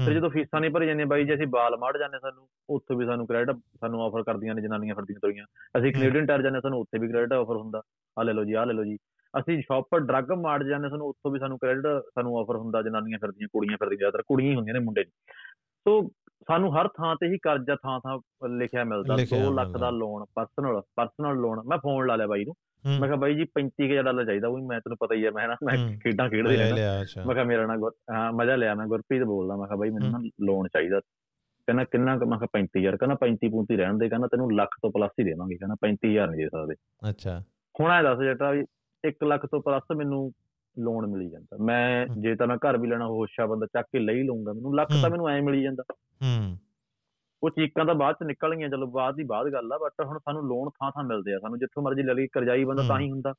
ਫਿਰ 0.06 0.14
ਜਦੋਂ 0.14 0.30
ਫੀਸਾਂ 0.30 0.62
ਨਹੀਂ 0.62 0.72
ਭਰੀ 0.72 0.88
ਜਾਂਦੀਆਂ 0.88 1.08
ਬਾਈ 1.08 1.24
ਜੀ 1.24 1.34
ਅਸੀਂ 1.34 1.48
ਬਾਲ 1.48 1.78
ਮਾੜ 1.78 1.98
ਜਾਂਦੇ 1.98 2.20
ਸਾਨੂੰ 2.20 2.48
ਉੱਥੇ 2.70 2.95
ਵੀ 2.95 3.06
ਸਾਨੂੰ 3.06 3.28
ਕ੍ਰੈਡਿਟ 3.28 3.56
ਸਾਨੂੰ 3.56 4.04
ਆਫਰ 4.04 4.24
ਕਰਦੀਆਂ 4.24 4.56
ਨੇ 4.56 4.62
ਜਨਾਨੀਆਂ 4.62 4.95
ਫਿਰਦੀਆਂ 4.95 5.20
ਤੋਰੀਆਂ 5.20 5.45
ਅਸੀਂ 5.80 5.93
ਕੈਨੇਡੀਅਨ 5.93 6.26
ਟਾਇਰ 6.26 6.41
ਜਾਂਦੇ 6.41 6.62
ਸਾਨੂੰ 6.62 6.80
ਉੱਥੇ 6.80 7.00
ਵੀ 7.00 7.08
ਕ੍ਰੈਡਿਟ 7.08 7.34
ਆਫਰ 7.34 7.56
ਹੁੰਦਾ। 7.56 7.82
ਆ 8.20 8.24
ਲੈ 8.24 8.34
ਲਓ 8.34 8.43
ਜੀ 8.43 8.54
ਆ 8.54 8.66
ਲੈ 8.66 8.74
ਲਓ 8.74 8.84
ਜੀ। 8.84 8.98
ਅਸੀਂ 9.40 9.62
ਸ਼ਾਪ 9.62 9.98
ਡਰੱਗ 9.98 10.32
ਮਾੜ 10.32 10.64
ਜਾਂਦੇ 10.64 10.90
ਸਾਨੂੰ 10.90 11.08
ਉੱਥੋਂ 11.08 11.32
ਵੀ 11.32 11.40
ਸਾਨੂੰ 11.40 11.58
ਕ੍ਰੈਡਿਟ 11.58 11.84
ਸਾਨੂੰ 12.16 12.40
ਆਫਰ 12.40 12.56
ਹੁੰਦਾ 12.56 12.82
ਜਨਾਨੀਆਂ 12.82 13.20
ਫਿਰਦੀਆਂ 13.20 13.48
ਕੁੜੀਆਂ 13.48 13.78
ਫਿਰਦੀਆਂ 13.78 13.98
ਜ਼ਿਆਦਾਤਰ 13.98 14.22
ਕੁੜੀਆਂ 14.22 14.52
ਹੀ 14.52 14.56
ਹੁੰਦੀਆਂ 14.56 14.74
ਨੇ 14.74 14.80
ਮੁੰਡੇ 14.80 15.02
ਨਹੀਂ 15.02 15.12
ਸੋ 15.88 16.10
ਸਾਨੂੰ 16.48 16.82
ਹਰ 16.82 16.88
ਥਾਂ 16.88 17.16
ਤੇ 17.16 17.28
ਹੀ 17.28 17.38
ਕਰਜ਼ਾ 17.38 17.76
ਥਾਂ 17.76 18.00
ਥਾਂ 18.00 18.20
ਲਿਖਿਆ 18.48 18.84
ਮਿਲਦਾ 18.84 19.16
ਲਿਖਿਆ 19.16 19.48
2 19.48 19.54
ਲੱਖ। 19.54 19.68
ਦਾ 19.68 19.90
ਲੋਨ 19.90 20.26
ਪਰਸਨਲ 20.36 20.82
ਪਰਸਨਲ 20.96 21.36
ਲੋਨ 21.36 21.62
ਮੈਂ 21.68 21.78
ਫੋਨ 21.78 22.08
ਲਾ 22.08 22.16
ਲਿਆ 22.16 22.28
ਬਾਈ 22.28 22.46
ਨੂੰ। 22.46 22.54
ਮੈਂ 23.00 23.08
ਕਿਹਾ 23.08 23.16
ਬਾਈ 23.16 23.36
ਜੀ 23.36 23.46
35000 23.60 24.04
ਡਾਲਰ 24.04 24.26
ਚਾਹੀਦਾ 24.26 24.48
ਉਹ 24.48 24.58
ਮੈਂ 24.58 24.80
ਤੈਨੂੰ 24.80 24.98
ਪਤਾ 24.98 25.16
ਹੀ 25.16 25.26
ਹੈ 25.26 25.32
ਮੈਂ 25.32 25.48
ਨਾ 25.48 25.56
ਮੈਂ। 25.64 25.98
ਖੇਡਾਂ 25.98 26.30
ਖੇਡਦੇ 26.30 26.58
ਰਹਿੰਦਾ 26.58 27.06
ਮੈਂ 27.26 27.36
ਕਿਹਾ 27.36 27.46
ਮੇਰਾ 27.46 27.66
ਨਾ 27.66 27.92
ਹਾਂ 28.12 28.34
ਮਜ਼ਾ 28.34 28.56
ਲਿਆ 28.56 28.76
ਮੈਂ 28.76 28.88
ਗੁਰਪ੍ਰੀਤ 28.88 29.24
ਬੋਲਦਾ 29.24 29.56
ਮੈਂ 29.56 29.68
ਕਿਹਾ 29.68 29.78
ਬਾਈ 29.78 29.90
ਮੈਨੂੰ 29.90 30.12
ਨਾ 30.12 30.30
ਲੋਨ 30.42 30.68
ਚਾਹੀਦਾ 30.68 31.00
ਕਹਿੰਦਾ 31.68 31.84
ਕਿੰਨਾ? 31.84 32.16
ਮੈਂ 32.16 32.38
ਕਿਹਾ 32.38 32.48
35000 32.58 32.98
ਕਹਿੰਦਾ 32.98 33.18
35 33.26 33.50
35 33.52 33.78
ਰਹਿਣ 33.78 33.98
ਦੇ 33.98 34.10
ਕਹਿੰਦਾ 34.10 34.28
ਤੈਨੂੰ 34.28 34.56
ਲੱਖ 34.56 34.76
ਤੋਂ 34.82 34.92
ਪਲੱਸ 34.92 35.12
ਹੀ 35.20 35.24
ਦੇਵਾਂਗੇ 35.24 35.56
ਕਹਿੰਦਾ 35.56 35.76
35000 35.88 36.30
ਨਹੀਂ 36.32 36.40
ਦੇ 36.40 36.50
ਸਕਦੇ 36.50 36.76
ਅੱਛਾ 37.10 37.44
ਹੁਣ 37.80 37.92
ਐ 37.92 38.04
ਦੱਸ 38.04 38.20
ਜੇਟਾ 38.20 38.52
ਵੀ 38.52 38.66
1 39.08 39.28
ਲੱਖ 39.28 39.45
ਤੋਂ 39.45 39.62
ਪਲੱਸ 39.62 39.84
ਮੈਨੂੰ 39.95 40.32
ਲੋਨ 40.80 41.08
ਮਿਲੀ 41.08 41.30
ਜਾਂਦਾ। 41.30 41.58
ਮੈਂ। 41.64 42.08
ਜੇ 42.08 42.36
ਤਾਂ 42.36 42.47
ਮੈਂ 42.47 42.58
ਘਰ 42.58 42.78
ਵੀ 42.78 42.88
ਲੈਣਾ 42.88 43.05
ਹੋਸ਼ਾ 43.05 43.45
ਬੰਦਾ 43.45 43.66
ਚੱਕ 43.66 43.86
ਕੇ 43.86 43.99
ਲਈ 43.99 44.24
ਲਊਂਗਾ 44.24 44.53
ਮੈਨੂੰ 44.53 44.76
ਲੱਖ 44.76 44.89
ਤਾਂ। 45.01 45.10
ਮੈਨੂੰ 45.10 45.30
ਐ 45.30 45.41
ਮਿਲੀ 45.41 45.64
ਜਾਂਦਾ। 45.64 45.84
ਹੂੰ। 45.91 46.58
ਉਹ 47.43 47.49
ਚੀਕਾਂ 47.49 47.86
ਤਾਂ 47.86 47.95
ਬਾਅਦ 47.95 48.16
ਚ 48.16 48.24
ਨਿਕਲ 48.24 48.55
ਗਈਆਂ 48.55 48.70
ਚਲੋ 48.70 48.88
ਬਾਅਦ 48.88 49.16
ਦੀ 49.16 49.24
ਬਾਅਦ 49.24 49.47
ਗੱਲ 49.53 49.74
ਆ 49.74 49.78
ਬਟ 49.78 50.05
ਹੁਣ 50.05 50.20
ਸਾਨੂੰ 50.20 50.47
ਲੋਨ 50.47 50.70
ਥਾਂ 50.70 50.91
ਥਾਂ 50.91 51.03
ਮਿਲਦੇ 51.03 51.34
ਆ 51.34 51.39
ਸਾਨੂੰ 51.39 51.60
ਜਿੱਥੋਂ 51.60 51.84
ਮਰਜ਼ੀ 51.84 52.03
ਲੈ 52.03 52.14
ਲਈ 52.14 52.28
ਕਰਜ਼ਾਈ 52.28 52.64
ਬੰਦਾ 52.64 52.84
ਤਾਂ 52.88 52.99
ਹੀ 52.99 53.12
ਹੁੰਦਾ। 53.12 53.34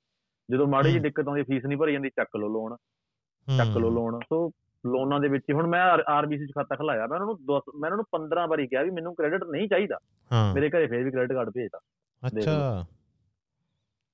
ਜਦੋਂ 0.51 0.67
ਮਾੜੀ 0.67 0.97
ਹਮ। 0.97 1.03
ਦਿੱਕਤ 1.03 1.29
ਆਉਂਦੀ 1.29 1.43
ਫੀਸ 1.43 1.65
ਨਹੀਂ 1.65 1.79
ਭਰੀ 1.79 1.93
ਜਾਂਦੀ 1.93 2.09
ਚੱਕ 2.09 2.37
ਲਓ 2.37 2.49
ਲੋਨ 2.49 2.77
ਚੱਕ 3.57 3.77
ਲਓ। 3.77 3.91
ਲੋਨ 3.91 4.21
ਸੋ 4.21 4.51
ਲੋਨਾਂ 4.87 5.21
ਦੇ 5.21 5.29
ਵਿੱਚ 5.29 5.45
ਹੁਣ 5.53 5.67
ਮੈਂ 5.67 5.83
ਆਰਬੀਸੀ 6.09 6.47
ਚ 6.47 6.51
ਖਾਤਾ 6.51 6.77
ਖਲਾਇਆ 6.77 7.07
ਮੈਂ 7.07 7.19
ਉਹਨਾਂ 7.19 7.27
ਨੂੰ 7.27 7.37
ਮੈਂ 7.55 7.91
ਉਹਨਾਂ 7.91 7.97
ਨੂੰ 7.97 8.05
15 8.13 8.47
ਵਾਰੀ 8.47 8.67
ਕਿਹਾ 8.67 8.83
ਵੀ 8.83 8.91
ਮੈਨੂੰ 8.91 9.15
ਕ੍ਰੈਡਿਟ 9.15 9.45
ਨਹੀਂ 9.45 9.69
ਚਾਹੀਦਾ। 9.69 9.99
ਮੇਰੇ 10.55 10.71
ਘਰੇ 10.71 10.87
ਫੇਰ 10.87 11.05
ਵੀ 11.05 11.11
ਕ੍ਰੈਡਿਟ 11.11 11.33
ਕਾਰਡ 11.33 11.51
ਭੇਜਦਾ 11.51 11.79
ਅੱਛਾ। 12.27 12.87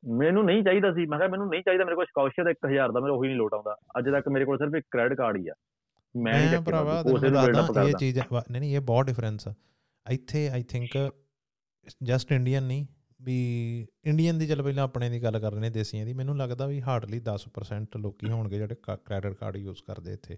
ਮੈਨੂੰ 0.09 0.45
ਨਹੀਂ 0.45 0.63
ਚਾਹੀਦਾ 0.63 0.93
ਸੀ। 0.93 1.07
ਮੈਂ 1.07 1.19
ਕਿਹਾ 1.19 1.29
ਮੈਨੂੰ 1.29 1.49
ਨਹੀਂ 1.49 1.63
ਚਾਹੀਦਾ 1.63 1.85
ਮੇਰੇ 1.85 1.97
ਕੋਲ 1.97 2.05
ਸਕਾਲਰਸ਼ਿਪ 2.05 2.45
ਦਾ 2.45 2.51
1000 2.51 2.93
ਦਾ 2.93 3.01
ਮੇਰਾ 3.01 3.15
ਉਹੀ 3.15 3.29
ਨਹੀਂ 3.29 3.39
ਲੋਟ 3.39 3.55
ਆਉਂਦਾ। 3.55 3.77
ਅੱਜ 3.99 4.05
ਤੱਕ 4.05 4.29
ਮੇਰੇ 4.29 4.45
ਕੋਲ 4.45 4.59
ਸਿਰਫ 4.59 4.75
ਇੱਕ 4.75 4.87
ਕ੍ਰੈਡਿਟ 4.91 5.19
ਕਾਰਡ 5.19 5.37
ਹੀ 5.37 5.49
ਆ। 5.49 5.55
ਮੈਂ 6.17 6.51
ਨਹੀਂ 6.51 6.63
ਭਰਾਵਾ 6.63 7.03
ਇਹ 7.89 7.95
ਚੀਜ਼ 7.95 8.19
ਨਹੀਂ 8.19 8.61
ਨਹੀਂ 8.61 8.77
ਇਹ 8.77 8.81
ਬਹੁਤ 8.81 9.07
ਡਿਫਰੈਂਸ 9.07 9.49
ਆ। 9.49 9.55
ਇੱਥੇ 10.11 10.49
ਆਈ 10.49 10.63
ਥਿੰਕ 10.63 11.13
ਜਸਟ 12.03 12.33
ਇੰਡੀਅਨ 12.33 12.63
ਨਹੀਂ 12.63 12.87
ਵੀ 13.23 13.87
ਇੰਡੀਅਨ 14.05 14.39
ਦੀ 14.39 14.47
ਚੱਲ 14.47 14.63
ਪਹਿਲਾਂ 14.63 14.85
ਆਪਣੇ 14.85 15.11
ਦੀ 15.11 15.23
ਗੱਲ 15.23 15.39
ਕਰ 15.39 15.53
ਰਹੇ 15.53 15.61
ਨੇ 15.61 15.71
ਦੇਸੀਆਂ 15.71 16.07
ਦੀ। 16.07 16.13
ਮੈਨੂੰ 16.13 16.37
ਲੱਗਦਾ 16.37 16.67
ਵੀ 16.67 16.83
ਹਾਰਡਲੀ 16.83 17.21
10% 17.21 17.97
ਲੋਕੀ 17.97 18.31
ਹੋਣਗੇ 18.31 18.59
ਜਿਹੜੇ 18.59 18.75
ਕ੍ਰੈਡਿਟ 18.83 19.33
ਕਾਰਡ 19.33 19.57
ਯੂਜ਼ 19.57 19.83
ਕਰਦੇ 19.83 20.13
ਇੱਥੇ। 20.13 20.37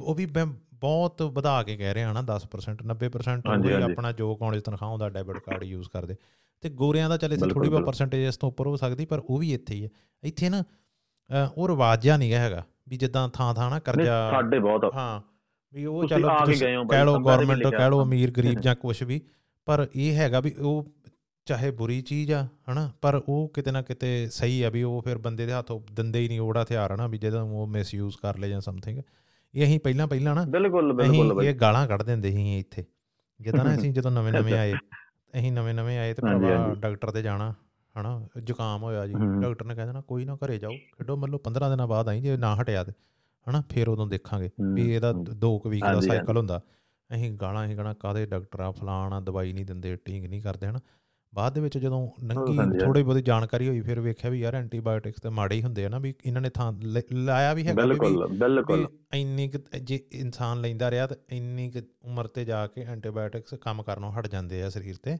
ਉਹ 0.00 0.14
ਵੀ 0.14 0.26
ਮੈਂ 0.26 0.46
ਬਹੁਤ 0.72 1.22
ਵਧਾ 1.22 1.62
ਕੇ 1.62 1.76
ਕਹਿ 1.76 1.94
ਰਿਹਾ 1.94 2.12
ਨਾ 2.12 2.22
10% 2.22 2.82
90% 2.82 3.42
ਹਾਂਜੀ, 3.48 3.72
ਉਹ 3.72 3.80
ਹਾਂਜੀ। 3.80 3.92
ਆਪਣਾ 3.92 4.12
ਜੋ 4.12 4.36
ਕਾਲਜ 4.36 4.62
ਤਨਖਾਹ 4.62 4.88
ਹੁੰਦਾ 4.88 5.08
ਡੈਬਿਟ 5.08 5.38
ਕਾਰਡ 5.38 5.62
ਯੂਜ਼ 5.62 5.88
ਕਰਦੇ। 5.88 6.16
ਤੇ 6.62 6.68
ਗੋਰਿਆਂ 6.70 7.08
ਦਾ 7.08 7.16
ਚੱਲ 7.16 7.30
ਬਿਲਕੁਲ, 7.30 7.50
ਥੋੜੀ 7.50 7.68
ਬਹੁਤ। 7.68 7.84
ਪਰਸੈਂਟੇਜ 7.86 8.26
ਇਸ 8.28 8.36
ਤੋਂ 8.36 8.48
ਉੱਪਰ 8.48 8.66
ਹੋ 8.66 8.76
ਸਕਦੀ 8.76 9.04
ਪਰ 9.06 9.18
ਉਹ 9.20 9.38
ਵੀ 9.38 9.52
ਇੱਥੇ 9.54 9.74
ਹੀ 9.74 9.84
ਹੈ। 9.84 9.88
ਇੱਥੇ 10.22 10.48
ਨਾ 10.48 10.62
ਉਹ 11.56 11.68
ਰਿਵਾਜ 11.68 12.02
ਜਿਹਾ 12.02 12.16
ਨਹੀਂ 12.16 12.32
ਹੈਗਾ 12.32 12.62
ਵੀ 12.88 12.96
ਜਿੱਦਾਂ 12.96 13.28
ਥਾਂ 13.28 13.52
ਥਾਂ 13.54 13.70
ਨਾ 13.70 13.78
ਕਰਜ਼ਾ 13.78 14.30
ਸਾਡੇ 14.30 14.58
ਬਹੁਤ 14.58 14.94
ਹਾਂ 14.94 15.20
ਵੀ 15.74 15.84
ਉਹ 15.84 16.06
ਚਲੋ 16.06 16.28
ਕਹਿ 16.28 16.54
ਕੇ 16.54 16.74
ਗਵਰਨਮੈਂਟ 16.84 17.62
ਕਹਿ 17.62 17.80
ਹਾਂ। 17.82 18.02
ਅਮੀਰ 18.02 18.30
ਗਰੀਬ 18.36 18.60
ਜਾਂ 18.60 18.74
ਕੁਝ 18.76 19.02
ਵੀ 19.02 19.20
ਪਰ 19.66 19.86
ਇਹ 19.96 20.14
ਹੈਗਾ 20.14 20.40
ਵੀ 20.40 20.54
ਉਹ 20.60 20.84
ਚਾਹੇ 21.46 21.70
ਬੁਰੀ 21.70 22.00
ਚੀਜ਼ 22.02 22.32
ਆ 22.32 22.42
ਹਨਾ 22.70 22.90
ਪਰ 23.02 23.20
ਉਹ 23.28 23.48
ਕਿਤੇ 23.48 23.70
ਨਾ 23.70 23.82
ਕਿਤੇ 23.82 24.10
ਸਹੀ 24.32 24.62
ਆ 24.62 24.70
ਵੀ 24.70 24.82
ਉਹ 24.82 25.00
ਫਿਰ 25.02 25.18
ਬੰਦੇ 25.18 25.46
ਦੇ 25.46 25.52
ਹੱਥੋਂ 25.52 25.80
ਦਿੰਦੇ 25.92 26.20
ਹੀ 26.20 26.28
ਨਹੀਂ 26.28 26.40
ਉਹੜਾ 26.40 26.62
ਹਥਿਆਰ 26.62 26.92
ਹਨਾ 26.94 27.06
ਵੀ 27.06 27.18
ਜਦੋਂ 27.18 27.42
ਉਹ 27.50 27.66
ਮਿਸਯੂਜ਼ 27.66 28.16
ਕਰ 28.22 28.38
ਲੇ 28.38 28.48
ਜਾਂ 28.48 28.60
ਸਮਥਿੰਗ 28.60 28.98
ਇਹ 29.54 29.64
ਅਸੀਂ 29.64 29.80
ਪਹਿਲਾਂ 29.80 30.06
ਪਹਿਲਾਂ 30.06 30.34
ਨਾ 30.34 30.44
ਬਿਲਕੁਲ 30.48 30.92
ਬਿਲਕੁਲ 30.92 31.44
ਇਹ 31.44 31.54
ਗਾਲਾਂ 31.54 31.86
ਕੱਢ 31.88 32.02
ਦਿੰਦੇ 32.02 32.30
ਸੀ 32.30 32.58
ਇੱਥੇ। 32.58 32.84
ਜਿੱਦਾਂ 33.40 33.64
ਨਾ 33.64 33.74
ਅਸੀਂ 33.74 33.92
ਜਦੋਂ 33.92 34.10
ਨਵੇਂ 34.10 34.32
ਨਵੇਂ 34.32 34.54
ਆਏ 34.58 34.72
ਅਸੀਂ 35.34 35.52
ਨਵੇਂ 35.52 35.74
ਨਵੇਂ 35.74 35.98
ਆਏ 35.98 36.14
ਤੇ 36.14 36.22
ਭਰਾਵਾ। 36.22 36.74
ਡਾਕਟਰ 36.74 37.10
ਤੇ 37.10 37.22
ਜਾਣਾ 37.22 37.54
ਹਨਾ 37.94 38.20
ਜ਼ੁਕਾਮ 38.42 38.82
ਹੋਇਆ 38.82 39.06
ਜੀ। 39.06 39.14
ਡਾਕਟਰ 39.40 39.64
ਨੇ 39.64 39.74
ਕਹਿ 39.74 39.86
ਦੇਣਾ 39.86 40.00
ਕੋਈ 40.00 40.24
ਨਾ 40.24 40.36
ਘਰੇ 40.36 40.58
ਜਾਓ 40.58 40.72
ਖੇਡੋ 40.72 41.16
ਮਤਲਬ 41.16 41.40
15 41.40 41.68
ਦਿਨਾਂ 41.70 41.86
ਬਾਅਦ 41.86 42.08
ਆਈ 42.08 42.20
ਜੇ 42.20 42.36
ਨਾ 42.36 42.54
ਹਟਿਆ 42.62 42.84
ਤੇ 42.84 42.92
ਹਨਾ 43.46 43.62
ਫਿਰ 43.70 43.88
ਉਦੋਂ 43.88 44.06
ਦੇਖਾਂਗੇ 44.06 44.50
ਵੀ 44.74 44.94
ਇਹਦਾ 44.94 45.12
ਹੂੰ। 45.12 45.26
2 45.40 45.58
ਕੁ 45.58 45.68
ਵੀਕ 45.68 45.84
ਦਾ 45.84 46.00
ਸਾਈਕਲ 46.00 46.36
ਹੁੰਦਾ 46.36 46.60
ਅਸੀਂ 47.10 47.30
ਗਾਲਾਂ 47.32 47.64
ਅਸੀਂ 47.66 47.76
ਕਹਣਾ 47.76 47.92
ਕਾਦੇ 47.94 48.26
ਡਾਕਟਰ 48.26 48.60
ਆ 48.60 48.70
ਫਲਾਣਾ 48.70 49.20
ਦਵਾਈ 49.20 49.52
ਨਹੀਂ 49.52 49.64
ਦਿੰਦੇ 49.64 49.96
ਟੀਂਗ 49.96 50.24
ਨਹੀਂ 50.24 50.42
ਕਰਦੇ 50.42 50.66
ਹਨ 50.66 50.78
ਬਾਅਦ 51.34 51.54
ਦੇ 51.54 51.60
ਵਿੱਚ 51.60 51.78
ਜਦੋਂ 51.78 52.08
ਨੰਗੀ 52.22 52.78
ਥੋੜੀ 52.78 53.02
ਬਹੁਤੀ 53.02 53.22
ਜਾਣਕਾਰੀ 53.22 53.68
ਹੋਈ 53.68 53.80
ਫਿਰ 53.80 54.00
ਵੇਖਿਆ 54.00 54.30
ਵੀ 54.30 54.40
ਯਾਰ 54.40 54.54
ਐਂਟੀਬਾਇਓਟਿਕਸ 54.54 55.20
ਤੇ 55.20 55.28
ਮਾੜੇ 55.28 55.56
ਹੀ 55.56 55.62
ਹੁੰਦੇ 55.62 55.84
ਆ 55.84 55.88
ਨਾ 55.88 55.98
ਵੀ 55.98 56.14
ਇਹਨਾਂ 56.26 56.42
ਨੇ 56.42 56.50
ਥਾਂ 56.50 56.72
ਲਾਇਆ 57.12 57.54
ਵੀ 57.54 57.62
ਵੀ- 57.62 57.74
ਬਿਲਕੁਲ 57.74 58.26
ਬਿਲਕੁਲ। 58.38 58.86
ਇੰਨੀ 59.14 59.48
ਕੁ 59.48 59.58
ਜੇ 59.82 60.00
ਇਨਸਾਨ 60.12 60.60
ਲੈਂਦਾ 60.60 60.90
ਰਿਹਾ 60.90 61.06
ਤਾਂ 61.06 61.16
ਇੰਨੀ 61.30 61.70
ਕੁ 61.70 61.78
ਉਮਰ 62.04 62.26
ਤੇ 62.26 62.44
ਜਾ 62.44 62.66
ਕੇ 62.66 62.84
ਐਂਟੀਬਾਇਓਟਿਕਸ 62.84 63.54
ਕੰਮ 63.54 63.82
ਕਰਨੋਂ 63.82 64.12
ਹਟ 64.12 64.26
ਜਾਂਦੇ 64.26 64.62
ਆ 64.62 64.68
ਸਰੀਰ 64.70 64.96
ਤੇ 65.02 65.16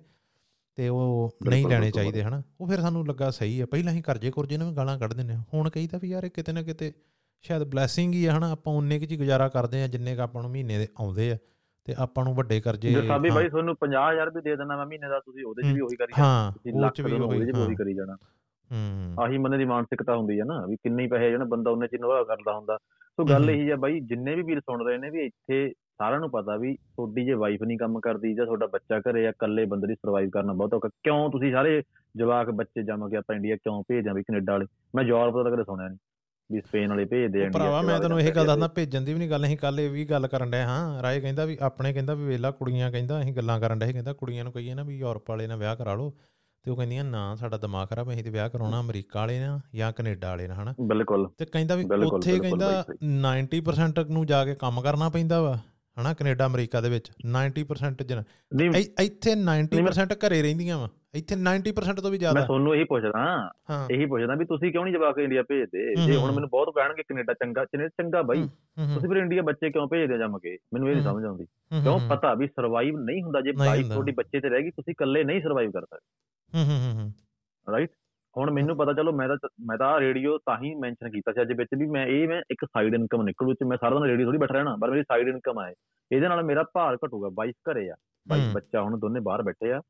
ਤੇ 0.77 0.89
ਉਹ 0.89 1.37
ਨਹੀਂ 1.49 1.67
ਲੈਣੇ 1.69 1.91
ਚਾਹੀਦੇ 1.91 2.23
ਹਨ। 2.23 2.43
ਉਹ 2.61 2.67
ਫਿਰ 2.67 2.81
ਸਾਨੂੰ 2.81 3.07
ਲੱਗਾ 3.07 3.31
ਸਹੀ 3.31 3.61
ਹੈ 3.61 3.67
ਪਹਿਲਾਂ 3.67 3.93
ਹੀ 3.93 4.01
ਕਰਜੇ 4.03 4.31
ਕੁਰਜੇ 4.31 4.57
ਨੂੰ 4.57 4.71
ਵੀ 4.71 4.77
ਗਾਲਾਂ 4.77 4.99
ਕੱਢ 4.99 5.13
ਦਿੰਦੇ 5.13 5.35
ਆ 5.35 5.43
ਹੁਣ 5.55 5.71
ਕਹੀਦਾ 5.71 5.99
ਵੀ 6.03 6.09
ਯਾਰ 6.09 6.25
ਇਹ 6.25 6.31
ਕਿਤੇ 6.31 6.53
ਨਾ 6.53 6.63
ਕਿਤੇ 6.63 6.93
ਸ਼ਾਇਦ 7.41 7.63
ਬਲੇਸਿੰਗ 7.63 8.15
ਹੀ 8.15 8.27
ਹੈ 8.27 8.33
ਹਨਾ 8.39 8.51
ਆਪਾਂ 8.53 8.73
ਉਨੇ 8.75 8.99
ਕੁ 8.99 9.07
ਹੀ 9.11 9.17
ਗੁਜ਼ਾਰਾ 9.17 9.49
ਕਰਦੇ 9.49 9.83
ਆ 9.83 9.87
ਜਿੰਨੇ 9.87 10.17
ਕ 10.17 10.21
ਆਪਾਂ 10.21 10.43
ਨੂੰ 10.43 10.51
ਮਹੀਨੇ 10.51 10.79
ਦੇ 10.79 10.89
ਆਉਂਦੇ 11.01 11.33
ਆ। 11.33 11.37
ਤੇ 11.85 11.95
ਆਪਾਂ 11.99 12.25
ਨੂੰ 12.25 12.35
ਵੱਡੇ 12.35 12.61
ਕਰਜੇ 12.61 12.91
ਜੇ 12.91 13.07
ਸਾਬੀ 13.07 13.31
ਬਾਈ 13.31 13.49
ਤੁਹਾਨੂੰ 13.49 13.77
50000 13.77 14.31
ਵੀ 14.35 14.43
ਦੇ 14.43 14.57
ਦੇਣਾ 14.57 14.77
ਮੈਂ 14.77 14.87
ਮਹੀਨੇ 14.87 15.09
ਦਾ 15.09 15.19
ਤੁਸੀਂ 15.19 15.45
ਉਹਦੇ 15.45 15.63
'ਚ 15.63 15.75
ਵੀ 15.75 15.81
ਉਹੀ 15.81 15.97
ਕਰੀ 15.97 16.13
ਜਾਣਾ। 16.19 16.25
ਹਾਂ 16.25 16.53
ਲੱਖ 16.81 16.93
ਚ 16.93 17.01
ਵੀ 17.01 17.13
ਉਹਦੇ 17.13 17.39
'ਚ 17.39 17.57
ਵੀ 17.57 17.63
ਉਹੀ 17.63 17.75
ਕਰੀ 17.75 17.95
ਜਾਣਾ। 17.95 18.17
ਹੂੰ। 18.73 19.15
ਆਹੀ 19.21 19.39
ਬੰਦੇ 19.39 19.59
ਦੀ 19.59 19.65
ਮਾਨਸਿਕਤਾ 19.65 20.17
ਹੁੰਦੀ 20.17 20.41
ਹੈ 20.41 20.45
ਨਾ 20.45 20.67
ਵੀ 20.67 20.77
ਕਿੰਨੀ 20.77 21.07
ਪੈਸੇ 21.07 21.31
ਜਿਹੜਾ 21.31 21.45
ਬੰਦਾ 21.45 21.71
ਉਹਨੇ 21.71 21.87
ਚ 21.87 21.95
ਨਿਵਾਹ 21.95 22.25
ਕਰਦਾ 22.25 22.53
ਹੁੰਦਾ। 22.55 22.79
ਸੋ 22.93 23.25
ਗੱਲ। 23.25 23.51
ਇਹੀ 23.51 23.71
ਹੈ 23.71 23.77
ਬਾਈ 23.77 24.01
ਜਿੰਨੇ 24.01 24.35
ਵੀ 24.35 24.43
ਵੀਰ 24.43 24.61
ਸੁਣ 24.61 24.87
ਰਹੇ 24.87 24.99
ਨੇ 24.99 25.11
ਵੀ 25.11 25.21
ਇੱਥੇ 25.21 25.69
ਸਾਰਿਆਂ 25.71 26.21
ਨੂੰ 26.21 26.31
ਪਤਾ 26.31 26.57
ਵੀ 26.57 26.75
ਤੁਹਾਡੀ 26.75 27.25
ਜੇ 27.25 27.33
ਵਾਈਫ 27.33 27.63
ਨਹੀਂ 27.63 27.79
ਕੰਮ 27.79 28.01
ਕਰਦੀ 28.01 28.35
ਜਾਂ 28.35 28.47
ਤੁਹਾਡਾ 28.47 28.67
ਬੱਚਾ 28.67 29.01
ਘਰੇ 29.01 29.27
ਆ 29.27 29.31
ਇਕੱਲੇ 29.31 29.65
ਬੰਦੇ 29.65 29.87
ਦੀ 29.87 29.95
ਸਰਵਾਈਵ 29.95 30.31
ਕਰਨਾ 30.31 30.53
ਬਹੁਤ 30.53 30.75
ਔਖਾ। 30.75 30.89
ਕਿਉਂ 30.89 31.31
ਤੁਸੀਂ 31.31 31.53
ਸਾਰੇ 31.53 31.83
ਜਵਾਕ 32.17 32.51
ਬੱਚੇ 32.51 32.83
ਜੰਮ 32.83 33.09
ਕੇ 33.09 33.17
ਆਪਾਂ 33.17 33.37
ਇੰਡੀਆ 33.37 33.57
ਕਿਉਂ 33.57 33.83
ਭੇਜਾਂ 33.89 34.15
ਵੀ 34.15 34.23
ਕੈਨੇਡਾ 34.23 34.53
ਵਾਲੇ? 34.53 34.67
ਮੈਂ 34.95 35.05
ਯੂਰਪ 35.05 35.45
ਦਾ 35.45 35.51
ਕਦੇ 35.51 35.65
ਸੁਣਿਆ 35.65 35.89
ਨਹੀਂ 35.89 35.99
ਵੀ 36.53 36.61
ਸਪੇਨ 36.61 36.89
ਵਾਲੇ 36.89 37.05
ਭੇਜਦੇ 37.05 37.47
ਆ 37.47 37.51
ਭਰਾਵਾ 37.51 37.83
ਮੈਂ 37.83 38.01
ਤੈਨੂੰ 38.01 38.21
ਇਹ 38.21 38.33
ਗੱਲ 38.33 38.47
ਦੱਸਦਾ 38.47 38.69
ਭੇਜਣ 38.69 39.03
ਦੀ 39.03 39.13
ਵੀ 39.13 39.19
ਨਹੀਂ 39.19 39.31
ਗੱਲ 39.31 39.45
ਅਸੀਂ 39.45 39.57
ਕੱਲ 39.57 39.81
ਇਹ 39.81 39.91
ਵੀ 39.91 40.05
ਗੱਲ 40.05 40.27
ਕਰਨ 40.27 40.51
ਡਏ 40.51 40.63
ਹਾਂ। 40.63 41.03
ਰਾਏ 41.03 41.21
ਕਹਿੰਦਾ 41.21 41.45
ਵੀ 41.45 41.59
ਆਪਣੇ 41.61 41.93
ਕਹਿੰਦਾ 41.93 42.15
ਵੀ 42.15 42.25
ਵੇਲਾ 42.25 42.51
ਕੁੜੀਆਂ 42.51 42.93
ਕਹਿੰਦਾ 42.93 43.21
ਅਸੀਂ 43.21 43.33
ਗੱਲਾਂ 43.33 43.61
ਕਰਨ 43.61 43.79
ਡਏ 43.79 43.93
ਕਹਿੰਦਾ 43.93 44.13
ਕੁੜੀਆਂ 44.13 44.45
ਨੂੰ 44.45 44.53
ਕਹੀਏ 44.53 44.75
ਨਾ 44.75 44.83
ਵੀ 44.83 44.99
ਯੂਰਪ 44.99 45.31
ਵਾਲੇ 45.31 45.47
ਨਾਲ 45.47 45.59
ਵਿਆਹ 45.59 45.77
ਕਰਾ 45.77 45.95
ਲਓ। 45.95 46.15
ਤੇ 46.63 46.71
ਉਹ 46.71 46.77
ਕਹਿੰਦੀਆਂ 46.77 47.05
ਨਾ 47.05 47.35
ਸਾਡਾ 47.35 47.59
ਦਿਮਾਗ 47.59 47.89
ਖਰਾਬ 47.89 48.11
ਅਸੀਂ 48.11 48.25
ਤੇ 48.25 48.31
ਵਿਆਹ 48.31 48.49
ਕਰਾਉਣਾ 48.49 48.81
ਅਮਰੀਕਾ 48.81 49.21
ਵਾਲੇ 49.21 49.41
ਨਾਲ 49.41 49.61
ਜਾਂ 49.75 49.93
ਕੈਨੇਡਾ 49.93 50.29
ਵਾਲੇ 50.29 50.49
ਨਾਲ 50.49 50.57
ਹਨਾ? 50.57 50.75
ਬਿਲਕੁਲ। 50.81 51.29
ਤੇ 51.39 51.45
ਕਹਿੰਦਾ 51.45 51.75
ਵੀ 51.75 51.85
ਉੱਥੇ 52.05 52.39
ਕਹਿੰਦਾ 52.39 52.85
ਬਾਈ 52.89 53.09
90% 53.09 54.11
ਨੂੰ 54.11 54.27
ਜਾ 54.27 54.45
ਕੇ 54.45 54.55
ਕੰਮ 54.55 54.81
ਕਰਨਾ 54.81 55.09
ਪੈਂਦਾ 55.09 55.43
ਵਾ 55.43 55.59
ਹਨਾ? 56.01 56.15
ਕੈਨੇਡਾ 56.15 56.47
ਅਮਰੀਕਾ 56.47 56.81
ਦੇ 56.81 56.89
ਵਿੱਚ 56.89 57.11
90% 57.27 58.03
ਜਨ 58.03 58.23
ਇੱਥੇ 59.01 59.35
90% 59.35 60.17
ਘਰੇ 60.27 60.43
ਰਹਿੰਦੀਆਂ 60.43 60.79
ਵਾ। 60.79 60.89
ਇੱਥੇ 61.15 61.37
90% 61.37 62.01
ਤੋਂ 62.03 62.11
ਵੀ 62.11 62.11
ਮੈਂ 62.11 62.19
ਜ਼ਿਆਦਾ 62.19 62.45
ਤੁਹਾਨੂੰ 62.45 62.75
ਇਹੀ 62.75 62.85
ਪੁੱਛਦਾ 62.85 63.19
ਹਾਂ। 63.19 63.89
ਇਹੀ 63.91 64.07
ਪੁੱਛਦਾ 64.07 64.35
ਵੀ 64.35 64.45
ਤੁਸੀਂ 64.45 64.73
ਕਿਉਂ 64.73 64.85
ਨਹੀਂ 64.85 64.95
ਜਵਾਕ 64.95 65.19
ਇੰਡੀਆ 65.19 65.43
ਭੇਜਦੇ? 65.43 65.95
ਜੇ 66.07 66.17
ਹੁਣ। 66.17 66.33
ਮੈਨੂੰ 66.33 66.49
ਬਹੁਤ 66.51 66.69
ਕਹਿਣਗੇ 66.75 67.03
ਕੈਨੇਡਾ 67.03 67.33
ਚੰਗਾ 67.33 67.65
ਚਨੇ 67.65 67.89
ਚੰਗਾ 67.89 68.23
ਬਾਈ। 68.23 68.49
ਤੁਸੀਂ 68.95 69.09
ਫਿਰ 69.09 69.17
ਇੰਡੀਆ 69.17 69.43
ਬੱਚੇ 69.43 69.71
ਕਿਉਂ 69.71 69.89
ਭੇਜਦੇ 69.89 70.19
ਜੰਮ 70.19 70.39
ਕੇ? 70.39 70.59
ਮੈਨੂੰ 70.75 70.89
ਇਹ 70.89 70.95
ਨਹੀਂ। 70.95 71.05
ਸਮਝ 71.05 71.25
ਆਉਂਦੀ। 71.25 71.45
ਕਿਉਂ 71.83 72.01
ਪਤਾ 72.09 72.35
ਵੀ 72.35 72.47
ਸਰਵਾਈਵ 72.47 72.99
ਨਹੀਂ 72.99 73.23
ਹੁੰਦਾ 73.23 73.41
ਜੇ 73.41 73.51
ਹੁੰਦਾ। 73.51 73.95
ਤੁਹਾਡੀ 73.95 74.13
ਬੱਚੇ 74.13 74.41
ਤੇ 74.41 74.49
ਰਹਿ 74.49 74.63
ਗਈ 74.63 74.71
ਤੁਸੀਂ 74.71 74.93
ਇਕੱਲੇ 74.93 75.25
ਨਹੀਂ 75.25 75.41
ਸਰਵਾਈਵ 75.41 75.71
ਕਰ 75.71 75.81
ਸਕਦੇ। 75.81 76.59
ਹੂੰ, 76.59 76.65
ਹੂੰ, 76.65 77.03
ਹੂੰ, 77.03 77.13
ਰਾਈਟ 77.73 77.91
ਹੁਣ 78.37 78.51
ਮੈਨੂੰ 78.51 78.77
ਪਤਾ 78.77 78.93
ਚਲੋ 78.93 79.13
ਮੈਂ 79.13 79.29
ਤਾਂ 79.29 79.37
ਮੈਂ 79.67 79.79
ਤਾਂ 79.79 80.01
ਰੇਡੀਓ 80.01 80.39
ਤਾਂ 80.39 80.57
ਹੀ 80.59 80.75
ਮੈਂਸ਼ਨ 80.75 81.11
ਕੀਤਾ 81.11 81.33
ਸੀ 81.33 81.43
ਅੱਜ 81.43 81.53
ਵਿੱਚ 81.53 81.71
ਵੀ 81.79 81.87
ਮੈਂ 81.87 82.07
ਇਹ 82.07 82.29
ਮੈਂ 82.29 82.43
ਇੱਕ 82.51 82.65
ਸਾਈਡ 82.65 82.95
ਇਨਕਮ 82.95 83.23
ਨਿਕਲੂ 83.23 83.55
ਚ 83.55 83.57
ਮੈਂ 83.67 83.77
ਸਾਰਾ 83.81 83.95
ਦਿਨ 83.95 84.05
ਰੇਡੀਓ 84.05 84.27
ਥੋੜੀ 84.27 84.39
ਬੈਠਾ 84.39 84.55
ਰਹਿਣਾ 84.55 84.77
ਪਰ 84.81 84.91
ਮੇਰੀ 84.91 85.03
ਸਾਈਡ 85.03 85.29
ਇਨਕਮ 85.29 85.59
ਆਏ 85.59 85.75
ਇਹਦੇ 86.13 86.29
ਨਾਲ 86.29 86.43
ਮੇਰਾ 86.43 86.65
ਭਾਰ 86.75 86.97
ਘਟੂਗਾ 87.07 87.29
ਵਾਈਫ 87.35 87.55
ਘਰੇ 87.71 87.91
ਆ। 87.91 87.95
ਵਾਈਫ 88.29 88.45
ਹੂੰ। 88.45 88.53
ਬੱਚਾ 88.53 88.83
ਹੁਣ 88.83 88.99
ਦੋਨੇ 88.99 89.21
ਬਾਹਰ 89.21 89.43
ਬੈਠੇ 89.43 89.73
ਆ। 89.73 89.81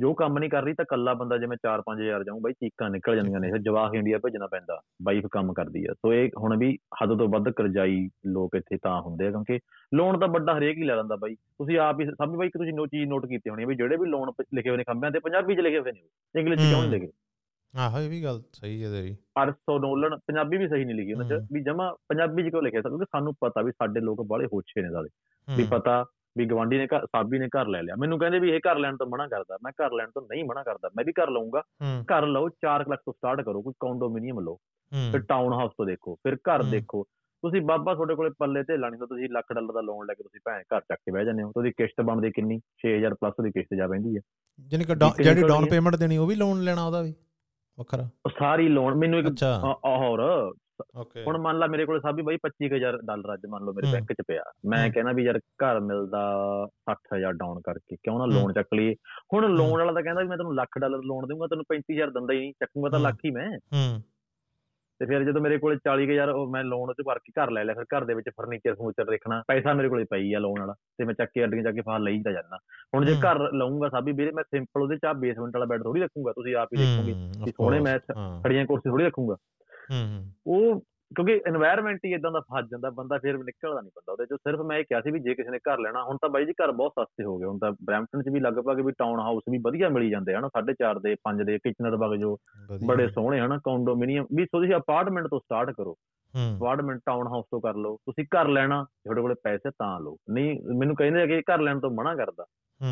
ਜੋ 0.00 0.14
ਕੰਮ 0.14 0.38
ਨਹੀਂ 0.38 0.50
ਕਰ 0.50 0.62
ਰਹੀ 0.62 0.74
ਤਾਂ 0.74 0.84
ਕੱਲਾ 0.88 1.14
ਬੰਦਾ 1.14 1.38
ਜਿਵੇਂ 1.38 1.56
4-5000 1.56 2.24
ਜਾਊਂ 2.24 2.40
ਬਾਈ 2.40 2.52
ਚੀਕਾਂ 2.52 2.90
ਨਿਕਲ 2.90 3.16
ਜਾਂਦੀਆਂ 3.16 3.40
ਨੇ 3.40 3.50
ਫਿਰ 3.50 3.58
ਜਵਾਕ 3.58 3.94
ਇੰਡੀਆ 3.94 4.18
ਭੇਜਣਾ 4.18 4.46
ਪੈਂਦਾ 4.46 4.80
ਵਾਈਫ 5.02 5.26
ਕੰਮ 5.30 5.52
ਕਰਦੀ 5.52 5.84
ਆ। 5.90 5.92
ਸੋ 5.92 6.12
ਇਹ 6.12 6.30
ਹੁਣ 6.38 6.56
ਵੀ 6.56 6.78
ਹੱਦ 7.02 7.18
ਤੋਂ 7.18 7.28
ਵੱਧ 7.28 7.48
ਕਰਜ਼ਾਈ 7.48 8.10
ਲੋਕ 8.26 8.56
ਇੱਥੇ 8.56 8.78
ਤਾਂ 8.82 9.02
ਹੁੰਦੇ 9.02 9.26
ਆ 9.26 9.30
ਕਿਉਂਕਿ 9.30 9.58
ਲੋਨ 9.94 10.18
ਤਾਂ 10.18 10.28
ਵੱਡਾ 10.28 10.58
ਹਰੇਕ 10.58 10.78
ਹੀ 10.78 10.82
ਲੈ 10.82 10.96
ਲੈਂਦਾ 10.96 11.16
ਬਾਈ। 11.16 11.34
ਤੁਸੀਂ 11.34 11.78
ਆਪ 11.78 12.00
ਹੀ 12.00 12.06
ਸਭ 12.06 12.28
ਬਾਈ 12.28 12.46
ਇੱਕ 12.46 12.58
ਤੁਸੀਂ 12.58 12.72
ਨੋ 12.72 12.86
ਚੀਜ਼ 12.86 13.08
ਨੋਟ 13.08 13.26
ਕੀਤੀ 13.26 13.50
ਹੋਣੀ 13.50 13.64
ਵੀ 13.64 13.74
ਜਿਹੜੇ 13.74 13.96
ਵੀ 13.96 14.06
ਲੋਨ 14.06 14.32
ਲਿਖੇ 14.54 14.68
ਹੋਏ 14.68 14.76
ਨੇ 14.76 14.84
ਖੰਭਿਆਂ 14.84 15.12
ਤੇ 15.12 15.18
ਪੰਜਾਬੀ 15.18 15.56
'ਚ 15.56 15.60
ਲਿਖੇ 15.60 15.78
ਹੋਏ 15.78 15.92
ਨੇ 15.92 16.40
ਇੰਗਲਿਸ਼ 16.40 16.60
'ਚ 16.60 16.68
ਕਿਉਂ 16.68 16.82
ਨਹੀਂ 16.82 16.90
ਲਿਖੇ? 16.90 17.12
ਆਹੋ 17.76 18.00
ਇਹ 18.00 18.10
ਵੀ 18.10 18.24
ਗੱਲ 18.24 18.42
ਸਹੀ 18.52 18.84
ਹੈ 18.84 18.90
ਤੇਰੀ। 18.90 19.16
ਅਰਸੋ 19.42 19.78
ਨੋਲਨ 19.78 20.16
ਪੰਜਾਬੀ 20.16 20.56
ਵੀ 20.56 20.68
ਸਹੀ 20.68 20.84
ਨਹੀਂ 20.84 20.96
ਲਿਖੀ 20.96 21.12
ਉਹਨਾਂ 21.12 21.26
'ਚ। 21.26 21.46
ਵੀ 21.52 21.60
ਜਮਾ 21.60 21.96
ਪੰਜਾਬੀ 22.08 22.42
'ਚ 22.42 22.48
ਕਿਉਂ 22.48 22.62
ਲਿਖਿਆ? 22.62 22.80
ਕਿਉਂਕਿ 22.80 23.04
ਸਾਨੂੰ 23.04 23.34
ਪਤਾ 23.40 23.62
ਵੀ 23.62 23.72
ਸਾਡੇ 23.72 24.00
ਲੋਕ 24.00 24.26
ਬਾਹਲੇ 24.26 24.46
ਹੋਛੇ 24.46 24.82
ਨੇ 24.82 24.90
ਸਾਲੇ। 24.90 25.08
ਵੀ 25.56 25.64
ਪਤਾ 25.70 26.04
ਵੀ 26.38 26.46
ਗਵਾਂਢੀ 26.46 26.78
ਨੇ 26.78 26.86
ਘਰ 26.86 27.06
ਸਾਬੀ 27.06 27.38
ਨੇ 27.38 27.48
ਘਰ 27.48 27.66
ਲੈ 27.66 27.82
ਲਿਆ। 27.82 27.94
ਮੈਨੂੰ 27.98 28.18
ਕਹਿੰਦੇ 28.18 28.38
ਵੀ 28.38 28.50
ਇਹ 28.50 28.60
ਘਰ 28.70 28.78
ਲੈਣ 28.78 28.96
ਤੋਂ 28.96 29.06
ਮਨਾ 29.06 29.28
ਕਰਦਾ। 29.28 29.58
ਮੈਂ 29.64 29.72
ਘਰ 29.72 29.92
ਲੈਣ 29.92 30.10
ਤੋਂ 30.10 30.22
ਨਹੀਂ 30.22 30.44
ਮਨਾ 30.44 30.62
ਕਰਦਾ। 30.62 30.90
ਮੈਂ 30.96 31.04
ਵੀ 31.04 31.12
ਘਰ 31.12 31.30
ਲਵਾਂਗਾ 31.30 31.62
ਘਰ 32.02 32.26
ਲਓ 32.26 32.48
4 32.48 32.88
ਲੱਖ 32.88 33.00
ਤੋਂ 33.06 33.12
ਸਟਾਰਟ 33.12 33.40
ਕਰੋ। 33.40 33.62
ਕੋਈ 33.62 33.72
ਕੌਂਡੋਮੀਨੀਅਮ 33.80 34.40
ਲਓ। 34.40 34.54
ਫਿਰ 35.12 35.20
ਟਾਊਨ 35.20 35.52
ਹਾਊਸ 35.52 35.72
ਤੋਂ 35.78 35.86
ਦੇਖੋ। 35.86 36.14
ਫਿਰ 36.14 36.34
ਘਰ। 36.34 36.62
ਦੇਖੋ। 36.62 37.04
ਤੁਸੀਂ 37.42 37.60
ਬਾਬਾ 37.62 37.94
ਤੁਹਾਡੇ 37.94 38.14
ਕੋਲੇ 38.14 38.30
ਪੱਲੇ 38.38 38.62
ਤੇ 38.62 38.76
ਲਾਣੀ 38.76 38.98
ਤਾਂ 38.98 39.06
ਤੁਸੀਂ 39.06 39.28
ਲੱਖ 39.32 39.52
ਡਾਲਰ 39.52 39.72
ਦਾ 39.72 39.80
ਲੋਨ 39.80 40.06
ਲੈ 40.06 40.14
ਕੇ 40.14 40.22
ਤੁਸੀਂ 40.22 40.40
ਭੈਣ 40.44 40.62
ਘਰ 40.62 40.80
ਚੱਕ 40.80 40.98
ਕੇ 40.98 41.12
ਬਹਿ 41.12 41.24
ਜਾਂਦੇ 41.24 41.42
ਹੋ। 41.42 41.50
ਤੁਹਾਡੀ 41.50 41.70
ਕਿਸ਼ਤ 41.70 42.00
ਬਣਦੀ 42.00 42.30
ਕਿੰਨੀ? 42.30 42.60
6000 42.80 43.14
ਪਲੱਸ 43.14 43.34
ਦੀ 43.44 43.50
ਕਿਸ਼ਤ 43.50 43.76
ਜਾ 43.76 43.86
ਪੈਂਦੀ 43.88 44.16
ਹੈ 44.16 44.20
ਜਾਣੀ 44.68 44.84
ਕਿ 44.84 45.22
ਜਿਹੜੀ 45.22 45.42
ਡਾਊਨ? 45.42 45.66
ਪੇਮੈਂਟ 45.70 45.96
ਦੇਣੀ 45.96 46.16
ਉਹ 46.16 46.26
ਵੀ 46.26 46.34
ਲੋਨ 46.34 46.60
ਲੈਣਾ 46.62 46.86
ਉਹਦਾ 46.86 47.02
ਵੀ। 47.02 47.14
ਵੱਖਰਾ। 47.78 48.08
ਸਾਰੀ 48.38 48.68
ਲੋਨ 48.68 48.94
ਮੈਨੂੰ 48.94 49.18
ਇੱਕ 49.18 49.28
ਹੋਰ 49.86 50.20
ਹੁਣ 51.26 51.38
ਮੰਨ 51.38 51.58
ਲਾ 51.58 51.66
ਮੇਰੇ 51.66 51.84
ਕੋਲ 51.86 52.00
ਸਾਬੀ 52.00 52.22
ਬਾਈ 52.22 52.38
25000 52.38 52.98
ਡਾਲਰ 53.04 53.34
ਅੱਜ 53.34 53.46
ਮੰਨ 53.46 53.64
ਲਓ 53.64 53.72
ਮੇਰੇ। 53.72 53.92
ਬੈਂਕ 53.92 54.12
'ਚ 54.12 54.22
ਪਿਆ 54.28 54.44
ਮੈਂ। 54.66 54.90
ਕਹਿੰਦਾ 54.90 55.12
ਵੀ 55.12 55.24
ਯਾਰ 55.24 55.38
ਘਰ 55.64 55.80
ਮਿਲਦਾ 55.80 56.22
60000 56.86 57.36
ਡਾਊਨ 57.36 57.60
ਕਰਕੇ 57.60 57.96
ਕਿਉਂ 57.96 58.18
ਨਾ। 58.18 58.26
ਲੋਨ 58.26 58.52
ਚੱਕ 58.52 58.74
ਲਈਏ 58.74 58.94
ਹੁਣ। 59.34 59.48
ਲੋਨ 59.56 59.78
ਵਾਲਾ 59.78 59.92
ਤਾਂ 59.92 60.02
ਕਹਿੰਦਾ 60.02 60.22
ਵੀ 60.22 60.28
ਮੈਂ 60.28 60.36
ਤੈਨੂੰ 60.36 60.54
ਲੱਖ 60.54 60.78
ਡਾਲਰ 60.78 61.02
ਲੋਨ 61.04 61.26
ਦਊਂਗਾ 61.26 61.46
ਤੈਨੂੰ 61.46 61.64
35000 61.68 62.10
ਦਿੰਦਾ 62.12 62.32
ਹੀ 62.32 62.38
ਨਹੀਂ 62.38 62.52
ਚੱਕੂਗਾ 62.60 62.90
ਤਾਂ। 62.90 63.00
ਲੱਖ 63.00 63.24
ਹੀ 63.24 63.30
ਮੈਂ 63.30 63.50
ਹੂੰ 63.50 64.02
ਤੇ 65.00 65.06
ਫਿਰ 65.06 65.22
ਜਦੋਂ 65.24 65.40
ਮੇਰੇ 65.42 65.56
ਕੋਲੇ 65.58 65.76
40000 65.88 66.30
ਉਹ 66.32 66.50
ਮੈਂ 66.50 66.62
ਲੋਨ 66.64 66.92
'ਚ 66.92 67.02
ਭਰ 67.06 67.18
ਕੇ 67.18 67.32
ਘਰ 67.40 67.50
ਲੈ 67.50 67.62
ਲਿਆ 67.64 67.74
ਫਿਰ 67.74 67.84
ਘਰ 67.94 68.04
ਦੇ 68.04 68.14
ਵਿੱਚ 68.14 68.28
ਫਰਨੀਚਰ 68.36 68.74
ਫਰਨੀਚਰ 68.74 69.04
ਦੇਖਣਾ 69.04 69.42
ਪੈਸਾ 69.48 69.72
ਮੇਰੇ 69.72 69.88
ਕੋਲੇ 69.88 70.04
ਪਈ 70.10 70.32
ਆ 70.34 70.38
ਲੋਨ 70.38 70.60
ਵਾਲਾ 70.60 70.74
ਤੇ 70.98 71.04
ਮੈਂ 71.04 71.14
ਚੱਕ 71.14 71.30
ਕੇ 71.34 71.44
ਅੱਡੀਆਂ 71.44 71.62
ਚੱਕ 71.62 71.74
ਕੇ 71.74 71.80
ਫਾਲ 71.80 72.02
ਲਈ 72.02 72.22
ਤਾਂ 72.22 72.32
ਜਾਂਦਾ 72.32 72.58
ਹੁਣ 72.94 73.04
ਜੇ। 73.04 73.14
ਘਰ 73.14 73.38
ਲਊਂਗਾ 73.52 73.88
ਸਾਬੀ 73.88 74.12
ਵੀਰੇ 74.12 74.30
ਮੈਂ 74.30 74.44
ਸਿੰਪਲ 74.44 74.82
ਉਹਦੇ 74.82 74.96
'ਚ 74.96 75.04
ਆ 75.04 75.12
ਬੇਸਮੈਂਟ 75.12 75.54
ਵਾਲਾ 75.54 75.66
ਬੈੱਡ 75.66 75.82
ਥੋੜੀ 75.82 76.00
ਰੱਖੂੰਗਾ 76.00 76.32
ਤੁਸੀਂ 76.32 76.54
ਆਪ 76.56 76.68
ਹੀ 76.72 76.78
ਦੇਖੋਗੇ 76.78 77.12
of 77.12 77.50
ਸੋਹਣੇ 77.56 77.80
ਮੈਂ 77.80 77.98
ਖੜੀਆਂ 78.44 78.66
ਕੁਰਸੀ 78.66 78.90
ਥੋੜੀ 78.90 79.04
ਰੱਖੂੰਗਾ 79.04 79.36
ਹੂੰ 79.90 80.24
ਉਹ 80.46 80.80
ਕਿਉਂਕਿ 81.16 81.42
এনवायरमेंट 81.50 81.98
ਹੀ 82.04 82.12
ਇਦਾਂ 82.12 82.32
ਦਾ 82.32 82.40
ਫਸ 82.40 82.68
ਜਾਂਦਾ 82.70 82.90
ਬੰਦਾ 82.90 83.18
ਫਿਰ 83.18 83.36
ਵੀ 83.36 83.42
ਨਿਕਲਦਾ 83.42 83.80
ਨਹੀਂ 83.80 83.90
ਬੰਦਾ 83.96 84.12
ਉਹਦੇ 84.12 84.26
ਚੋਂ। 84.26 84.36
ਸਿਰਫ 84.36 84.60
ਮੈਂ 84.60 84.78
ਇਹ 84.78 84.84
ਕਿਹਾ 84.84 85.00
ਸੀ 85.00 85.10
ਵੀ 85.10 85.20
ਜੇ 85.20 85.34
ਕਿਸੇ 85.34 85.50
ਨੇ 85.50 85.58
ਘਰ 85.58 85.78
ਲੈਣਾ 85.78 86.04
ਹੁਣ 86.04 86.16
ਤਾਂ 86.16 86.28
ਬਾਈ 86.28 86.46
ਜੀ 86.46 86.52
ਘਰ 86.52 86.72
ਬਹੁਤ 86.72 86.92
ਸਸਤੇ 87.00 87.24
ਹੋ 87.24 87.38
ਗਏ। 87.38 87.46
ਹੁਣ 87.46 87.58
ਤਾਂ 87.58 87.72
ਬ੍ਰੈਂਪਟਨ 87.84 88.22
'ਚ 88.22 88.28
ਵੀ 88.28 88.40
ਲਗਭਗ 88.40 88.80
ਵੀ 88.80 88.92
ਟਾਊਨ 88.98 89.20
ਹਾਊਸ 89.20 89.42
ਵੀ 89.50 89.58
ਵਧੀਆ 89.58 89.88
ਮਿਲੀ 89.88 90.10
ਜਾਂਦੇ 90.10 90.34
ਹਨ? 90.34 90.48
4.5 90.48 90.98
ਦੇ 90.98 91.16
5 91.24 91.44
ਦੇ 91.44 91.58
ਕਿਚਨਰ 91.58 91.96
ਵਗ 91.96 92.16
ਜੋ 92.16 92.38
ਬੜੇ 92.86 93.08
ਸੋਹਣੇ 93.08 93.40
ਹਨ? 93.40 93.58
ਕੌਂਡੋਮੀਨੀਅਮ 93.64 94.26
ਵੀ 94.36 94.44
ਤੁਸੀਂ 94.44 94.74
ਅਪਾਰਟਮੈਂਟ 94.74 95.26
ਤੋਂ 95.26 95.40
ਸਟਾਰਟ 95.40 95.70
ਕਰੋ। 95.70 95.96
ਅਪਾਰਟਮੈਂਟ 96.56 97.00
ਟਾਊਨ 97.06 97.26
ਹਾਊਸ 97.26 97.44
ਤੋਂ 97.50 97.60
ਕਰ 97.60 97.74
ਲਓ। 97.74 97.96
ਤੁਸੀਂ 97.96 98.24
ਘਰ 98.24 98.48
ਲੈਣਾ 98.48 98.84
ਤੁਹਾਡੇ 98.84 99.20
ਕੋਲੇ 99.20 99.34
ਪੈਸੇ 99.42 99.70
ਤਾਂ 99.70 100.00
ਲਓ। 100.00 100.16
ਨਹੀਂ 100.30 100.60
ਮੈਨੂੰ 100.78 100.96
ਕਹਿੰਦੇ 100.96 101.22
ਆ 101.22 101.26
ਕਿ 101.26 101.40
ਘਰ 101.40 101.60
ਲੈਣ 101.60 101.80
ਤੋਂ 101.80 101.90
ਮਨਾ 101.90 102.14
ਕਰਦਾ। 102.14 102.44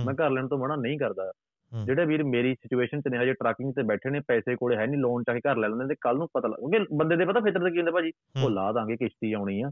ਮੈਂ 0.07 0.15
ਘਰ 0.15 0.31
ਲੈਣ 0.31 0.49
ਤੋਂ 0.49 0.59
ਮਨਾ 0.59 0.77
ਨਹੀਂ 0.77 0.99
ਕਰਦਾ। 0.99 1.33
ਜਿਹੜੇ 1.73 2.05
ਵੀਰ 2.05 2.25
ਮੇਰੀ 2.25 2.55
ਸਿਚੁਏਸ਼ਨ 2.55 3.01
'ਚ 3.01 3.09
ਨੇ 3.09 3.19
ਹਜੇ 3.19 3.33
ਟਰੱਕਿੰਗ 3.33 3.73
ਤੇ 3.75 3.83
ਬੈਠੇ 3.83 4.11
ਨੇ 4.11 4.21
ਪੈਸੇ 4.21 4.57
ਕੋਲੇ 4.57 4.77
ਹੈ 4.77 4.87
ਨਹੀਂ 4.87 5.01
ਲੋਨ 5.01 5.23
ਚਾਹੇ 5.23 5.41
ਘਰ 5.41 5.57
ਲੈ 5.57 5.69
ਲੈਂਦੇ 5.69 5.87
ਤੇ 5.89 5.95
ਕੱਲ 6.01 6.17
ਨੂੰ 6.17 6.29
ਪਤਾ 6.35 6.49
ਲੱਗ 6.49 6.57
ਕਿਉਂਕਿ 6.59 6.97
ਬੰਦੇ 6.97 7.17
ਦੇ 7.17 7.25
ਪਤਾ 7.25 7.41
ਫਿਤਰ 7.41 7.65
ਦੇ 7.65 7.71
ਕੀ 7.71 7.79
ਹੁੰਦਾ 7.79 7.91
ਭਾਜੀ? 7.91 8.13
ਉਹ। 8.45 8.51
ਲਾ 8.51 8.73
ਦਾਂਗੇ 8.73 8.97
ਕਿਸ਼ਤੀ 8.97 9.33
ਆਉਣੀ 9.33 9.63
ਆ। 9.63 9.71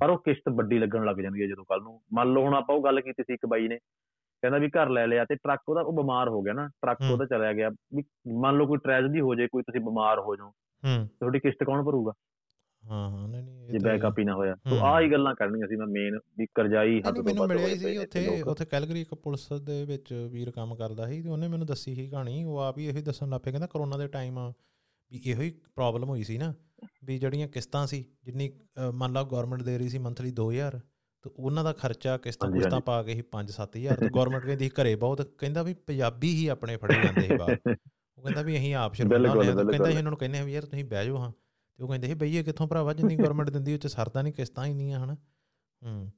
ਪਰ 0.00 0.10
ਉਹ 0.10 0.18
ਕਿਸ਼ਤ 0.18 0.48
ਵੱਡੀ 0.48 0.78
ਲੱਗਣ 0.78 1.04
ਲੱਗ 1.04 1.16
ਜਾਂਦੀ 1.16 1.42
ਹੈ 1.42 1.46
ਜਦੋਂ 1.46 1.64
ਕੱਲ 1.64 1.82
ਨੂੰ। 1.82 2.00
ਮੰਨ 2.12 2.32
ਲਓ 2.32 2.42
ਹੁਣ 2.42 2.54
ਆਪਾਂ 2.54 2.74
ਉਹ 2.76 2.84
ਗੱਲ 2.84 3.00
ਕੀਤੀ 3.00 3.22
ਸੀ 3.22 3.34
ਇੱਕ 3.34 3.46
ਬਾਈ 3.46 3.68
ਨੇ 3.68 3.78
ਕਹਿੰਦਾ 4.42 4.58
ਵੀ 4.58 4.68
ਘਰ 4.68 4.88
ਲੈ 4.88 5.06
ਲਿਆ 5.06 5.24
ਤੇ 5.24 5.34
ਟਰੱਕ 5.34 5.60
ਉਹਦਾ 5.68 5.80
ਉਹ 5.80 5.92
ਬਿਮਾਰ 5.92 6.28
ਹੋ 6.28 6.42
ਗਿਆ 6.42 6.52
ਨਾ 6.52 6.66
ਟਰੱਕ। 6.66 6.98
ਉਹਦਾ 7.12 7.26
ਚਲਿਆ 7.26 7.52
ਗਿਆ। 7.52 7.70
ਵੀ 7.94 8.02
ਮੰਨ 8.40 8.56
ਲਓ 8.56 8.66
ਕੋਈ 8.66 8.78
ਟ੍ਰੈਜਡੀ 8.78 9.20
ਹੋ 9.20 9.34
ਜਾਏ 9.34 9.46
ਕੋਈ 9.46 9.62
ਤੁਸੀਂ 9.62 9.80
ਬਿਮਾਰ 9.80 10.18
ਹੋ 10.18 10.36
ਜਾਓ 10.36 10.52
ਤੁਹਾਡੀ 11.06 11.40
ਕਿਸ਼ਤ 11.40 11.64
ਕੌਣ 11.64 11.82
ਭਰੂਗਾ? 11.82 12.12
ਹਾਂ 12.84 13.08
ਹਾਂ 13.10 13.28
ਨਹੀਂ 13.28 13.42
ਨਹੀਂ 13.42 13.68
ਜੇ 13.68 13.78
ਬੈਕਅਪ 13.78 14.18
ਹੀ 14.18 14.24
ਨਾ 14.24 14.34
ਹੋਇਆ 14.34 14.54
ਸੋ। 14.68 14.78
ਆਹ 14.78 15.00
ਹੀ 15.00 15.10
ਗੱਲਾਂ 15.12 15.34
ਕਰਨੀਆਂ 15.34 15.68
ਸੀ 15.68 15.76
ਮੈਂ 15.76 15.86
ਮੇਨ 15.86 16.18
ਵੀ 16.38 16.46
ਕਰਜ਼ਾਈ 16.54 17.00
ਹੱਦ 17.00 17.14
ਤੋਂ 17.14 17.22
ਮੈਨੂੰ 17.24 17.46
ਮਿਲਿਆ 17.48 17.74
ਸੀ 17.76 17.96
ਉੱਥੇ। 17.98 18.40
ਉੱਥੇ 18.42 18.64
ਕੈਲਗਰੀ 18.64 19.00
ਇੱਕ 19.00 19.14
ਪੁਲਿਸ 19.14 19.48
ਦੇ 19.62 19.84
ਵਿੱਚ 19.84 20.12
ਵੀਰ 20.30 20.50
ਕੰਮ 20.50 20.74
ਕਰਦਾ 20.76 21.06
ਸੀ 21.06 21.20
ਤੇ 21.22 21.28
ਉਹਨੇ 21.28 21.48
ਮੈਨੂੰ 21.48 21.66
ਦੱਸੀ 21.66 21.94
ਸੀ 21.94 22.08
ਕਹਾਣੀ 22.08 22.42
ਉਹ 22.44 22.58
ਆਪ 22.58 22.78
ਹੀ 22.78 22.86
ਇਹੀ 22.86 23.02
ਦੱਸਣ 23.02 23.28
ਲੱਗ 23.28 23.40
ਪਿਆ 23.40 23.52
ਕਹਿੰਦਾ 23.52 23.66
ਕਰੋਨਾ 23.66 23.96
ਦੇ 23.96 24.06
ਟਾਈਮ 24.08 24.38
ਵੀ 25.12 25.20
ਇਹੋ 25.24 25.42
ਹੀ 25.42 25.50
ਪ੍ਰੋਬਲਮ 25.74 26.08
ਹੋਈ 26.08 26.22
ਸੀ 26.24 26.38
ਨਾ 26.38 26.52
ਵੀ 27.04 27.18
ਜਿਹੜੀਆਂ 27.18 27.48
ਕਿਸ਼ਤਾਂ 27.48 27.86
ਸੀ 27.86 28.04
ਜਿੰਨੀ 28.24 28.50
ਮੰਨ 28.94 29.12
ਲਓ 29.12 29.24
ਗਵਰਨਮੈਂਟ 29.24 29.62
ਦੇ 29.62 29.78
ਰਹੀ 29.78 29.88
ਸੀ 29.88 29.98
ਮੰਥਲੀ 29.98 30.32
2000 30.40 30.78
ਤੇ 31.24 31.30
ਉਹਨਾਂ 31.38 31.64
ਦਾ 31.64 31.72
ਖਰਚਾ 31.72 32.16
ਕਿਸ਼ਤਾਂ 32.16 32.50
ਕੁਸ਼ਤਾਂ। 32.50 32.80
ਪਾ 32.80 33.02
ਕੇ 33.02 33.14
ਹੀ 33.14 33.22
5-7000 33.30 33.96
ਤੇ 34.00 34.08
ਗਵਰਨਮੈਂਟ 34.08 34.44
ਕਹਿੰਦੀ 34.44 34.68
ਘਰੇ 34.80 34.94
ਬਹੁਤ 34.96 35.22
ਕਹਿੰਦਾ 35.38 35.62
ਵੀ 35.62 35.74
ਪੰਜਾਬੀ 35.86 36.32
ਹੀ 36.34 36.46
ਆਪਣੇ 36.46 36.76
ਫੜੇ 36.76 36.94
ਜਾਂਦੇ 37.02 37.20
ਸੀ 37.20 37.36
ਬਾਹਰ 37.36 37.56
ਉਹ 37.68 38.22
ਕਹਿੰਦਾ 38.22 38.42
ਵੀ 38.42 38.56
ਅਸੀਂ 38.56 38.74
ਆਪ 38.74 38.94
ਸ਼ਰਮਿੰਦਾ 38.94 39.30
ਹੁੰਦੇ 39.30 39.52
ਕਹਿੰਦਾ 39.68 39.88
ਇਹਨਾਂ 39.90 40.02
ਨੂੰ 40.02 40.18
ਕਹਿੰਦੇ 40.18 40.38
ਆ 40.38 40.44
ਵੀ 40.44 40.52
ਯਾਰ 40.52 40.64
ਤੁਸੀਂ 40.64 40.84
ਬਹਿ 40.84 41.04
ਜਾਓ 41.06 41.16
ਹਾਂ 41.16 41.32
ਤੇ 41.78 41.84
ਉਹ 41.84 41.88
ਕਹਿੰਦੇ 41.88 42.06
ਸੀ 42.08 42.14
ਬਈਏ 42.14 42.42
ਕਿੱਥੋਂ 42.42 42.66
ਭਰਾਵਾ 42.68 42.92
ਜਿੰਨੀ 42.92 43.16
ਗਵਰਨਮੈਂਟ 43.16 43.50
ਦਿੰਦੀ 43.50 43.72
ਉਹ 43.74 43.78
ਚ 43.78 43.86
ਸਰਦਾ 43.86 44.22
ਨਹੀਂ 44.22 44.32
ਕਿਸ਼ਤਾਂ 44.32 44.66
ਹੀ 44.66 44.74
ਨਹੀਂ 44.74 44.94
ਆ 44.94 45.04
ਹਨਾ। 45.04 45.14
ਹੂੰ। 45.82 46.12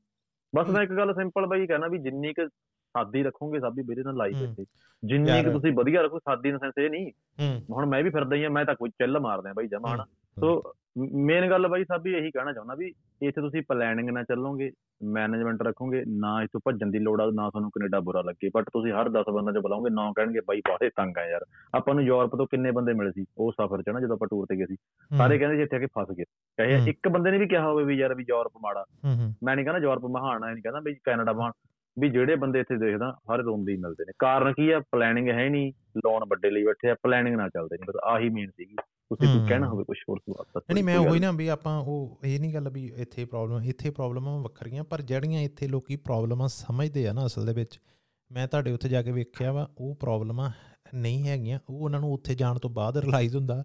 ਬਸ 0.55 0.69
ਮੈਂ 0.69 0.83
ਇੱਕ 0.83 0.93
ਗੱਲ 0.93 1.15
ਸਿੰਪਲ 1.15 1.47
ਬਾਈ 1.47 1.67
ਕਹਿਣਾ 1.67 1.87
ਵੀ 1.89 1.99
ਜਿੰਨੀ 1.99 2.33
ਕੁ 2.33 2.49
ਸਾਦੀ 2.49 3.23
ਰੱਖੋਗੇ 3.23 3.61
ਸਾਦੀ 3.61 3.83
ਵੀਰੇ 3.83 4.03
ਨਾਲ 4.03 4.17
ਲਾਈਫ 4.17 4.37
ਹੂੰ। 4.37 4.45
ਇੱਥੇ 4.45 4.65
ਜਿੰਨੀ 5.03 5.45
ਕੁ 5.45 5.53
ਤੁਸੀਂ 5.53 5.73
ਵਧੀਆ 5.73 6.03
ਰੱਖੋ 6.03 6.19
ਸਾਦੀ 6.19 6.49
ਇਨ 6.49 6.59
ਸੈਂਸ 6.59 6.73
ਇਹ 6.79 6.91
ਨਹੀਂ। 6.91 7.13
ਹੂੰ। 7.41 7.77
ਹੁਣ 7.77 7.87
ਮੈਂ 7.87 8.03
ਵੀ 8.03 8.11
ਫਿਰਦਾ 8.11 8.37
ਹੀ 8.37 8.45
ਆ 8.45 8.49
ਮੈਂ 8.49 8.65
ਤਾਂ 8.65 8.75
ਕੋਈ 8.75 8.91
ਚੱਲ 8.91 9.21
ਮਾਰਦਾ 9.21 9.53
ਬਾਈ 9.53 9.67
ਜਮਾ 9.67 9.95
ਹਨਾ। 9.95 10.05
ਸੋ 10.41 10.73
ਮੇਨ 10.99 11.51
ਗੱਲ 11.51 11.69
ਬਾਈ 11.69 11.85
ਸਾਬੀ 11.85 12.15
ਇਹੀ 12.15 12.31
ਕਹਿਣਾ 12.31 12.53
ਚਾਹੁੰਦਾ 12.53 12.75
ਵੀ 12.75 12.93
ਇੱਥੇ 13.23 13.41
ਤੁਸੀਂ 13.41 13.63
ਪਲੈਨਿੰਗ 13.69 14.11
ਨਾਲ 14.11 14.25
ਚੱਲੋਗੇ 14.25 14.73
ਮੈਨੇਜਮੈਂਟ 15.05 15.63
ਰੱਖੋਗੇ 15.63 16.05
ਨਾ 16.09 16.43
ਇੱਥੋਂ 16.43 16.61
ਭੱਜਣ 16.65 16.91
ਦੀ 16.91 16.99
ਲੋੜ 16.99 17.21
ਆ 17.21 17.31
ਨਾ 17.35 17.51
ਤੁਹਾਨੂੰ 17.51 17.71
ਕੈਨੇਡਾ 17.71 18.01
ਬੁਰਾ 18.01 18.23
ਲੱਗੇ। 18.23 18.51
ਬਟ 18.55 18.65
ਤੁਸੀਂ 18.65 18.93
ਹਰ 18.93 19.09
10 19.09 19.33
ਬੰਦਿਆਂ 19.33 19.55
'ਚ 19.55 19.59
ਬੁਲਾਓਗੇ 19.59 19.91
ਨਾ 19.91 20.13
ਕਹਿਣਗੇ 20.17 20.41
ਬਾਈ 20.41 20.61
ਬਾਹਲੇ 20.69 20.91
ਤੰਗ 20.97 21.19
ਆ 21.19 21.27
ਯਾਰ। 21.27 21.45
ਆਪਾਂ 21.75 21.95
ਨੂੰ 21.95 22.05
ਯੂਰਪ 22.05 22.37
ਤੋਂ 22.37 22.47
ਕਿੰਨੇ 22.47 22.71
ਬੰਦੇ 22.71 22.93
ਮਿਲੇ 22.93 23.11
ਸੀ 23.11 23.25
ਉਹ 23.39 23.53
ਸਫ਼ਰ 23.53 23.83
'ਚ 23.83 23.89
ਨਾ 23.89 24.01
ਜਦੋਂ 24.01 24.17
ਆਪਾਂ 24.17 24.29
ਟੂਰ 24.31 24.47
ਤੇ 24.47 24.57
ਗਏ 24.57 24.67
ਸੀ। 24.67 24.77
ਸਾਰੇ 25.19 25.39
ਕਹਿੰਦੇ 25.39 25.57
ਜੀ 25.57 25.63
ਇੱਥੇ 25.63 25.77
ਆ 25.77 25.79
ਕੇ 25.79 25.87
ਫਸ 25.87 26.13
ਗਏ। 26.19 26.25
ਚਾਹੇ 26.57 26.79
ਹੂੰ। 26.79 26.89
ਇੱਕ 26.89 27.09
ਬੰਦੇ 27.09 27.31
ਨੇ 27.31 27.39
ਵੀ 27.39 27.49
ਕਿਹਾ 27.49 27.69
ਹੋਵੇ 27.69 27.85
ਵੀ 27.85 27.95
ਯਾਰ 27.95 28.15
ਵੀ 28.15 28.25
ਯੂਰਪ 28.29 28.53
ਮਾੜਾ। 28.63 28.85
ਮੈਂ 29.45 29.57
ਨਹੀਂ 29.57 29.67
ਕਹਿੰਦਾ 29.67 29.83
ਯੂਰਪ 29.83 30.05
ਮਹਾਨ 30.05 30.45
ਆ 30.45 30.53
ਨਹੀਂ 30.53 30.63
ਕਹਿੰਦਾ 30.63 30.81
ਵੀ 30.81 30.95
ਕੈਨੇਡਾ 30.95 31.33
ਮਹਾਨ। 31.33 31.53
ਵੀ 31.99 32.09
ਜਿਹੜੇ 32.09 32.37
ਬੰਦੇ 32.37 32.61
ਇੱਥੇ 32.61 32.77
ਦੇਖਦਾ 32.77 33.13
ਹਰ 33.13 33.39
ਰੋਂਦੇ 33.39 33.73
ਹੀ 33.73 33.77
ਮਿਲਦੇ 33.77 34.05
ਨੇ। 34.05 34.13
ਕਾਰਨ 34.19 34.53
ਕੀ 34.53 34.71
ਆ? 34.71 34.81
ਪਲੈਨਿੰਗ 34.81 35.29
ਹੈ 35.29 35.49
ਨਹੀਂ 35.49 35.73
ਲੋਨ 35.97 36.25
ਵੱਡੇ 36.29 36.51
ਲਈ 36.51 36.65
ਬੈਠੇ 36.65 36.91
ਆ 36.91 36.95
ਪਲੈਨਿੰਗ 37.03 37.37
ਨਾਲ 37.37 37.49
ਚੱਲਦੇ 37.49 37.77
ਨਹੀਂ 37.77 37.87
ਬਸ 37.89 37.97
ਆਹੀ 38.05 38.29
ਮੇਨ 38.29 38.51
ਸੀਗੀ। 38.51 38.77
ਤੁਸੀਂ। 39.11 39.41
ਕੋਈ 39.41 39.49
ਕਹਿਣਾ 39.49 39.69
ਹੋਵੇ 39.69 39.85
ਕੁਝ 39.85 39.97
ਹੋਰ 40.09 40.19
ਸਵਾਲ 40.19 40.45
ਤਾਂ 40.55 40.75
ਨਹੀਂ 40.75 40.85
ਮੈਂ 40.85 40.99
ਉਹੀ 40.99 41.21
ਨਾ 41.21 41.33
ਵੀ 41.33 41.49
ਆਪਾਂ 41.49 41.79
ਉਹ 41.81 42.21
ਇਹ 42.25 42.41
ਨਹੀਂ 42.41 42.55
ਗੱਲ 42.55 42.69
ਵੀ 42.69 42.93
ਇੱਥੇ 42.97 43.25
ਪ੍ਰੋਬਲਮ 43.25 43.63
ਇੱਥੇ 43.63 43.91
ਪ੍ਰੋਬਲਮਾਂ 43.91 44.41
ਵੱਖਰੀਆਂ 44.41 44.85
ਪਰ 44.85 45.03
ਜਿਹੜੀਆਂ 45.03 45.41
ਇੱਥੇ 45.41 45.69
ਲੋਕੀ 45.69 45.97
ਪ੍ਰੋਬਲਮਾਂ 45.97 46.49
ਸਮਝਦੇ 46.49 47.09
ਆ 47.09 47.13
ਨਾ 47.13 47.27
ਅਸਲ 47.27 47.47
ਦੇ 47.47 47.53
ਵਿੱਚ 47.53 47.81
ਮੈਂ 48.33 48.49
ਤੁਹਾਡੇ 48.49 48.73
ਉੱਥੇ 48.73 48.89
ਜਾ 48.89 49.03
ਕੇ 49.03 49.13
ਵੇਖਿਆ 49.13 49.53
ਵਾ 49.53 49.69
ਉਹ 49.79 49.95
ਪ੍ਰੋਬਲਮਾਂ 49.95 50.51
ਨਹੀਂ 50.95 51.29
ਹੈਗੀਆਂ 51.29 51.59
ਉਹ 51.71 51.81
ਉਹਨਾਂ 51.85 52.01
ਨੂੰ 52.01 52.13
ਉੱਥੇ 52.13 52.35
ਜਾਣ 52.35 52.59
ਤੋਂ 52.59 52.71
ਬਾਅਦ 52.71 52.97
ਰਿਅਲਾਈਜ਼ 52.97 53.37
ਹੁੰਦਾ 53.37 53.63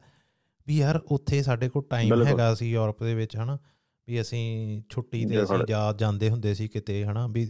ਵੀ 0.67 0.77
ਯਾਰ 0.77 0.99
ਉੱਥੇ 1.11 1.41
ਸਾਡੇ 1.41 1.69
ਕੋਲ 1.69 1.83
ਟਾਈਮ। 1.89 2.23
ਹੈਗਾ 2.23 2.53
ਸੀ 2.55 2.71
ਯੂਰਪ 2.71 3.03
ਦੇ 3.03 3.15
ਵਿੱਚ 3.15 3.37
ਹਨਾ 3.37 3.57
ਵੀ 4.07 4.21
ਅਸੀਂ 4.21 4.81
ਛੁੱਟੀ 4.89 5.25
ਤੇ 5.25 5.43
ਅਸੀਂ। 5.43 5.57
ਜਾ 5.67 5.93
ਜਾਂਦੇ 5.97 6.29
ਹੁੰਦੇ 6.29 6.53
ਸੀ 6.53 6.67
ਕਿਤੇ 6.67 7.05
ਹਨਾ 7.05 7.27
ਵੀ 7.27 7.49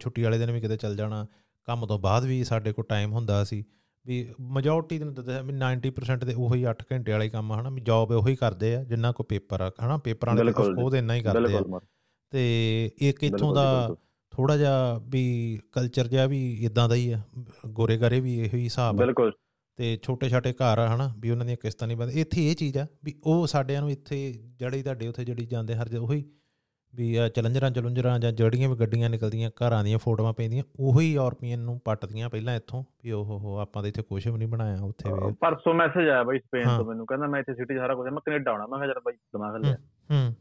ਛੁੱਟੀ 0.00 0.22
ਵਾਲੇ 0.22 0.38
ਦਿਨ 0.38 0.50
ਵੀ 0.50 0.60
ਕਿਤੇ 0.60 0.76
ਚੱਲ 0.76 0.96
ਜਾਣਾ 0.96 1.26
ਕੰਮ 1.64 1.86
ਤੋਂ 1.86 1.98
ਬਾਅਦ 1.98 2.24
ਵੀ 2.24 2.44
ਸਾਡੇ 2.44 2.72
ਕੋਲ 2.72 2.84
ਟਾਈਮ 2.88 3.12
ਹੁੰਦਾ 3.12 3.44
ਸੀ 3.44 3.64
ਵੀ 4.06 4.28
ਮੈਜੋਰਟੀ 4.40 4.98
ਦਿਨ 4.98 5.14
ਦੱਸਿਆ 5.14 5.42
ਵੀ 5.42 5.52
90% 5.52 6.24
ਦੇ 6.26 6.34
ਉਹੀ 6.34 6.66
8 6.66 6.74
ਘੰਟੇ 6.92 7.12
ਵਾਲੇ 7.12 7.28
ਕੰਮ 7.28 7.52
ਹਨਾ 7.52 7.70
ਵੀ 7.70 7.80
ਜੌਬ 7.80 8.10
ਉਹੀ 8.10 8.36
ਕਰਦੇ 8.36 8.76
ਆ 8.76 8.84
ਜਿੰਨਾ 8.84 9.12
ਕੋ 9.12 9.24
ਪੇਪਰ 9.24 9.60
ਆ 9.60 9.70
ਹਨਾ 9.84 9.96
ਪੇਪਰਾਂ 9.98 10.36
ਜੀ, 10.36 10.40
ਉਹ 10.82 10.96
ਇੰਨਾ 10.96 11.14
ਹੀ 11.14 11.22
ਕਰਦੇ 11.22 11.54
ਆ। 11.54 11.80
ਤੇ 12.30 12.90
ਇੱਕ 12.98 13.24
ਇੱਥੋਂ 13.24 13.54
ਦਾ। 13.54 13.96
ਥੋੜਾ 14.30 14.56
ਜਿਹਾ 14.56 15.00
ਵੀ 15.08 15.60
ਕਲਚਰ 15.72 16.06
ਜਿਹਾ 16.06 16.26
ਵੀ 16.26 16.52
ਇਦਾਂ 16.64 16.88
ਦਾ 16.88 16.94
ਹੀ 16.94 17.12
ਆ 17.12 17.20
ਗੋਰੇ 17.68 17.96
ਗਾਰੇ 17.96 18.20
ਵੀ 18.20 18.38
ਇਹੋ 18.40 18.56
ਹੀ 18.56 18.64
ਹਿਸਾਬ 18.64 18.94
ਆ। 18.94 19.04
ਬਿਲਕੁਲ। 19.04 19.32
ਤੇ 19.76 19.98
ਛੋਟੇ 20.02 20.28
ਛੋਟੇ 20.28 20.52
ਘਰ 20.52 20.78
ਆ 20.78 20.94
ਹਨਾ 20.94 21.14
ਵੀ 21.18 21.30
ਉਹਨਾਂ 21.30 21.46
ਦੀਆਂ 21.46 21.56
ਕਿਸ਼ਤਾਂ 21.56 21.88
ਨਹੀਂ 21.88 21.96
ਬੰਦ 21.96 22.10
ਇੱਥੇ 22.10 22.50
ਇਹ 22.50 22.56
ਚੀਜ਼ 22.56 22.78
ਆ 22.78 22.86
ਵੀ 23.04 23.14
ਉਹ 23.24 23.46
ਸਾਡਿਆਂ 23.46 23.80
ਨੂੰ 23.80 23.90
ਇੱਥੇ 23.90 24.32
ਜਿਹੜੀ 24.58 24.82
ਤੁਹਾਡੇ 24.82 25.08
ਉੱਥੇ 25.08 25.24
ਜਿਹੜੀ 25.24 25.46
ਜਾਂਦੇ 25.46 25.74
ਹਰ 25.74 25.96
ਉਹੀ 25.96 26.24
ਵੀ 26.98 27.18
ਚਲੰਜਰਾਂ 27.34 27.70
ਚਲੁੰਜਰਾਂ 27.70 28.18
ਜਾਂ 28.18 28.32
ਜਿਹੜੀਆਂ 28.32 28.68
ਵੀ 28.68 28.76
ਗੱਡੀਆਂ 28.76 29.10
ਨਿਕਲਦੀਆਂ 29.10 29.50
ਘਰਾਂ 29.50 29.84
ਦੀਆਂ 29.84 29.98
ਫੋਟੋਆਂ 29.98 30.32
ਪੈਂਦੀਆਂ 30.32 30.64
ਉਹੀ 30.80 31.12
ਯੂਰਪੀਅਨ 31.14 31.60
ਨੂੰ 31.60 31.80
ਪੱਟਦੀਆਂ 31.84 32.30
ਪਹਿਲਾਂ 32.30 32.56
ਇੱਥੋਂ 32.56 32.84
ਵੀ 33.04 33.12
ਉਹ 33.12 33.24
ਹੋ 33.24 33.56
ਆਪਾਂ 33.58 33.82
ਤਾਂ 33.82 33.88
ਇੱਥੇ 33.88 34.02
ਕੁਝ 34.02 34.28
ਵੀ 34.28 34.38
ਨਹੀਂ 34.38 34.48
ਬਣਾਇਆ 34.48 34.80
ਉੱਥੇ 34.82 35.12
ਵੀ। 35.12 35.32
ਪਰਸੋਂ 35.32 35.74
ਮੈਸੇਜ 35.74 36.08
ਆਇਆ 36.08 36.22
ਬਾਈ 36.22 36.38
ਸਪੇਨ। 36.38 36.64
ਤੋਂ 36.68 36.84
ਮੈਨੂੰ 36.84 37.06
ਕਹਿੰਦਾ 37.06 37.26
ਮੈਂ 37.26 37.40
ਇੱਥੇ 37.40 37.54
ਸਿਟੀ 37.54 37.76
ਸਾਰਾ 37.76 37.94
ਕੁਝ 37.94 38.08
ਮੈਂ 38.08 38.20
ਕੈਨੇਡਾ 38.26 38.50
ਆਉਣਾ 38.50 38.66
ਮੈਂ 38.66 38.78
ਕਿਹਾ 38.78 38.88
ਯਾਰ 38.88 39.00
ਬਾਈ 39.00 39.14
ਦਿਮਾਗ 39.14 39.56
ਲਿਆ 39.56 39.76
ਹੂੰ 40.10 40.34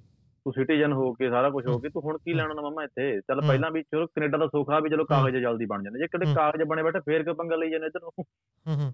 ਤੂੰ 0.45 0.53
ਸਿਟੀਜ਼ਨ 0.53 0.93
ਹੋ 0.93 1.13
ਕੇ 1.13 1.29
ਸਾਰਾ 1.29 1.49
ਕੁਝ 1.49 1.65
ਹੋ 1.67 1.79
ਕੇ 1.79 1.89
ਤੂੰ 1.89 2.01
ਹੁਣ 2.03 2.17
ਕੀ 2.17 2.33
ਲੈਣਾ 2.33 2.53
ਨਾ 2.53 2.61
ਮਮਾ 2.61 2.83
ਇੱਥੇ? 2.83 3.21
ਚੱਲ। 3.21 3.41
ਪਹਿਲਾਂ 3.41 3.71
ਵੀ 3.71 3.83
ਚਲੋ 3.83 4.07
ਕੈਨੇਡਾ 4.07 4.37
ਦਾ 4.37 4.47
ਸੁੱਖ 4.47 4.69
ਵੀ 4.83 4.89
ਚਲੋ 4.89 5.05
ਕਾਗਜ਼ 5.05 5.35
ਜਲਦੀ 5.35 5.65
ਬਣ 5.65 5.83
ਜਾਂਦੇ 5.83 5.99
ਜੇ 5.99 6.07
ਕਿਤੇ। 6.07 6.33
ਕਾਗਜ਼ 6.33 6.63
ਬਣੇ 6.63 6.83
ਬੈਠੇ 6.83 6.99
ਫੇਰ 6.99 7.23
ਕਿਉਂ 7.23 7.35
ਪੰਗਾ 7.35 7.55
ਲਈ 7.55 7.69
ਜਾਂਦੇ 7.69 7.85
ਇੱਧਰ 7.85 7.99
ਨੂੰ 7.99 8.11
ਹੂੰ 8.17 8.75
ਹੂੰ। 8.75 8.93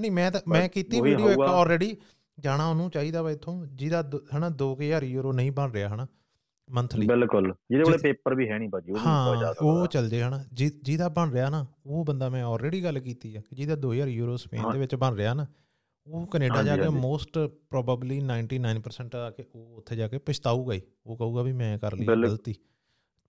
ਨਹੀਂ 0.00 0.10
ਮੈਂ 0.10 0.30
ਤਾਂ 0.30 0.40
ਮੈਂ 0.48 0.68
ਕੀਤੀ 0.68 1.00
ਵੀਡੀਓ 1.00 1.30
ਇੱਕ। 1.30 1.40
ਆਲਰੇਡੀ 1.40 1.96
ਜਾਣਾ 2.38 2.68
ਉਹਨੂੰ 2.70 2.90
ਚਾਹੀਦਾ 2.90 3.22
ਵਾ 3.22 3.30
ਇੱਥੋਂ 3.30 3.66
ਜਿਹਦਾ 3.66 4.02
ਹਨਾ 4.36 4.50
2000 4.62 5.04
ਯੂਰੋ 5.04 5.32
ਨਹੀਂ 5.32 5.52
ਬਣ 5.52 5.70
ਰਿਹਾ 5.72 5.88
ਹਨਾ। 5.88 6.06
ਮੰਥਲੀ 6.70 7.06
ਬਿਲਕੁਲ 7.06 7.52
ਜਿਹਦੇ 7.70 7.84
ਕੋਲੇ 7.84 7.96
ਜਿ- 7.96 8.02
ਪੇਪਰ 8.02 8.34
ਵੀ 8.34 8.48
ਹੈ 8.50 8.58
ਨਹੀਂ 8.58 8.68
ਭਾਜੀ 8.68 8.90
ਉਹ 8.92 8.96
ਨਹੀਂ 8.96 9.06
ਹਾਂ 9.06 9.36
ਜ਼ਿਆਦਾ 9.36 9.54
ਉਹ 9.60 9.86
ਚੱਲ 9.86 10.08
ਜੇ 10.08 10.22
ਹਨਾ 10.22 10.44
ਜਿ- 10.52 10.70
ਜਿਹਦਾ 10.82 11.08
ਬਣ 11.08 11.30
ਰਿਹਾ 11.30 11.50
ਨਾ 11.50 11.66
ਉਹ 11.86 12.04
ਬੰਦਾ 12.04 12.28
ਮੈਂ 12.28 12.42
ਆਲਰੇਡੀ 12.44 12.84
ਗੱਲ 12.84 12.98
ਕੀਤੀ 12.98 13.36
ਆ 13.36 13.40
ਕਿ 13.40 13.56
ਜਿਹਦਾ 13.56 13.74
2000 13.76 14.08
ਯੂਰੋ 14.08 14.36
ਸਪੇਨ। 14.36 14.70
ਦੇ 14.72 14.78
ਵਿੱਚ 14.78 14.94
ਬਣ 14.94 15.14
ਰਿਹਾ 15.14 15.34
ਨਾ 15.34 15.46
ਉਹ 16.06 16.26
ਕੈਨੇਡਾ 16.26 16.62
ਜਾ 16.62 16.76
ਕੇ। 16.76 16.88
ਮੋਸਟ 16.88 17.38
ਪ੍ਰੋਬਬਲੀ 17.70 18.20
99% 18.20 19.16
ਆ 19.16 19.30
ਕੇ 19.30 19.44
ਉਹ 19.54 19.76
ਉੱਥੇ 19.76 19.96
ਜਾ 19.96 20.08
ਕੇ 20.08 20.18
ਪਛਤਾਊਗਾ 20.18 20.74
ਹੀ 20.74 20.80
ਉਹ 21.06 21.16
ਕਹੂਗਾ 21.16 21.42
ਵੀ 21.42 21.52
ਮੈਂ 21.52 21.78
ਕਰ 21.78 21.96
ਲਈ। 21.96 22.06
ਗਲਤੀ 22.06 22.54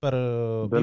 ਪਰ 0.01 0.13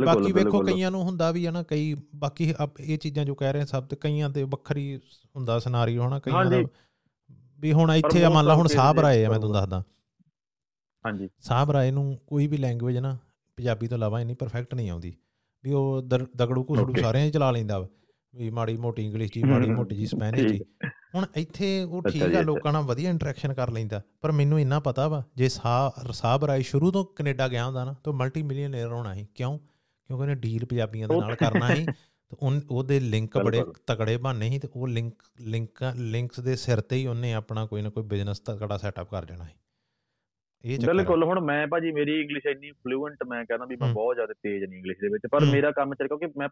ਬਾਕੀ 0.06 0.32
ਵੇਖੋ। 0.32 0.60
ਕਈਆਂ 0.60 0.90
ਨੂੰ 0.90 1.02
ਹੁੰਦਾ 1.02 1.30
ਵੀ 1.30 1.46
ਹੈ 1.46 1.50
ਨਾ 1.50 1.62
ਕਈ 1.62 1.94
ਬਾਕੀ 2.14 2.54
ਇਹ 2.80 2.98
ਚੀਜ਼ਾਂ 2.98 3.24
ਜੋ 3.24 3.34
ਕਹਿ 3.34 3.52
ਰਹੇ 3.52 3.66
ਸਭ 3.66 3.84
ਤੇ 3.84 3.96
ਕਈਆਂ 3.96 4.30
ਤੇ 4.30 4.42
ਵੱਖਰੀ 4.42 5.00
ਹੁੰਦਾ 5.36 5.58
ਸਿਨਾਰੀਓ 5.58 6.06
ਹਨਾ 6.08 6.18
ਕਈਆਂ 6.18 6.44
ਦਾ। 6.44 6.62
ਵੀ 7.60 7.72
ਹੁਣ 7.72 7.92
ਇੱਥੇ 7.92 8.24
ਆ 8.24 8.30
ਮੰਨ 8.30 8.46
ਲਾ 8.46 8.54
ਹੁਣ 8.54 8.66
of 8.66 8.72
ਸਾਹਬ 8.72 8.90
cases 8.90 9.02
ਰਾਏ 9.02 9.24
ਆ 9.24 9.30
ਮੈਂ 9.30 9.38
ਤੁਹਾਨੂੰ 9.38 9.60
ਦੱਸਦਾ 9.60 9.82
ਹਾਂਜੀ। 11.04 11.28
ਸਾਹਬ 11.40 11.70
ਰਾਏ 11.70 11.90
ਨੂੰ 11.90 12.18
ਕੋਈ 12.26 12.46
ਵੀ 12.46 12.56
ਲੈਂਗੁਏਜ 12.56 12.98
ਨਾ 12.98 13.16
ਪੰਜਾਬੀ 13.58 13.88
ਤੋਂ 13.88 13.96
ਇਲਾਵਾ 13.98 14.20
ਇੰਨੀ 14.20 14.34
ਪਰਫੈਕਟ 14.34 14.74
ਨਹੀਂ 14.74 14.90
ਆਉਂਦੀ 14.90 15.12
ਵੀ 15.64 15.72
ਉਹ 15.72 16.02
ਦਗੜੂ 16.02 16.64
ਘੁਸੜੂ. 16.70 16.94
ਸਾਰਿਆਂ 17.00 17.28
'ਚ 17.28 17.34
ਚਲਾ 17.34 17.50
ਲੈਂਦਾ 17.50 17.78
ਵਾ 17.78 17.88
ਮਾੜੀ 18.52 18.76
ਮੋਟੀ 18.76 19.04
ਇੰਗਲਿਸ਼ 19.06 19.32
ਜੀ 19.32 19.42
ਮਾੜੀ 19.44 19.70
ਮੋਟੀ 19.70 19.96
ਜੀ 19.96 20.06
ਸਪੈਨਿਸ਼ 20.06 20.46
ਜੀ 20.46 20.60
ਹੁਣ 21.14 21.24
ਇੱਥੇ 21.36 21.82
ਉਹ 21.82 22.02
ਠੀਕ 22.02 22.22
ਆ। 22.22 22.40
ਲੋਕਾਂ 22.42 22.72
ਨਾਲ 22.72 22.82
ਵਧੀਆ 22.82 23.10
ਇੰਟਰੈਕਸ਼ਨ 23.10 23.52
ਕਰ 23.54 23.70
ਲੈਂਦਾ 23.70 24.00
ਪਰ 24.20 24.32
ਮੈਨੂੰ 24.32 24.60
ਇੰਨਾ 24.60 24.78
ਪਤਾ 24.80 25.06
ਵਾ 25.08 25.22
ਜੇ 25.36 25.48
ਸਾਹ 25.48 26.12
ਸਾਹਬ 26.12 26.44
ਰਾਏ 26.44 26.62
ਸ਼ੁਰੂ 26.62 26.90
ਤੋਂ 26.90 27.04
ਕੈਨੇਡਾ 27.16 27.48
ਗਿਆ 27.48 27.64
ਹੁੰਦਾ 27.66 27.84
ਨਾ 27.84 27.94
ਤਾਂ 28.04 28.12
ਮਲਟੀ 28.12 28.42
ਮਿਲੀਅਨਰ 28.42 28.92
ਹੋਣਾ 28.92 29.14
ਸੀ। 29.14 29.26
ਕਿਉਂ? 29.34 29.58
ਕਿਉਂਕਿ 29.58 30.22
ਉਹਨੇ 30.22 30.34
ਡੀਲ 30.34 30.64
ਪੰਜਾਬੀਆਂ 30.66 31.08
ਦੇ 31.08 31.18
ਨਾਲ 31.20 31.34
ਕਰਨਾ 31.34 31.74
ਸੀ 31.74 31.84
ਤੇ 31.84 32.36
ਉਹਦੇ 32.70 33.00
ਲਿੰਕ 33.00 33.38
ਬੜੇ। 33.38 33.62
ਤਕੜੇ 33.86 34.16
ਬਣਨੇ 34.16 34.48
ਸੀ 34.50 34.58
ਤੇ 34.58 34.68
ਉਹ 34.76 34.86
ਲਿੰਕ 34.88 35.22
ਲਿੰਕ 35.40 35.82
ਲਿੰਕਸ 35.96 36.40
ਦੇ 36.40 36.56
ਸਿਰ 36.56 36.80
ਤੇ 36.80 36.96
ਹੀ 36.96 37.06
ਉਹਨੇ 37.06 37.32
ਆਪਣਾ 37.34 37.66
ਕੋਈ 37.66 37.82
ਨਾ 37.82 37.90
ਕੋਈ 37.90 38.02
ਬਿਜ਼ਨਸ 38.04 38.38
ਤਕੜਾ 38.40 38.76
ਸੈਟਅਪ 38.78 39.10
ਕਰ 39.10 39.24
ਦੇਣਾ 39.24 39.44
ਸੀ। 39.44 39.52
ਇਹ 40.64 40.78
ਚੱਕਰ। 40.78 40.92
ਬਿਲਕੁਲ 40.92 41.24
ਹੁਣ 41.24 41.40
ਮੈਂ 41.40 41.66
ਭਾਜੀ 41.66 41.92
ਮੇਰੀ 41.92 42.20
ਇੰਗਲਿਸ਼ 42.20 42.46
ਇੰਨੀ 42.46 42.70
ਫਲੂਐਂਟ 42.70 43.22
ਮੈਂ 43.28 43.44
ਕਹਿੰਦਾ 43.44 43.66
ਵੀ 43.66 43.76
ਮੈਂ। 43.76 43.92
ਬਹੁਤ 43.94 44.14
ਜ਼ਿਆਦਾ 44.16 44.34
ਤੇਜ਼ 44.42 44.64
ਨਹੀਂ 44.64 44.78
ਇੰਗਲਿਸ਼ 44.78 44.98
ਦੇ 45.00 45.08
ਵਿੱਚ 45.08 45.26
ਪਰ। 45.32 45.44
ਮੇਰਾ 45.52 45.70
ਕੰਮ 45.70 45.94
ਚੱਲ 45.94 46.08
ਕਿਉਂਕਿ 46.08 46.26
ਮੈਂ 46.38 46.48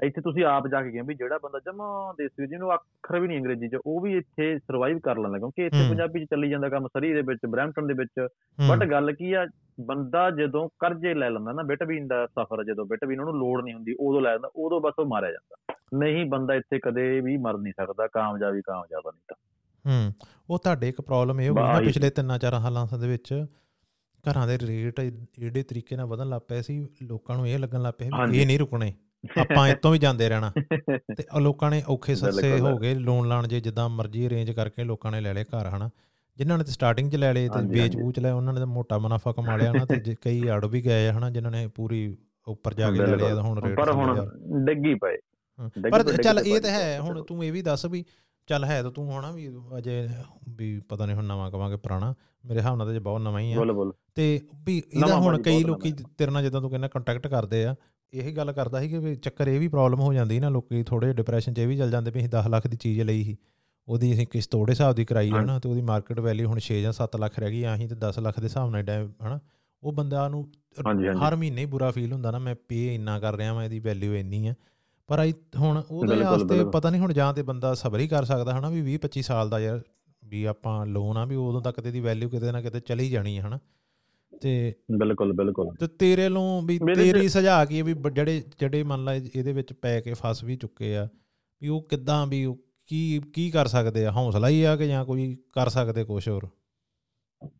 ਇੱਥੇ 0.00 0.20
ਤੁਸੀਂ 0.20 0.44
ਆਪ 0.44 0.66
ਜਾ 0.68 0.82
ਕੇ 0.82 0.90
ਗਏ 0.90 1.00
ਵੀ 1.00 1.14
ਜਿਹੜਾ 1.14 1.38
ਬੰਦਾ 1.38 1.58
ਜਮਾ 1.66 1.86
ਦੇਸੀ 2.18 2.46
ਜਿਹਨੂੰ 2.46 2.72
ਅੱਖਰ 2.74 3.18
ਵੀ 3.20 3.28
ਨਹੀਂ 3.28 3.38
ਅੰਗਰੇਜ਼ੀ 3.38 3.68
ਚ 3.68 3.78
ਉਹ 3.86 4.00
ਵੀ 4.00 4.16
ਇੱਥੇ 4.16 4.58
ਸਰਵਾਈਵ 4.58 4.98
ਕਰ 4.98 5.18
ਲੈਂਦਾ 5.18 5.38
ਕਿਉਂਕਿ 5.38 5.66
ਇੱਥੇ। 5.66 5.88
ਪੰਜਾਬੀ 5.90 6.24
ਚ 6.24 6.28
ਚੱਲੀ 6.30 6.50
ਜਾਂਦਾ 6.50 6.68
ਕੰਮ 6.68 6.86
ਸਰੀ 6.86 7.12
ਦੇ 7.14 7.22
ਵਿੱਚ 7.22 7.46
ਬਰੈਂਪਟਨ 7.46 7.86
ਦੇ 7.86 7.94
ਵਿੱਚ। 7.94 8.26
ਬਟ 8.70 8.84
ਗੱਲ 8.84 9.12
ਕੀ 9.12 9.32
ਆ 9.32 9.46
ਬੰਦਾ 9.80 10.30
ਜਦੋਂ 10.30 10.68
ਕਰਜ਼ੇ 10.78 11.14
ਲੈ 11.14 11.30
ਲੈਂਦਾ 11.30 11.52
ਨਾ 11.52 11.62
ਬਿਟਵੀਨ 11.62 12.06
ਦਾ 12.06 12.26
ਸਫ਼ਰ 12.26 12.64
ਜਦੋਂ 12.64 12.86
ਬਿਟਵੀਨ 12.86 13.20
ਉਹਨੂੰ 13.20 13.38
ਲੋੜ 13.38 13.64
ਨਹੀਂ 13.64 13.74
ਹੁੰਦੀ 13.74 13.96
ਉਦੋਂ 14.00 14.20
ਲੈ 14.20 14.30
ਲੈਂਦਾ 14.30 14.50
ਉਦੋਂ 14.56 14.80
ਬਸ 14.80 14.94
ਉਹ 14.98 15.06
ਮਾਰਿਆ 15.06 15.32
ਜਾਂਦਾ 15.32 15.74
ਨਹੀਂ 15.98 16.26
ਬੰਦਾ 16.26 16.54
ਇੱਥੇ 16.54 16.78
ਕਦੇ 16.78 17.20
ਵੀ 17.20 17.36
ਮਰ 17.36 17.58
ਨਹੀਂ 17.58 17.72
ਸਕਦਾ 17.72 18.06
ਕਾਮਯਾਬੀ 18.06 18.60
ਕਾਮਯਾਬ 18.60 19.02
ਨਹੀਂ 19.06 19.22
ਤਾਂ 19.28 19.36
ਹੂੰ 19.84 20.12
ਉਹ 20.50 20.58
ਤੁਹਾਡੇ 20.58 20.88
ਇੱਕ 20.88 21.00
ਪ੍ਰੋਬਲਮ 21.00 21.40
ਇਹ 21.40 21.48
ਹੋ 21.50 21.54
ਗਈ 21.54 21.62
ਨਾ 21.62 21.80
ਪਿਛਲੇ 21.80 22.10
ਤਿੰਨਾਂ 22.10 22.38
ਚਾਰ 22.38 22.58
ਸਾਲਾਂ 22.60 22.86
ਦੇ 22.98 23.08
ਵਿੱਚ 23.08 23.32
ਘਰਾਂ 24.24 24.46
ਦੇ 24.46 24.58
ਰੇਟ 24.58 25.00
ਜਿਹੜੇ 25.00 25.62
ਤਰੀਕੇ 25.62 25.96
ਨਾਲ 25.96 26.06
ਵਧਣ 26.06 26.28
ਲੱਗ 26.28 26.40
ਪਏ 26.40 26.62
ਸੀ 26.62 26.78
ਲੋਕਾਂ 27.02 27.36
ਨੂੰ 27.36 27.48
ਇਹ 27.48 27.58
ਲੱਗਣ 27.58 27.82
ਲੱਗ 27.82 27.92
ਪਿਆ 27.98 28.26
ਵੀ। 28.26 28.38
ਇਹ 28.40 28.46
ਨਹੀਂ 28.46 28.58
ਰੁਕਣੇ 28.58 28.92
ਆਪਾਂ 29.38 29.66
ਇਤੋਂ 29.68 29.90
ਵੀ 29.92 29.98
ਜਾਂਦੇ 29.98 30.28
ਰਹਿਣਾ 30.28 30.50
ਤੇ 31.16 31.24
ਲੋਕਾਂ 31.40 31.70
ਨੇ 31.70 31.82
ਔਖੇ 31.88 32.14
ਸੱਸੇ। 32.14 32.58
ਹੋ 32.60 32.76
ਗਏ 32.78 32.94
ਲੋਨ 32.94 33.28
ਲਾਣ 33.28 33.46
ਜੇ 33.48 33.60
ਜਿੱਦਾਂ 33.60 33.88
ਮਰਜ਼ੀ 33.88 34.26
ਅਰੇਂਜ 34.26 34.50
ਕਰਕੇ 34.50 34.84
ਲੋਕਾਂ 34.84 35.10
ਨੇ 35.12 35.20
ਲੈ 35.20 35.32
ਲਏ 35.34 35.44
ਘਰ 35.44 35.66
ਹਨਾ 35.66 35.90
ਜਿਨ੍ਹਾਂ 36.38 36.58
ਨੇ 36.58 36.64
ਤੇ 36.64 36.72
ਸਟਾਰਟਿੰਗ 36.72 37.10
'ਚ 37.10 37.16
ਲੈ 37.16 37.32
ਲਏ 37.32 37.48
ਤੇ 37.48 37.54
ਹਾਂਜੀ, 37.56 37.68
ਵੇਚ 37.70 37.82
ਹਾਂਜੀ। 37.84 38.02
ਬੂਚ 38.02 38.18
ਲਏ 38.18 38.30
ਉਹਨਾਂ 38.30 38.52
ਨੇ 38.52 38.60
ਤਾਂ 38.60 38.66
ਮੋਟਾ 38.66 38.98
ਮੁਨਾਫਾ 38.98 39.32
ਕਮਾ 39.32 39.56
ਲਿਆ 39.56 39.72
ਨਾ 39.72 39.84
ਤੇ 39.86 40.14
ਕਈ 40.22 40.48
ਅੜ 40.50 40.64
ਵੀ 40.66 40.80
ਗਏ 40.84 41.10
ਹਨਾ 41.10 41.30
ਜਿਨ੍ਹਾਂ 41.30 41.52
ਨੇ 41.52 41.66
ਪੂਰੀ 41.66 42.16
ਉੱਪਰ 42.46 42.74
ਜਾ 42.74 42.90
ਕੇ 42.90 42.98
ਲੈ 42.98 43.16
ਲਿਆ 43.16 43.40
ਹੁਣ 43.40 43.62
ਰੇਟ 43.62 43.76
ਪਰ 43.76 43.92
ਹੁਣ 43.92 44.26
ਡਿੱਗੀ 44.64 44.94
ਪਏ 44.94 45.16
ਪਰ 45.90 46.02
ਚੱਲ 46.14 46.38
ਇਹ 46.38 46.60
ਤਾਂ 46.60 46.70
ਹੈ 46.70 46.98
ਹੁਣ। 47.00 47.22
ਤੂੰ 47.22 47.44
ਇਹ 47.44 47.52
ਵੀ 47.52 47.62
ਦੱਸ 47.62 47.84
ਵੀ 47.86 48.04
ਚੱਲ 48.46 48.64
ਹੈ 48.64 48.82
ਤਾਂ 48.82 48.90
ਤੂੰ 48.90 49.10
ਹੋਣਾ 49.10 49.30
ਵੀ 49.30 49.48
ਅਜੇ 49.78 50.08
ਵੀ 50.48 50.80
ਪਤਾ 50.80 51.06
ਨਹੀਂ 51.06 51.16
ਹੁਣ 51.16 51.24
ਨਵਾਂ 51.24 51.50
ਕਵਾਂਗੇ 51.50 51.76
ਪੁਰਾਣਾ। 51.76 52.14
ਮੇਰੇ 52.46 52.58
ਹਿਸਾਬ 52.58 52.76
ਨਾਲ 52.76 52.86
ਤਾਂ 52.86 52.94
ਜੇ 52.94 53.00
ਬਹੁਤ 53.00 53.20
ਨਵਾਂ 53.20 53.40
ਹੀ 53.40 53.52
ਆ। 53.52 53.56
ਤੇ 54.14 54.40
ਵੀ 54.64 54.82
ਇਹਦਾ 54.92 55.06
ਹੁਣ 55.16 55.42
ਕਈ 55.42 55.64
ਲੋਕੀ 55.64 55.92
ਤੇਰੇ 56.18 56.30
ਨਾਲ 56.30 56.42
ਜਿੱਦਾਂ 56.42 56.60
ਤੂੰ 56.60 56.70
ਕਹਿੰਦਾ 56.70 56.88
ਕੰਟੈਕਟ 56.88 57.26
ਕਰਦੇ 57.26 57.64
ਆ 57.64 57.74
ਇਹੀ 58.12 58.32
ਗੱਲ 58.32 58.52
ਕਰਦਾ 58.52 58.80
ਸੀ 58.80 58.88
ਕਿ 58.88 58.98
ਵੀ 58.98 59.14
ਚੱਕਰ 59.16 59.48
ਇਹ 59.48 59.60
ਵੀ 59.60 59.68
ਪ੍ਰੋਬਲਮ 59.68 60.00
ਹੋ 60.00 60.12
ਜਾਂਦੀ 60.12 60.40
ਨਾ 60.40 60.48
ਲੋਕੀ 60.48 60.82
ਥੋੜੇ 60.82 61.12
ਡਿਪਰੈਸ਼ਨ 61.12 61.54
'ਚ 61.54 61.58
ਇਹ 61.58 61.68
ਵੀ 61.68 61.76
ਚੱਲ 61.76 61.90
ਜਾਂਦੇ 61.90 62.10
ਵੀ 62.10 62.20
ਅਸੀਂ 62.20 62.28
10 62.28 62.48
ਲੱਖ 62.48 62.66
ਦੀ 62.66 62.76
ਚੀਜ਼ 62.76 63.00
ਲਈ 63.00 63.24
ਸੀ। 63.24 63.36
ਉਹਦੀ 63.88 64.12
ਅਸੀਂ 64.12 64.26
ਕਿਸ 64.26 64.46
ਤੋੜੇ 64.46 64.70
ਹਿਸਾਬ 64.72 64.94
ਦੀ 64.94 65.04
ਕਰਾਈ 65.04 65.30
ਹੈ 65.30 65.40
ਨਾ 65.40 65.58
ਤੇ 65.58 65.68
ਉਹਦੀ 65.68 65.80
ਮਾਰਕੀਟ 65.80 66.20
ਵੈਲਿਊ 66.20 66.48
ਹੁਣ 66.48 66.58
6 66.58 66.80
ਜਾਂ 66.82 66.92
7 66.92 67.16
ਲੱਖ 67.20 67.38
ਰਹਿ 67.38 67.50
ਗਈ 67.50 67.74
ਅਸੀਂ 67.74 67.88
ਤੇ 67.88 67.94
10 67.94 68.20
ਲੱਖ 68.20 68.40
ਦੇ 68.40 68.44
ਹਿਸਾਬ 68.44 68.70
ਨਾਲ 68.70 68.84
ਹਨਾ। 69.26 69.40
ਉਹ 69.82 69.92
ਬੰਦਾ 69.92 70.28
ਨੂੰ। 70.28 70.48
ਹਰ 71.24 71.36
ਮਹੀਨੇ 71.36 71.66
ਬੁਰਾ 71.66 71.90
ਫੀਲ 71.90 72.12
ਹੁੰਦਾ 72.12 72.30
ਨਾ 72.30 72.38
ਮੈਂ 72.38 72.54
ਪੇ 72.68 72.94
ਇੰਨਾ 72.94 73.20
ਕਰ 73.20 73.36
ਰਿਹਾ 73.36 73.54
ਮੈਂ 73.54 73.64
ਇਹਦੀ 73.64 73.78
ਵੈਲਿਊ 73.78 74.14
ਇੰਨੀ 74.14 74.46
ਆ। 74.46 74.54
ਪਰ 75.06 75.18
ਆਈ 75.18 75.32
ਹੁਣ 75.58 75.82
ਉਹਦੇ 75.90 76.16
ਵਾਸਤੇ। 76.16 76.64
ਪਤਾ 76.64 76.90
ਨਹੀਂ 76.90 77.00
ਹੁਣ 77.00 77.12
ਜਾਂ 77.12 77.34
ਤੇ 77.34 77.42
ਬੰਦਾ 77.42 77.74
ਸਬਰ 77.74 77.98
ਹੀ 78.00 78.08
ਕਰ 78.08 78.24
ਸਕਦਾ 78.24 78.58
ਹਨਾ 78.58 78.68
ਵੀ 78.68 78.82
20 78.82 78.98
25 79.02 79.22
ਸਾਲ 79.22 79.50
ਦਾ 79.50 79.60
ਯਾਰ 79.60 79.80
ਵੀ 80.24 80.44
ਆਪਾਂ 80.44 80.86
ਲੋਨ 80.86 81.16
ਆ 81.16 81.24
ਵੀ 81.24 81.36
ਉਦੋਂ 81.36 81.62
ਤੱਕ 81.62 81.80
ਤੇ 81.80 81.90
ਦੀ 81.90 82.00
ਵੈਲਿਊ 82.00 82.28
ਕਿਤੇ 82.28 82.52
ਨਾ 82.52 82.62
ਕਿਤੇ 82.62 82.80
ਚਲੀ 82.80 83.10
ਜਾਣੀ 83.10 83.38
ਹੈ 83.38 83.42
ਹਨਾ। 83.42 83.58
ਤੇ 84.42 84.74
ਬਿਲਕੁਲ 84.98 85.32
ਬਿਲਕੁਲ। 85.32 85.74
ਤੇ 85.80 85.86
ਤੇਰੇ 85.86 86.28
ਨੂੰ 86.28 86.66
ਵੀ 86.66 86.78
ਤੇਰੀ 86.94 87.28
ਸੁਝਾਅ 87.28 87.64
ਕੀ 87.64 87.82
ਵੀ 87.82 87.94
ਜਿਹੜੇ 88.12 88.42
ਜਿਹੜੇ 88.58 88.82
ਮੰਨ 88.82 89.04
ਲਾ 89.04 89.14
ਇਹਦੇ 89.14 89.52
ਵਿੱਚ 89.52 89.72
ਪੈ 89.72 90.00
ਕੇ 90.00 90.14
ਫਸ 90.14 90.44
ਵੀ 90.44 90.56
ਚੁੱਕੇ 90.56 90.96
ਆ 90.96 91.08
ਵੀ 91.62 91.68
ਉਹ 91.68 91.82
ਕਿੱਦਾਂ 91.82 92.26
ਵੀ 92.26 92.54
ਕੀ 92.86 93.22
ਕੀ 93.32 93.50
ਕਰ 93.50 93.66
ਸਕਦੇ 93.66 94.06
ਆ? 94.06 94.10
ਹੌਸਲਾ 94.10 94.48
ਹੀ 94.48 94.62
ਆ 94.62 94.76
ਕਿ 94.76 94.88
ਜਾਂ 94.88 95.04
ਕੋਈ 95.04 95.36
ਕਰ 95.52 95.68
ਸਕਦੇ 95.68 96.04
ਕੁਝ 96.04 96.28
ਹੋਰ? 96.28 96.48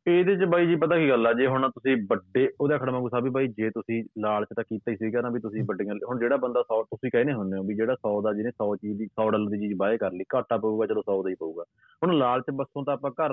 ਇਹਦੇ 0.06 0.36
ਚ 0.36 0.44
ਬਾਈ 0.44 0.66
ਜੀ 0.66 0.76
ਪਤਾ 0.76 0.96
ਕੀ 0.96 1.08
ਗੱਲ 1.08 1.26
ਆ 1.26 1.32
ਜੇ 1.32 1.46
ਹੁਣ 1.46 1.68
ਤੁਸੀਂ 1.70 1.96
ਵੱਡੇ 2.10 2.52
ਉਹਦਾ 2.60 2.78
ਖੜਮਾ 2.78 3.00
ਗੁੱਸਾ 3.00 3.20
ਵੀ 3.20 3.30
ਬਾਈ 3.30 3.48
ਜੇ 3.48 3.70
ਤੁਸੀਂ 3.70 4.04
ਲਾਲਚ 4.18 4.48
ਤਾਂ 4.56 4.64
ਕੀਤਾ 4.64 4.90
ਹੀ 4.90 4.96
ਸੀਗਾ 4.96 5.20
ਨਾ 5.20 5.30
ਵੀ 5.30 5.40
ਤੁਸੀਂ 5.40 5.64
ਵੱਡੀਆਂ 5.64 5.94
ਹੁਣ 6.08 6.18
ਜਿਹੜਾ 6.18 6.36
ਬੰਦਾ 6.36 6.60
100 6.60 6.82
ਤੁਸੀਂ 6.82 7.10
ਕਹਿੰਦੇ 7.10 7.32
ਹੁੰਦੇ 7.32 7.58
ਹੋ 7.58 7.62
ਵੀ 7.62 7.74
ਜਿਹੜਾ 7.74 7.96
100 8.08 8.20
ਦਾ 8.22 8.32
ਜਿਹਨੇ 8.32 8.50
100 8.50 8.76
ਚੀਜ਼ 8.76 8.98
ਦੀ 8.98 9.04
100 9.04 9.30
ਡਾਲਰ 9.30 9.50
ਦੀ 9.50 9.58
ਚੀਜ਼ 9.58 9.74
ਬਾਏ 9.78 9.98
ਕਰ 9.98 10.12
ਲਈ 10.12 10.24
ਘਾਟਾ 10.34 10.56
ਪਊਗਾ 10.56 10.86
ਚਲੋ 10.86 11.02
100 11.10 11.22
ਦਾ 11.22 11.30
ਹੀ 11.30 11.34
ਪਊਗਾ। 11.34 11.64
ਹੁਣ 12.02 12.16
ਲਾਲਚ 12.18 12.50
ਬੱਸੋਂ 12.50 12.84
ਤਾਂ 12.84 12.94
ਆਪਾਂ 12.94 13.10
ਘਰ 13.10 13.32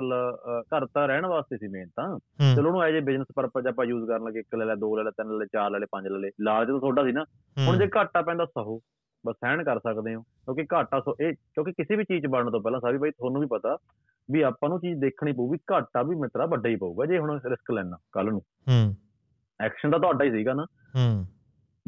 ਘਰ 0.74 0.86
ਤਾਂ 0.86 1.08
ਰਹਿਣ 1.08 1.26
ਵਾਸਤੇ 1.26 1.56
ਸੀ 1.56 1.68
ਮੇਨ 1.68 1.88
ਤਾਂ। 1.96 2.18
ਚਲੋ 2.56 2.68
ਉਹਨੂੰ 2.68 2.82
ਐਜ 2.82 2.98
ਬਿਜ਼ਨਸ 3.04 3.26
ਪਰਪਸ 3.36 3.66
ਆਪਾਂ 3.66 3.84
ਯੂਜ਼ 3.84 4.06
ਕਰਨ 4.08 4.24
ਲੱਗੇ 4.24 4.40
ਇੱਕ 4.40 4.54
ਲੈ 4.54 4.64
ਲੈ 4.64 4.74
ਦੋ 4.74 4.96
ਲੈ 4.96 5.02
ਲੈ 5.02 5.10
ਤਿੰਨ 5.10 5.32
ਲੈ 5.32 5.38
ਲੈ 5.38 5.46
ਚਾਰ 5.52 5.70
ਲੈ 5.70 5.78
ਲੈ 5.78 5.86
ਪੰਜ 5.92 6.08
ਲੈ 6.08 6.18
ਲੈ 6.18 6.30
ਲਾਲਚ 6.40 6.68
ਤਾਂ 6.68 6.78
ਤੁਹਾਡਾ 6.80 7.04
ਸੀ 7.04 7.12
ਨਾ। 7.12 7.24
ਹੁਣ 7.68 7.78
ਜੇ 7.78 7.88
ਘਾਟਾ 7.96 8.22
ਪੈਂਦਾ 8.22 8.44
ਸਹੋ 8.44 8.80
ਬਸ 9.26 9.34
ਸਹਿਣ 9.36 9.62
ਕਰ 9.64 9.78
ਸਕਦੇ 9.78 10.14
ਹੋ। 10.14 10.20
ਕਿਉਂਕਿ 10.22 10.66
ਘਾਟਾ 10.72 11.00
ਸੋ 11.00 11.14
ਇਹ 11.20 11.32
ਕਿਉਂਕਿ 11.32 11.72
ਕਿਸੇ 11.72 11.96
ਵੀ 11.96 12.04
ਚੀਜ਼ 12.04 12.26
ਬਣਨ 12.26 12.50
ਤੋਂ 12.50 12.60
ਪਹਿਲਾਂ 12.60 12.80
ਸਾਬੀ 12.80 12.98
ਬਾਈ 12.98 13.10
ਤੁਹਾਨੂੰ 13.10 13.40
ਵੀ 13.40 13.46
ਪਤਾ 13.46 13.76
ਵੀ 14.30 14.42
ਆਪਾਂ 14.42 14.68
ਨੂੰ 14.68 14.80
ਚੀਜ਼ 14.80 15.00
ਦੇਖਣੀ 15.00 15.32
ਪਊਗੀ 15.32 15.58
ਘਾਟਾ 15.72 16.02
ਵੀ 16.02 16.16
ਮਿੱਤਰਾ 16.16 16.46
ਵੱਡਾ 16.46 16.68
ਹੀ 16.68 16.76
ਪਊਗਾ 16.76 17.06
ਜੇ 17.06 17.18
ਹੁਣ 17.18 17.40
ਰਿਸਕ 17.46 17.70
ਲੈਣਾ 17.70 17.96
ਕੱਲ 18.12 18.26
ਨੂੰ। 18.26 18.40
ਹੂੰ। 18.40 18.96
ਐਕਸ਼ਨ 19.60 19.90
ਤਾਂ 19.90 19.98
ਤੁਹਾਡਾ 19.98 20.24
ਹੀ 20.24 20.30
ਸੀਗਾ 20.30 20.52
ਨਾ। 20.52 20.64
ਹੂੰ। 20.96 21.26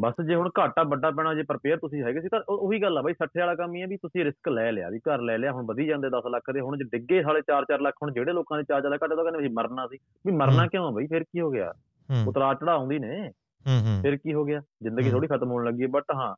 ਬਸ 0.00 0.14
ਜੇ 0.26 0.34
ਹੁਣ 0.34 0.50
ਘਾਟਾ 0.58 0.82
ਵੱਡਾ 0.82 1.10
ਪੈਣਾ 1.10 1.34
ਜੇ 1.34 1.42
ਪ੍ਰਪੇਅਰ 1.42 1.78
ਤੁਸੀਂ 1.78 2.02
ਹੈਗੇ 2.02 2.20
ਸੀ 2.20 2.28
ਤਾਂ 2.28 2.40
ਉਹ- 2.48 2.80
ਗੱਲ 2.82 2.98
ਆ 2.98 3.02
ਬਾਈ 3.02 3.14
60 3.14 3.40
ਵਾਲਾ 3.40 3.54
ਕੰਮ 3.54 3.74
ਹੀ 3.74 3.82
ਆ 3.82 3.86
ਵੀ 3.86 3.96
ਤੁਸੀਂ 3.96 4.24
ਰਿਸਕ 4.24 4.48
ਲੈ 4.48 4.72
ਲਿਆ 4.72 4.88
ਵੀ 4.90 4.98
ਘਰ 4.98 5.20
ਲੈ 5.20 5.38
ਲਿਆ 5.38 5.52
ਹੁਣ 5.52 5.64
ਵਧੀ 5.66 5.86
ਜਾਂਦੇ 5.86 6.10
10 6.10 6.28
ਲੱਖ 6.30 6.50
ਦੇ 6.54 6.60
ਹੁਣ 6.60 6.76
ਜੇ 6.76 6.84
ਡਿੱਗੇ 6.84 7.22
ਸਾਲੇ 7.22 7.40
4-4 7.40 7.80
ਲੱਖ 7.80 7.94
ਹੁਣ 8.02 8.12
ਜਿਹੜੇ 8.12 8.32
ਲੋਕਾਂ 8.32 8.58
ਦੇ 8.58 8.64
4-4 8.64 8.90
ਲੱਖ 8.90 9.02
ਘਾਟੇ 9.02 9.16
ਤਾਂ 9.16 9.24
ਕਹਿੰਦੇ 9.24 9.48
ਵੀ 9.48 9.48
ਮਰਨਾ 9.48 9.86
ਸੀ 9.86 9.98
ਵੀ 10.26 10.32
ਮਰਨਾ। 10.32 10.66
ਕਿਉਂ 10.66 10.92
ਬਈ? 10.92 11.06
ਫਿਰ 11.06 11.24
ਕੀ 11.24 11.40
ਹੋ 11.40 11.50
ਗਿਆ? 11.50 11.72
ਹੂੰ। 12.10 12.28
ਉਤਰਾਅ 12.28 12.54
ਚੜਾ 12.54 12.72
ਆਉਂਦੀ 12.72 12.98
ਨੇ। 12.98 13.28
ਹੂੰ 13.66 13.80
ਹੂੰ। 13.80 14.02
ਫਿਰ 14.02 14.16
ਕੀ 14.16 14.34
ਹੋ 14.34 14.44
ਗਿਆ? 14.44 14.60
ਜ਼ਿੰਦਗੀ। 14.82 15.10
ਥੋੜੀ 15.10 15.26
ਖਤਮ 15.26 15.50
ਹੋਣ 15.50 15.64
ਲੱਗੀ 15.64 15.86
ਬਟ 15.86 16.04
ਹਾਂ 16.14 16.34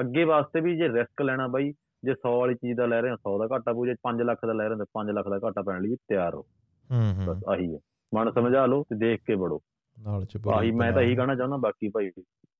ਅੱਗੇ 0.00 0.24
ਵਾਸਤੇ 0.24 0.60
ਵੀ 0.60 0.76
ਜੇ 0.76 0.88
ਰਿਸਕ 0.88 1.22
ਲੈਣਾ 1.22 1.46
ਬਾਈ 1.48 1.72
ਜੇ 2.04 2.10
100 2.10 2.38
ਵਾਲੀ 2.38 2.54
ਚੀਜ਼ 2.54 2.76
ਦਾ 2.76 2.86
ਲੈ 2.86 3.00
ਰਹੇ 3.00 3.10
ਹੋ 3.10 3.14
100 3.14 3.38
ਦਾ 3.38 3.54
ਘਾਟਾ 3.54 3.72
ਪਊ 3.72 3.86
ਜੇ 3.86 3.94
5 4.02 4.22
ਲੱਖ 4.24 4.38
ਦਾ 4.46 4.52
ਲੈ 4.52 4.64
ਰਹੇ 4.64 4.74
ਹੋ 4.74 4.78
ਤਾਂ 4.78 4.86
5 4.94 5.12
ਲੱਖ 5.12 5.28
ਦਾ 5.28 5.38
ਘਾਟਾ 5.44 5.62
ਪੈਣ 5.62 5.82
ਲਈ 5.82 5.96
ਤਿਆਰ 6.08 6.34
ਹੋ। 6.34 6.46
ਹੂੰ 6.90 7.14
ਹੂੰ। 7.16 7.26
ਬਸ 7.26 7.44
ਆਹੀ 7.48 7.74
ਹੈ। 7.74 7.78
ਮਨ 8.14 8.30
ਸਮਝਾ 8.30 8.66
ਲਓ 8.66 8.82
ਤੇ 8.82 8.96
ਦੇਖ 8.96 9.20
ਕੇ 9.26 9.34
ਵੜੋ। 9.34 9.62
ਨਾਲ 10.04 10.24
ਚ 10.24 10.38
ਆਹੀ 10.54 10.70
ਮੈਂ 10.70 10.92
ਤਾਂ 10.92 11.02
ਇਹੀ 11.02 11.16
ਕਹਿਣਾ 11.16 11.34
ਚਾਹੁੰਦਾ 11.34 11.56
ਬਾਕੀ 11.56 11.88
ਭਾਈ 11.88 12.10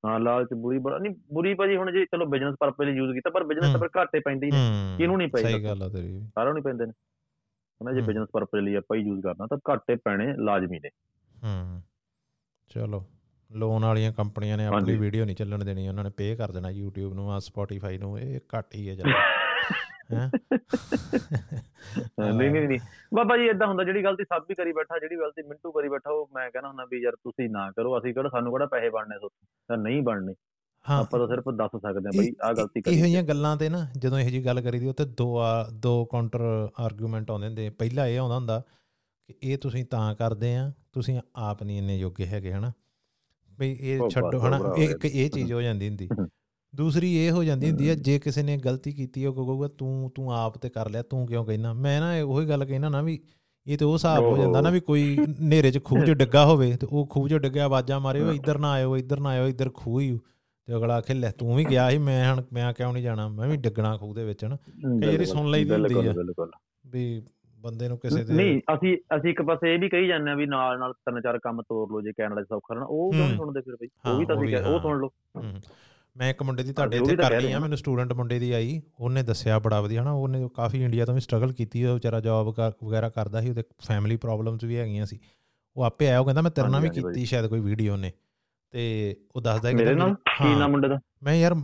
ਹਾਂ 0.07 0.21
ਲਾਲਚ 0.21 0.49
ਬੁਰੀ 0.55 0.79
ਬੜਾ 0.79 0.99
ਨਹੀਂ 0.99 1.15
ਬੁਰੀ 1.33 1.55
ਭਾਜੀ 1.55 1.77
ਹੁਣ 1.77 1.93
ਜੇ 1.93 2.05
ਚਲੋ 2.05 2.27
ਬਿਜ਼ਨਸ 2.27 2.57
ਪਰਪਸ 2.61 2.81
ਲਈ 2.81 2.93
ਯੂਜ਼ 2.93 3.13
ਕੀਤਾ 3.13 3.31
ਪਰ 3.31 3.45
ਬਿਜ਼ਨਸ 3.45 3.75
ਹੂੰ। 3.75 3.81
ਪਰ 3.81 3.89
ਘਾਟੇ 3.97 4.21
ਪੈਂਦੇ 4.21 4.47
ਹੀ 4.47 4.51
ਨੇ। 4.51 4.59
ਹੂੰ 4.59 4.99
ਕਿਹਨੂੰ 4.99 5.19
ਨਹੀਂ 5.19 5.29
ਪਏ 5.29 5.43
ਸਹੀ? 5.43 5.65
ਗੱਲ 5.65 5.83
ਆ 5.83 5.89
ਤੇਰੀ 5.89 6.13
ਵੀ। 6.13 6.21
ਸਾਰਿਆਂ 6.21 6.55
ਨੂੰ 6.55 6.57
ਹੀ 6.57 6.63
ਪੈਂਦੇ 6.63 6.87
ਨੇ। 6.87 6.93
ਹਨਾ 7.83 7.93
ਜੇ 7.93 8.01
ਹੂੰ। 8.01 8.07
ਬਿਜ਼ਨਸ 8.07 8.29
ਪਰਪਸ 8.33 8.55
ਲਈ 8.55 8.75
ਆਪਾਂ 8.75 8.97
ਯੂਜ਼ 8.97 9.23
ਕਰਨਾ 9.23 9.47
ਤਾਂ 9.47 9.59
ਘਾਟੇ 9.71 9.97
ਪੈਣੇ 9.97 10.35
ਲਾਜ਼ਮੀ 10.37 10.79
ਨੇ। 10.79 10.89
ਹੂੰ। 11.45 11.83
ਚਲੋ। 12.69 13.05
ਲੋਨ 13.53 13.85
ਵਾਲੀਆਂ 13.85 14.13
ਕੰਪਨੀਆਂ 14.13 14.57
ਨੇ 14.57 14.67
ਆਪਣੀ। 14.67 14.97
ਵੀਡੀਓ 14.97 15.25
ਨਹੀਂ 15.25 15.37
ਚੱਲਣ 15.37 15.65
ਦੇਣੀ 15.65 15.89
ਉਹਨਾਂ 15.89 16.05
ਨੇ 16.05 16.11
ਪੇ 16.11 16.37
ਕਰ 16.37 16.53
ਦੇਣਾ 16.53 16.69
YouTube 16.69 17.15
ਨੂੰ 17.15 17.33
ਆ 17.33 17.39
Spotify 17.39 17.99
ਨੂੰ 17.99 18.19
ਇਹ 18.19 18.41
ਘੱਟ 18.59 18.75
ਹੀ 18.75 18.89
ਹੈ? 18.91 18.97
ਹੈਂ? 20.13 20.31
ਨਹੀਂ 22.35 22.51
ਨਹੀਂ 22.51 22.69
ਨਹੀਂ। 22.69 22.79
ਬਾਬਾ 23.15 23.37
ਜੀ 23.37 23.47
ਇਦਾਂ 23.47 23.67
ਹੁੰਦਾ 23.67 23.85
ਜਿਹੜੀ 23.85 24.05
ਗਲਤੀ 24.05 24.25
ਸਭ 24.25 24.43
ਵੀ 24.49 24.55
ਕਰੀ 24.55 24.73
ਬੈਠਾ 24.73 24.99
ਜਿਹੜੀ 24.99 25.17
ਗਲਤੀ 25.17 25.43
ਮਿੰਟੂ 25.43 25.73
ਕਰੀ 25.73 25.89
ਬੈਠਾ 25.89 26.11
ਉਹ 26.11 26.31
ਮੈਂ 26.35 26.51
ਕਹਿੰਦਾ 26.51 26.69
ਹੁੰਦਾ 26.69 26.85
ਵੀ 26.85 27.03
ਯਾਰ 27.03 27.13
ਤੁਸੀਂ 27.13 27.51
ਨਾ 27.51 27.71
ਕਰੋ 27.71 27.99
ਅਸੀਂ 27.99 28.15
ਕਿਹੜਾ 28.15 28.29
ਸਾਨੂੰ 28.29 28.53
ਕਿਹੜਾ 28.53 28.67
ਪੈਸੇ 28.67 28.91
ਬਣਨੇ 28.91 29.19
ਸੋ 29.19 29.29
ਤਾਂ 29.69 29.77
ਨਹੀਂ 29.77 30.03
ਬਣਨੇ। 30.03 30.35
ਹਾਂ। 30.91 30.99
ਆਪਾਂ 30.99 31.21
ਤਾਂ 31.21 31.29
ਸਿਰਫ 31.29 31.45
ਦੱਸ 31.55 31.71
ਸਕਦੇ 31.71 32.07
ਹਾਂ 32.07 32.19
ਬਈ 32.19 32.33
ਆਹ 32.43 32.53
ਗਲਤੀ 32.55 32.81
ਇਹੋ 32.81 32.83
ਕਰੀ 32.85 32.97
ਜਿਹੀਆਂ 32.97 33.23
ਗੱਲਾਂ 33.23 33.57
ਤੇ 33.57 33.69
ਨਾ 33.69 33.87
ਜਦੋਂ 33.99 34.19
ਇਹੋ 34.19 34.31
ਜੀ 34.31 34.45
ਗੱਲ 34.45 34.61
ਕਰੀਦੀ 34.61 34.87
ਉਹ 34.87 34.95
ਤੇ 34.95 35.05
ਦੋ 35.05 35.39
ਆ 35.39 35.69
ਦੋ 35.69 36.05
ਕਾਊਂਟਰ 36.05 36.69
ਆਰਗੂਮੈਂਟ 36.81 37.31
ਆਉਂਦੇ 37.31 37.47
ਹੁੰਦੇ 37.47 37.71
ਪਹਿਲਾ 37.71 38.07
ਇਹ 38.07 38.19
ਆਉਂਦਾ 38.19 38.35
ਹੁੰਦਾ 38.35 38.63
ਕਿ 39.29 39.35
ਇਹ 39.43 39.59
ਤੁਸੀਂ 39.59 39.85
ਤਾਂ 39.85 40.15
ਕਰਦੇ 40.15 40.57
ਆ 40.57 40.73
ਤੁਸੀਂ 40.93 41.21
ਆਪ 41.37 41.63
ਨਹੀਂ 41.63 41.79
ਇੰਨੇ 41.79 41.99
ਯੋਗੇ 41.99 42.27
ਹੈਗੇ 42.27 42.53
ਹਨਾ? 42.53 42.73
ਵੀ 43.61 43.77
ਇਹ 43.81 44.09
ਛੱਡੋ 44.09 44.41
ਹਨਾ? 44.41 44.75
ਇੱਕ 44.79 45.05
ਇਹ 45.05 45.31
ਚੀਜ਼ 45.31 45.53
ਹੋ 45.53 45.63
ਜਾਂਦੀ 45.63 45.89
ਹੁੰਦੀ। 45.89 46.09
ਦੂਸਰੀ 46.75 47.15
ਇਹ 47.17 47.31
ਹੋ 47.31 47.45
ਜਾਂਦੀ 47.45 47.69
ਹੁੰਦੀ 47.71 47.89
ਆ 47.89 47.95
ਜੇ 47.95 48.19
ਕਿਸੇ 48.19 48.43
ਨੇ 48.43 48.57
ਗਲਤੀ 48.57 48.93
ਕੀਤੀ 48.93 49.27
ਉਹ 49.27 49.35
ਕਹੂਗਾ 49.35 49.69
ਤੂੰ 49.69 50.13
ਤੂੰ 50.15 50.33
ਆਪ 50.33 50.59
ਤੇ 50.59 50.69
ਕਰ 50.69 50.91
ਲਿਆ 50.91 51.03
ਤੂੰ 51.03 51.27
ਕਿਉਂ 51.27 51.45
ਕਹਿਣਾ 51.45 51.73
ਮੈਂ 51.73 52.01
ਨਾ 52.01 52.23
ਉਹੀ 52.23 52.49
ਗੱਲ 52.49 52.65
ਕਹਿਣਾ 52.65 52.89
ਨਾ 52.89 53.03
ਵੀ 53.03 53.21
ਇਹ 53.67 53.79
ਤੇ 53.79 53.85
ਉਹ 53.85 53.93
ਹਿਸਾਬ 53.95 54.25
ਹੋ 54.25 54.37
ਜਾਂਦਾ 54.37 54.61
ਨਾ 54.61 54.71
ਵੀ 54.71 54.81
ਕੋਈ 54.81 55.19
ਹਨੇਰੇ 55.19 55.71
'ਚ 55.71 55.85
ਖੂਹ 55.85 56.05
'ਚ 56.05 56.11
ਡਿੱਗਾ 56.11 56.47
ਹੋਵੇ 56.47 56.77
ਤੇ 56.77 56.87
ਉਹ 56.93 57.07
ਖੂਹ 57.07 57.29
'ਚ 57.29 57.35
ਡਿੱਗਿਆ 57.35 57.65
ਆਵਾਜ਼ਾਂ 57.65 58.01
ਮਾਰੇ 58.01 58.21
ਉਹ 58.21 58.33
ਇੱਧਰ 58.33 58.59
ਨਾ 58.59 58.71
ਆਇਓ 58.71 58.97
ਇੱਧਰ 58.97 59.21
ਨਾ 59.21 59.29
ਆਇਓ 59.29 59.49
ਇੱਧਰ 59.49 59.71
ਖੂਹ 59.75 60.01
ਹੀ। 60.01 60.19
ਤੇ 60.67 60.77
ਅਗਲਾ 60.77 60.97
ਆਖੇ 60.97 61.15
ਲੈ 61.15 61.31
ਤੂੰ 61.31 61.57
ਵੀ 61.57 61.65
ਗਿਆ 61.65 61.91
ਸੀ 61.91 61.99
ਮੈਂ 61.99 62.35
ਹੁਣ 62.35 62.43
ਮੈਂ 62.53 62.73
ਕਿਉਂ 62.73 62.93
ਨਹੀਂ 62.93 63.03
ਜਾਣਾ? 63.03 63.29
ਮੈਂ 63.29 63.49
ਵੀ 63.49 63.57
ਡਿੱਗਣਾ 63.57 63.97
ਖੂਹ 63.97 64.15
ਦੇ 64.15 64.25
ਵਿੱਚ 64.25 64.45
ਹਨਾ? 64.45 64.57
ਕਈ 64.57 65.07
ਵਾਰੀ 65.07 65.25
ਸੁਣ 65.25 65.51
ਲਈ 65.51 65.65
ਦੀ 65.65 65.71
ਹੁੰਦੀ 65.71 65.95
ਆ। 65.95 66.13
ਬਿਲਕੁਲ। 66.13 66.51
ਵੀ 66.87 67.23
ਬੰਦੇ 67.61 67.89
ਨੂੰ 67.89 67.99
ਕਿਸੇ 67.99 68.25
ਦੇ 68.25 68.35
ਨਹੀਂ 68.35 68.61
ਅਸੀਂ 68.75 68.97
ਅਸੀਂ 69.17 69.31
ਇੱਕ 69.31 69.43
ਪਾਸੇ 69.43 69.75
ਇਹ 69.75 69.79
ਵੀ 69.79 69.89
ਕਹੀ 69.89 70.07
ਜਾਂਦੇ 70.07 70.31
ਆ 70.31 70.35
ਵੀ 70.35 70.47
ਨਾਲ 70.47 70.79
ਨਾਲ 70.79 70.93
ਤਿੰਨ 70.93 71.21
ਚਾਰ 71.21 71.39
ਕੰਮ 71.39 71.63
ਤੋਰ 71.63 71.91
ਲਓ 71.91 72.01
ਜੇ 72.01 72.13
ਕੈਨੇਡਾ 72.13 72.43
'ਚ 72.43 72.47
ਸੌਖਾ 72.49 72.75
ਰਹਿਣਾ 72.75 72.87
ਉਹ 72.91 73.13
ਕਿਉਂ 73.13 73.29
ਹੂੰ। 73.29 73.37
ਸੁਣਦੇ 73.37 73.61
ਫਿਰ 73.61 73.77
ਬਈ? 73.81 73.89
ਹਾਂ, 74.07 74.13
ਉਹ 74.15 74.19
ਵੀ 74.19 74.27
ਤਾਂ 74.27 74.37
ਵੀ, 74.37 74.53
ਕਹਿ- 74.53 74.67
ਉਹ 74.67 74.73
ਹਾਂ। 74.73 74.81
ਸੁਣ 74.81 75.01
ਲਓ। 75.01 75.11
ਮੈਂ 76.17 76.31
ਇੱਕ 76.31 76.43
ਮੁੰਡੇ 76.43 76.63
ਦੀ 76.63 76.73
ਤੁਹਾਡੇ 76.73 76.97
ਇੱਥੇ 76.97 77.17
ਕਰਨੀ 77.17 77.53
ਆ। 77.53 77.59
ਮੈਨੂੰ 77.59 77.79
ਸਟੂਡੈਂਟ 77.79 78.13
ਮੁੰਡੇ 78.13 78.39
ਦੀ 78.39 78.53
ਆਈ 78.53 78.81
ਉਹਨੇ 79.01 79.23
ਦੱਸਿਆ 79.23 79.59
ਬੜਾ 79.59 79.81
ਵਧੀਆ 79.81 80.03
ਹਨਾ 80.03 80.13
ਉਹਨੇ 80.13 80.49
ਕਾਫੀ 80.55 80.85
ਇੰਡੀਆ 80.85 81.05
ਤੋਂ 81.05 81.15
ਵੀ 81.15 81.21
ਸਟਰਗਲ 81.21 81.53
ਕੀਤੀ 81.53 81.85
ਉਹ 81.85 81.95
ਵਿਚਾਰਾ 81.95 82.21
ਜੌਬ 82.21 82.55
ਵਗੈਰਾ 82.85 83.09
ਕਰਦਾ 83.09 83.41
ਸੀ 83.41 83.49
ਉਹਦੇ 83.49 83.63
ਫੈਮਿਲੀ 83.87 84.17
ਪ੍ਰੋਬਲਮਸ 84.17 84.65
ਵੀ 84.65 84.77
ਹੈਗੀਆਂ 84.77 85.07
ਸੀ। 85.07 85.19
ਉਹ 85.77 85.83
ਆਪੇ 85.85 86.09
ਆਇਆ 86.09 86.21
ਉਹ 86.21 86.25
ਕਹਿੰਦਾ 86.25 86.43
ਮੈਂ 86.43 86.51
ਤੇਰੇ 86.51 86.69
ਨਾਲ 86.69 86.81
ਵੀ 86.81 86.89
ਕੀਤੀ 86.89 87.25
ਸ਼ਾਇਦ 87.25 87.47
ਕੋਈ 87.47 87.61
ਵੀਡੀਓ 87.61 87.97
ਨੇ 87.97 88.13
ਤੇ 88.71 89.17
ਉਹ 89.37 89.41
ਦੱਸਦਾ 89.41 89.71
ਕਿ 89.71 89.77
ਮੇਰੇ 89.77 89.95
ਨਾਲ? 89.95 90.15
ਕੀ 90.15 90.55
ਨਾਮ 90.55 90.71
ਮੁੰਡੇ 90.71 90.89
ਦਾ? 90.89 90.99
ਮੈਂ 91.23 91.35
ਯਾਰ 91.35 91.55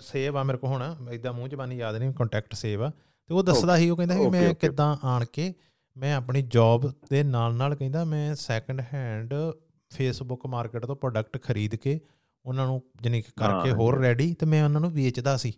ਸੇਵ 0.00 0.36
ਆ 0.36 0.42
ਮੇਰੇ 0.42 0.58
ਕੋ 0.58 0.66
ਹੁਣ 0.66 0.82
ਇਦਾਂ 1.12 1.32
ਮੂੰਹ 1.32 1.48
ਜ਼ਬਾਨੀ 1.48 1.76
ਯਾਦ 1.76 1.96
ਨਹੀਂ 1.96 2.12
ਕੰਟੈਕਟ 2.12 2.54
ਸੇਵ 2.54 2.82
ਆ। 2.82 2.92
ਤੇ 3.28 3.34
ਉਹ 3.34 3.42
ਦੱਸਦਾ 3.42 3.76
ਸੀ 3.76 3.90
ਉਹ 3.90 3.96
ਕਹਿੰਦਾ 3.96 4.14
Okay, 4.14 4.30
ਮੈਂ. 4.30 4.54
ਕਿੱਦਾਂ 4.54 4.96
ਆਣ 5.04 5.24
ਕੇ 5.24 5.54
ਮੈਂ 5.96 6.14
ਆਪਣੀ 6.14 6.42
ਜੌਬ 6.42 6.92
ਦੇ 7.10 7.22
ਨਾਲ 7.22 7.54
ਨਾਲ 7.54 7.74
ਕਹਿੰਦਾ 7.74 8.04
ਮੈਂ 8.04 8.34
ਸੈਕੰਡ 8.34 8.80
ਹੈਂਡ 8.94 9.34
ਫੇਸਬੁੱਕ 9.90 10.46
ਮਾਰਕੀਟ 10.46 10.86
ਤੋਂ 10.86 10.96
ਪ੍ਰੋਡਕਟ 10.96 11.42
ਖਰੀਦ 11.42 11.74
ਕੇ 11.74 12.00
ਉਹਨਾਂ 12.44 12.66
ਨੂੰ 12.66 12.80
ਕਿ 13.02 13.20
ਕਰਕੇ 13.20 13.70
ਹੋਰ। 13.70 13.98
ਰੈਡੀ 13.98 14.34
ਤੇ 14.34 14.46
ਮੈਂ 14.46 14.64
ਉਹਨਾਂ 14.64 14.80
ਨੂੰ 14.80 14.90
ਵੇਚਦਾ 14.90 15.36
ਸੀ 15.36 15.52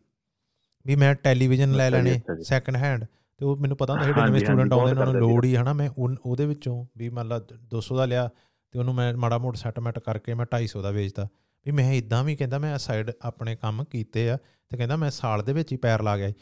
ਵੀ 0.86 0.96
ਮੈਂ 0.96 1.14
ਟੈਲੀਵਿਜ਼ਨ 1.14 1.72
ਲੈ 1.72 1.90
ਲੈਣੇ। 1.90 2.20
ਸੈਕੰਡ 2.42 2.76
ਹੈਂਡ 2.76 3.04
ਤੇ 3.04 3.44
ਉਹ 3.44 3.56
ਮੈਨੂੰ 3.56 3.76
ਪਤਾ 3.76 3.92
ਹੁੰਦਾ 3.92 4.06
ਸੀ 4.06 4.12
ਹਾਂਜੀ, 4.20 4.38
ਸਟੂਡੈਂਟ 4.38 4.72
ਆਉਂਦੇ 4.72 4.90
ਉਹਨਾਂ 4.92 5.06
ਨੂੰ 5.06 5.14
ਲੋੜ 5.14 5.44
ਹੀ 5.44 5.56
ਹਨਾ 5.56 5.72
ਮੈਂ 5.72 5.90
ਉਹਦੇ 5.98 6.46
ਵਿੱਚੋਂ 6.46 6.86
ਵੀ 6.96 7.08
ਮੰਨ 7.08 7.28
ਲਾ 7.28 7.40
200 7.76 7.96
ਦਾ 7.96 8.04
ਲਿਆ 8.04 8.30
ਤੇ 8.72 8.78
ਉਹਨੂੰ 8.78 8.94
ਮੈਂ 8.94 9.14
ਮਾੜਾ 9.14 9.38
ਮੋੜ 9.38 9.56
ਸੈਟਲਮੈਂਟ 9.56 9.98
ਕਰਕੇ 9.98 10.34
ਮੈਂ 10.34 10.46
250 10.54 10.82
ਦਾ 10.82 10.90
ਵੇਚਦਾ 10.90 11.28
ਵੀ 11.66 11.72
ਮੈਂ 11.72 11.92
ਇਦਾਂ 11.92 12.24
ਵੀ 12.24 12.36
ਕਹਿੰਦਾ 12.36 12.58
ਮੈਂ 12.58 12.78
ਸਾਈਡ 12.78 13.10
ਆਪਣੇ 13.22 13.56
ਕੰਮ 13.56 13.84
ਕੀਤੇ 13.84 14.30
ਆ 14.30 14.36
ਤੇ 14.70 14.76
ਕਹਿੰਦਾ 14.76 14.96
ਮੈਂ 14.96 15.10
ਸਾਲ 15.10 15.42
ਦੇ 15.42 15.52
ਵਿੱਚ 15.52 15.72
ਹੀ 15.72 15.76
ਪੈਰ 15.76 16.02
ਲਾ 16.02 16.16
ਗਿਆ 16.16 16.32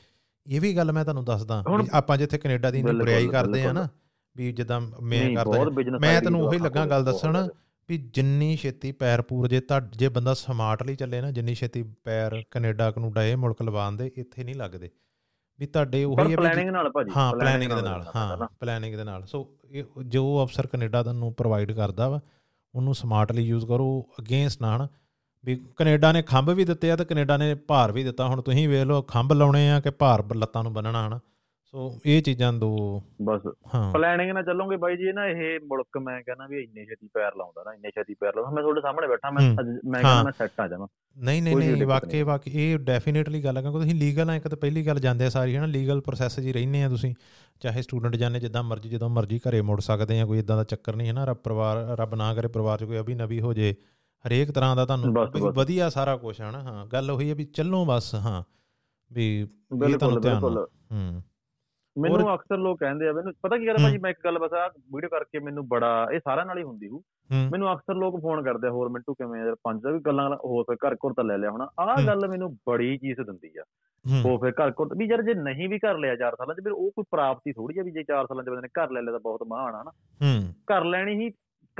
ਇਹ 0.51 0.61
ਵੀ 0.61 0.77
ਗੱਲ 0.77 0.93
ਮੈਂ 0.93 1.05
ਤੁਹਾਨੂੰ 1.05 1.25
ਦੱਸਦਾ 1.25 1.65
ਆਪਾਂ 1.93 2.19
ਜਿੱਥੇ 2.19 2.39
ਕੈਨੇਡਾ 2.39 2.71
ਦੀ 2.71 2.83
ਬੁਰਾਈ 2.83 3.29
ਕਰਦੇ 3.29 3.65
ਆ 3.65 3.73
ਨਾ। 3.73 3.89
ਵੀ 4.37 4.53
ਜਿੱਦਾਂ 4.53 4.81
ਮੈਂ 5.03 5.35
ਕਰਦਾ 5.35 5.65
ਮੈਂ 6.01 6.23
ਤੈਨੂੰ 6.23 6.43
ਉਹੀ 6.43 6.59
ਲੱਗਾ 6.59 6.87
ਗੱਲ 6.87 7.05
ਦੱਸਣ। 7.05 7.49
ਵੀ 7.89 7.99
ਜਿੰਨੀ 7.99 8.57
ਛੇਤੀ 8.57 8.93
ਪੈਰ 8.93 9.23
ਪੂਰ 9.23 9.49
ਜੇ 9.49 9.61
ਤਾਂ 9.61 9.81
ਜੇ 9.81 10.09
ਬੰਦਾ 10.09 10.35
ਸਮਾਰਟਲੀ 10.35 10.97
ਚੱਲੇ 10.97 11.21
ਨਾ 11.21 11.31
ਜਿੰਨੀ 11.31 11.55
ਛੇਤੀ 11.55 11.83
ਪੈਰ 12.05 12.43
ਕੈਨੇਡਾ 12.51 12.91
ਕਨੂਡਾ 12.91 13.25
ਇਹ 13.25 13.37
ਮੁਲਕ 13.37 13.63
ਲਵਾਉਂਦੇ 13.63 14.11
ਇੱਥੇ 14.17 14.45
ਨਹੀਂ 14.45 14.55
ਲੱਗਦੇ 14.55 14.91
ਵੀ 15.59 15.67
ਤੁਹਾਡੇ 15.67 16.05
ਉਹੀ 16.05 16.33
ਹੈ 16.33 16.37
ਪਲੈਨਿੰਗ 16.37 16.71
ਨਾਲ 16.71 16.91
ਭਾਜੀ 16.91 17.11
ਹਾਂ 17.17 17.33
ਪਲੈਨਿੰਗ 17.33 17.73
ਦੇ 17.73 17.83
ਨਾਲ 17.83 18.05
ਹਾਂ 18.17 18.49
ਪਲੈਨਿੰਗ 18.61 18.95
ਦੇ 18.97 19.05
ਨਾਲ 19.05 19.25
ਸੋ 19.27 19.59
ਇਹ 19.71 19.85
ਜੋ 20.07 20.45
ਅਫਸਰ 20.45 20.67
ਕੈਨੇਡਾ 20.67 21.03
ਤੁਹਾਨੂੰ 21.03 21.35
ਪ੍ਰੋਵਾਈਡ 21.35 21.73
ਕਰਦਾ 21.73 22.09
ਵਾ 22.09 22.21
ਉਹਨੂੰ 22.75 22.95
ਸਮਾਰਟਲੀ 22.95 23.43
ਯੂਜ਼ 23.43 23.67
ਕਰੋ 23.67 24.09
ਅਗੇਂਸਟ 24.21 24.63
ਨਾ 24.63 24.77
ਹਨਾ 24.77 24.89
ਵੀ 25.45 25.61
ਕੈਨੇਡਾ 25.77 26.13
ਨੇ 26.13 26.23
ਖੰਭ 26.23 26.51
ਵੀ 26.51 26.65
ਦਿੱਤੇ 26.65 26.91
ਆ 26.91 26.97
ਤੇ 26.97 27.05
ਕੈਨੇਡਾ 27.05 27.37
ਨੇ 27.37 27.55
ਭਾਰ 27.55 27.93
ਵੀ 27.93 28.05
ਦਿੱਤਾ। 28.05 28.29
ਹੁਣ 28.29 28.43
ਤੁਸੀਂ 28.43 28.69
ਵੇਖ 28.69 28.83
ਲਓ 28.83 29.03
ਖੰਭ 29.03 29.33
ਲਾਉਣੇ 29.33 29.71
ਆ 29.71 29.81
ਕਿ 29.81 29.91
ਭਾਰ 29.91 30.25
ਲੱਤਾਂ 30.37 30.63
ਨੂੰ 30.63 30.73
ਬੰਨਣਾ 30.73 31.07
ਹਨਾ। 31.09 31.21
ਸੋ 31.65 31.99
ਇਹ 32.07 32.23
ਚੀਜ਼ਾਂ 32.23 32.53
ਦੋ 32.53 33.03
ਬਸ 33.23 33.41
ਪਲੈਨਿੰਗ 33.95 34.31
ਨਾਲ 34.31 34.43
ਚੱਲੋਗੇ 34.43 34.77
ਬਾਈ 34.77 34.97
ਜੀ 34.97 35.13
ਨਾ 35.13 35.27
ਇਹ 35.27 35.61
ਮੁਲਕ 35.61 35.99
ਮੈਂ 35.99 36.23
ਕਹਿੰਦਾ 36.23 36.47
ਵੀ 36.47 36.63
ਇੰਨੇ 36.63 36.85
ਛੇਤੀ 36.85 37.09
ਪੈਰ 37.15 37.33
ਲਾਉਂਦਾ 37.37 37.63
ਨਾ 37.65 37.75
ਇੰਨੇ 37.75 37.91
ਛੇਤੀ 37.91 38.15
ਪੈਰ 38.15 38.33
ਲਾਉਂਦਾ। 38.37 38.51
ਮੈਂ 38.51 38.63
ਤੁਹਾਡੇ 38.63 38.81
ਸਾਹਮਣੇ 38.81 39.07
ਬੈਠਾ 39.07 39.31
ਮੈਂ 39.31 39.43
ਮੈਂ। 39.51 40.03
ਕਹਿੰਦਾ 40.03 40.23
ਮੈਂ 40.23 40.33
ਸੈੱਟ 40.39 40.61
ਆ 40.61 40.69
ਜਾਵਾਂ। 40.69 40.87
ਨਹੀਂ 41.17 41.43
ਨਹੀਂ 41.43 41.57
ਨਹੀਂ 41.57 41.87
ਵਾਕਈ। 41.87 42.23
ਵਾਕਈ 42.23 42.51
ਇਹ 42.55 42.79
ਡੈਫੀਨਿਟਲੀ 42.79 43.45
ਗੱਲ 43.45 43.57
ਹੈ 43.57 43.63
ਕਿਉਂਕਿ 43.63 43.79
ਤੁਸੀਂ 43.79 43.95
ਲੀਗਲ 43.95 44.31
ਆ 44.31 44.35
ਇੱਕ 44.35 44.49
ਤਾਂ 44.49 44.59
ਪਹਿਲੀ 44.59 44.87
ਗੱਲ 44.87 45.01
ਜਾਂਦੇ 45.01 45.27
ਆ 45.27 45.29
ਸਾਰੀ 45.29 45.57
ਹੈ 45.57 45.61
ਨਾ 45.61 45.67
ਲੀਗਲ 45.67 46.01
ਪ੍ਰੋਸੈਸ 46.01 46.37
'ਚ 46.37 46.39
ਹੀ 46.39 46.53
ਰਹਿੰਦੇ 46.53 46.83
ਆ 46.83 46.89
ਤੁਸੀਂ। 46.89 47.15
ਚਾਹੇ 47.61 47.83
ਸਟੂਡੈਂਟ 47.83 48.17
ਜਾਂਦੇ 48.17 48.41
ਜਿੱਦਾਂ 48.41 48.63
ਮਰਜ਼ੀ 48.63 48.89
ਜਦੋਂ 48.89 49.09
ਮਰਜ਼ੀ 49.09 49.39
ਘਰੇ 49.39 49.61
ਮੁੜ 49.63 49.81
ਸਕਦੇ 49.81 50.21
ਆ 50.21 50.27
ਕੋਈ 50.27 50.39
ਇਦਾਂ 50.39 50.57
ਦਾ 50.57 50.65
ਚੱਕਰ 50.65 50.97
ਨਹੀਂ 50.97 51.09
ਹੈ 51.09 51.13
ਨਾ 51.13 51.25
ਰੱਬ 51.25 51.37
ਪਰਿਵਾਰ 51.37 51.77
ਰੱਬ 52.01 52.15
ਨਾ 52.15 52.35
ਕਰੇ 52.35 52.49
ਪਰਿਵਾਰ 52.49 52.79
'ਚ 52.79 52.85
ਕੋਈ 52.85 53.01
ਅਭੀ 53.01 53.15
ਨਵੀ 53.15 53.41
ਹੋ 53.41 53.53
ਜੇ। 53.53 53.75
ਹਰੇਕ 54.27 54.51
ਤਰ੍ਹਾਂ 54.51 54.77
ਦਾ 54.77 54.85
ਤੁਹਾਨੂੰ। 54.85 55.53
ਵਧੀਆ 55.53 55.89
ਸਾਰਾ 55.89 56.17
ਕੁਝ 56.17 56.41
ਹੈ 56.41 56.51
ਨਾ 56.51 56.61
ਹਾਂ। 56.61 56.87
ਗੱਲ 56.87 57.11
ਉਹੀ 57.11 57.31
ਹੈ 57.31 57.35
ਵੀ 57.35 57.45
ਚੱਲੋ 57.45 57.85
ਬਸ 57.85 58.15
ਹਾਂ। 58.15 58.43
ਵੀ 59.13 59.41
ਇਹ 59.41 59.99
ਤੁਹਾਨੂੰ 59.99 60.21
ਧਿਆਨ 60.21 60.45
ਹੂੰ। 60.45 61.23
ਮੈਨੂੰ 61.97 62.35
ਅਕਸਰ 62.35 62.57
ਲੋਕ 62.57 62.79
ਕਹਿੰਦੇ 62.81 63.09
ਆ 63.09 63.13
ਮੈਨੂੰ 63.13 63.33
ਪਤਾ 63.43 63.59
ਕੀ 63.59 63.67
ਗੱਲ। 63.67 63.75
ਭਾਜੀ 63.75 63.99
ਮੈਂ 63.99 64.11
ਇੱਕ 64.11 64.19
ਗੱਲ 64.25 64.39
ਬਸ 64.39 64.53
ਆ 64.53 64.69
ਵੀਡੀਓ 64.69 65.09
ਕਰਕੇ 65.09 65.39
ਮੈਨੂੰ 65.39 65.69
ਬੜਾ 65.69 66.07
ਇਹ 66.13 66.21
ਸਾਰਿਆਂ 66.21 66.47
ਨਾਲ 66.47 66.59
ਹੀ 66.59 66.63
ਹੁੰਦੀ 66.63 66.89
ਹੂ। 66.89 67.03
ਮੈਨੂੰ 67.51 67.73
ਅਕਸਰ 67.75 67.95
ਲੋਕ 67.95 68.21
ਫੋਨ 68.21 68.43
ਕਰਦੇ 68.43 68.67
ਆ 68.67 68.71
ਹੋਰ 68.71 68.89
ਮਿੰਟੂ 68.89 69.15
ਕਿਵੇਂ 69.15 69.41
ਯਾਰ 69.45 69.55
ਪੰਜ 69.55 69.83
ਦਾ 69.83 69.91
ਵੀ 69.91 69.99
ਗੱਲਾਂ 69.99 70.31
ਹੋਰ 70.45 70.65
ਫਿਰ 70.65 70.77
ਘਰ 70.77 70.95
ਘਰ 70.95 71.13
ਤਾਂ 71.13 71.25
ਲੈ 71.25 71.39
ਲਿਆ 71.39 71.51
ਹੋਣਾ। 71.51 71.69
ਆਹ। 71.81 72.07
ਗੱਲ 72.07 72.29
ਮੈਨੂੰ 72.29 72.57
ਬੜੀ 72.67 72.99
ਚੀਜ਼ 72.99 73.21
ਦਿੰਦੀ 73.21 73.51
ਆ। 73.59 73.63
ਉਹ 74.25 74.39
ਫਿਰ 74.39 74.53
ਘਰ 74.53 74.71
ਘਰ 74.71 74.95
ਵੀ 74.97 75.07
ਯਾਰ 75.07 75.23
ਜੇ 75.23 75.35
ਨਹੀਂ 75.35 75.69
ਵੀ 75.69 75.79
ਘਰ 75.79 75.99
ਲਿਆ 75.99 76.15
4 76.15 76.35
ਸਾਲਾਂ 76.39 76.55
ਚ 76.55 76.61
ਫਿਰ 76.65 76.73
ਉਹ 76.73 76.91
ਕੋਈ 76.91 77.05
ਪ੍ਰਾਪਤੀ 77.11 77.53
ਥੋੜੀ 77.53 77.79
ਆ 77.79 77.83
ਵੀ 77.83 77.91
ਜੇ 77.91 78.03
4 78.03 78.27
ਸਾਲਾਂ 78.27 78.45
ਚ 78.45 78.49
ਬੰਦੇ 78.49 78.63
ਨੇ 78.63 78.69
ਘਰ 78.69 78.91
ਲੈ 78.91 79.03
ਲਿਆ 79.03 79.13
ਤਾਂ 79.13 79.21
ਬਹੁਤ 79.21 79.43
ਮਹਾਨ 79.49 79.75
ਆ 79.75 79.83
ਨਾ। 79.83 79.91
ਹੂੰ। 80.23 80.55
ਘਰ 80.73 80.85
ਲੈਣੀ 80.85 81.25
ਹੀ 81.25 81.31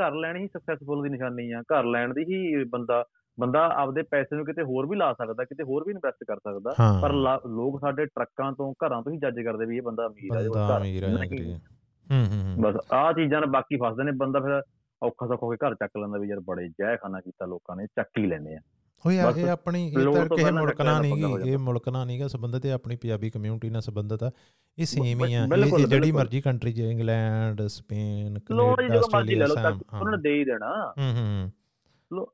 ਘਰ 0.01 0.15
ਲੈਣੀ 0.15 0.43
ਹੀ 0.43 0.47
ਸਕਸੈਸਫੁਲ 0.47 1.03
ਦੀ 1.03 1.09
ਨਿਸ਼ਾਨੀ 1.09 1.53
ਆ। 1.53 1.61
ਘਰ 1.61 1.85
ਲੈਣ 1.85 2.15
ਦੀ 2.15 2.25
ਹੀ 2.25 2.65
ਬੰਦਾ 2.65 3.05
ਬੰਦਾ 3.41 3.67
ਆਪਦੇ 3.75 4.03
ਪੈਸੇ 4.03 4.37
ਨੂੰ 4.37 4.45
ਕਿਤੇ 4.45 4.63
ਹੋਰ 4.63 4.87
ਵੀ 4.87 4.97
ਲਾ 4.97 5.13
ਸਕਦਾ 5.13 5.45
ਕਿਤੇ 5.45 5.63
ਹੋਰ 5.63 5.85
ਵੀ 5.85 5.91
ਇਨਵੈਸਟ 5.91 6.25
ਕਰ 6.29 6.37
ਸਕਦਾ। 6.37 6.75
ਹਾਂ। 6.81 7.03
ਪਰ 7.03 7.13
ਲੋਕ 7.49 7.81
ਸਾਡੇ 7.81 8.07
ਟਰੱਕਾਂ 8.07 8.53
ਤੋਂ 8.53 8.75
ਘਰਾਂ 8.75 9.03
ਤੋਂ 9.03 9.13
ਹੀ 9.13 9.19
ਜੱਜ 9.19 9.41
ਕਰਦੇ 9.41 9.65
ਵੀ 9.67 9.77
ਇਹ 9.77 9.83
ਬੰਦਾ 9.83 10.07
ਅਮੀਰ 10.07 10.37
ਆ 10.37 10.41
ਇਹ 10.41 10.51
ਬੰਦਾ 10.51 10.77
ਘਰ 10.77 10.81
ਅਮੀਰ 10.81 11.05
ਆ 11.05 11.09
ਹੂੰ 11.09 12.27
ਹੂੰ 12.27 12.43
ਹੂੰ। 12.43 12.63
ਬਸ 12.63 12.77
ਆਹ 12.93 13.13
ਚੀਜ਼ਾਂ 13.13 13.41
ਨਾਲ 13.41 13.51
ਬਾਕੀ 13.51 13.77
ਫਸਦੇ 13.77 14.05
ਨੇ 14.05 14.13
ਬੰਦਾ 14.13 14.41
ਫਿਰ 14.41 14.63
ਔਖਾ 15.03 15.27
ਸੌਖਾ 15.27 15.47
ਹੋ 15.47 15.51
ਕੇ 15.51 15.57
ਘਰ 15.67 15.75
ਚੱਕ 15.75 15.91
ਲੈਂਦਾ 15.97 16.19
ਵੀ 16.19 16.29
ਯਾਰ 16.29 16.41
ਬੜੇ 16.41 16.69
ਜੈ 16.69 16.97
ਖਾਨਾ 16.97 17.21
ਕੀਤਾ 17.21 17.47
ਲੋਕਾਂ 17.47 17.77
ਨੇ 17.77 17.87
ਚੱਕ 17.87 18.09
ਹੀ 18.19 18.27
ਲੈਂਦੇ 18.27 18.57
ਆ। 18.57 18.59
ਉਹ 19.07 19.13
ਯਾਰ 19.13 19.37
ਇਹ 19.37 19.51
ਆਪਣੀ 19.51 19.89
ਇਹ 19.89 19.93
ਤਾਂ 19.93 20.13
ਕਿਸੇ 20.13 20.43
ਪਹਿਲਾਂ 20.43 20.53
ਮੁਲਕ 20.53 20.75
ਚੱਕਿਆ 20.77 20.93
ਨਾਲ 20.93 21.07
ਜਾਂਦਾ 21.07 21.29
ਨਹੀਂ 21.29 21.53
ਇਹ 21.53 21.59
ਮੁਲਕ 21.59 21.89
ਨਾਲ 21.89 22.07
ਨਹੀਂਗਾ 22.07 22.29
ਸੰਬੰਧਿਤ 22.29 22.67
ਇਹ 22.67 22.73
ਆਪਣੀ 22.73 22.97
ਪੰਜਾਬੀ 22.97 23.31
ਕਮਿਊਨਿਟੀ 23.31 23.71
ਨਾਲ 23.71 23.83
ਸੰਬੰਧਿਤ 23.83 24.23
ਆ। 24.23 24.31
ਇਹ 24.79 24.87
ਸੇਮ 24.87 25.25
ਹੀ 25.25 25.35
ਆ 25.35 25.45
ਇਹ- 25.45 25.87
ਜਿਹੜੀ। 25.87 26.13
ਮਰਜ਼ੀ 26.13 26.41
ਕੰਟਰੀ 26.41 26.73
ਚ 26.73 26.79
ਇੰਗਲੈਂਡ 26.79 27.63
ਸਪੇਨ 27.63 28.35
ਜੀ 28.35 28.41
ਕੈਨੇਡਾ 28.41 28.99
ਆਸਟ੍ਰੇਲੀਆ 28.99 29.47
ਸੈਮ 29.47 29.81
ਉਹਨਾਂ 30.01 30.13
ਨੇ 30.13 30.23
ਦੇ 30.23 30.39
ਹੀ 30.39 30.45
ਦੇਣਾ। 30.45 30.95
ਹੂੰ 30.99 31.15
ਹੂੰ 31.15 31.51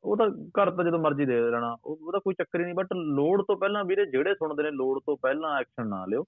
ਉਹ 0.04 0.16
ਤਾਂ 0.16 0.28
ਘਰ 0.28 0.70
ਤਾਂ 0.70 0.84
ਜਦੋਂ 0.84 0.98
ਮਰਜ਼ੀ 0.98 1.24
ਦੇ 1.24 1.42
ਦੇਣਾ 1.42 1.76
ਉਹ- 1.84 2.06
ਉਹਦਾ 2.06 2.18
ਕੋਈ 2.18 2.34
ਚੱਕਰ 2.34 2.58
ਹੀ 2.58 2.64
ਨਹੀਂ 2.64 2.74
ਬਟ 2.74 2.86
ਲੋੜ 2.92 3.42
ਤੋਂ 3.42 3.56
ਪਹਿਲਾਂ 3.56 3.84
ਵੀਰੇ 3.84 4.06
ਜਿਹੜੇ 4.06 4.34
ਸੁਣਦੇ 4.34 4.62
ਨੇ 4.62 4.70
ਲੋੜ 4.70 5.00
ਤੋਂ 5.06 5.16
ਪਹਿਲਾਂ 5.16 5.60
ਐਕਸ਼ਨ 5.60 5.88
ਨਾ 5.88 6.06
ਲਿਓ। 6.06 6.22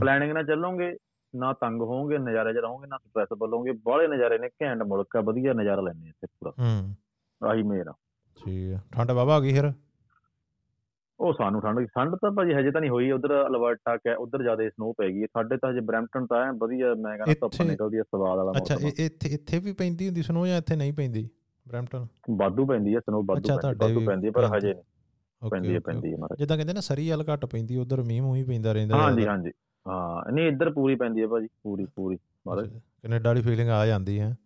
ਪਲੈਨਿੰਗ 0.00 0.32
ਨਾਲ 0.32 0.44
ਚੱਲੋਗੇ 0.44 0.96
ਨਾ 1.36 1.52
ਤੰਗ 1.52 1.80
ਹੋਵੋਗੇ 1.80 2.18
ਨਜ਼ਾਰੇ 2.18 2.52
'ਚ 2.52 2.56
ਰਹੋਗੇ 2.56 2.86
ਨਾ 2.86 2.96
ਸਟ੍ਰੈਸ 2.98 3.28
ਬਲੋਗੇ। 3.38 3.72
ਬਾਹਲੇ 3.72 4.08
ਨਜ਼ਾਰੇ 4.08 4.38
ਨੇ 4.38 4.48
ਘੈਂਟ 4.62 4.82
ਮੁਲਕ 4.82 5.16
ਆ 5.16 5.20
ਵਧੀਆ 5.20 5.52
ਨਜ਼ਾਰਾ 5.52 5.80
ਲੈਣੇ 5.80 6.08
ਇੱਥੇ 6.08 6.26
ਪੂਰਾ। 6.26 6.52
ਹੂੰ। 6.58 6.94
ਆਹੀ 7.48 7.62
ਮੇਰਾ 7.62 7.94
ਠੀਕ 8.40 8.74
ਆ 8.74 8.78
ਠੰਡ 8.92 9.12
ਬਾਬਾ 9.12 9.34
ਆ 9.36 9.40
ਗਈ 9.40 9.52
ਫਿਰ? 9.52 9.72
ਉਹ 11.20 11.32
ਸਾਨੂੰ 11.32 11.60
ਠੰਡ 11.62 11.80
ਠੰਡ 11.86 12.14
ਤਾਂ 12.16 12.30
ਭਾਜੀ 12.32 12.52
ਹਜੇ 12.54 12.70
ਤਾਂ 12.70 12.80
ਨਹੀਂ 12.80 12.90
ਹੋਈ 12.90 13.10
ਉਧਰ 13.10 13.32
ਅਲਬਰਟਾ 13.46 13.96
ਕਿ 13.96 14.14
ਉਧਰ 14.16 14.42
ਜ਼ਿਆਦਾ 14.42 14.68
ਸਨੋ 14.68 14.92
ਪੈ 14.92 15.08
ਗਈ 15.08 15.22
ਹੈ। 15.22 15.26
ਸਾਡੇ 15.26 15.56
ਤਾਂ 15.56 15.70
ਹਜੇ 15.70 15.80
ਬ੍ਰੈਂਪਟਨ 15.80 16.26
ਤਾਂ 16.26 16.38
ਐ 16.44 16.50
ਵਧੀਆ 16.58 16.94
ਮੈਂ 16.96 17.16
ਕਹਿੰਦਾ 17.18 17.34
ਧੁੱਪ 17.40 17.60
ਨਿਕਲਦੀ 17.62 17.98
ਹੈ 17.98 18.02
ਸਵਾਦ 18.04 18.36
ਵਾਲਾ 18.38 18.52
ਅੱਛਾ 18.52 18.74
ਮੌਸਮ 18.74 18.86
ਇਹ 18.88 19.04
ਇੱਥੇ 19.06 19.28
ਇੱਥੇ 19.28 19.58
ਵੀ 19.58 19.72
ਪੈਂਦੀ 19.72 20.06
ਹੁੰਦੀ 20.06 20.22
ਸੁਣੋ 20.22 20.46
ਜਾਂ 20.46 20.58
ਇੱਥੇ 20.58 20.76
ਨਹੀਂ 20.76 20.92
ਪੈਂਦੀ 20.92 21.28
ਬ੍ਰੈਂਪਟਨ? 21.66 22.06
ਵਾਧੂ 22.36 22.66
ਪੈਂਦੀ 22.66 22.94
ਹੈ 22.94 23.00
ਸਨੋ 23.00 23.22
ਵਾਧੂ 23.22 23.56
ਅੱਛਾ, 23.56 23.72
ਪੈਂਦੀ 24.06 24.26
ਹੈ 24.26 24.32
ਪਰ 24.32 24.44
ਹਜੇ 24.46 24.72
ਪੈਂਦੀ 25.42 25.68
ਹੈ 25.68 25.76
ਓਕੇ 25.76 25.78
ਪੈਂਦੀ 25.80 26.12
ਹੈ 26.12 26.16
ਮਹਾਰਾਜ। 26.16 26.38
ਜਿੱਦਾਂ 26.38 26.56
ਕਹਿੰਦੇ 26.56 26.72
ਨਾ 26.72 26.80
ਸਰੀ 26.80 27.08
ਵਾਲ 27.10 27.24
ਘੱਟ 27.28 27.44
ਪੈਂਦੀ 27.46 27.76
ਉਧਰ 27.76 28.02
ਮੀਂਹ 28.02 28.22
ਮੂੰਹ 28.22 28.36
ਹੀ 28.36 28.44
ਪੈਂਦਾ 28.44 28.72
ਰਹਿੰਦਾ 28.72 28.96
ਹਾਂਜੀ। 28.96 29.26
ਹਾਂਜੀ। 29.26 29.50
ਹਾਂ 29.86 30.32
ਨਹੀਂ 30.32 30.46
ਇੱਧਰ 30.48 30.70
ਪੂਰੀ 30.70 30.94
ਪੈਂਦੀ 30.94 31.22
ਹੈ 31.22 31.26
ਭਾਜੀ 31.26 31.48
ਪੂਰੀ 31.62 31.84
ਪੂਰੀ 31.96 32.16
ਅੱਛਾ, 32.16 32.66
ਕੈਨੇਡਾ 33.02 33.30
ਵਾਲੀ 33.30 33.42
ਫੀਲਿੰਗ 33.42 33.68
ਆ 33.70 33.84
ਜਾਂਦੀ 33.86 34.18
ਹੈ। 34.20 34.36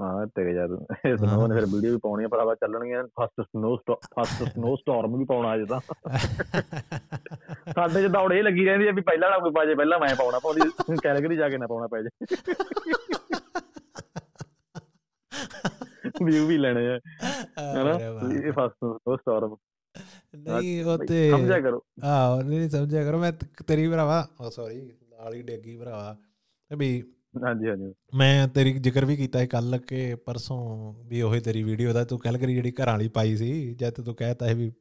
ਹਾਂ 0.00 0.26
ਤੇਰੇ 0.26 0.52
ਯਾਰ 0.54 0.68
ਸਨੋ 1.16 1.46
ਨੇ 1.46 1.54
ਫਿਰ 1.54 1.66
ਵੀਡੀਓ 1.66 1.92
ਵੀ 1.92 1.98
ਪਾਉਣੀ 2.02 2.24
ਆ 2.24 2.28
ਭਰਾਵਾ 2.28 2.54
ਚੱਲਣਗੀਆਂ। 2.54 3.02
First 3.20 3.40
snow 3.40 3.76
first 3.96 4.42
snow 4.48 4.76
storm 4.76 5.16
ਵੀ 5.18 5.24
ਪਾਉਣਾ 5.24 5.54
ਅਜੇ 5.54 5.64
ਤਾਂ। 5.64 5.80
ਸਾਡੇ 7.72 8.02
ਚ 8.02 8.06
ਦੌੜ 8.06 8.32
ਇਹ 8.32 8.42
ਲੱਗੀ 8.42 8.64
ਰਹਿੰਦੀ 8.64 8.88
ਆ 8.88 8.92
ਵੀ 8.92 9.00
ਪਹਿਲਾਂ 9.00 9.30
ਨਾ 9.30 9.38
ਕੋਈ 9.38 9.50
ਪਾਜੇ 9.50 9.74
ਪਹਿਲਾਂ 9.74 9.98
ਮੈਂ 9.98 10.14
ਪਾਉਣਾ 10.16 10.38
ਪਾਉਂਦੀ 10.38 10.96
ਕੈਲਗਰੀ 11.02 11.36
ਜਾ 11.36 11.48
ਕੇ 11.48 11.58
ਨਾ 11.58 11.66
ਪਾਉਣਾ 11.66 11.86
ਪੈ 11.86 12.02
ਜੇ। 12.02 12.08
ਵਿਊ 16.24 16.46
ਵੀ 16.46 16.58
ਲੈਣੇ 16.58 16.88
ਆ। 16.88 16.98
ਹੈਨਾ। 17.58 17.92
ਇਹ 18.46 18.52
ਫਸਟ 18.52 18.72
ਸਨੋ 18.72 19.16
ਸਟਾਰਮ 19.16 19.56
ਨਹੀਂ 20.36 20.84
ਉਹ 20.84 20.98
ਤੇ 20.98 21.30
ਸਮਝਿਆ 21.30 21.60
ਕਰੋ। 21.60 21.82
ਆਹ 22.04 22.42
ਨਹੀਂ 22.42 22.68
ਸਮਝਿਆ 22.68 23.04
ਕਰੋ 23.04 23.18
ਮੈਂ 23.18 23.32
ਤੇਰੀ 23.66 23.88
ਭਰਾਵਾ 23.88 24.26
ਉਹ 24.40 24.50
ਸੌਰੀ 24.50 24.80
ਨਾਲ 25.10 25.34
ਹੀ 25.34 25.42
ਡੇਗੀ 25.42 25.76
ਭਰਾਵਾ। 25.76 26.16
ਵੀ 26.70 27.02
ਹਾਂਜੀ 27.34 27.68
ਹਾਂਜੀ। 27.68 27.92
ਮੈਂ 28.14 28.48
ਤੇਰੀ 28.48 28.72
ਜ਼ਿਕਰ 28.72 29.04
ਵੀ 29.04 29.16
ਕੀਤਾ 29.16 29.44
ਕੱਲ 29.46 29.78
ਕਿ 29.78 30.14
ਪਰਸੋਂ 30.14 30.58
ਵੀ 31.06 31.22
ਉਹੀ 31.22 31.40
ਤੇਰੀ 31.40 31.62
ਵੀਡੀਓ 31.62 31.92
ਦਾ 31.92 32.04
ਤੂੰ 32.04 32.18
ਕੱਲ 32.18 32.38
ਕਰੀ 32.38 32.54
ਜਿਹੜੀ 32.54 32.72
ਘਰਾਂ 32.72 32.92
ਵਾਲੀ 32.92 33.08
ਪਾਈ 33.08 33.36
ਸੀ 33.36 33.74
ਜਦ 33.74 34.00
ਤੂੰ 34.00 34.14
ਕਹਿਤਾ 34.14 34.48
ਸੀ 34.48 34.54
ਵੀ 34.54 34.72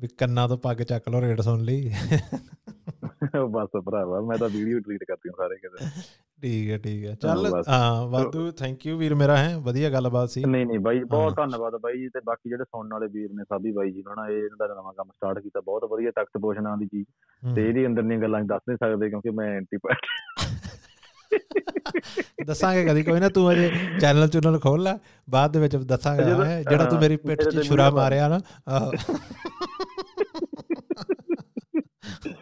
ਵੀ 0.00 0.08
ਕੰਨਾਂ 0.18 0.48
ਤੋਂ 0.48 0.56
ਪੱਗ 0.58 0.76
ਚੱਕ 0.82 1.08
ਲਓ 1.08 1.20
ਰੇਡ 1.20 1.40
ਸੁਣ 1.40 1.62
ਲਈ। 1.62 1.90
ਬਸ 3.50 3.68
ਭਰਾਵਾ 3.84 4.20
ਮੈਂ 4.20 4.36
ਤਾਂ 4.38 4.48
ਵੀਡੀਓ 4.48 4.78
ਡਿਲੀਟ 4.78 5.04
ਕਰਤੀ 5.04 5.28
ਹੁਣ 5.28 5.36
ਸਾਰੇ 5.38 5.56
ਕਿਤੇ। 5.56 5.86
ਠੀਕ 6.42 6.70
ਹੈ 6.70 6.78
ਠੀਕ 6.78 7.04
ਹੈ। 7.06 7.14
ਚੱਲ। 7.14 7.62
ਹਾਂ 7.68 8.06
ਵਾਧੂ 8.06 8.50
ਥੈਂਕ 8.52 8.86
ਯੂ 8.86 8.96
ਵੀਰ 8.98 9.14
ਮੇਰਾ 9.14 9.36
ਹੈ 9.36 9.56
ਵਧੀਆ 9.58 9.90
ਗੱਲਬਾਤ 9.90 10.30
ਸੀ। 10.30 10.44
ਨਹੀਂ 10.44 10.66
ਨਹੀਂ 10.66 10.78
ਬਾਈ 10.78 11.00
ਬਹੁਤ 11.04 11.38
ਹਾਂ। 11.38 11.46
ਧੰਨਵਾਦ 11.46 11.76
ਬਾਈ 11.76 11.98
ਜੀ 11.98 12.08
ਤੇ 12.08 12.20
ਬਾਕੀ 12.24 12.48
ਜਿਹੜੇ 12.48 12.64
ਸੁਣਨ 12.64 12.92
ਵਾਲੇ 12.92 13.06
ਵੀਰ 13.06 13.32
ਨੇ 13.32 13.44
ਸਾਬੀ 13.44 13.72
ਬਾਈ 13.72 13.90
ਜੀ 13.90 14.02
ਨੂੰ 14.02 14.14
ਨਾ 14.16 14.28
ਇਹ 14.28 14.36
ਇਹਨਾਂ 14.36 14.68
ਦਾ 14.68 14.74
ਨਵਾਂ 14.74 14.92
ਕੰਮ 14.92 15.10
ਸਟਾਰਟ 15.10 15.38
ਕੀਤਾ 15.38 15.60
ਬਹੁਤ 15.60 15.84
ਵਧੀਆ 15.84 16.10
ਤਖਤ 16.10 16.40
ਪੋਸ਼ਣਾਂ 16.40 16.76
ਦੀ 16.76 16.86
ਚੀਜ਼। 16.86 17.06
ਤੇ 17.54 17.68
ਇਹਦੇ 17.68 17.86
ਅੰਦਰ 17.86 18.02
ਦੀਆਂ 18.02 18.18
ਗੱਲਾਂ 18.18 18.42
ਦੱਸ 18.44 18.62
ਨਹੀਂ 18.68 18.78
ਸਕਦੇ 18.78 19.08
ਕਿਉਂਕਿ 19.10 19.30
ਮੈਂ 19.30 19.48
ਐਂਟੀ 19.56 19.76
ਦੱਸਾਂਗੇ 22.46 22.84
ਕਦੀ 22.84 23.02
ਕੋਈ 23.02 23.20
ਨਾ 23.20 23.28
ਤੂੰ 23.28 23.52
ਅਜੇ 23.52 23.72
ਚੈਨਲ 24.00 24.28
ਚੈਨਲ 24.28 24.58
ਖੋਲ 24.58 24.82
ਲੈ 24.82 24.94
ਬਾਅਦ 25.30 25.52
ਦੇ 25.52 25.58
ਵਿੱਚ 25.58 25.76
ਦੱਸਾਂਗਾ 25.76 26.62
ਜਿਹੜਾ 26.62 26.84
ਤੂੰ 26.84 26.98
ਮੇਰੀ 26.98 27.16
ਪਿੱਠ 27.16 27.42
'ਚ 27.42 27.62
ਛੁਰਾ 27.62 27.90
ਮਾਰਿਆ 27.90 28.28
ਨਾ। 28.28 28.40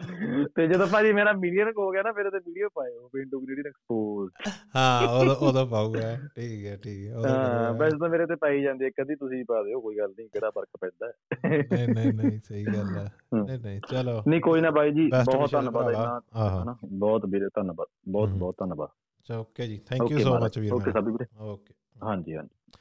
ਤੇ 0.55 0.67
ਜਦੋਂ 0.67 0.87
ਭਾਜੀ 0.87 1.11
ਮੇਰਾ 1.13 1.31
ਮਿਲੀਅਨ 1.33 1.71
ਹੋ 1.77 1.89
ਗਿਆ 1.91 2.01
ਨਾ 2.01 2.11
ਫਿਰ 2.11 2.29
ਤੇ 2.29 2.37
ਵੀਡੀਓ 2.39 2.69
ਪਾਇਓ 2.75 3.07
ਪਿੰਡੂ 3.13 3.39
ਗ੍ਰੀਡੀ 3.41 3.61
ਐਕਸਪੋਜ਼ 3.67 4.31
ਹਾਂ 4.75 5.07
ਉਦੋਂ 5.09 5.35
ਉਦੋਂ 5.47 5.65
ਪਾਊਗਾ 5.67 6.15
ਠੀਕ 6.35 6.65
ਹੈ 6.65 6.75
ਠੀਕ 6.77 7.07
ਹੈ 7.07 7.13
ਹਾਂ। 7.25 7.73
ਵੈਸੇ 7.73 7.97
ਤਾਂ 7.97 8.09
ਮੇਰੇ 8.09 8.25
ਤੇ 8.25 8.35
ਪਾਈ 8.35 8.61
ਜਾਂਦੀ 8.63 8.85
ਹੈ 8.85 8.89
ਕਦੀ 8.97 9.15
ਤੁਸੀਂ 9.15 9.43
ਪਾ 9.45 9.61
ਦਿਓ 9.63 9.79
ਕੋਈ 9.81 9.97
ਗੱਲ 9.97 10.09
ਨਹੀਂ 10.09 10.27
ਕਿਹੜਾ 10.29 10.49
ਫ਼ਰਕ 10.49 10.77
ਪੈਂਦਾ। 10.81 11.11
ਨਹੀਂ 11.49 11.87
ਨਹੀਂ 11.89 12.13
ਨਹੀਂ 12.13 12.39
ਸਹੀ 12.39 12.65
ਗੱਲ 12.65 12.95
ਹੈ। 12.97 13.09
ਨਹੀਂ 13.35 13.59
ਨਹੀਂ 13.59 13.79
ਚਲੋ 13.81 14.21
ਨਹੀਂ 14.27 14.41
ਕੋਈ 14.41 14.61
ਨਾ 14.61 14.71
ਬਾਈ 14.71 14.91
ਜੀ 14.91 15.07
ਬਹੁਤ 15.25 15.51
ਧੰਨਵਾਦ 15.51 15.85
ਭਰਾਵਾ। 15.85 15.91
ਇੰਨਾ 15.93 16.21
ਆਹੋ 16.45 16.61
ਹਨਾ 16.63 16.75
ਬਹੁਤ 16.85 17.25
ਵੀਰੇ 17.25 17.49
ਧੰਨਵਾਦ 17.55 17.87
ਬਹੁਤ। 18.07 18.29
ਬਹੁਤ 18.29 18.55
ਧੰਨਵਾਦ 18.59 18.89
ਚਲੋ 19.29 19.39
ਓਕੇ 19.39 19.67
ਜੀ 19.67 19.77
ਥੈਂਕ 19.85 20.11
ਯੂ 20.11 20.19
ਸੋ 20.19 20.37
ਮਚ 20.39 20.59
ਵੀਰ 20.59 20.73
ਓਕੇ 20.73 20.91
ਸਾਬੀ 20.91 21.11
ਵੀਰੇ 21.11 21.25
ਓਕੇ 21.43 21.73
ਹਾਂਜੀ 22.03 22.35
ਹਾਂਜੀ 22.35 22.77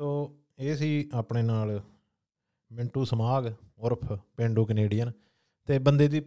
ਸੋ 0.00 0.10
ਇਹ 0.58 0.76
ਸੀ 0.76 1.08
ਆਪਣੇ 1.14 1.42
ਨਾਲ 1.42 1.80
ਮਿੰਟੂ 2.70 3.04
ਸਮਾਗ 3.04 3.46
ਉਰਫ 3.78 4.12
ਪਿੰਡੂ 4.36 4.64
ਕੈਨੇਡੀਅਨ 4.64 5.10
ਤੇ 5.68 5.78
ਬੰਦੇ 5.78 6.08
ਦੀ 6.08 6.20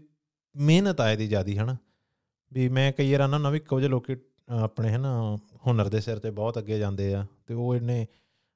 ਮਿਹਨਤ 0.55 1.01
ਆਏ 1.01 1.15
ਦੀ 1.15 1.27
ਜਿਆਦੀ 1.27 1.57
ਹਨਾ? 1.57 1.75
ਵੀ 2.53 2.69
ਮੈਂ 2.69 2.91
ਕਈ 2.91 3.15
ਵਾਰ 3.15 3.27
ਨਾ 3.27 3.49
ਵੀ 3.49 3.59
ਕੁਝ 3.59 3.85
ਲੋਕੀ 3.85 4.15
ਅਹ, 4.15 4.53
ਆਪਣੇ 4.53 4.89
ਹਨਾ 4.89 5.37
ਹੁਨਰ 5.67 5.89
ਦੇ 5.89 6.01
ਸਿਰ 6.01 6.19
ਤੇ 6.19 6.31
ਬਹੁਤ 6.31 6.57
ਅੱਗੇ 6.57 6.79
ਜਾਂਦੇ 6.79 7.13
ਆ 7.13 7.25
ਤੇ 7.47 7.53
ਉਹ 7.53 7.75
ਇੰਨੇ 7.75 8.07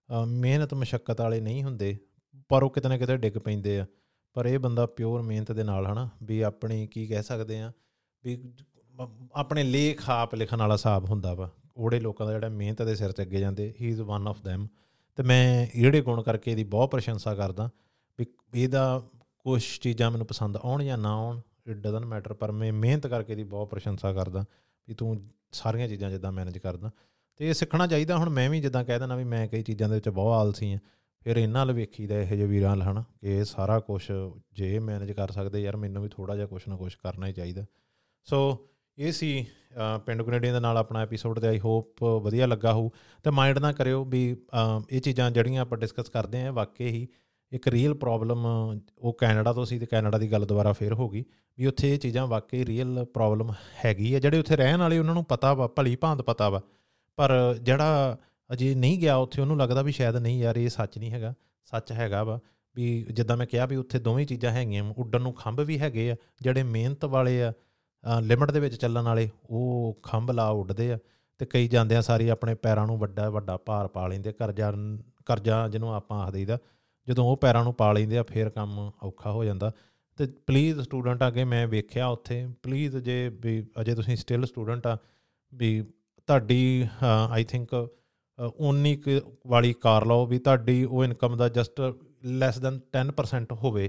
ਅਹ, 0.10 0.26
ਮਿਹਨਤ 0.26 0.74
ਮਸ਼ੱਕਤ 0.74 1.22
ਵਾਲੇ 1.22 1.42
ਨਹੀਂ 1.42 1.64
ਹੁੰਦੇ 1.64 1.98
ਪਰ 2.50 2.64
ਉਹ 2.64 2.70
ਕਿਤੇ 2.70 2.90
ਨਾ 2.90 2.98
ਕਿਤੇ 2.98 3.18
ਡਿੱਗ 3.18 3.38
ਪੈਂਦੇ 3.38 3.80
ਆ। 3.80 3.86
ਪਰ 4.34 4.46
ਇਹ 4.46 4.60
ਬੰਦਾ 4.60 4.86
ਪਿਓਰ 4.86 5.22
ਮਿਹਨਤ 5.22 5.52
ਦੇ 5.52 5.64
ਨਾਲ 5.64 5.86
ਹਨਾ 5.88 6.10
ਵੀ 6.24 6.42
ਆਪਣੀ 6.42 6.88
ਕੀ 6.88 7.08
ਕਹਿ 7.08 7.24
ਸਕਦੇ 7.24 7.62
ਆ 7.62 7.72
ਵੀ 8.24 8.36
ਮ- 8.96 9.28
ਆਪਣੇ 9.34 9.64
ਲੇਖ 9.64 10.10
ਆਪ 10.10 10.36
ਲਿਖਣ 10.36 10.58
ਵਾਲਾ 10.58 10.74
ਹਿਸਾਬ 10.74 11.06
ਹੁੰਦਾ 11.06 11.34
ਵਾ। 11.34 11.50
ਉਹੜੇ 11.78 12.00
ਲੋਕਾਂ 12.00 12.26
ਦਾ 12.28 12.32
ਜਿਹੜਾ 12.34 12.50
ਮਿਹਨਤ 12.50 12.82
ਦੇ 12.82 12.96
ਸਿਰ 12.96 13.12
ਤੇ 13.12 13.24
ਅੱਗੇ 13.24 13.40
ਜਾਂਦੇ 13.40 13.74
ਹੀ 13.82 13.90
ਇਜ਼ 13.90 14.02
ਵਨ 14.02 14.28
ਆਫ 14.28 14.38
them 14.48 14.68
ਤੇ 15.16 15.24
ਮੈਂ 15.24 15.68
ਜਿਹੜੇ 15.80 16.02
ਗੁਣ 16.02 16.22
ਕਰਕੇ 16.22 16.52
ਇਹਦੀ 16.52 16.64
ਬਹੁਤ 16.64 16.92
ਪ੍ਰਸ਼ੰਸਾ 16.92 17.36
ਕਰਦਾ 17.36 17.70
ਵੀ 18.20 18.26
ਇਹਦਾ 18.56 19.02
ਕੁਝ 19.40 19.64
ਚੀਜ਼ਾਂ 19.82 20.12
ਮੈਨੂੰ 20.12 20.28
ਪਸੰਦ 20.28 20.58
ਆਉਣ 20.58 20.84
ਜਾਂ 20.84 20.98
ਨਾ 20.98 21.14
ਆਉਣ 21.14 21.40
ਇਟ 21.70 21.78
ਡਸਨਟ 21.78 22.06
ਮੈਟਰ 22.06 22.34
ਪਰ 22.34 22.52
ਮੈਂ 22.52 22.74
ਮਿਹਨਤ 22.74 23.08
ਕਰਕੇ 23.08 23.32
ਇਹਦੀ 23.34 23.44
ਬਹੁਤ 23.44 23.70
ਪ੍ਰਸ਼ੰਸਾ 23.70 24.14
ਕਰਦਾ 24.14 24.46
ਵੀ 24.88 24.94
ਤੂੰ 24.94 25.30
ਸਾਰੀਆਂ 25.52 25.88
ਚੀਜ਼ਾਂ 25.88 26.12
ਜਿੱਦਾਂ 26.12 26.32
ਮੈਨੇਜ 26.32 26.58
ਕਰਦਾ। 26.58 26.92
ਤੇ 27.36 27.50
ਇਹ 27.50 27.54
ਸਿੱਖਣਾ 27.54 27.88
ਚਾਹੀਦਾ 27.88 28.18
ਹੁਣ 28.18 28.30
ਮੈਂ 28.30 28.50
ਵੀ 28.50 28.62
ਜਿੱਦਾਂ 28.62 28.84
ਕਹਿ 28.84 29.00
ਦਿੰਦਾ 29.00 29.16
ਵੀ 29.16 29.24
ਮੈਂ 29.24 29.48
ਕਈ 29.48 29.64
ਚੀਜ਼ਾਂ 29.64 29.90
ਦੇ 29.90 29.96
ਵਿੱਚ 29.96 30.10
ਬਹੁਤ 30.10 30.34
ਆਲਸੀ 30.34 30.74
ਹਾਂ 30.74 30.80
ਫਿਰ 31.24 31.38
ਇਹਨਾਂ 31.38 31.66
ਵੱਲ 31.66 31.76
ਵੇਖੀਦਾ 31.76 32.20
ਇਹੋ 32.20 32.36
ਜਿਹੇ 32.36 32.48
ਵੀਰਾਂ 32.48 32.70
ਵੱਲ 32.70 32.82
ਹਨਾ 32.82 33.04
ਕਿ 33.22 33.38
ਇਹ 33.38 33.44
ਸਾਰਾ 33.44 33.80
ਕੁਝ 33.80 34.12
ਜੇ 34.54 34.80
ਮੈਨੇਜ 34.80 35.12
ਕਰ 35.12 35.32
ਸਕਦੇ 35.32 35.62
ਯਾਰ 35.62 35.76
ਮੈਨੂੰ 35.76 36.04
ਵੀ 36.04 36.10
ਥੋੜਾ 36.10 36.36
ਜਿਹਾ 36.36 36.48
ਕੁਝ 36.48 36.62
ਨਾ 36.68 36.76
ਕੁਝ 36.76 36.96
ਕਰਨਾ 36.96 37.28
ਹੀ 37.28 37.34
ਚਾਹੀਦਾ। 37.34 37.66
ਸੋ 38.24 38.68
ਇਹ 38.98 39.12
ਸੀ 39.12 39.46
ਅ, 39.96 39.98
ਪਿੰਡ 39.98 40.22
ਕੈਨੇਡੀਅਨ 40.22 40.54
ਦੇ 40.54 40.60
ਨਾਲ 40.60 40.78
ਆਪਣਾ 40.78 41.00
ਐਪੀਸੋਡ 41.00 41.40
ਤੇ 41.40 41.48
ਆਈ 41.48 41.60
ਹੋਪ 41.60 42.04
ਵਧੀਆ 42.04 42.46
ਲੱਗਾ 42.48 42.74
ਹੋਊ। 42.74 42.90
ਤੇ 43.24 43.30
ਮਾਈਂਡ 43.30 43.58
ਨਾ 43.58 43.72
ਕਰਿਓ 43.72 44.06
ਵੀ 44.06 44.34
ਅ, 44.34 44.82
ਇਹ 44.92 45.02
ਚੀਜ਼ਾਂ 45.02 45.32
ਜਿਹੜੀਆਂ 45.32 45.62
ਆਪਾਂ 45.62 45.78
ਡਿਸਕਸ 45.78 46.10
ਕਰਦੇ 46.10 46.42
ਆਂ 46.42 46.54
ਵਾਕਈ 46.54 46.88
ਹੀ 46.88 47.08
ਇੱਕ 47.52 47.68
ਰੀਅਲ 47.68 47.94
ਪ੍ਰੋਬਲਮ 47.94 48.46
ਉਹ 48.98 49.14
ਕੈਨੇਡਾ 49.14 49.54
ਤੋਂ 49.54 49.66
ਸੀ 49.66 49.80
ਤੇ 49.80 49.86
ਕੈਨੇਡਾ 49.86 50.18
ਦੀ 50.18 50.32
ਗੱਲ 50.32 50.46
ਦੁਬਾਰਾ 50.46 50.74
ਫੇਰ 50.74 50.94
ਹੋ 50.94 51.10
ਗਈ 51.10 51.24
ਵੀ 51.58 51.66
ਉੱਥੇ 51.66 51.94
ਇਹ 51.94 52.00
ਚੀਜ਼ਾਂ 52.00 52.28
ਵਾਕਈ 52.28 52.66
ਰੀਅਲ 52.66 53.06
ਪ੍ਰੋਬਲਮ 53.06 53.54
ਹੈਗੀ 53.86 54.14
ਆ 54.14 54.20
ਜਿਹੜੇ 54.20 54.40
ਉੱਥੇ 54.40 54.56
ਰਹਿਣ 54.56 54.78
ਵਾਲੇ 54.80 55.00
ਉਹਨਾਂ 55.00 55.14
ਨੂੰ 55.14 55.26
ਪਤਾ 55.26 55.54
ਵਾ 55.54 55.68
ਭਲੀ 55.68 55.96
ਭਾਂਤ 55.96 56.22
ਪਤਾ 56.22 56.50
ਵਾ। 56.50 56.62
ਪਰ 57.16 57.32
ਜਿਹੜਾ 57.62 58.18
ਅਜੇ 58.54 58.76
ਨਹੀਂ 58.76 59.00
ਗਿਆ 59.00 59.16
ਉੱਥੇ 59.16 59.42
ਉਹਨੂੰ 59.42 59.58
ਲੱਗਦਾ 59.58 59.82
ਵੀ 59.82 59.92
ਸ਼ਾਇਦ 59.92 60.16
ਨਹੀਂ 60.16 60.40
ਯਾਰ 60.40 60.56
ਇਹ 60.56 60.70
ਸੱਚ 60.70 60.98
ਨਹੀਂ 60.98 61.12
ਹੈਗਾ 61.12 61.34
ਸੱਚ 61.66 61.92
ਹੈਗਾ 61.92 62.24
ਵਾ 62.24 62.40
ਵੀ 62.76 63.06
ਜਿੱਦਾਂ 63.12 63.38
ਮੈਂ 63.38 63.46
ਕਿਹਾ 63.48 63.66
ਵੀ 63.66 63.76
ਉੱਥੇ 63.76 64.00
ਦੋਵੇਂ 64.00 64.26
ਚੀਜ਼ਾਂ 64.26 64.52
ਹੈਗੀਆਂ 64.52 64.84
ਵਾਂ, 64.84 64.94
ਉੱਡਣ 64.98 65.22
ਨੂੰ 65.22 65.34
ਖੰਭ 65.34 65.60
ਵੀ 65.60 65.80
ਹੈਗੇ 65.80 66.12
ਆ 66.12 66.16
ਜਿਹੜੇ 66.42 66.64
ਮਿਹਨਤ 66.64 67.06
ਵਾਲੇ 67.06 67.44
ਆ 67.44 67.54
ਲਿਮਟ 68.22 68.52
ਦੇ 68.52 68.60
ਵਿੱਚ 68.60 68.76
ਚੱਲਣ 68.76 69.04
ਵਾਲੇ 69.04 69.30
ਉਹ 69.50 70.00
ਖੰਭ 70.04 70.32
ਲਾ 70.32 70.50
ਉੱਡਦੇ 70.50 70.92
ਆ 70.94 70.98
ਤੇ 71.38 71.46
ਕਈ 71.46 71.68
ਜਾਂਦਿਆਂ 71.68 72.02
ਸਾਰੀ 72.02 72.30
ਆਪਣੇ 72.30 72.56
ਪੈਰਾਂ 72.56 72.88
ਨੂੰ 72.88 72.98
ਵੱਡਾ 73.00 73.30
ਵੱਡਾ 73.30 73.58
ਭਾਰ 73.58 73.88
ਪਾ 73.88 74.08
ਲੈਂਦੇ 74.08 74.32
ਕਰਜ਼ਾ 74.32 74.74
ਕਰਜ਼ਾ 75.26 75.68
ਜਿਹਨੂੰ 75.68 75.94
ਆਪਾਂ 75.96 76.20
ਆਖ 76.24 76.32
ਦਈਦਾ 76.34 76.58
ਜਦੋਂ 77.08 77.26
ਉਹ 77.26 77.38
ਪੈਰਾਂ 77.38 77.64
ਨੂੰ 77.64 77.74
ਪਾ 77.74 77.92
ਲੈਂਦੇ 77.94 78.18
ਆ, 78.18 78.24
ਫਿਰ 78.24 78.50
ਕੰਮ 78.50 78.80
ਔਖਾ 79.04 79.32
ਹੋ 79.32 79.44
ਜਾਂਦਾ। 79.44 79.72
ਤੇ 80.20 80.26
ਪਲੀਜ਼ 80.48 80.80
ਸਟੂਡੈਂਟ 80.82 81.28
ਅੱਗੇ 81.28 81.44
ਮੈਂ 81.44 81.68
ਵੇਖਿਆ 81.68 82.08
ਉੱਥੇ 82.08 82.46
ਪਲੀਜ਼ 82.64 82.98
ਜੇ 82.98 83.30
ਵੀ 83.42 83.62
ਅਜੇ 83.82 83.96
ਤੁਸੀਂ 83.96 84.16
ਸਟਿਲ 84.16 84.46
ਸਟੂਡੈਂਟ 84.46 84.88
ਆ, 84.88 84.98
ਵੀ 85.54 85.82
ਤੁਹਾਡੀ 86.28 86.88
ਆਈ 87.30 87.44
ਥਿੰਕ 87.44 87.74
ਉਨੀ 88.60 88.96
ਕੁ 88.96 89.20
ਵਾਲੀ 89.48 89.74
ਕਾਰ 89.74 90.06
ਲਓ 90.06 90.26
ਵੀ 90.26 90.40
ਤੁਹਾਡੀ 90.40 90.84
ਉਹ 90.84 91.04
ਇਨਕਮ 91.04 91.38
ਦਾ 91.38 91.48
ਜਸਟ 91.50 91.82
ਲੈਸ 92.26 92.60
ਦੈਨ 92.60 92.80
10% 92.92 93.54
ਹੋਵੇ, 93.54 93.88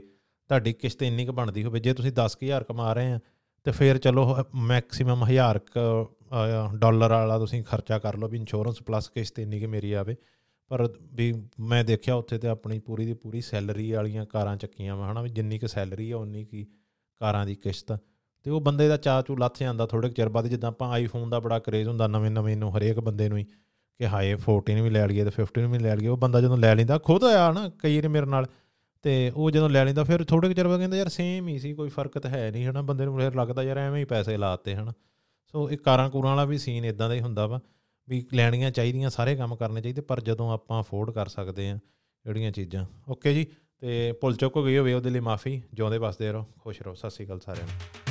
ਤੁਹਾਡੀ 0.50 0.72
ਕਿਸ਼ਤ 0.72 1.02
ਇੰਨੀ 1.02 1.26
ਕੁ 1.26 1.32
ਬਣਦੀ 1.32 1.64
ਹੋਵੇ। 1.64 1.80
ਜੇ 1.80 1.94
ਤੁਸੀਂ 1.94 2.12
10000 2.12 2.64
ਕਮਾ 2.64 2.92
ਰਹੇ 2.92 3.12
ਆ, 3.12 3.18
ਤੇ 3.66 3.70
ਫਿਰ 3.70 3.98
ਚਲੋ 3.98 4.36
ਮੈਕਸਿਮਮ 4.54 5.24
1000 5.24 5.60
ਡਾਲਰ 6.78 7.10
ਵਾਲਾ 7.10 7.38
ਤੁਸੀਂ 7.38 7.62
ਖਰਚਾ 7.64 7.98
ਕਰ 7.98 8.16
ਲਓ 8.16 8.28
ਵੀ 8.28 8.38
ਇੰਸ਼ੋਰੈਂਸ 8.38 8.82
ਪਲੱਸ 8.82 9.08
ਕਿਸ਼ਤ 9.08 9.38
ਇੰਨੀ 9.38 9.60
ਕਿ 9.60 9.66
ਮੇਰੀ 9.66 9.92
ਆਵੇ। 9.92 10.16
ਪਰ 10.68 10.88
ਵੀ 11.14 11.32
ਮੈਂ 11.60 11.84
ਦੇਖਿਆ 11.84 12.14
ਉੱਥੇ 12.14 12.38
ਤੇ 12.38 12.48
ਆਪਣੀ 12.48 12.78
ਪੂਰੀ 12.78 13.06
ਦੀ 13.06 13.14
ਪੂਰੀ 13.14 13.40
ਸੈਲਰੀ 13.40 13.92
ਵਾਲੀਆਂ 13.92 14.26
ਕਾਰਾਂ 14.26 14.56
ਚੱਕੀਆਂ 14.56 14.96
ਵਾ, 14.96 15.12
ਹਨਾ 15.12 15.22
ਵੀ 15.22 15.28
ਜਿੰਨੀ 15.28 15.58
ਕੁ 15.58 15.66
ਸੈਲਰੀ 15.66 16.10
ਆ 16.10 16.16
ਉਨੀ 16.18 16.44
ਕੀ 16.44 16.66
ਕਾਰਾਂ 17.20 17.46
ਦੀ 17.46 17.54
ਕਿਸ਼ਤ 17.54 17.92
ਤੇ 18.42 18.50
ਉਹ 18.50 18.60
ਬੰਦੇ 18.60 18.88
ਦਾ 18.88 18.96
ਚਾਅ 18.96 19.22
ਚੂ 19.22 19.36
ਲੱਥ 19.36 19.58
ਜਾਂਦਾ 19.60 19.86
ਥੋੜੇ 19.86 20.08
ਚਿਰ 20.08 20.28
ਬਾਅਦ 20.28 20.46
ਜਿੱਦਾਂ 20.46 20.68
ਆਪਾਂ 20.68 20.90
ਆਈਫੋਨ 20.90 21.30
ਦਾ 21.30 21.40
ਬੜਾ 21.40 21.58
ਕਰੇਜ਼ 21.58 21.88
ਹੁੰਦਾ 21.88 22.06
ਨਵੇਂ 22.06 22.30
ਨਵੇਂ 22.30 22.56
ਨੂੰ 22.56 22.76
ਹਰੇਕ 22.76 23.00
ਬੰਦੇ 23.00 23.28
ਨੂੰ 23.28 23.38
ਹੀ 23.38 23.44
ਕਿ 24.00 24.06
ਹਾਏ 24.06 24.34
14 24.34 24.82
ਵੀ 24.82 24.90
ਲੈ 24.90 25.06
ਲਈਏ 25.06 25.24
ਤੇ 25.24 25.30
15 25.30 25.68
ਵੀ 25.68 25.78
ਲੈ 25.78 25.96
ਲਈਏ, 25.96 26.08
ਉਹ 26.08 26.16
ਬੰਦਾ 26.16 26.40
ਜਦੋਂ 26.40 26.58
ਲੈ 26.58 26.74
ਲੈਂਦਾ 26.74 26.98
ਖੁਦ 26.98 27.24
ਆਇਆ 27.24 27.52
ਨਾ 27.52 27.70
ਕਈ 27.78 28.00
ਵਾਰ 28.00 28.08
ਮੇਰੇ 28.08 28.26
ਨਾਲ 28.26 28.46
ਤੇ 29.02 29.32
ਉਹ 29.36 29.50
ਜਦੋਂ 29.50 29.70
ਲੈ 29.70 29.84
ਲੈਂਦਾ 29.84 30.04
ਫਿਰ 30.04 30.24
ਥੋੜੇ 30.24 30.54
ਚਿਰ 30.54 30.68
ਬਾਅਦ 30.68 30.78
ਕਹਿੰਦਾ 30.78 30.96
ਯਾਰ 30.96 31.08
ਸੇਮ 31.08 31.48
ਹੀ 31.48 31.58
ਸੀ, 31.58 31.74
ਕੋਈ 31.74 31.88
ਫ਼ਰਕ 31.88 32.18
ਤਾਂ 32.18 32.30
ਹੈ 32.30 32.50
ਨਹੀਂ, 32.50 32.66
ਹਨਾ 32.66 32.82
ਬੰਦੇ 32.82 33.04
ਨੂੰ 33.04 33.18
ਫਿਰ 33.18 33.34
ਲੱਗਦਾ 33.34 33.62
ਯਾਰ 33.62 33.78
ਐਵੇਂ 33.78 34.00
ਹੀ 34.00 34.04
ਪੈਸੇ 34.04 34.36
ਲਾਤੇ 34.36 34.74
ਹਨਾ। 34.74 34.92
ਸੋ 35.46 35.70
ਇਹ 35.70 35.78
ਕਾਰਾਂ 35.78 36.10
ਕੂਰਾਂ 36.10 36.30
ਵਾਲਾ 36.30 36.44
ਵੀ 36.44 36.58
ਸੀਨ 36.58 36.84
ਇਦਾਂ 36.84 37.08
ਦਾ 37.08 37.14
ਹੀ 37.14 37.20
ਹੁੰਦਾ 37.20 37.46
ਵਾ। 37.46 37.60
ਵੀ 38.08 38.26
ਲੈਣੀਆਂ 38.34 38.70
ਚਾਹੀਦੀਆਂ, 38.70 39.10
ਸਾਰੇ 39.10 39.36
ਕੰਮ 39.36 39.56
ਕਰਨੇ 39.56 39.80
ਚਾਹੀਦੇ, 39.80 40.00
ਪਰ 40.00 40.20
ਜਦੋਂ 40.20 40.52
ਆਪਾਂ 40.52 40.82
ਅਫੋਰਡ 40.82 41.10
ਕਰ 41.10 41.28
ਸਕਦੇ 41.28 41.70
ਆ 41.70 41.78
ਜਿਹੜੀਆਂ 42.24 42.52
ਚੀਜ਼ਾਂ। 42.52 42.86
ਓਕੇ 43.08 43.34
ਜੀ, 43.34 43.46
ਤੇ 43.78 44.12
ਭੁੱਲ 44.12 44.36
ਚੁੱਕ 44.36 44.56
ਹੋ 44.56 44.64
ਗਈ 44.64 44.78
ਹੋਵੇ 44.78 44.94
ਉਹਦੇ 44.94 45.10
ਲਈ 45.10 45.20
ਮਾਫੀ, 45.20 45.62
ਜਿਉਂਦੇ 45.74 45.98
ਵਸਦੇ 45.98 46.32
ਰਹੋ, 46.32 46.46
ਖੁਸ਼ 46.60 46.82
ਰਹੋ, 46.82 46.94
ਸਤਿ 46.94 47.10
ਸ਼੍ਰੀ 47.10 47.26
ਅਕਾਲ 47.26 47.40
ਸਾਰਿਆਂ 47.40 47.66
ਨੂੰ। 47.66 48.07